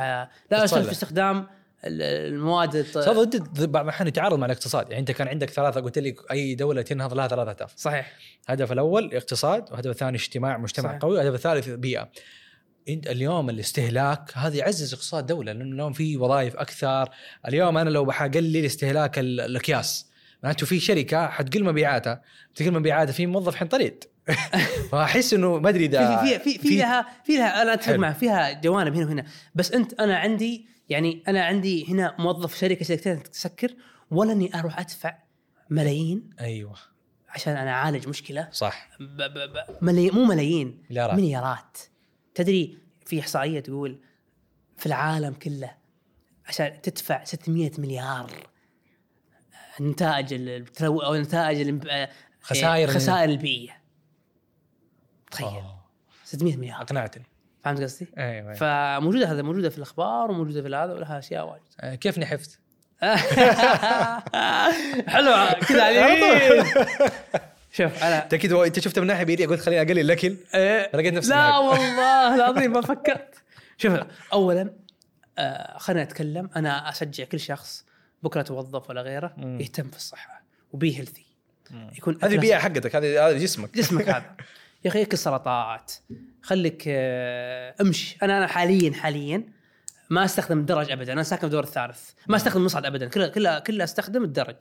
لا 0.51 0.65
تسرف. 0.65 0.85
في 0.85 0.91
استخدام 0.91 1.47
المواد 1.83 2.75
الط- 2.75 2.97
صار 2.97 3.23
ضد 3.23 3.71
بعض 3.71 3.83
الأحيان 3.83 4.07
يتعارض 4.07 4.39
مع 4.39 4.45
الاقتصاد. 4.45 4.89
يعني 4.89 4.99
أنت 4.99 5.11
كان 5.11 5.27
عندك 5.27 5.49
ثلاثة 5.49 5.81
قلت 5.81 5.99
لي 5.99 6.15
أي 6.31 6.55
دولة 6.55 6.81
تنهض 6.81 7.13
لها 7.13 7.27
ثلاثة 7.27 7.51
أهداف. 7.51 7.73
صحيح. 7.75 8.13
الهدف 8.49 8.71
الأول 8.71 9.13
اقتصاد 9.13 9.63
والهدف 9.69 9.89
الثاني 9.91 10.17
اجتماع 10.17 10.57
مجتمع 10.57 10.89
صحيح. 10.89 11.01
قوي 11.01 11.17
والهدف 11.17 11.35
الثالث 11.35 11.69
بيئة. 11.69 12.09
انت 12.89 13.07
اليوم 13.07 13.49
الاستهلاك 13.49 14.31
هذا 14.33 14.55
يعزز 14.57 14.93
اقتصاد 14.93 15.25
دولة 15.25 15.51
لأنه 15.51 15.73
اليوم 15.75 15.93
في 15.93 16.17
وظائف 16.17 16.55
أكثر. 16.55 17.09
اليوم 17.47 17.77
أنا 17.77 17.89
لو 17.89 18.05
بحقلل 18.05 18.65
استهلاك 18.65 19.19
ال- 19.19 19.39
الأكياس 19.41 20.05
معناته 20.43 20.65
في 20.65 20.79
شركة 20.79 21.27
حتقل 21.27 21.63
مبيعاتها. 21.63 22.21
تقل 22.55 22.71
مبيعاتها 22.71 23.11
في 23.11 23.25
موظف 23.25 23.55
حينطرد 23.55 24.03
فأحس 24.91 25.33
إنه 25.33 25.59
ما 25.59 25.69
أدري 25.69 25.85
إذا 25.85 26.17
في 26.23 26.39
في 26.39 26.57
في, 26.59 26.67
في 26.67 26.77
لها 26.77 27.05
في 27.25 27.37
لها 27.37 27.61
أنا 27.61 27.73
أتفق. 27.73 27.95
معك 27.95 28.15
فيها 28.15 28.51
جوانب 28.61 28.95
هنا 28.95 29.05
وهنا. 29.05 29.25
بس 29.55 29.71
أنت 29.71 29.93
أنا 29.93 30.17
عندي 30.17 30.74
يعني 30.89 31.23
أنا 31.27 31.45
عندي 31.45 31.91
هنا 31.93 32.15
موظف 32.19 32.55
شركة 32.57 32.85
شركتين 32.85 33.23
تسكر 33.23 33.75
ولا 34.11 34.31
إني 34.31 34.59
أروح 34.59 34.79
أدفع 34.79 35.17
ملايين؟ 35.69 36.29
أيوه. 36.39 36.75
عشان 37.29 37.55
أنا 37.57 37.71
أعالج 37.71 38.07
مشكلة. 38.07 38.49
صح. 38.51 38.89
ب 38.99 39.21
ب 39.21 39.33
ب 39.53 39.57
ملي 39.81 40.09
مو 40.11 40.23
ملايين 40.25 40.83
مليارات. 40.89 41.19
مليارات. 41.19 41.77
تدري 42.35 42.77
في 43.05 43.19
إحصائية 43.19 43.59
تقول 43.59 43.99
في 44.77 44.85
العالم 44.85 45.33
كله 45.33 45.75
عشان 46.45 46.81
تدفع 46.81 47.23
600 47.23 47.71
مليار 47.77 48.31
نتائج 49.81 50.33
التلو 50.33 50.99
أو 50.99 51.15
نتائج 51.15 51.59
الانب- 51.59 52.09
خسائر 52.41 52.87
خسائر 52.87 53.29
البيئية. 53.29 53.81
تخيل. 55.31 55.47
أوه. 55.47 55.85
600 56.23 56.57
مليار. 56.57 56.81
أقنعتني. 56.81 57.23
فهمت 57.65 57.81
قصدي؟ 57.81 58.07
أيوه 58.17 58.29
أيوة. 58.29 58.53
فموجودة 58.53 59.31
هذا 59.31 59.41
موجودة 59.41 59.69
في 59.69 59.77
الأخبار 59.77 60.31
وموجودة 60.31 60.61
في 60.61 60.67
هذا 60.67 60.93
ولها 60.93 61.19
أشياء 61.19 61.47
واجد 61.47 61.61
آه، 61.79 61.95
كيف 61.95 62.19
نحفت؟ 62.19 62.59
حلو 65.13 65.31
كذا 65.67 65.83
على 65.83 66.65
شوف 67.71 68.03
أنا 68.03 68.23
أنت 68.23 68.35
كذا 68.35 68.63
أنت 68.63 68.79
شفت 68.79 68.99
من 68.99 69.07
ناحية 69.07 69.23
بيدي 69.23 69.45
قلت 69.45 69.61
خليني 69.61 69.81
أقلل 69.81 69.99
الاكل 69.99 70.37
إيه. 70.53 70.89
لقيت 70.93 71.13
نفسي 71.13 71.29
لا. 71.29 71.57
والله 71.57 72.35
العظيم 72.35 72.71
ما 72.71 72.81
فكرت 72.81 73.35
شوف 73.77 73.99
اولا 74.33 74.73
آه 75.37 75.77
خلينا 75.77 76.03
نتكلم 76.03 76.49
أنا 76.55 76.89
أشجع 76.89 77.23
كل 77.23 77.39
شخص 77.39 77.85
بكرة 78.23 78.41
توظف 78.41 78.89
ولا 78.89 79.01
غيره 79.01 79.33
مم. 79.37 79.61
يهتم 79.61 79.89
في 79.89 79.97
الصحة 79.97 80.43
وبي 80.73 80.97
هيلثي 80.97 81.25
يكون 81.97 82.19
هذه 82.23 82.33
البيئه 82.33 82.57
حقتك 82.57 82.95
هذا 82.95 83.27
هذا 83.27 83.37
جسمك 83.37 83.75
جسمك 83.75 84.09
هذا 84.09 84.35
يا 84.85 84.89
أخي 84.89 85.01
اكل 85.01 85.17
سلطات 85.17 85.93
خليك 86.45 86.83
آه، 86.87 87.75
امشي. 87.81 88.17
أنا 88.23 88.37
أنا 88.37 88.47
حاليا 88.47 88.93
حاليا 88.93 89.43
ما 90.09 90.25
استخدم 90.25 90.59
الدرج 90.59 90.91
ابدا. 90.91 91.13
أنا 91.13 91.23
ساكن 91.23 91.39
في 91.39 91.45
الدور 91.45 91.63
الثالث. 91.63 92.09
ما 92.27 92.35
استخدم 92.35 92.59
المصعد 92.59 92.85
ابدا. 92.85 93.07
كله 93.07 93.27
كله 93.27 93.59
كله 93.59 93.83
استخدم 93.83 94.23
الدرج. 94.23 94.55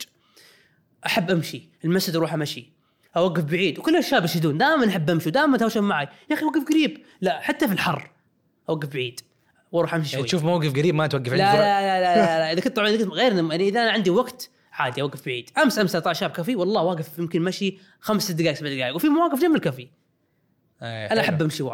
أحب 1.06 1.31
أمشي. 1.31 1.69
المسجد 1.85 2.16
أروح 2.16 2.35
أمشي. 2.35 2.73
أوقف 3.16 3.44
بعيد. 3.44 3.78
وكل 3.78 3.97
الشباب 3.97 4.24
يشهدون 4.24 4.59
دائما 4.59 4.89
أحب 4.89 5.11
أمشي. 5.11 5.28
ودائما 5.28 5.56
يتهاوشون 5.56 5.82
معي. 5.82 6.09
يا 6.31 6.35
أخي 6.36 6.44
وقف 6.44 6.65
قريب. 6.69 7.02
لا 7.20 7.40
حتى 7.40 7.69
في 7.69 7.74
الحر. 7.74 8.11
أوقف 8.69 8.89
بعيد. 8.89 9.20
وأروح 9.73 9.94
أمشي 9.94 10.09
شوي. 10.09 10.16
يعني 10.16 10.28
تشوف 10.28 10.44
موقف 10.44 10.73
قريب 10.73 10.94
ما 10.94 11.06
توقف. 11.06 11.32
لا 11.32 11.47
عندك 11.47 11.59
لا 11.59 11.81
لا 11.81 12.01
لا, 12.01 12.16
لا, 12.16 12.39
لا. 12.39 12.52
إذا 12.52 12.61
كنت 12.61 12.77
طبعا 12.77 12.89
غير 12.89 13.35
يعني 13.35 13.69
إذا 13.69 13.82
أنا 13.82 13.90
عندي 13.90 14.11
وقت 14.11 14.51
عادي 14.73 15.02
أوقف 15.02 15.27
بعيد. 15.27 15.51
أمس 15.62 15.78
أمس 15.78 15.97
طلع 15.97 16.12
شاب 16.12 16.31
كافي. 16.31 16.56
والله 16.56 16.82
واقف 16.82 17.19
يمكن 17.19 17.43
مشي 17.43 17.78
خمس 18.01 18.31
دقائق 18.31 18.56
سبع 18.56 18.69
دقائق. 18.69 18.97
وفي 18.97 19.09
مواقف 19.09 19.40
جنب 19.40 19.56
الكافي. 19.56 19.89
آه، 20.82 21.12
أنا. 21.12 21.20
أحب 21.20 21.42
أمشي 21.42 21.64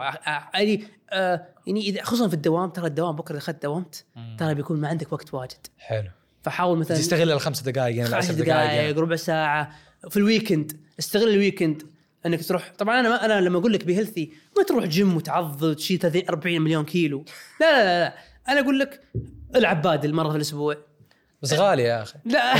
يعني 0.54 0.84
آه 1.10 1.46
يعني 1.66 1.80
اذا 1.80 2.02
خصوصا 2.02 2.28
في 2.28 2.34
الدوام 2.34 2.70
ترى 2.70 2.86
الدوام 2.86 3.16
بكرة 3.16 3.32
إذا 3.32 3.38
أخذت 3.38 3.62
دومت 3.62 4.04
ترى 4.38 4.54
بيكون 4.54 4.80
ما 4.80 4.88
عندك 4.88 5.12
وقت 5.12 5.34
واجد. 5.34 5.66
حلو. 5.78 6.08
فحاول 6.42 6.78
مثلا 6.78 6.96
تستغل 6.96 7.32
الخمس 7.32 7.60
دقائق 7.60 7.96
يعني 7.96 8.08
خمس 8.08 8.12
العشر 8.12 8.44
دقائق 8.44 8.70
دقائق 8.70 8.98
ربع 8.98 9.16
ساعة. 9.16 9.70
في 10.08 10.16
ال 10.16 10.24
weekend 10.24 10.80
استغل 10.98 11.28
ال 11.28 11.34
weekend. 11.34 11.82
إنك 12.26 12.44
تروح 12.44 12.72
طبعا 12.78 13.00
أنا 13.00 13.08
ما 13.08 13.24
أنا 13.24 13.40
لما 13.40 13.58
أقول 13.58 13.72
لك 13.72 13.84
ب 13.84 13.90
healthy 13.90 14.32
ما 14.56 14.62
تروح 14.62 14.84
جيم 14.84 15.16
وتعض 15.16 15.62
وتشيل 15.62 15.98
30 15.98 16.22
40 16.28 16.60
مليون 16.60 16.84
كيلو. 16.84 17.24
لا 17.60 17.70
لا 17.70 17.84
لا, 17.84 18.04
لا. 18.04 18.14
أنا 18.48 18.60
أقول 18.60 18.78
لك 18.78 19.00
ألعب 19.56 19.82
بادل 19.82 20.14
مرة 20.14 20.30
في 20.30 20.36
الأسبوع. 20.36 20.76
بس 21.42 21.52
غالي 21.52 21.82
يا 21.82 22.02
أخي. 22.02 22.18
لا. 22.24 22.54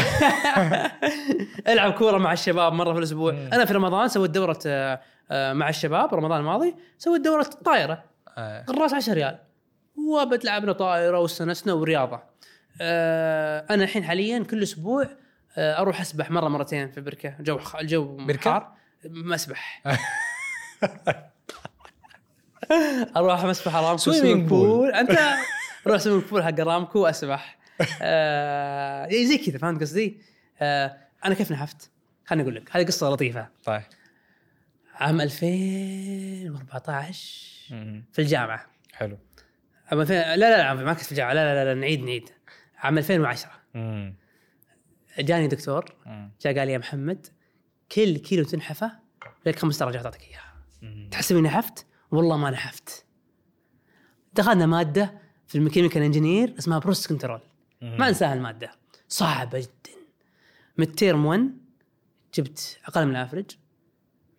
ألعب 1.72 1.92
كورة 1.92 2.18
مع 2.18 2.32
الشباب 2.32 2.72
مرة 2.72 2.92
في 2.92 2.98
الأسبوع. 2.98 3.32
أنا 3.32 3.64
في 3.64 3.72
رمضان 3.72 4.08
سويت 4.08 4.30
دورة 4.30 4.58
آه، 4.66 5.00
مع 5.32 5.68
الشباب 5.68 6.14
رمضان 6.14 6.40
الماضي 6.40 6.74
سويت 6.98 7.20
دورة 7.20 7.42
طايره 7.42 8.04
آه. 8.38 8.64
الراس 8.68 8.94
10 8.94 9.14
ريال 9.14 9.38
وبتلعبنا 9.96 10.72
طائرة 10.72 11.18
واستانسنا 11.18 11.72
ورياضة 11.72 12.20
آه، 12.80 13.66
أنا 13.70 13.84
الحين 13.84 14.04
حاليا 14.04 14.44
كل 14.50 14.62
أسبوع 14.62 15.06
آه، 15.58 15.78
أروح 15.80 16.00
أسبح 16.00 16.30
مرة 16.30 16.48
مرتين 16.48 16.90
في 16.90 17.00
بركة 17.00 17.34
الجو 17.40 17.58
خ- 17.58 17.76
الجو 17.76 18.16
بركة؟ 18.16 18.50
حار 18.50 18.72
ما 19.04 19.34
أسبح 19.34 19.82
أروح 23.16 23.44
مسبح 23.44 23.74
ارامكو 23.74 23.96
swimming 23.96 24.46
pool. 24.48 24.52
pool 24.52 24.92
أنت 24.92 25.18
أروح 25.86 26.00
swimming 26.00 26.24
pool 26.24 26.42
حق 26.44 26.60
ارامكو 26.60 26.98
وأسبح 26.98 27.58
آه 28.02 29.08
زي 29.08 29.38
كذا 29.38 29.58
فهمت 29.58 29.80
قصدي؟ 29.80 30.20
آه 30.60 30.96
أنا 31.24 31.34
كيف 31.34 31.52
نحفت؟ 31.52 31.90
خليني 32.26 32.42
أقول 32.42 32.54
لك 32.54 32.76
هذه 32.76 32.86
قصة 32.86 33.10
لطيفة 33.10 33.48
طيب 33.64 33.82
عام 35.00 35.20
2014 35.20 37.74
مم. 37.74 38.04
في 38.12 38.18
الجامعة. 38.22 38.66
حلو. 38.92 39.18
عام 39.86 40.00
2000 40.00 40.14
لا 40.14 40.36
لا 40.36 40.56
لا 40.56 40.74
ما 40.74 40.92
كنت 40.92 41.02
في 41.04 41.12
الجامعة. 41.12 41.32
لا 41.32 41.54
لا 41.54 41.64
لا, 41.64 41.74
لا 41.74 41.80
نعيد 41.80 42.00
نعيد. 42.04 42.30
عام 42.78 42.98
2010 42.98 43.50
مم. 43.74 44.14
جاني 45.18 45.48
دكتور. 45.48 45.84
جاء 46.42 46.58
قال 46.58 46.66
لي 46.66 46.72
يا 46.72 46.78
محمد 46.78 47.26
كل 47.92 48.16
كيلو 48.16 48.44
تنحفه 48.44 48.92
لك 49.46 49.58
خمس 49.58 49.78
درجات 49.82 50.04
أعطيك 50.04 50.22
إياها. 50.22 50.54
تحسب 51.10 51.36
إني 51.36 51.48
نحفت؟ 51.48 51.86
والله 52.10 52.36
ما 52.36 52.50
نحفت. 52.50 53.04
دخلنا 54.34 54.66
مادة 54.66 55.20
في 55.46 55.54
ال 55.58 55.62
mechanical 55.62 56.02
engineering 56.02 56.54
اسمها 56.58 56.78
process 56.78 57.06
control 57.06 57.40
ما 57.82 58.08
أنساها 58.08 58.34
المادة. 58.34 58.70
صعبة 59.08 59.58
جدا. 59.58 59.96
من 60.76 60.92
term 60.94 61.26
1 61.26 61.50
جبت 62.34 62.78
أقل 62.86 63.06
من 63.06 63.16
ال 63.16 63.21
average 63.21 63.50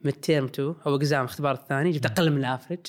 من 0.03 0.21
term 0.21 0.45
2 0.45 0.75
أو 0.85 0.95
exam 0.95 1.21
الاختبار 1.21 1.55
الثاني 1.55 1.91
جبت 1.91 2.05
أقل 2.05 2.31
من 2.31 2.37
ال 2.37 2.43
average 2.43 2.85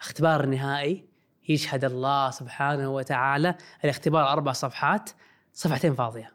اختبار 0.00 0.44
النهائي 0.44 1.04
يشهد 1.48 1.84
الله 1.84 2.30
سبحانه 2.30 2.94
وتعالى. 2.94 3.54
الاختبار 3.84 4.32
أربع 4.32 4.52
صفحات 4.52 5.10
صفحتين 5.52 5.94
فاضية. 5.94 6.32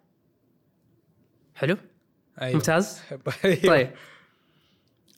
حلو؟ 1.55 1.77
أيوه. 2.41 2.55
ممتاز؟ 2.55 3.01
أيوه. 3.45 3.61
طيب. 3.67 3.91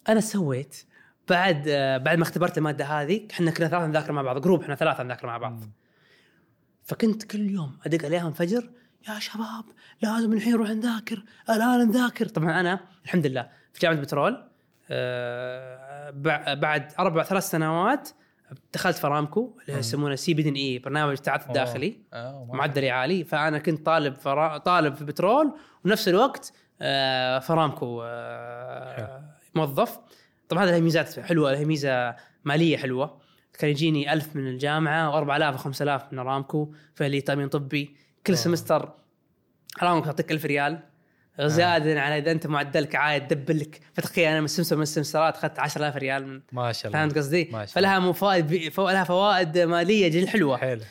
أنا 0.09 0.21
سويت 0.21 0.85
بعد 1.29 1.69
بعد 2.03 2.17
ما 2.17 2.23
اختبرت 2.23 2.57
المادة 2.57 2.85
هذه 2.85 3.27
إحنا 3.31 3.51
كنا 3.51 3.67
ثلاثة 3.67 3.87
نذاكر 3.87 4.11
مع 4.11 4.21
بعض 4.21 4.41
group 4.41 4.61
إحنا 4.61 4.75
ثلاثة 4.75 5.03
نذاكر 5.03 5.27
مع 5.27 5.37
بعض. 5.37 5.59
فكنت 6.83 7.23
كل 7.23 7.49
يوم 7.49 7.79
أدق 7.85 8.05
عليهم 8.05 8.33
فجر 8.33 8.69
يا 9.09 9.19
شباب 9.19 9.65
لازم 10.01 10.33
الحين 10.33 10.53
نروح 10.53 10.69
نذاكر 10.69 11.23
الآن 11.49 11.87
نذاكر. 11.87 12.27
طبعا 12.27 12.59
أنا 12.59 12.79
الحمد 13.05 13.27
لله 13.27 13.49
في 13.73 13.79
جامعة 13.79 14.01
بترول. 14.01 14.50
بعد 16.55 16.93
أربع 16.99 17.23
ثلاث 17.23 17.43
سنوات 17.43 18.09
دخلت 18.73 18.97
في 18.97 19.17
ارامكو 19.17 19.57
اللي 19.67 19.79
يسمونه 19.79 20.15
CPE 20.15 20.79
برنامج 20.79 21.11
التعاقد 21.11 21.47
الداخلي 21.47 21.97
آه، 22.13 22.49
معدلي 22.53 22.89
عالي. 22.89 23.23
فأنا 23.23 23.59
كنت 23.59 23.85
طالب 23.85 24.15
فرا... 24.15 24.57
طالب 24.57 24.95
في 24.95 25.05
بترول 25.05 25.53
ونفس 25.85 26.07
الوقت 26.07 26.53
آه، 26.81 27.39
فرامكو 27.39 28.01
آه، 28.05 29.23
موظف. 29.55 29.99
طبعا 30.49 30.65
هذه 30.65 30.79
ميزات 30.79 31.19
حلوة 31.19 31.57
هي 31.57 31.65
ميزة 31.65 32.15
مالية 32.43 32.77
حلوة. 32.77 33.21
كان 33.59 33.69
يجيني 33.69 34.13
ألف 34.13 34.35
من 34.35 34.47
الجامعة 34.47 35.11
و4000 35.11 35.59
و5000 35.59 36.01
من 36.11 36.19
ارامكو 36.19 36.73
فلي 36.93 37.21
تامين 37.21 37.47
طبي. 37.47 37.95
كل 38.27 38.37
semester 38.37 38.93
ارامكو 39.81 40.05
تعطيك 40.05 40.31
1000 40.31 40.45
ريال. 40.45 40.79
زائدا 41.47 41.99
على 41.99 42.17
إذا 42.17 42.31
أنت 42.31 42.47
معدلك 42.47 42.95
عالي 42.95 43.27
double 43.27 43.59
لك 43.59 43.79
فتخيل 43.93 44.27
أنا 44.27 44.41
من 44.41 44.47
سمسر 44.47 44.75
من 44.75 44.81
السمسرات 44.81 45.35
أخذت 45.37 45.59
10000 45.59 45.95
ريال 45.95 46.27
من 46.27 46.41
ما 46.51 46.71
شاء 46.71 46.87
الله. 46.91 46.99
فهمت 46.99 47.17
قصدي؟ 47.17 47.49
ما 47.51 47.65
شاء 47.65 47.75
فلها 47.75 47.99
مفائد 47.99 48.69
فو- 48.73 48.89
لها 48.89 49.03
فوائد 49.03 49.57
مالية 49.57 50.07
جدا 50.07 50.29
حلوة. 50.29 50.57
حلو. 50.57 50.81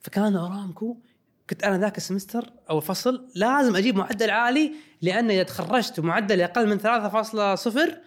فكان 0.00 0.36
أرامكو 0.36 0.96
كنت 1.50 1.64
أنا 1.64 1.78
ذاك 1.78 1.96
ال 1.96 2.02
semester 2.02 2.50
أو 2.70 2.78
الفصل 2.78 3.28
لازم 3.34 3.76
أجيب 3.76 3.96
معدل 3.96 4.30
عالي 4.30 4.72
لأن 5.02 5.30
إذا 5.30 5.42
تخرجت 5.42 5.98
ومعدل 5.98 6.40
أقل 6.40 6.68
من 6.68 6.78
3.0 6.78 7.98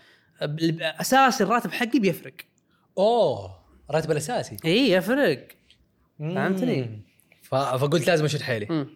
ب- 0.41 0.81
أساسي 0.81 1.43
الراتب 1.43 1.71
حقي 1.71 1.99
بيفرق. 1.99 2.33
أوه 2.97 3.59
الراتب 3.89 4.11
الأساسي. 4.11 4.57
إي 4.65 4.91
يفرق. 4.91 5.47
فهمتني؟ 6.19 7.01
فقلت 7.43 8.07
لازم 8.07 8.25
أشد 8.25 8.41
حيلي. 8.41 8.67
مم. 8.69 8.87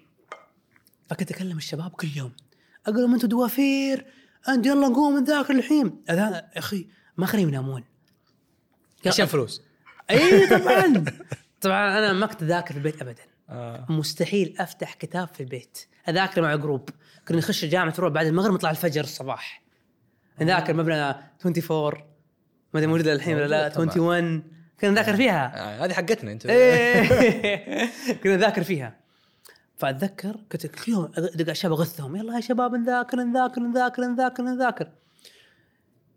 فكنت 1.10 1.32
أكلم 1.32 1.58
الشباب 1.58 1.92
كل 1.92 2.08
يوم. 2.16 2.32
أقول 2.88 3.02
لهم 3.02 3.14
أنتم 3.14 3.28
دوافير. 3.28 4.06
أنت 4.50 4.66
يلا 4.66 4.88
نقوم 4.88 5.20
نذاكر 5.20 5.54
الحين. 5.54 6.04
أذا 6.10 6.50
يا 6.56 6.60
أخي 6.60 6.88
ما 7.18 7.26
خليهم 7.26 7.50
ينامون. 7.50 7.84
عشان 9.06 9.26
فلوس. 9.26 9.62
إي 10.12 10.48
طبعا. 10.48 11.04
طبعا 11.62 11.98
أنا 11.98 12.14
ما 12.14 12.26
كنت 12.26 12.44
أذاكر 12.44 12.72
في 12.72 12.78
البيت 12.78 13.02
ابدا. 13.02 13.22
آه. 13.50 13.86
مستحيل 13.90 14.56
أفتح 14.60 14.94
كتاب 14.94 15.28
في 15.28 15.40
البيت. 15.40 15.78
أذاكر 16.10 16.42
مع 16.42 16.56
جروب 16.56 16.90
كنا 17.28 17.38
نخش 17.38 17.64
الجامعة 17.64 17.94
تروح 17.94 18.12
بعد 18.12 18.26
المغرب 18.26 18.54
نطلع 18.54 18.72
الفجر 18.72 19.04
الصباح. 19.04 19.64
نذاكر 20.42 20.74
مبنى 20.74 21.16
24 21.46 21.94
ما 22.74 22.80
أدري 22.80 22.88
موجودة 22.88 23.14
الحين 23.14 23.36
ولا 23.36 23.46
لا. 23.46 23.58
موجودة 23.58 23.76
طبعاً. 23.76 23.86
21 23.88 24.44
كنا 24.82 24.90
نذاكر 24.92 25.16
فيها. 25.16 25.54
آه. 25.56 25.86
هذه 25.86 25.94
حقتنا 25.94 26.32
انت 26.32 26.46
إيه. 26.46 27.90
كنا 28.24 28.36
نذاكر 28.36 28.64
فيها. 28.64 28.99
فأتذكر 29.80 30.36
كنت 30.52 30.68
كل 30.68 30.92
يوم 30.92 31.04
ادق 31.18 31.42
على 31.42 31.52
الشباب 31.52 31.80
أغثهم. 31.80 32.16
يلا 32.16 32.36
يا 32.36 32.42
شباب 32.42 32.76
نذاكر 32.76 33.18
نذاكر 33.18 33.62
نذاكر 33.62 34.02
نذاكر 34.02 34.44
نذاكر. 34.44 34.92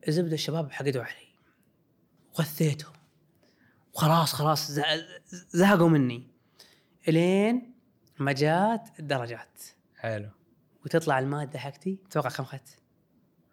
الزبدة 0.09 0.35
الشباب 0.35 0.73
حقدوا 0.73 1.03
علي. 1.03 1.29
وغثيتهم. 2.39 2.93
وخلاص 3.95 4.33
خلاص 4.33 4.71
زه- 4.71 4.83
زهقوا 5.51 5.89
مني. 5.89 6.27
إلين 7.09 7.73
ما 8.19 8.33
جات 8.33 8.89
الدرجات. 9.01 9.63
حلو. 9.97 10.29
وتطلع 10.85 11.19
المادة 11.19 11.59
حقتي 11.59 11.99
توقع 12.11 12.29
كم 12.31 12.43
أخذت؟ 12.43 12.79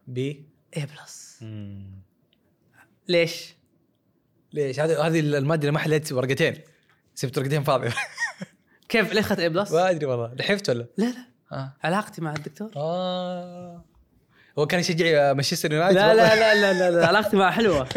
بي 0.07 0.45
A 0.77 0.85
plus 0.85 1.39
مم. 1.41 2.01
ليش؟ 3.07 3.55
ليش؟ 4.53 4.79
هذه 4.79 5.07
هذه 5.07 5.19
المادة 5.19 5.61
اللي 5.61 5.71
ما 5.71 5.79
حليت 5.79 6.11
ورقتين. 6.11 6.61
سبت 7.15 7.37
ورقتين 7.37 7.63
فاضية. 7.63 7.93
كيف 8.89 9.13
ليه 9.13 9.19
اخذت 9.19 9.39
A 9.39 9.49
plus؟ 9.49 9.71
ما 9.71 9.89
أدري 9.89 10.05
والله. 10.05 10.33
لحفت 10.33 10.69
ولا؟ 10.69 10.85
لا 10.97 11.05
لا. 11.05 11.25
آه. 11.51 11.73
علاقتي 11.83 12.21
مع 12.21 12.33
الدكتور. 12.33 12.71
آه. 12.75 13.83
هو 14.59 14.67
كان 14.67 14.79
يشجع 14.79 15.33
مانشستر 15.33 15.73
يونايتد 15.73 15.95
لا 15.95 16.13
لا 16.13 16.35
لا 16.35 16.55
لا 16.55 16.73
لا, 16.73 16.91
لا. 16.91 17.07
علاقتي 17.07 17.37
معه 17.37 17.51
حلوة. 17.51 17.87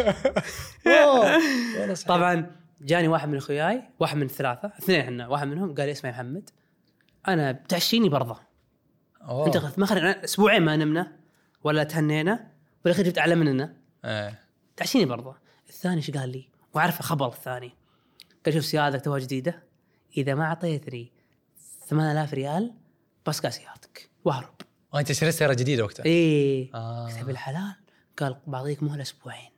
طبعا 2.06 2.50
جاني 2.80 3.08
واحد 3.08 3.28
من 3.28 3.36
أخوياي 3.36 3.82
واحد 4.00 4.16
من 4.16 4.22
الثلاثة 4.22 4.72
اثنين 4.78 5.00
إحنا 5.00 5.28
واحد 5.28 5.46
منهم 5.46 5.74
قال 5.74 5.86
لي 5.86 5.92
اسمع 5.92 6.10
يا 6.10 6.14
محمد. 6.14 6.50
أنا 7.28 7.52
بتعشيني 7.52 8.08
برضه. 8.08 8.36
أوه. 9.22 9.46
أنت 9.46 9.78
ما 9.78 9.86
خلينا 9.86 10.24
أسبوعين 10.24 10.62
ما 10.62 10.76
نمنا 10.76 11.12
ولا 11.64 11.84
تهنينا 11.84 12.50
بالاخير 12.84 13.04
جبت 13.06 13.18
اعلى 13.18 13.34
مننا. 13.34 13.76
آه. 14.04 14.34
تعشيني 14.76 15.04
برضه. 15.04 15.36
الثاني 15.68 15.96
إيش 15.96 16.10
قال 16.10 16.28
لي؟ 16.28 16.48
وعارف 16.74 17.02
خبر 17.02 17.28
الثاني. 17.28 17.72
قال 18.44 18.54
شوف 18.54 18.64
سيادتك 18.64 19.04
توها 19.04 19.18
جديدة. 19.18 19.62
إذا 20.16 20.34
ما 20.34 20.44
اعطيتني 20.44 21.12
8000 21.86 22.34
ريال 22.34 22.74
بس 23.26 23.40
سيارتك 23.50 24.10
وأهرب 24.24 24.54
وانت 24.92 25.12
شريت 25.12 25.34
سيارة 25.34 25.54
جديدة 25.54 25.84
وقتها 25.84 26.04
إيه 26.04 26.74
آه. 26.74 27.06
قلت 27.06 27.24
بالحلال 27.24 27.74
قال 28.18 28.36
بعطيك 28.46 28.82
مهله 28.82 29.02
أسبوعين 29.02 29.50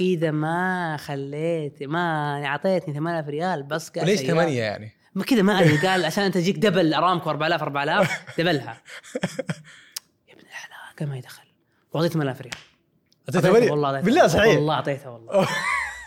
إذا 0.00 0.30
ما 0.30 0.96
خليت 0.96 1.82
ما 1.82 2.46
أعطيتني 2.46 2.94
8000 2.94 3.28
ريال 3.28 3.62
بس 3.62 3.90
قال 3.90 4.04
وليش 4.04 4.20
سيارة. 4.20 4.32
ثمانية 4.32 4.62
يعني؟ 4.62 4.92
ما 5.14 5.24
كذا 5.24 5.42
ما 5.42 5.60
أدري 5.60 5.76
قال 5.76 6.04
عشان 6.04 6.24
أنت 6.24 6.34
تجيك 6.34 6.56
دبل 6.58 6.94
ارامكو 6.94 7.30
4000 7.30 7.62
4000 7.62 8.24
دبلها 8.38 8.72
يا 10.28 10.32
ابن 10.32 10.40
الحلال 10.40 10.96
قال 10.98 11.08
ما 11.08 11.18
يدخل 11.18 11.46
وأعطيته 11.92 12.14
8000 12.14 12.40
ريال 12.40 12.54
ثمانية؟ 13.30 13.70
والله. 13.70 14.00
بالله 14.00 14.26
صحيح 14.26 14.56
والله 14.56 14.74
أعطيته 14.74 15.10
والله 15.10 15.48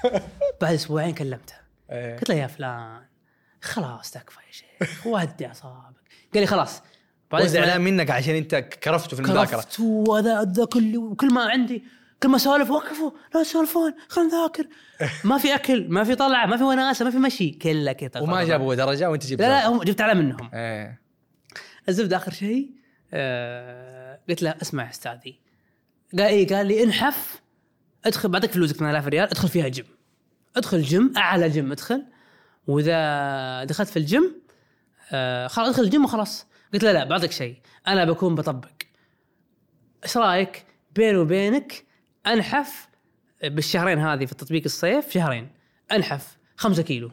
بعد 0.61 0.73
أسبوعين 0.73 1.13
كلمته 1.13 1.53
إيه. 1.91 2.15
قلت 2.15 2.29
له 2.29 2.35
يا 2.35 2.47
فلان 2.47 3.01
خلاص 3.63 4.11
تكفى 4.11 4.39
يا 4.47 4.51
شيخ 4.51 5.07
ودي 5.07 5.45
اعصابك 5.47 5.95
قال 6.33 6.41
لي 6.41 6.45
خلاص. 6.45 6.81
بعد 7.31 7.43
وزع 7.43 7.59
أسبوعين- 7.59 7.69
اعلان 7.69 7.81
منك 7.81 8.09
عشان 8.11 8.35
أنت 8.35 8.55
كرفته 8.55 9.15
في 9.15 9.21
المذاكرة. 9.21 9.51
كرفت 9.55 9.79
وذا 9.79 10.43
ذا 10.43 10.65
كل 10.65 10.97
وكل 10.97 11.33
ما 11.33 11.41
عندي 11.49 11.83
كل 12.23 12.29
ما 12.29 12.37
سولف 12.37 12.69
وقفوا. 12.69 13.11
لا 13.35 13.43
تسولفون 13.43 13.93
خلينا 14.09 14.29
نذاكر. 14.29 14.67
ما 15.29 15.37
في 15.37 15.55
أكل 15.55 15.89
ما 15.89 16.03
في 16.03 16.15
طلعة 16.15 16.45
ما 16.45 16.57
في 16.57 16.63
وناسة 16.63 17.05
ما 17.05 17.11
في 17.11 17.17
مشي. 17.17 17.49
كله 17.51 17.91
كذا 17.91 18.21
وما 18.21 18.43
جابوا 18.43 18.75
درجة 18.75 19.09
وأنت 19.09 19.25
جبت 19.25 19.41
لا 19.41 19.47
لا. 19.47 19.67
هم 19.67 19.83
جبت 19.83 20.01
اعلى 20.01 20.13
منهم. 20.13 20.49
إيه. 20.53 21.01
الزبده 21.89 22.17
آخر 22.17 22.31
شيء 22.31 22.71
آه 23.13 24.19
قلت 24.29 24.43
له 24.43 24.55
اسمع 24.61 24.89
أستاذي. 24.89 25.39
قال 26.11 26.21
إيه؟ 26.21 26.55
قال 26.55 26.67
لي 26.67 26.83
انحف 26.83 27.41
ادخل 28.05 28.29
بعطيك 28.29 28.51
فلوسك 28.51 28.75
8000 28.75 29.07
ريال 29.07 29.29
ادخل 29.29 29.47
فيها 29.47 29.67
جيم. 29.67 29.85
ادخل 30.55 30.81
جيم 30.81 31.13
أعلى 31.17 31.49
جيم 31.49 31.71
ادخل. 31.71 32.03
وإذا 32.67 33.63
دخلت 33.63 33.89
في 33.89 33.97
الجيم 33.97 34.41
آه 35.11 35.47
خلاص 35.47 35.67
ادخل 35.67 35.83
الجيم 35.83 36.05
وخلاص. 36.05 36.47
قلت 36.73 36.83
له 36.83 36.91
لا 36.91 37.03
بعطيك 37.03 37.31
شيء. 37.31 37.57
أنا 37.87 38.05
بكون 38.05 38.35
بطبق. 38.35 38.69
إيش 40.03 40.17
رأيك؟ 40.17 40.65
بيني 40.95 41.17
وبينك 41.17 41.85
أنحف 42.27 42.87
بالشهرين 43.43 43.99
هذه 43.99 44.25
في 44.25 44.35
تطبيق 44.35 44.63
الصيف 44.65 45.11
شهرين. 45.11 45.51
أنحف 45.91 46.37
خمسة 46.55 46.83
كيلو. 46.83 47.11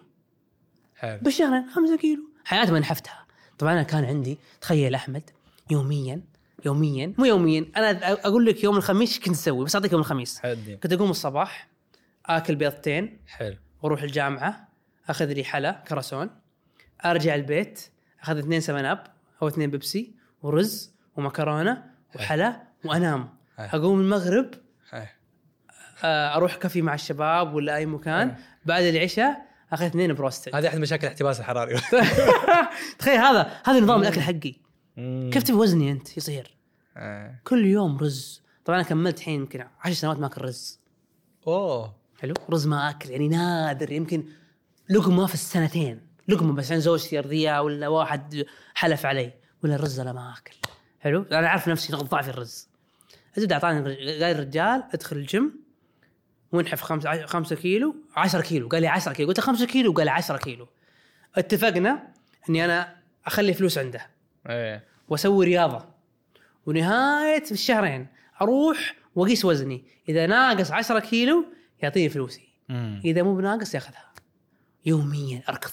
حلو. 0.97 1.19
بالشهرين 1.23 1.71
خمسة 1.71 1.97
كيلو. 1.97 2.23
حياتي 2.45 2.73
ما 2.73 2.79
نحفتها 2.79 3.27
طبعا 3.59 3.73
أنا 3.73 3.83
كان 3.83 4.05
عندي 4.05 4.39
تخيل 4.61 4.95
أحمد 4.95 5.31
يوميا 5.71 6.21
يوميا 6.65 7.15
مو 7.19 7.25
يوميا 7.25 7.67
أنا 7.77 8.13
أقول 8.13 8.47
لك 8.47 8.65
يوم 8.65 8.77
الخميس 8.77 9.19
كنت 9.19 9.35
أسوي 9.35 9.65
بس 9.65 9.75
أعطيك 9.75 9.93
يوم 9.93 10.01
الخميس. 10.01 10.39
حدي 10.39 10.77
كنت 10.77 10.93
أقوم 10.93 11.11
الصباح 11.11 11.69
آكل 12.27 12.55
بيضتين 12.57 13.19
حلو. 13.27 13.57
وأروح 13.83 14.03
الجامعة. 14.03 14.70
أخذ 15.11 15.33
لي 15.33 15.45
حلا 15.45 15.85
كرواسون 15.89 16.31
أرجع 17.05 17.35
البيت 17.35 17.81
أخذ 18.23 18.39
اثنين 18.39 18.61
سفن 18.61 18.85
أب 18.85 19.07
أو 19.43 19.49
اثنين 19.49 19.71
بيبسي 19.71 20.15
ورز 20.43 20.95
ومكرونة 21.17 21.85
وحلا 22.17 22.63
وأنام. 22.85 23.29
أقوم 23.59 24.01
المغرب. 24.01 24.51
آه، 26.05 26.37
أروح 26.37 26.57
كافي 26.57 26.83
مع 26.83 26.95
الشباب 26.95 27.55
ولا 27.55 27.77
أي 27.77 27.87
مكان. 27.87 28.37
بعد 28.67 28.83
العشاء 28.83 29.47
أخذ 29.73 29.85
اثنين 29.85 30.15
بروستد. 30.15 30.55
هذه 30.55 30.69
أحد 30.69 30.79
مشاكل 30.79 31.07
الاحتباس 31.07 31.41
الحراري. 31.41 31.81
تخيل 32.99 33.21
هذا 33.21 33.53
هذا 33.65 33.81
نظام 33.81 34.03
الأكل 34.03 34.21
حقي. 34.21 34.55
كيف 35.33 35.43
تبي 35.43 35.57
وزني 35.57 35.93
أنت؟ 35.93 36.17
يصير. 36.17 36.57
كل 37.45 37.67
يوم 37.67 37.99
رز. 37.99 38.43
طبعا 38.65 38.79
أنا 38.81 38.89
كملت 38.89 39.19
الحين 39.19 39.35
يمكن 39.35 39.65
10 39.81 39.93
سنوات 39.93 40.19
ما 40.19 40.27
أكل 40.27 40.43
رز. 40.43 40.81
أوه. 41.47 41.95
حلو؟ 42.21 42.35
رز 42.51 42.67
ما 42.67 42.91
أكل 42.91 43.11
يعني 43.11 43.29
نادر. 43.29 43.93
يمكن 43.93 44.25
لقمه 44.91 45.27
في 45.27 45.35
السنتين. 45.35 46.01
لقمه 46.29 46.53
بس 46.53 46.67
عشان 46.67 46.81
زوجتي 46.81 47.17
يرضيها 47.17 47.61
ولا 47.61 47.89
واحد 47.89 48.47
حلف 48.75 49.07
علي. 49.07 49.33
ولا 49.65 49.75
الرز 49.75 50.01
أنا 50.01 50.13
ما 50.13 50.35
آكل. 50.39 50.57
حلو؟ 51.01 51.23
أنا 51.33 51.49
عارف 51.49 51.69
نفسي 51.69 51.93
نقطة 51.93 52.07
ضعف 52.07 52.29
الرز. 52.29 52.69
الزبده 53.37 53.55
أعطاني 53.55 53.95
قال 53.95 54.23
الرجال 54.23 54.85
أدخل 54.93 55.17
الجيم 55.17 55.61
وانحف 56.53 56.83
خمسة 56.83 57.27
خمسة 57.27 57.57
كيلو 57.57 57.97
10 58.17 58.41
كيلو. 58.41 58.69
قال 58.69 58.83
لي 58.83 58.89
10 58.89 59.13
كيلو. 59.13 59.29
قلت 59.29 59.39
له 59.39 59.45
5 59.45 59.67
كيلو 59.67 59.93
قال 59.93 60.05
لي 60.05 60.11
10 60.11 60.37
كيلو. 60.37 60.69
اتفقنا 61.37 62.09
أني 62.49 62.65
أنا 62.65 62.97
أخلي 63.27 63.55
فلوس 63.55 63.79
عنده. 63.79 64.07
إيه. 64.49 64.85
وأسوي 65.09 65.47
رياضة. 65.47 65.85
ونهاية 66.67 67.45
الشهرين 67.51 68.07
أروح 68.43 68.97
وأقيس 69.15 69.45
وزني. 69.45 69.85
إذا 70.09 70.27
ناقص 70.27 70.71
10 70.71 70.99
كيلو 71.01 71.45
يعطيني 71.83 72.09
فلوسي. 72.09 72.49
مم. 72.69 73.01
إذا 73.05 73.23
مو 73.23 73.37
بناقص 73.37 73.75
ياخذها. 73.75 74.10
يوميا 74.87 75.43
أركض. 75.49 75.71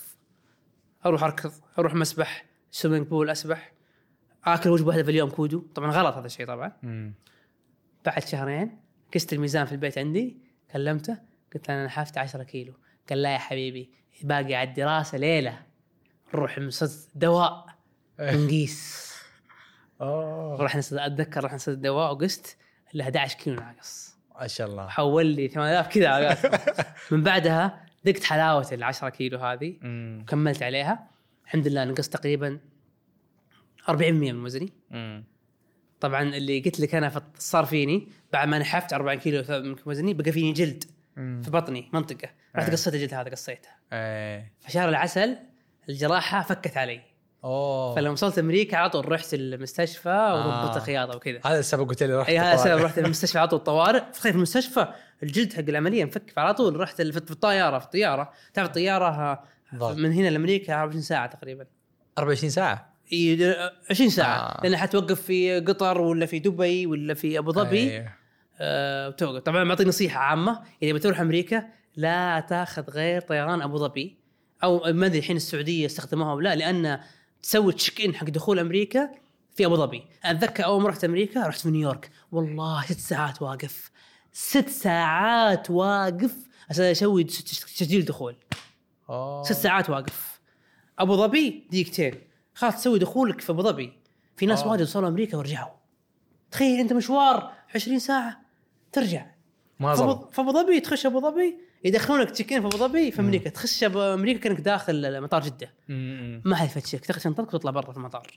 أروح 1.06 1.24
أركض 1.24 1.52
أروح 1.80 1.94
مسبح 1.94 2.46
swimming 2.72 3.08
pool 3.08 3.30
أسبح. 3.30 3.72
آكل 4.46 4.70
وجبة 4.70 4.88
واحدة 4.88 5.04
في 5.04 5.12
اليوم 5.12 5.30
كودو. 5.30 5.60
طبعا 5.76 5.92
غلط 5.92 6.16
هذا 6.16 6.26
الشيء 6.26 6.48
طبعا. 6.48 6.72
مم. 6.84 7.14
بعد 8.06 8.24
شهرين 8.28 8.80
قست 9.14 9.34
الميزان 9.34 9.66
في 9.66 9.72
البيت 9.72 9.98
عندي 9.98 10.38
كلمته 10.72 11.18
قلت 11.54 11.70
له 11.70 11.76
أنا 11.76 11.86
نحفت 11.86 12.18
10 12.18 12.44
كيلو. 12.44 12.74
قال 13.10 13.22
لا 13.22 13.34
يا 13.34 13.38
حبيبي 13.38 13.92
باقي 14.24 14.56
على 14.56 14.70
الدراسة 14.70 15.18
ليلة. 15.18 15.60
نروح 16.34 16.60
نصد 16.60 17.10
دواء. 17.16 17.66
نقيس 18.20 19.08
اوه 20.02 20.62
رحنا 20.62 20.82
أتذكر 20.92 21.44
رحنا 21.44 21.56
نصد 21.56 21.82
دواء 21.82 22.12
وقست 22.14 22.58
الا 22.96 23.04
11 23.04 23.38
كيلو 23.38 23.56
ناقص. 23.62 24.18
ما 24.42 24.48
شاء 24.48 24.68
الله. 24.68 24.88
حول 24.88 25.26
لي 25.26 25.48
8000 25.48 25.88
كذا. 25.88 26.38
من 27.12 27.24
بعدها 27.24 27.87
ذقت 28.08 28.24
حلاوة 28.24 28.68
ال 28.72 28.84
10 28.84 29.10
كيلو 29.10 29.38
هذه 29.40 29.76
مم. 29.82 30.20
وكملت 30.22 30.64
عليها 30.64 31.08
الحمد 31.46 31.68
لله 31.68 31.84
نقصت 31.84 32.14
تقريبا 32.14 32.60
40% 33.90 33.92
من 33.92 34.44
وزني. 34.44 34.74
طبعا 36.00 36.22
اللي 36.24 36.60
قلت 36.60 36.80
لك 36.80 36.96
أنا 36.96 37.22
صار 37.38 37.66
فيني 37.66 38.08
بعد 38.34 38.48
ما 38.48 38.60
نحفت 38.60 38.94
40 38.94 39.18
كيلو 39.20 39.44
من 39.50 39.76
وزني 39.86 40.14
بقى 40.14 40.32
فيني 40.32 40.54
جلد 40.54 40.84
مم. 41.18 41.42
في 41.42 41.52
بطني 41.52 41.90
منطقة 41.94 42.30
رحت 42.56 42.70
آه. 42.70 42.72
قصيت 42.72 42.94
الجلد 42.94 43.14
هذا 43.14 43.30
قصيته 43.30 43.70
إيه 43.94 44.54
فشهر 44.60 44.90
العسل 44.90 45.38
الجراحة 45.90 46.42
فكت 46.42 46.78
علي 46.78 47.02
أوه 47.44 47.96
فلما 47.96 48.12
وصلت 48.12 48.40
أمريكا 48.40 48.78
على 48.78 48.90
طول 48.90 49.12
رحت 49.12 49.34
المستشفى 49.34 50.10
وضبطت 50.10 50.78
آه. 50.78 50.80
خياطة 50.80 51.16
وكذا 51.16 51.40
هذا 51.46 51.60
السبب 51.60 51.90
قلت 51.90 52.04
لي 52.04 52.14
رحت 52.16 52.30
اي 52.30 52.40
هذا 52.40 52.54
الطوارئ. 52.54 52.74
السبب 52.74 52.86
رحت 52.86 53.00
المستشفى 53.00 53.40
على 53.40 53.48
طول 53.48 53.60
طوارئ 53.60 54.04
في 54.14 54.30
المستشفى 54.30 54.88
الجلد 55.24 55.54
حق 55.54 55.60
العملية 55.60 56.06
مفك 56.06 56.30
فعلى 56.36 56.54
طول 56.54 56.80
رحت 56.80 57.02
في 57.02 57.32
الطيارة 57.32 57.80
في 57.80 57.86
الطيارة 57.86 58.32
تعرف 58.54 58.68
الطيارة. 58.68 59.44
من 59.74 60.12
هنا 60.12 60.28
لأمريكا 60.30 60.74
24 60.74 61.02
ساعة 61.02 61.28
تقريبا 61.28 61.66
24 62.18 62.50
ساعة 62.50 62.94
إي، 63.14 63.56
20 63.90 64.10
ساعة 64.10 64.38
آه. 64.38 64.62
لأن 64.64 64.78
حتوقف 64.78 65.22
في 65.22 65.60
قطر 65.60 66.02
ولا 66.02 66.26
في 66.26 66.40
دبي 66.40 66.86
ولا 66.86 67.14
في 67.14 67.38
أبو 67.38 67.52
ظبي 67.52 67.78
إيه. 67.78 68.18
آه. 68.60 69.10
طبعا 69.46 69.64
بعطي 69.64 69.86
نصيحة 69.86 70.20
عامة 70.20 70.62
إذا 70.84 70.94
بتروح 70.94 71.20
أمريكا 71.20 71.64
لا 71.96 72.40
تاخذ 72.40 72.90
غير 72.90 73.22
طيران 73.22 73.62
أبو 73.62 73.78
ظبي 73.78 74.18
أو 74.64 74.94
ما 74.94 75.06
أدري 75.06 75.20
الحين 75.20 75.36
السعودية 75.36 75.86
استخدموها 75.86 76.34
ولا 76.34 76.56
لأن 76.56 77.00
تسوي 77.48 77.74
تشيك 77.74 78.02
ان 78.02 78.16
حق 78.16 78.26
دخول 78.26 78.60
أمريكا 78.60 79.10
في 79.56 79.66
أبو 79.66 79.76
ظبي. 79.76 80.04
أتذكر 80.24 80.66
أول 80.66 80.82
ما 80.82 80.90
رحت 80.90 81.04
أمريكا 81.04 81.48
رحت 81.48 81.60
في 81.60 81.70
نيويورك. 81.70 82.12
والله 82.32 82.86
ست 82.86 83.00
ساعات 83.00 83.42
واقف. 83.42 83.92
ست 84.34 84.70
ساعات 84.70 85.72
واقف 85.72 86.36
عشان 86.70 86.84
أسوي 86.84 87.24
تسجيل 87.24 88.06
دخول. 88.06 88.36
أوه. 89.10 89.44
ست 89.44 89.54
ساعات 89.54 89.90
واقف. 89.90 90.40
أبو 91.00 91.16
ظبي 91.16 91.68
دقيقتين. 91.70 92.22
خلاص 92.54 92.76
تسوي 92.76 93.00
دخولك 93.00 93.42
في 93.42 93.52
أبو 93.52 93.62
ظبي. 93.62 93.94
في 94.38 94.46
ناس 94.46 94.64
آه. 94.64 94.68
واجد 94.68 94.82
وصلوا 94.82 95.10
أمريكا 95.10 95.38
ورجعوا. 95.38 95.74
تخيل 96.52 96.80
أنت 96.80 96.94
مشوار 96.94 97.54
20 97.76 98.00
ساعة 98.00 98.42
ترجع. 98.92 99.26
ما 99.80 99.96
فأبو 100.32 100.52
ظبي 100.52 100.80
تخش 100.80 101.06
أبو 101.06 101.22
ظبي 101.22 101.58
يدخلونك 101.84 102.32
تشيكين 102.32 102.62
في 102.62 102.68
أبو 102.68 102.78
ظبي 102.78 103.12
في 103.12 103.22
أمريكا. 103.22 103.50
تخش 103.50 103.84
أمريكا 103.84 104.40
كأنك 104.40 104.62
داخل 104.62 105.22
مطار 105.22 105.42
جدة. 105.44 105.74
ما 106.46 106.56
حد 106.56 106.66
يفتشك 106.66 107.06
تاخذ 107.06 107.22
شنطتك 107.22 107.54
وتطلع 107.54 107.72
برا 107.72 107.92
في 107.92 107.98
المطار. 107.98 108.28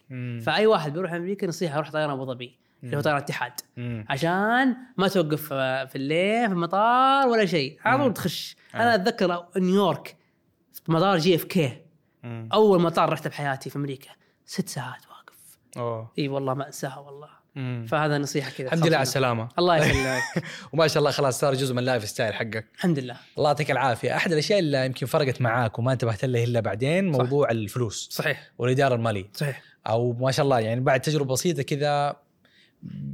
فأي 0.40 0.66
واحد 0.66 0.92
بيروح 0.92 1.12
أمريكا 1.12 1.46
نصيحه 1.46 1.74
يروح 1.74 1.90
طيران 1.90 2.10
أبو 2.10 2.24
ظبي 2.24 2.58
اللي 2.84 2.96
هو 2.96 3.00
طيران 3.00 3.18
الاتحاد. 3.18 3.52
عشان 4.08 4.76
ما 4.96 5.08
توقف 5.08 5.48
آه، 5.52 5.84
في 5.84 5.96
الليل 5.96 6.46
في 6.46 6.52
المطار 6.52 7.28
ولا 7.28 7.46
شيء. 7.46 7.78
على 7.84 7.98
طول 8.04 8.14
تخش. 8.14 8.56
أنا 8.74 8.94
أتذكر 8.94 9.46
نيويورك 9.56 10.16
في 10.84 10.92
مطار 10.92 11.18
JFK. 11.18 11.82
أول 12.24 12.80
مطار 12.80 13.12
رحته 13.12 13.30
بحياتي 13.30 13.70
في 13.70 13.76
أمريكا. 13.76 14.10
ست 14.46 14.68
ساعات 14.68 15.02
واقف. 15.08 15.58
أوه. 15.76 16.12
إي 16.18 16.28
والله 16.28 16.54
ما 16.54 16.66
أنساها 16.66 16.98
والله. 16.98 17.39
مم. 17.54 17.86
فهذا 17.88 18.18
نصيحة 18.18 18.50
كذا. 18.50 18.66
الحمد 18.66 18.86
لله 18.86 18.96
على. 18.96 19.02
السلامة. 19.02 19.48
الله 19.58 19.76
يسلمك 19.86 20.44
وما 20.72 20.88
شاء 20.88 20.98
الله 20.98 21.10
خلاص 21.10 21.40
صار 21.40 21.54
جزء 21.54 21.72
من 21.72 21.78
ال 21.78 22.08
lifestyle 22.08 22.34
حقك. 22.34 22.66
الحمد 22.74 22.98
لله. 22.98 23.16
الله 23.38 23.48
يعطيك 23.48 23.70
العافية. 23.70 24.16
أحد 24.16 24.32
الأشياء 24.32 24.58
اللي 24.58 24.86
يمكن 24.86 25.06
فرقت 25.06 25.40
معاك 25.40 25.78
وما 25.78 25.92
انتبهت 25.92 26.24
لها 26.24 26.44
إلا 26.44 26.60
بعدين 26.60 27.12
صح. 27.12 27.18
موضوع 27.18 27.50
الفلوس 27.50 28.08
صحيح. 28.12 28.50
والإدارة 28.58 28.94
المالية. 28.94 29.30
صحيح. 29.34 29.62
أو 29.86 30.12
ما 30.12 30.30
شاء 30.30 30.44
الله 30.44 30.60
يعني 30.60 30.80
بعد 30.80 31.00
تجربة 31.00 31.32
بسيطة 31.32 31.62
كذا 31.62 32.16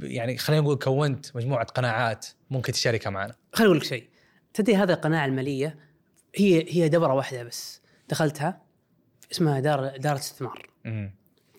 يعني 0.01 0.37
خلينا 0.37 0.61
نقول 0.61 0.75
كونت 0.77 1.35
مجموعة 1.35 1.65
قناعات 1.65 2.25
ممكن 2.49 2.71
تشاركها 2.73 3.09
معنا. 3.09 3.33
خليني 3.53 3.67
أقول 3.67 3.77
لك 3.77 3.83
شيء. 3.83 4.09
تدري 4.53 4.75
هذه 4.75 4.91
القناعة 4.91 5.25
المالية 5.25 5.77
هي 6.35 6.65
هي 6.69 6.89
دورة 6.89 7.13
واحدة 7.13 7.43
بس. 7.43 7.81
دخلتها 8.09 8.61
اسمها 9.31 9.59
دار 9.59 9.95
اداره 9.95 10.17
استثمار. 10.17 10.69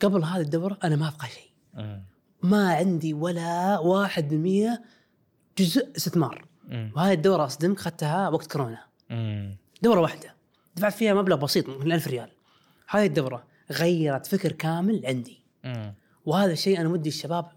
قبل 0.01 0.25
هذه 0.25 0.41
الدورة 0.41 0.79
أنا 0.85 0.97
ما 0.97 1.09
أبغى 1.09 1.29
شيء. 1.29 1.49
ما 2.43 2.75
عندي 2.75 3.15
ولا 3.15 3.79
واحد 3.79 4.29
بالمية 4.29 4.83
جزء 5.59 5.97
استثمار. 5.97 6.45
وهذه 6.97 7.13
الدورة 7.13 7.45
أصدمك 7.45 7.79
أخذتها 7.79 8.29
وقت 8.29 8.53
كورونا. 8.53 8.85
مم. 9.11 9.57
دورة 9.83 10.01
واحدة. 10.01 10.35
دفعت 10.77 10.93
فيها 10.93 11.15
مبلغ 11.15 11.37
بسيط 11.37 11.69
من 11.69 11.93
1000 11.93 12.07
ريال. 12.07 12.31
هذه 12.89 13.07
الدورة 13.07 13.45
غيرت 13.73 14.27
فكر 14.27 14.53
كامل 14.53 15.07
عندي. 15.07 15.43
مم. 15.65 15.95
وهذا 16.27 16.53
الشيء 16.53 16.81
أنا 16.81 16.89
ودي 16.89 17.09
الشباب 17.09 17.49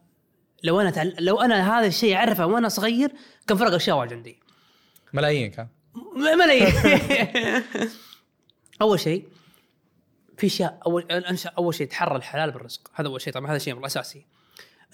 لو 0.64 0.82
أنا 0.82 0.90
تعل... 0.90 1.16
لو 1.20 1.42
أنا 1.42 1.80
هذا 1.80 1.88
الشيء 1.88 2.16
أعرفه 2.16 2.46
وأنا 2.46 2.70
صغير 2.70 3.12
كان 3.48 3.58
فرق 3.58 3.74
أشياء 3.74 3.98
واجد 3.98 4.14
عندي. 4.14 4.40
ملايين 5.14 5.52
كان. 5.52 5.68
ملايين. 6.40 6.72
أول 8.82 9.00
شيء 9.00 9.28
في 10.38 10.48
أشياء 10.48 10.80
اول 10.86 11.24
أول 11.58 11.74
شيء 11.74 11.88
تحرى 11.88 12.16
الحلال 12.16 12.52
بالرزق. 12.52 12.92
هذا 12.94 13.08
أول 13.08 13.22
شيء 13.22 13.34
طبعا 13.34 13.52
هذا 13.52 13.58
شيء 13.58 13.86
اساسي 13.86 14.26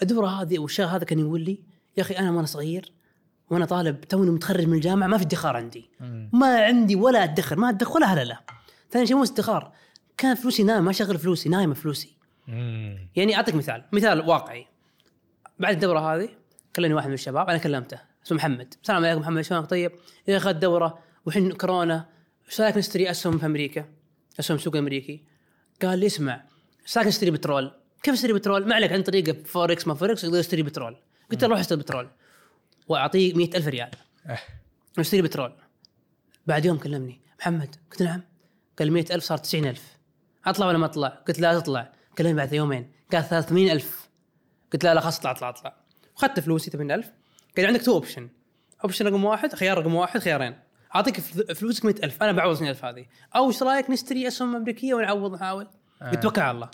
الدوره 0.02 0.26
هذه 0.26 0.58
والشيء 0.58 0.86
هذا 0.86 1.04
كان 1.04 1.18
يقول 1.18 1.40
لي 1.40 1.58
يا 1.96 2.02
أخي 2.02 2.14
أنا 2.14 2.30
وأنا 2.30 2.46
صغير 2.46 2.92
وأنا 3.50 3.64
طالب 3.64 4.00
توني 4.00 4.30
متخرج 4.30 4.66
من 4.66 4.74
الجامعة 4.74 5.06
ما 5.06 5.18
في 5.18 5.24
ادخار 5.24 5.56
عندي. 5.56 5.90
ما 6.32 6.64
عندي 6.64 6.96
ولا 6.96 7.24
أدخر 7.24 7.56
ما 7.56 7.68
أدخر 7.68 7.96
ولا 7.96 8.06
هلا 8.06 8.24
لا. 8.24 8.40
ثاني 8.90 9.06
شيء 9.06 9.16
مو 9.16 9.22
ادخار 9.22 9.72
كان 10.16 10.34
فلوسي 10.34 10.62
نايمه 10.62 10.80
ما 10.80 10.92
شغل 10.92 11.18
فلوسي 11.18 11.48
نايمة 11.48 11.74
فلوسي. 11.74 12.16
يعني 13.16 13.36
أعطيك 13.36 13.54
مثال 13.54 13.84
مثال 13.92 14.28
واقعي. 14.28 14.66
بعد 15.58 15.74
الدورة 15.74 16.14
هذه 16.14 16.28
كلمني 16.76 16.94
واحد 16.94 17.08
من 17.08 17.14
الشباب 17.14 17.48
أنا 17.48 17.58
كلمته 17.58 17.98
اسمه 18.26 18.38
محمد. 18.38 18.74
السلام 18.82 19.04
عليكم 19.04 19.20
محمد 19.20 19.42
شلونك؟ 19.42 19.70
طيب 19.70 19.92
يا 20.28 20.36
أخي 20.36 20.50
الدورة 20.50 20.98
والحين 21.26 21.52
كورونا 21.52 22.06
إيش 22.46 22.60
رايك 22.60 22.76
نشتري 22.76 23.10
أسهم 23.10 23.38
في 23.38 23.46
أمريكا؟ 23.46 23.84
أسهم 24.40 24.58
سوق 24.58 24.76
أمريكي. 24.76 25.24
قال 25.82 25.98
لي 25.98 26.06
اسمع 26.06 26.42
إيش 26.82 26.98
رايك 26.98 27.08
نشتري 27.08 27.30
بترول؟ 27.30 27.72
كيف 28.02 28.14
أشتري 28.14 28.32
بترول؟ 28.32 28.68
ما 28.68 28.74
عليك 28.74 28.92
عن 28.92 29.02
طريقه 29.02 29.42
فوركس 29.44 29.86
ما 29.86 29.94
فوركس 29.94 30.24
يقدر 30.24 30.38
يشتري 30.38 30.62
بترول. 30.62 30.96
قلت 31.30 31.42
له 31.44 31.48
روح 31.50 31.58
اشتري 31.58 31.78
بترول. 31.78 32.08
وأعطيه 32.88 33.34
مئة 33.34 33.56
ألف 33.56 33.66
ريال. 33.66 33.90
إيه. 34.28 34.40
نشتري 34.98 35.22
بترول. 35.22 35.52
بعد 36.46 36.64
يوم 36.64 36.78
كلمني 36.78 37.20
محمد. 37.40 37.76
قلت 37.90 38.02
نعم. 38.02 38.22
قال 38.78 38.92
مئة 38.92 39.14
ألف 39.14 39.24
صار 39.24 39.38
تسعين 39.38 39.66
ألف. 39.66 39.96
أطلع 40.46 40.66
ولا 40.66 40.78
ما 40.78 40.86
أطلع؟ 40.86 41.08
قلت 41.08 41.38
لا 41.40 41.60
تطلع. 41.60 41.92
كلمني 42.18 42.34
بعد 42.34 42.52
يومين. 42.52 42.92
قال 43.12 43.28
300 43.28 43.72
ألف. 43.72 44.08
قلت 44.72 44.84
لا 44.84 44.94
لا 44.94 45.00
خلاص 45.00 45.18
اطلع 45.18 45.30
اطلع 45.30 45.48
اطلع. 45.48 45.76
اخذت 46.16 46.40
فلوسي 46.40 46.70
80 46.70 46.90
ألف. 46.90 47.10
قال 47.56 47.66
عندك 47.66 47.82
two 47.82 47.92
option 47.92 48.28
option 48.84 49.06
رقم 49.06 49.24
واحد 49.24 49.54
خيار 49.54 49.78
رقم 49.78 49.94
واحد 49.94 50.20
خيارين. 50.20 50.58
أعطيك 50.94 51.20
فل- 51.20 51.54
فلوسك 51.54 51.84
100 51.84 51.94
ألف. 52.04 52.22
أنا 52.22 52.32
بعوض 52.32 52.60
100 52.62 52.70
ألف 52.70 52.84
هذه. 52.84 53.06
أو 53.36 53.48
إيش 53.48 53.62
رأيك 53.62 53.90
نشتري 53.90 54.28
أسهم 54.28 54.56
أمريكية 54.56 54.94
ونعوض 54.94 55.32
نحاول. 55.34 55.66
آه. 56.02 56.10
قلت 56.10 56.22
توكل 56.22 56.40
على 56.40 56.50
الله. 56.54 56.70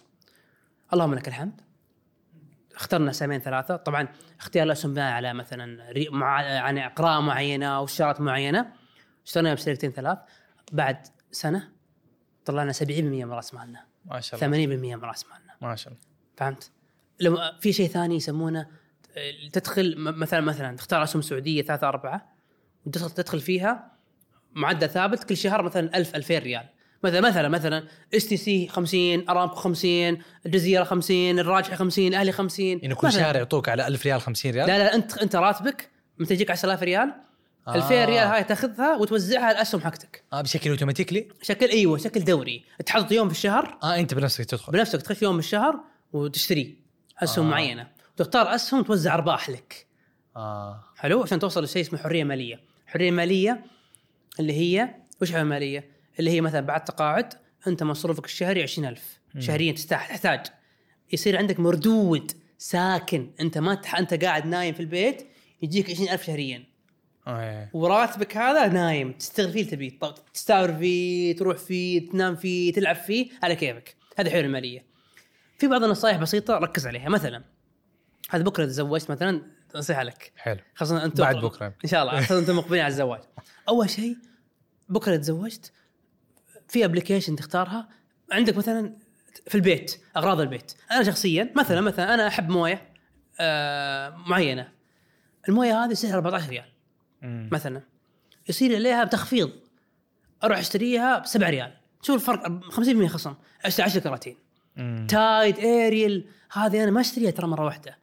اللهم 0.95 1.15
لك 1.15 1.29
الحمد. 1.29 1.61
اخترنا 2.75 3.13
سهمين 3.13 3.41
ثلاثة. 3.41 3.77
طبعا 3.77 4.09
اختيار 4.41 4.67
الأسهم 4.67 4.95
بناء 4.95 5.13
على 5.13 5.35
مثلا 5.35 5.93
ري- 5.93 6.09
مع 6.09 6.43
يعني 6.43 6.87
إقراء 6.87 7.21
معينة 7.21 7.81
وشارات 7.81 8.21
معينة. 8.21 8.73
اشترينا 9.27 9.55
بشركتين 9.55 9.91
ثلاث. 9.93 10.19
بعد 10.73 11.07
سنة 11.31 11.69
طلعنا 12.45 12.73
70% 12.73 13.25
من 13.25 13.33
رأس 13.33 13.55
مالنا. 13.55 13.85
ما 14.05 14.21
شاء 14.21 14.41
80% 14.41 14.43
الله 14.45 14.97
من 14.97 15.05
رأس 15.05 15.27
مالنا. 15.27 15.57
ما 15.61 15.77
شاء 15.77 15.93
الله. 15.93 16.05
فهمت؟ 16.37 16.71
لو 17.21 17.39
في 17.61 17.73
شيء 17.73 17.89
ثاني 17.89 18.17
يسمونه 18.17 18.67
تدخل 19.53 19.95
مثلا 19.99 20.41
مثلا 20.41 20.77
تختار 20.77 21.03
أسهم 21.03 21.23
سعودية 21.23 21.63
ثلاثة 21.63 21.89
أربعة 21.89 22.35
وتدخل 22.87 23.11
تدخل 23.11 23.41
فيها 23.41 23.93
معدل 24.53 24.89
ثابت 24.89 25.25
كل 25.25 25.37
شهر 25.37 25.63
مثلا 25.63 25.97
1000 25.97 26.15
2000 26.15 26.39
ريال. 26.39 26.69
مثلا 27.05 27.21
مثلا 27.21 27.49
مثلا 27.49 27.85
STC 28.15 28.69
50 28.69 29.29
أرامكو 29.29 29.55
50 29.55 30.19
الجزيرة 30.47 30.85
50 30.85 31.39
الراجحي 31.39 31.77
50 31.77 32.07
الأهلي 32.07 32.33
50 32.33 32.67
يعني 32.67 32.95
كل. 32.95 33.13
شهر 33.13 33.37
يعطوك 33.37 33.69
على 33.69 33.87
1000 33.87 34.07
ريال 34.07 34.21
50 34.21 34.51
ريال؟ 34.53 34.67
لا 34.67 34.79
لا 34.79 34.95
انت 34.95 35.19
أنت 35.19 35.37
راتبك 35.37 35.91
متى 36.19 36.35
يجيك 36.35 36.51
10000 36.51 36.83
ريال. 36.83 37.15
آه. 37.69 37.75
2000 37.75 38.05
ريال 38.05 38.27
هاي 38.29 38.45
تاخذها 38.45 38.97
وتوزعها 38.97 39.45
على 39.45 39.57
الأسهم 39.57 39.81
حقتك. 39.81 40.23
آه 40.33 40.41
بشكل 40.41 40.71
أوتوماتيكلي؟ 40.71 41.29
شكل 41.43 41.67
أيوه 41.67 41.99
شكل 41.99 42.25
دوري. 42.25 42.65
تحط 42.87 43.13
يوم 43.13 43.29
في 43.29 43.35
الشهر. 43.35 43.79
آه 43.83 43.97
أنت 43.97 44.15
بنفسك 44.15 44.45
تدخل. 44.45 44.73
بنفسك 44.73 45.03
تخش 45.03 45.23
يوم 45.23 45.37
بالشهر 45.37 45.81
وتشتري 46.13 46.77
أسهم 47.23 47.45
آه. 47.45 47.49
آه. 47.49 47.51
معينة. 47.51 47.89
وتختار 48.15 48.55
أسهم 48.55 48.83
توزع 48.83 49.15
أرباح 49.15 49.51
لك. 49.51 49.87
آه. 50.37 50.85
حلو؟ 50.97 51.23
عشان 51.23 51.39
توصل 51.39 51.65
لشيء 51.65 51.83
اسمه 51.83 51.99
حرية 51.99 52.25
مالية. 52.25 52.61
حرية 52.87 53.11
مالية 53.11 53.65
اللي 54.41 54.53
هي 54.53 54.95
وش 55.23 55.33
حريه 55.33 55.43
ماليه 55.43 55.94
اللي 56.19 56.31
هي 56.31 56.41
مثلا 56.41 56.61
بعد 56.61 56.85
تقاعد 56.85 57.35
أنت 57.67 57.83
مصروفك 57.83 58.25
الشهري 58.25 58.63
20000 58.63 59.21
شهريا 59.39 59.73
تستاهل. 59.73 60.09
تحتاج. 60.09 60.47
يصير 61.13 61.39
عندك 61.39 61.61
مردود 61.61 62.33
ساكن. 62.59 63.31
أنت 63.41 63.59
ما 63.59 63.75
تح... 63.75 63.99
أنت 63.99 64.25
قاعد 64.25 64.47
نايم 64.47 64.75
في 64.75 64.81
البيت 64.81 65.27
يجيك 65.63 65.91
20000 65.91 66.27
شهريا. 66.27 66.65
إيه. 67.29 67.71
وراتبك 67.73 68.37
هذا 68.37 68.69
نايم. 68.69 69.13
تشتغل 69.13 69.53
فيه 69.53 69.99
طب 69.99 70.15
تستاور 70.35 70.73
فيه 70.73 71.37
تروح 71.37 71.57
فيه 71.57 72.11
تنام 72.11 72.37
فيه 72.37 72.73
تلعب 72.73 72.97
فيه. 72.97 73.31
على 73.43 73.57
كيفك. 73.57 73.97
هذه 74.17 74.31
حلول 74.31 74.45
المالية. 74.45 74.85
في 75.59 75.67
بعض 75.67 75.85
النصائح 75.85 76.17
بسيطة 76.17 76.59
ركز 76.59 76.87
عليها. 76.87 77.09
مثلا 77.09 77.45
هذا 78.31 78.43
بكرة 78.43 78.65
تزوجت 78.65 79.11
مثلا 79.11 79.43
نصيحه 79.77 80.03
لك. 80.03 80.33
حلو. 80.37 80.61
خاصة 80.75 81.05
أنتم 81.05 81.23
بعد 81.23 81.37
بكرة. 81.37 81.75
إن 81.85 81.89
شاء 81.89 82.03
الله. 82.03 82.21
خاصة 82.21 82.39
أنتم 82.39 82.57
مقبلين 82.57 82.83
على 82.83 82.91
الزواج. 82.91 83.21
أول 83.69 83.91
شيء 83.91 84.17
بكرة 84.89 85.17
تزوجت 85.17 85.73
في 86.69 86.85
application 86.85 87.37
تختارها 87.37 87.89
عندك 88.33 88.57
مثلا 88.57 88.93
في 89.49 89.55
البيت 89.55 90.01
أغراض 90.17 90.41
البيت. 90.41 90.73
أنا 90.91 91.03
شخصيا 91.03 91.53
مثلا 91.57 91.81
مثلا 91.81 92.15
أنا 92.15 92.27
أحب 92.27 92.49
موية 92.49 92.89
آه 93.41 94.09
معينة. 94.27 94.69
الموية 95.49 95.85
هذه 95.85 95.93
سعرها 95.93 96.15
14 96.15 96.49
ريال. 96.49 96.65
مثلا. 97.53 97.81
يصير 98.49 98.75
عليها 98.75 99.05
بتخفيض. 99.05 99.51
أروح 100.45 100.59
أشتريها 100.59 101.19
ب 101.19 101.27
7 101.27 101.51
ريال. 101.51 101.73
شوف 102.03 102.15
الفرق 102.17 102.65
50% 102.71 103.07
خصم 103.07 103.35
اشتري 103.65 103.85
10 103.87 104.01
كراتين. 104.01 104.37
تايد 105.09 105.59
اريل 105.59 106.29
هذه 106.53 106.83
أنا 106.85 106.91
ما 106.91 107.01
أشتريها 107.01 107.31
ترى 107.31 107.47
مرة 107.47 107.65
واحدة. 107.65 107.99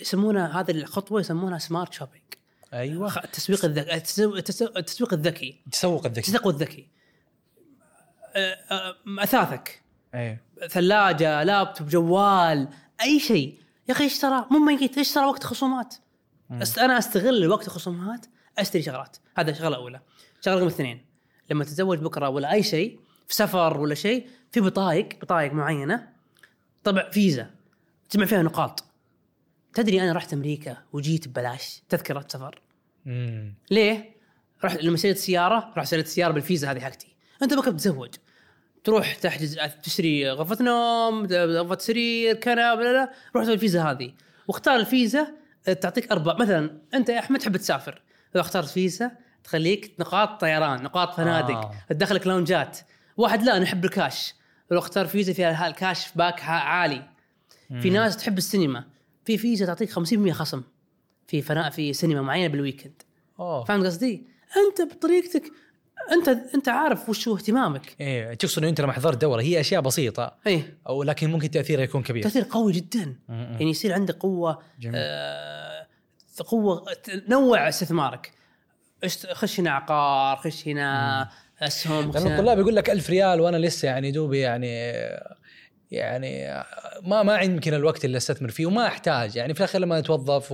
يسمونها 0.00 0.60
هذه 0.60 0.70
الخطوة 0.70 1.20
يسمونها 1.20 1.58
smart 1.58 1.92
shopping 1.92 2.22
أيوه. 2.72 3.18
التسويق 3.24 3.64
الذكي 3.64 3.90
التسو- 4.00 4.36
التسو- 4.38 4.76
التسويق 4.76 5.12
الذكي. 5.12 5.60
تسوق 5.72 6.06
الذكي. 6.06 6.20
التسويق 6.30 6.46
الذكي. 6.48 6.88
اثاثك 9.18 9.82
إيه. 10.14 10.42
ثلاجة 10.68 11.42
لابتوب 11.42 11.88
جوال 11.88 12.68
أي 13.00 13.20
شيء. 13.20 13.58
يا 13.88 13.94
أخي 13.94 14.06
اشترى 14.06 14.46
مو 14.50 14.58
ميت. 14.58 14.98
اشترى 14.98 15.24
وقت 15.24 15.44
خصومات؟ 15.44 15.94
أست... 16.50 16.78
أنا 16.78 16.98
أستغل 16.98 17.46
وقت 17.46 17.66
الخصومات 17.66 18.26
أشتري 18.58 18.82
شغلات. 18.82 19.16
هذا 19.36 19.52
شغلة 19.52 19.76
أولى. 19.76 20.00
شغلة 20.40 20.56
رقم 20.56 20.66
اثنين 20.66 21.06
لما 21.50 21.64
تتزوج 21.64 21.98
بكرة 21.98 22.28
ولا 22.28 22.52
أي 22.52 22.62
شيء 22.62 23.00
في 23.28 23.34
سفر 23.34 23.80
ولا 23.80 23.94
شيء 23.94 24.28
في 24.52 24.60
بطايق 24.60 25.08
بطايق 25.22 25.52
معينة 25.52 26.08
طبع 26.84 27.10
فيزا 27.10 27.50
تجمع 28.10 28.26
فيها 28.26 28.42
نقاط. 28.42 28.84
تدري 29.74 30.02
أنا 30.02 30.12
رحت 30.12 30.32
أمريكا 30.32 30.76
وجيت 30.92 31.28
ببلاش 31.28 31.82
تذكرة 31.88 32.26
سفر. 32.28 32.60
مم. 33.04 33.54
ليه؟ 33.70 34.16
رحت 34.64 34.82
لما 34.82 34.94
اشتريت 34.94 35.16
سيارة 35.16 35.56
رحت 35.56 35.78
اشتريت 35.78 36.06
سيارة 36.06 36.32
بالفيزا 36.32 36.70
هذه 36.70 36.80
حقتي. 36.80 37.16
أنت 37.42 37.54
بكرة 37.54 37.70
بتتزوج. 37.70 38.14
تروح 38.84 39.14
تحجز 39.14 39.58
تشتري 39.82 40.30
غرفة 40.30 40.64
نوم 40.64 41.26
غرفة 41.26 41.78
سرير 41.78 42.34
كنب 42.34 42.56
لا 42.58 42.92
لا 42.92 43.12
روح 43.36 43.44
تسوي 43.44 43.54
الفيزا 43.54 43.82
هذه. 43.82 44.12
واختار 44.48 44.76
الفيزا 44.76 45.28
آه، 45.68 45.72
تعطيك 45.72 46.12
أربع. 46.12 46.36
مثلا 46.36 46.80
أنت 46.94 47.08
يا 47.08 47.18
أحمد 47.18 47.40
تحب 47.40 47.56
تسافر. 47.56 48.02
لو 48.34 48.40
اخترت 48.40 48.68
فيزا 48.68 49.10
تخليك 49.44 49.94
نقاط 49.98 50.40
طيران 50.40 50.82
نقاط 50.82 51.14
فنادق 51.14 51.56
آه. 51.56 51.74
تدخلك 51.90 52.26
لونجات 52.26 52.78
واحد 53.16 53.42
لا 53.42 53.56
أنا 53.56 53.64
أحب 53.64 53.84
الكاش. 53.84 54.34
لو 54.70 54.78
اختار 54.78 55.06
فيزا 55.06 55.32
فيها 55.32 55.68
ال 55.68 55.77
cash 55.77 56.12
back 56.16 56.42
عالي. 56.42 57.08
في 57.80 57.90
ناس 57.90 58.16
تحب 58.16 58.38
السينما. 58.38 58.84
في 59.24 59.38
فيزا 59.38 59.66
تعطيك 59.66 59.90
50% 59.90 60.30
خصم. 60.30 60.62
في 61.26 61.42
فنا 61.42 61.70
في 61.70 61.92
سينما 61.92 62.22
معينة 62.22 62.48
بالويكند 62.48 63.02
أوه. 63.40 63.64
فهمت 63.64 63.86
قصدي؟ 63.86 64.26
أنت 64.56 64.94
بطريقتك 64.94 65.52
انت 66.12 66.28
انت 66.54 66.68
عارف 66.68 67.08
وش 67.08 67.28
هو 67.28 67.36
اهتمامك. 67.36 67.96
إيه 68.00 68.34
تقصد 68.34 68.58
إنه 68.58 68.68
أنت 68.68 68.80
لما 68.80 68.92
حضرت 68.92 69.20
دورة 69.20 69.42
هي 69.42 69.60
أشياء 69.60 69.80
بسيطة. 69.82 70.34
إيه. 70.46 70.78
أو 70.88 71.02
لكن 71.02 71.30
ممكن 71.30 71.50
تأثيرها 71.50 71.82
يكون 71.84 72.02
كبير. 72.02 72.22
تأثير 72.22 72.46
قوي 72.50 72.72
جدا. 72.72 73.16
مم. 73.28 73.56
يعني 73.60 73.70
يصير 73.70 73.92
عندك 73.92 74.14
قوة 74.16 74.58
جميل. 74.80 74.94
آه 74.96 75.86
قوة 76.46 76.84
تنوع 77.26 77.68
استثمارك. 77.68 78.30
خش 79.32 79.60
هنا 79.60 79.70
عقار 79.70 80.36
خش 80.36 80.68
هنا 80.68 81.28
أسهم 81.62 82.12
خش 82.12 82.16
لأنه 82.16 82.26
هنا- 82.28 82.36
الطلاب 82.38 82.58
يقول 82.58 82.76
لك 82.76 82.90
ألف 82.90 83.10
ريال 83.10 83.40
وأنا 83.40 83.56
لسه 83.56 83.86
يعني 83.88 84.10
دوبي 84.10 84.38
يعني 84.38 84.92
يعني 85.90 86.46
ما 87.02 87.22
ما 87.22 87.36
عندي 87.36 87.54
يمكن 87.54 87.74
الوقت 87.74 88.04
اللي 88.04 88.16
أستثمر 88.16 88.48
فيه 88.50 88.66
وما 88.66 88.86
أحتاج. 88.86 89.36
يعني 89.36 89.54
في 89.54 89.60
الأخير 89.60 89.80
لما 89.80 89.98
أتوظف 89.98 90.52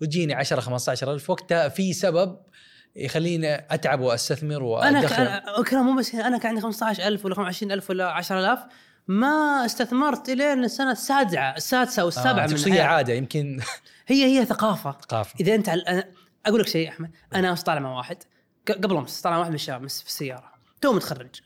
وتجيني 0.00 0.34
10 0.34 0.60
15 0.60 1.12
ألف 1.12 1.30
وقتها 1.30 1.68
في 1.68 1.92
سبب 1.92 2.36
يخليني 2.96 3.54
أتعب 3.54 4.00
وأستثمر 4.00 4.62
وأدخر. 4.62 5.22
أنا 5.22 5.62
كلام 5.70 5.86
مو 5.86 5.96
بس 5.98 6.14
أنا 6.14 6.38
كان 6.38 6.48
عندي 6.48 6.60
15000 6.60 7.24
ولا 7.24 7.34
25000 7.34 7.90
ولا 7.90 8.10
10000 8.12 8.58
ما 9.08 9.62
استثمرت 9.66 10.28
إلين 10.28 10.64
السنة 10.64 10.92
السادسة 10.92 11.40
السادسه 11.56 12.04
والسابعه 12.04 12.44
آه 12.44 12.46
من 12.48 12.58
حياتي. 12.58 12.80
عادة 12.80 13.12
يمكن. 13.12 13.60
هي 14.06 14.24
هي 14.40 14.44
ثقافة. 14.44 14.96
ثقافة. 15.02 15.34
إذا 15.40 15.54
أنت 15.54 15.68
عل... 15.68 15.78
أنا 15.80 16.04
أقول 16.46 16.60
لك 16.60 16.66
شيء 16.68 16.88
أحمد 16.88 17.10
أنا 17.34 17.50
امس 17.50 17.62
طالع 17.62 17.80
مع 17.80 17.96
واحد 17.96 18.16
قبل 18.68 18.96
أمس 18.96 19.20
طالع 19.20 19.34
مع 19.34 19.38
واحد 19.40 19.50
من 19.50 19.54
الشباب 19.54 19.82
مس- 19.82 20.00
في 20.02 20.08
السيارة. 20.08 20.52
تو 20.80 20.92
متخرج 20.92 21.40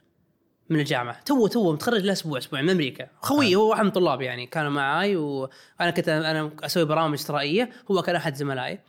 من 0.70 0.80
الجامعة. 0.80 1.20
تو 1.20 1.46
تو 1.46 1.72
متخرج 1.72 2.00
له 2.02 2.12
أسبوع 2.12 2.38
أسبوعين 2.38 2.64
من 2.64 2.70
أمريكا. 2.70 3.06
خوي 3.20 3.56
هو 3.56 3.70
واحد 3.70 3.82
من 3.82 3.88
الطلاب 3.88 4.22
يعني 4.22 4.46
كانوا 4.46 4.70
معاي 4.70 5.16
وأنا 5.16 5.90
كنت 5.96 6.08
أنا 6.08 6.50
أسوي 6.62 6.84
برامج 6.84 7.14
إسرائيلية 7.14 7.70
هو 7.90 8.02
كان 8.02 8.16
أحد 8.16 8.34
زملائي. 8.34 8.80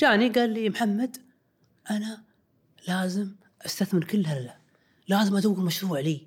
جاني 0.00 0.28
قال 0.28 0.50
لي 0.50 0.70
محمد 0.70 1.16
أنا 1.90 2.22
لازم 2.88 3.30
أستثمر 3.66 4.04
كل 4.04 4.26
هذا 4.26 4.54
لازم 5.08 5.36
ادور 5.36 5.60
مشروع 5.60 6.00
لي. 6.00 6.20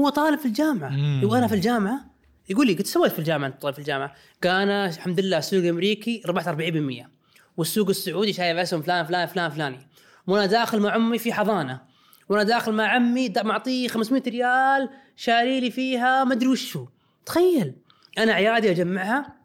هو 0.00 0.08
طالب 0.08 0.38
في 0.38 0.46
الجامعة. 0.46 0.92
يقول 1.22 1.36
أنا 1.38 1.46
في 1.46 1.54
الجامعة؟ 1.54 2.10
يقول 2.48 2.66
لي 2.66 2.74
قلت 2.74 2.86
سويت 2.86 3.12
في 3.12 3.18
الجامعة؟ 3.18 3.48
أنت 3.48 3.62
طالب 3.62 3.74
في 3.74 3.80
الجامعة. 3.80 4.14
قال 4.44 4.52
أنا 4.62 4.86
الحمد 4.88 5.20
لله 5.20 5.38
السوق 5.38 5.58
الأمريكي 5.60 6.22
ربحت 6.26 6.48
40% 6.48 7.08
والسوق 7.56 7.88
السعودي 7.88 8.32
شايف 8.32 8.58
اسهم 8.58 8.82
فلان 8.82 9.04
فلان 9.06 9.26
فلان 9.26 9.50
فلاني. 9.50 9.88
وأنا 10.26 10.46
داخل 10.46 10.80
مع 10.80 10.96
أمي 10.96 11.18
في 11.18 11.32
حضانة. 11.32 11.80
وأنا 12.28 12.42
داخل 12.42 12.72
مع 12.72 12.84
عمي 12.86 13.28
دا- 13.28 13.42
معطيه 13.42 13.88
500 13.88 14.22
ريال 14.26 14.90
شاري 15.16 15.60
لي 15.60 15.70
فيها 15.70 16.24
ما 16.24 16.34
أدري 16.34 16.48
وشو 16.48 16.86
تخيل. 17.26 17.74
أنا 18.18 18.32
عيادي 18.32 18.70
أجمعها 18.70 19.36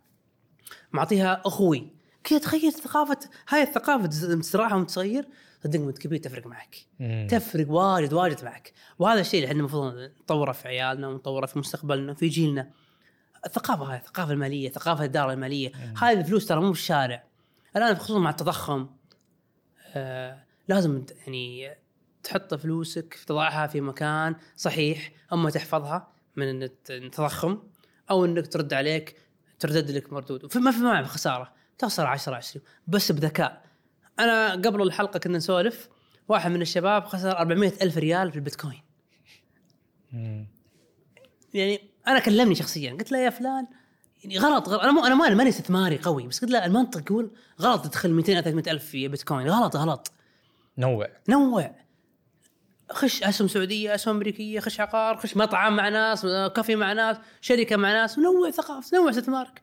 معطيها 0.92 1.42
أخوي. 1.46 1.93
كذا 2.24 2.40
تخيل 2.40 2.74
ثقافة 2.74 3.18
هاي 3.50 3.62
الثقافة 3.64 4.06
الزراعه 4.06 4.76
وانت 4.78 4.90
صغير 4.90 5.28
صدقني 5.64 5.86
وانت 5.86 5.98
كبير 5.98 6.20
تفرق 6.20 6.48
معك. 6.48 6.76
مم. 7.00 7.28
تفرق 7.32 7.70
واجد 7.72 8.14
واجد 8.14 8.44
معك. 8.46 8.74
وهذا 9.00 9.22
الشيء 9.22 9.40
اللي 9.40 9.48
إحنا 9.48 9.60
المفروض 9.60 9.94
نطوره 10.22 10.52
في 10.52 10.68
عيالنا 10.68 11.08
ونطوره 11.08 11.46
في 11.46 11.60
مستقبلنا 11.60 12.14
في 12.14 12.28
جيلنا. 12.28 12.70
الثقافة 13.46 13.84
هاي 13.92 13.98
الثقافة 13.98 14.32
المالية 14.34 14.70
ثقافه 14.70 15.00
الاداره 15.04 15.34
المالية. 15.34 15.72
هذه 16.02 16.20
الفلوس 16.20 16.46
ترى 16.46 16.62
مو 16.62 16.70
بالشارع. 16.70 17.24
الآن 17.76 17.96
خصوصا 17.96 18.20
مع 18.20 18.30
التضخم 18.30 18.90
آه 19.96 20.44
لازم 20.68 21.06
يعني 21.28 21.76
تحط 22.24 22.54
فلوسك 22.54 23.14
تضعها 23.28 23.68
في 23.68 23.82
مكان 23.82 24.36
صحيح 24.56 25.12
أما 25.34 25.50
تحفظها 25.50 26.12
من 26.36 26.64
الت- 26.64 26.92
التضخم 26.92 27.60
أو 28.12 28.26
إنك 28.26 28.48
ترد 28.48 28.74
عليك 28.74 29.16
تردد 29.60 29.92
لك 29.92 30.14
مردود. 30.14 30.52
في- 30.54 30.60
ما 30.60 30.72
في 30.72 30.80
معنى 30.80 31.06
خساره 31.08 31.54
تخسر 31.78 32.06
10 32.06 32.36
20 32.36 32.66
بس 32.88 33.12
بذكاء. 33.12 33.64
أنا 34.20 34.52
قبل 34.52 34.82
الحلقة 34.82 35.18
كنا 35.20 35.38
نسولف 35.38 35.90
واحد 36.28 36.52
من 36.52 36.62
الشباب 36.62 37.06
خسر 37.06 37.38
400 37.38 37.74
ألف 37.82 37.98
ريال 37.98 38.32
في 38.32 38.36
البيتكوين. 38.36 38.82
يعني 41.54 41.90
أنا 42.08 42.20
كلمني 42.20 42.56
شخصيا 42.56 42.92
قلت 42.92 43.12
له 43.12 43.18
يا 43.18 43.30
فلان 43.30 43.68
يعني 44.24 44.38
غلط, 44.40 44.70
غلط. 44.70 44.82
أنا 44.82 44.92
مو 44.92 45.06
أنا 45.06 45.16
ماني 45.16 45.36
ماني 45.36 45.50
استثماري 45.50 45.98
قوي 45.98 46.28
بس 46.28 46.42
قلت 46.42 46.52
له 46.52 46.66
المنطق 46.66 47.12
يقول 47.12 47.32
غلط 47.62 47.86
تدخل 47.86 48.12
200 48.12 48.42
300 48.42 48.72
ألف 48.72 48.86
في 48.86 49.08
بيتكوين. 49.08 49.50
غلط 49.50 49.76
غلط. 49.76 50.12
نوع. 50.78 51.08
نوع. 51.30 51.76
خش 52.92 53.24
أسهم 53.24 53.48
سعودية 53.48 53.96
أسهم 53.96 54.16
أمريكية 54.16 54.60
خش 54.60 54.80
عقار 54.80 55.18
خش 55.18 55.38
مطعم 55.38 55.76
مع 55.76 55.90
ناس 55.90 56.26
كافي 56.26 56.76
مع 56.76 56.94
ناس 56.94 57.18
شركة 57.42 57.76
مع 57.76 57.92
ناس 57.92 58.20
نوع 58.20 58.52
ثقافة 58.52 58.98
نوع 58.98 59.10
استثمارك 59.10 59.62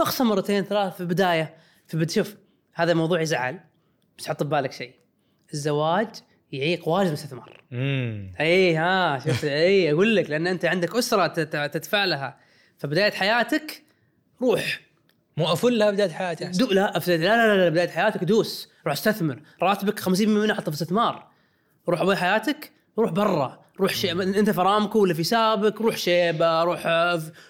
اخسر 0.00 0.24
مرتين 0.24 0.64
ثلاث 0.64 0.94
في 0.94 1.00
البدايه 1.00 1.56
في 1.86 1.96
بد 1.96 2.10
شوف 2.10 2.36
هذا 2.74 2.94
موضوع 2.94 3.20
يزعل 3.20 3.60
بس 4.18 4.28
حط 4.28 4.42
ببالك 4.42 4.72
شيء. 4.72 4.94
الزواج 5.54 6.08
يعيق 6.52 6.88
واجد 6.88 7.06
من 7.06 7.12
الاستثمار. 7.12 7.64
إي 8.40 8.76
ها 8.76 9.18
شفت؟ 9.18 9.44
إي 9.44 9.92
أقول 9.92 10.16
لك 10.16 10.30
لأن 10.30 10.46
أنت 10.46 10.64
عندك 10.64 10.96
أسرة 10.96 11.26
تدفع 11.66 12.04
لها. 12.04 12.38
فبدايه 12.78 13.10
حياتك 13.10 13.82
روح. 14.42 14.80
مو 15.36 15.52
افلها 15.52 15.90
بداية 15.90 16.10
حياتي. 16.10 16.44
دو 16.44 16.66
لا 16.66 17.02
لا 17.06 17.16
لا 17.16 17.56
لا, 17.56 17.68
بداية 17.68 17.88
حياتك 17.88 18.24
دوس. 18.24 18.72
روح 18.86 18.92
استثمر. 18.92 19.42
راتبك 19.62 20.00
50% 20.00 20.20
منه 20.20 20.54
حطه 20.54 20.70
في 20.70 20.82
استثمار 20.82 21.28
روح 21.88 22.00
أبوي 22.00 22.16
حياتك 22.16 22.72
روح 22.98 23.10
برا. 23.10 23.61
روح 23.82 23.94
شيء 23.94 24.22
أنت 24.22 24.50
في 24.50 24.60
ارامكو 24.60 24.98
ولا 25.02 25.14
في 25.14 25.24
سابك 25.24 25.82
روح 25.82 25.96
شيبة 25.96 26.62
روح 26.62 26.86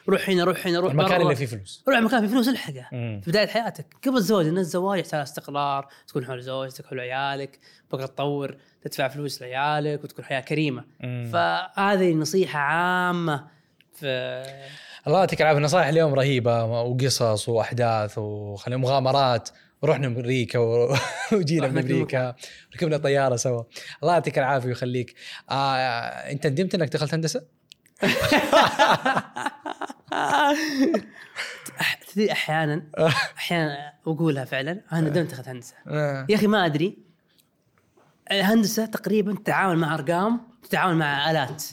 روح 0.08 0.30
هنا 0.30 0.44
روح 0.44 0.66
هنا 0.66 0.80
روح 0.80 0.90
المكان. 0.90 1.20
اللي 1.20 1.36
فيه 1.36 1.46
فلوس. 1.46 1.84
روح 1.88 1.98
مكان 1.98 2.20
فيه 2.20 2.32
فلوس 2.34 2.48
الحقه. 2.48 2.86
في 2.90 3.22
بداية 3.26 3.46
حياتك. 3.46 3.86
قبل 4.06 4.16
الزواج 4.16 4.46
لأن 4.46 4.58
الزواج 4.58 4.98
يحتاج 4.98 5.20
استقرار. 5.20 5.88
تكون 6.08 6.24
حول 6.24 6.42
زوجتك 6.42 6.86
حول 6.86 7.00
عيالك 7.00 7.58
بقى 7.92 8.06
تطور 8.06 8.56
تدفع 8.82 9.08
فلوس 9.08 9.42
لعيالك 9.42 10.04
وتكون 10.04 10.24
حياة 10.24 10.40
كريمة. 10.40 10.84
مم. 11.00 11.30
فهذه 11.32 12.12
نصيحة 12.14 12.58
عامة 12.58 13.44
في 13.94 14.06
الله 15.06 15.18
يعطيك 15.18 15.42
العافية. 15.42 15.60
نصائح 15.60 15.86
اليوم 15.86 16.14
رهيبة 16.14 16.64
وقصص 16.64 17.48
وأحداث 17.48 18.18
وخلينا 18.18 18.80
مغامرات. 18.80 19.48
ورحنا 19.82 20.06
أمريكا 20.06 20.58
و- 20.58 20.96
وجينا 21.32 21.68
من 21.68 21.78
رحنا 21.78 21.90
أمريكا. 21.90 22.34
ركبنا 22.74 22.96
طيارة 22.96 23.36
سوا. 23.36 23.62
الله 24.02 24.12
يعطيك 24.12 24.38
العافية 24.38 24.68
ويخليك. 24.68 25.14
آه 25.50 25.76
أنت 26.30 26.46
ندمت 26.46 26.74
إنك 26.74 26.88
دخلت 26.92 27.14
هندسة؟ 27.14 27.42
تدري 32.12 32.32
أحيانا 32.32 32.82
أحيانا 33.36 33.92
أقولها 34.06 34.44
فعلا 34.44 34.80
أنا 34.92 35.00
ندمت 35.00 35.32
اخذت 35.32 35.48
هندسة. 35.48 35.74
آه. 35.88 36.26
يا 36.28 36.36
أخي 36.36 36.46
ما 36.46 36.66
أدري. 36.66 36.98
الهندسة 38.30 38.86
تقريبا 38.86 39.34
تتعامل 39.34 39.78
مع 39.78 39.94
أرقام 39.94 40.40
تتعامل 40.62 40.96
مع 40.96 41.30
آلات. 41.30 41.64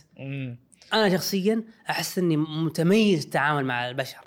أنا 0.93 1.09
شخصيا 1.17 1.63
أحس 1.89 2.17
إني 2.17 2.37
متميز 2.37 3.23
التعامل 3.23 3.65
مع 3.65 3.89
البشر. 3.89 4.17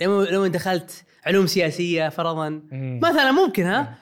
لو 0.00 0.46
دخلت 0.46 1.04
علوم 1.26 1.46
سياسية 1.46 2.08
فرضا. 2.08 2.48
مم. 2.48 3.00
مثلا 3.02 3.32
ممكن 3.32 3.64
ها؟ 3.66 3.94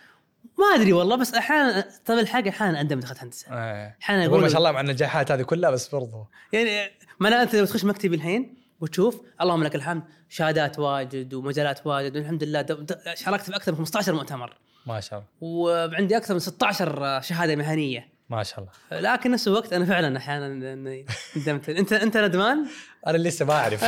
ما 0.58 0.66
أدري 0.74 0.92
والله 0.92 1.16
بس 1.16 1.34
أحيانا 1.34 1.84
طب 2.06 2.14
الحاجة 2.14 2.50
أحيانا 2.50 2.80
أندم 2.80 3.00
دخلت 3.00 3.18
هندسة. 3.18 3.46
آه. 3.50 3.94
أحياناً 4.02 4.24
يقول 4.24 4.40
ما 4.40 4.48
شاء 4.48 4.58
الله 4.58 4.72
مع 4.72 4.80
النجاحات 4.80 5.32
هذه 5.32 5.42
كلها 5.42 5.70
بس 5.70 5.88
برضو. 5.88 6.26
يعني 6.52 6.90
ما 7.20 7.28
أنا 7.28 7.42
أنت 7.42 7.54
لو 7.54 7.64
تخش 7.64 7.84
مكتبي 7.84 8.16
الحين 8.16 8.54
وتشوف 8.80 9.20
اللهم 9.40 9.64
لك 9.64 9.74
الحمد 9.74 10.02
شهادات 10.28 10.78
واجد 10.78 11.34
ومجالات 11.34 11.86
واجد 11.86 12.16
والحمد 12.16 12.44
لله 12.44 12.66
شاركت 13.14 13.44
في 13.44 13.56
أكثر 13.56 13.72
من 13.72 13.78
15 13.78 14.14
مؤتمر. 14.14 14.56
ما 14.86 15.00
شاء 15.00 15.18
الله. 15.18 15.28
وعندي 15.40 16.16
أكثر 16.16 16.34
من 16.34 16.40
16 16.40 17.20
شهادة 17.20 17.56
مهنية. 17.56 18.08
ما 18.32 18.42
شاء 18.42 18.60
الله. 18.60 19.00
لكن 19.00 19.30
نفس 19.30 19.48
الوقت 19.48 19.72
أنا 19.72 19.84
فعلا 19.84 20.16
أحيانا 20.18 20.48
ندمت. 21.36 21.68
أنت 21.68 21.92
أنت 21.92 22.16
ندمان؟ 22.16 22.66
أنا 23.06 23.16
لسه 23.18 23.44
ما 23.44 23.52
أعرف. 23.54 23.84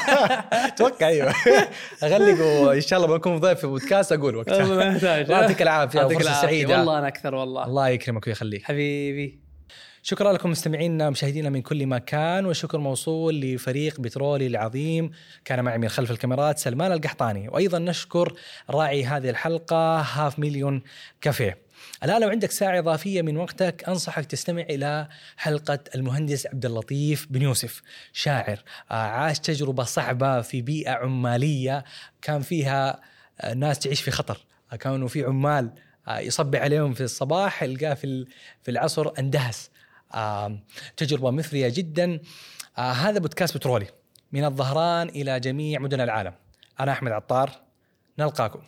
أتوقع 0.68 1.06
أيوه. 1.08 1.34
اغلق 2.02 2.40
وان 2.40 2.80
شاء 2.80 3.04
الله 3.04 3.16
بكون 3.16 3.38
ضيف 3.38 3.58
في 3.58 3.66
بودكاست 3.66 4.12
أقول 4.12 4.36
وقتها. 4.36 4.64
ما 4.64 4.84
يحتاج 4.84 5.24
الله 5.24 5.40
يعطيك 5.40 5.62
العافية. 5.62 6.00
فرصه. 6.00 6.42
سعيدة. 6.42 6.78
والله 6.78 6.98
أنا 6.98 7.08
أكثر 7.08 7.34
والله. 7.34 7.64
الله 7.64 7.88
يكرمك 7.88 8.26
ويخليك. 8.26 8.62
حبيبي. 8.62 9.42
شكرا 10.02 10.32
لكم 10.32 10.50
مستمعينا 10.50 11.10
مشاهدينا 11.10 11.50
من 11.50 11.62
كل 11.62 11.86
مكان 11.86 12.46
والشكر 12.46 12.78
موصول 12.78 13.40
لفريق 13.40 14.00
بترولي 14.00 14.46
العظيم. 14.46 15.10
كان 15.44 15.64
معي 15.64 15.78
من 15.78 15.88
خلف 15.88 16.10
الكاميرات 16.10 16.58
سلمان 16.58 16.92
القحطاني. 16.92 17.48
وأيضا 17.48 17.78
نشكر 17.78 18.32
راعي 18.70 19.04
هذه 19.04 19.30
الحلقة 19.30 20.00
هاف 20.00 20.38
مليون 20.38 20.82
كافيه. 21.20 21.58
الآن 22.04 22.20
لو 22.20 22.28
عندك 22.28 22.50
ساعة 22.50 22.78
إضافية 22.78 23.22
من 23.22 23.36
وقتك 23.36 23.84
أنصحك 23.88 24.24
تستمع 24.24 24.62
إلى 24.62 25.08
حلقة 25.36 25.78
المهندس 25.94 26.46
عبد 26.46 26.66
اللطيف 26.66 27.26
بن 27.30 27.42
يوسف 27.42 27.82
شاعر 28.12 28.58
آه، 28.90 28.94
عاش 28.94 29.38
تجربة 29.38 29.84
صعبة 29.84 30.40
في 30.40 30.62
بيئة 30.62 30.90
عمالية 30.90 31.84
كان 32.22 32.42
فيها 32.42 33.00
آه، 33.40 33.54
ناس 33.54 33.78
تعيش 33.78 34.02
في 34.02 34.10
خطر. 34.10 34.46
آه، 34.72 34.76
كانوا 34.76 35.08
في 35.08 35.24
عمال 35.24 35.70
يصبح 36.08 36.60
عليهم 36.60 36.94
في 36.94 37.02
الصباح 37.02 37.62
يلقاه 37.62 37.94
في 37.94 38.26
في 38.62 38.70
العصر 38.70 39.12
اندهس. 39.18 39.70
تجربة 40.96 41.30
مثرية 41.30 41.68
جدا. 41.68 42.20
هذا 42.76 43.18
بودكاست 43.18 43.56
بترولي. 43.56 43.86
من 44.32 44.44
الظهران 44.44 45.08
إلى 45.08 45.40
جميع 45.40 45.80
مدن 45.80 46.00
العالم. 46.00 46.32
أنا 46.80 46.92
أحمد 46.92 47.12
عطار. 47.12 47.50
نلقاكم. 48.18 48.62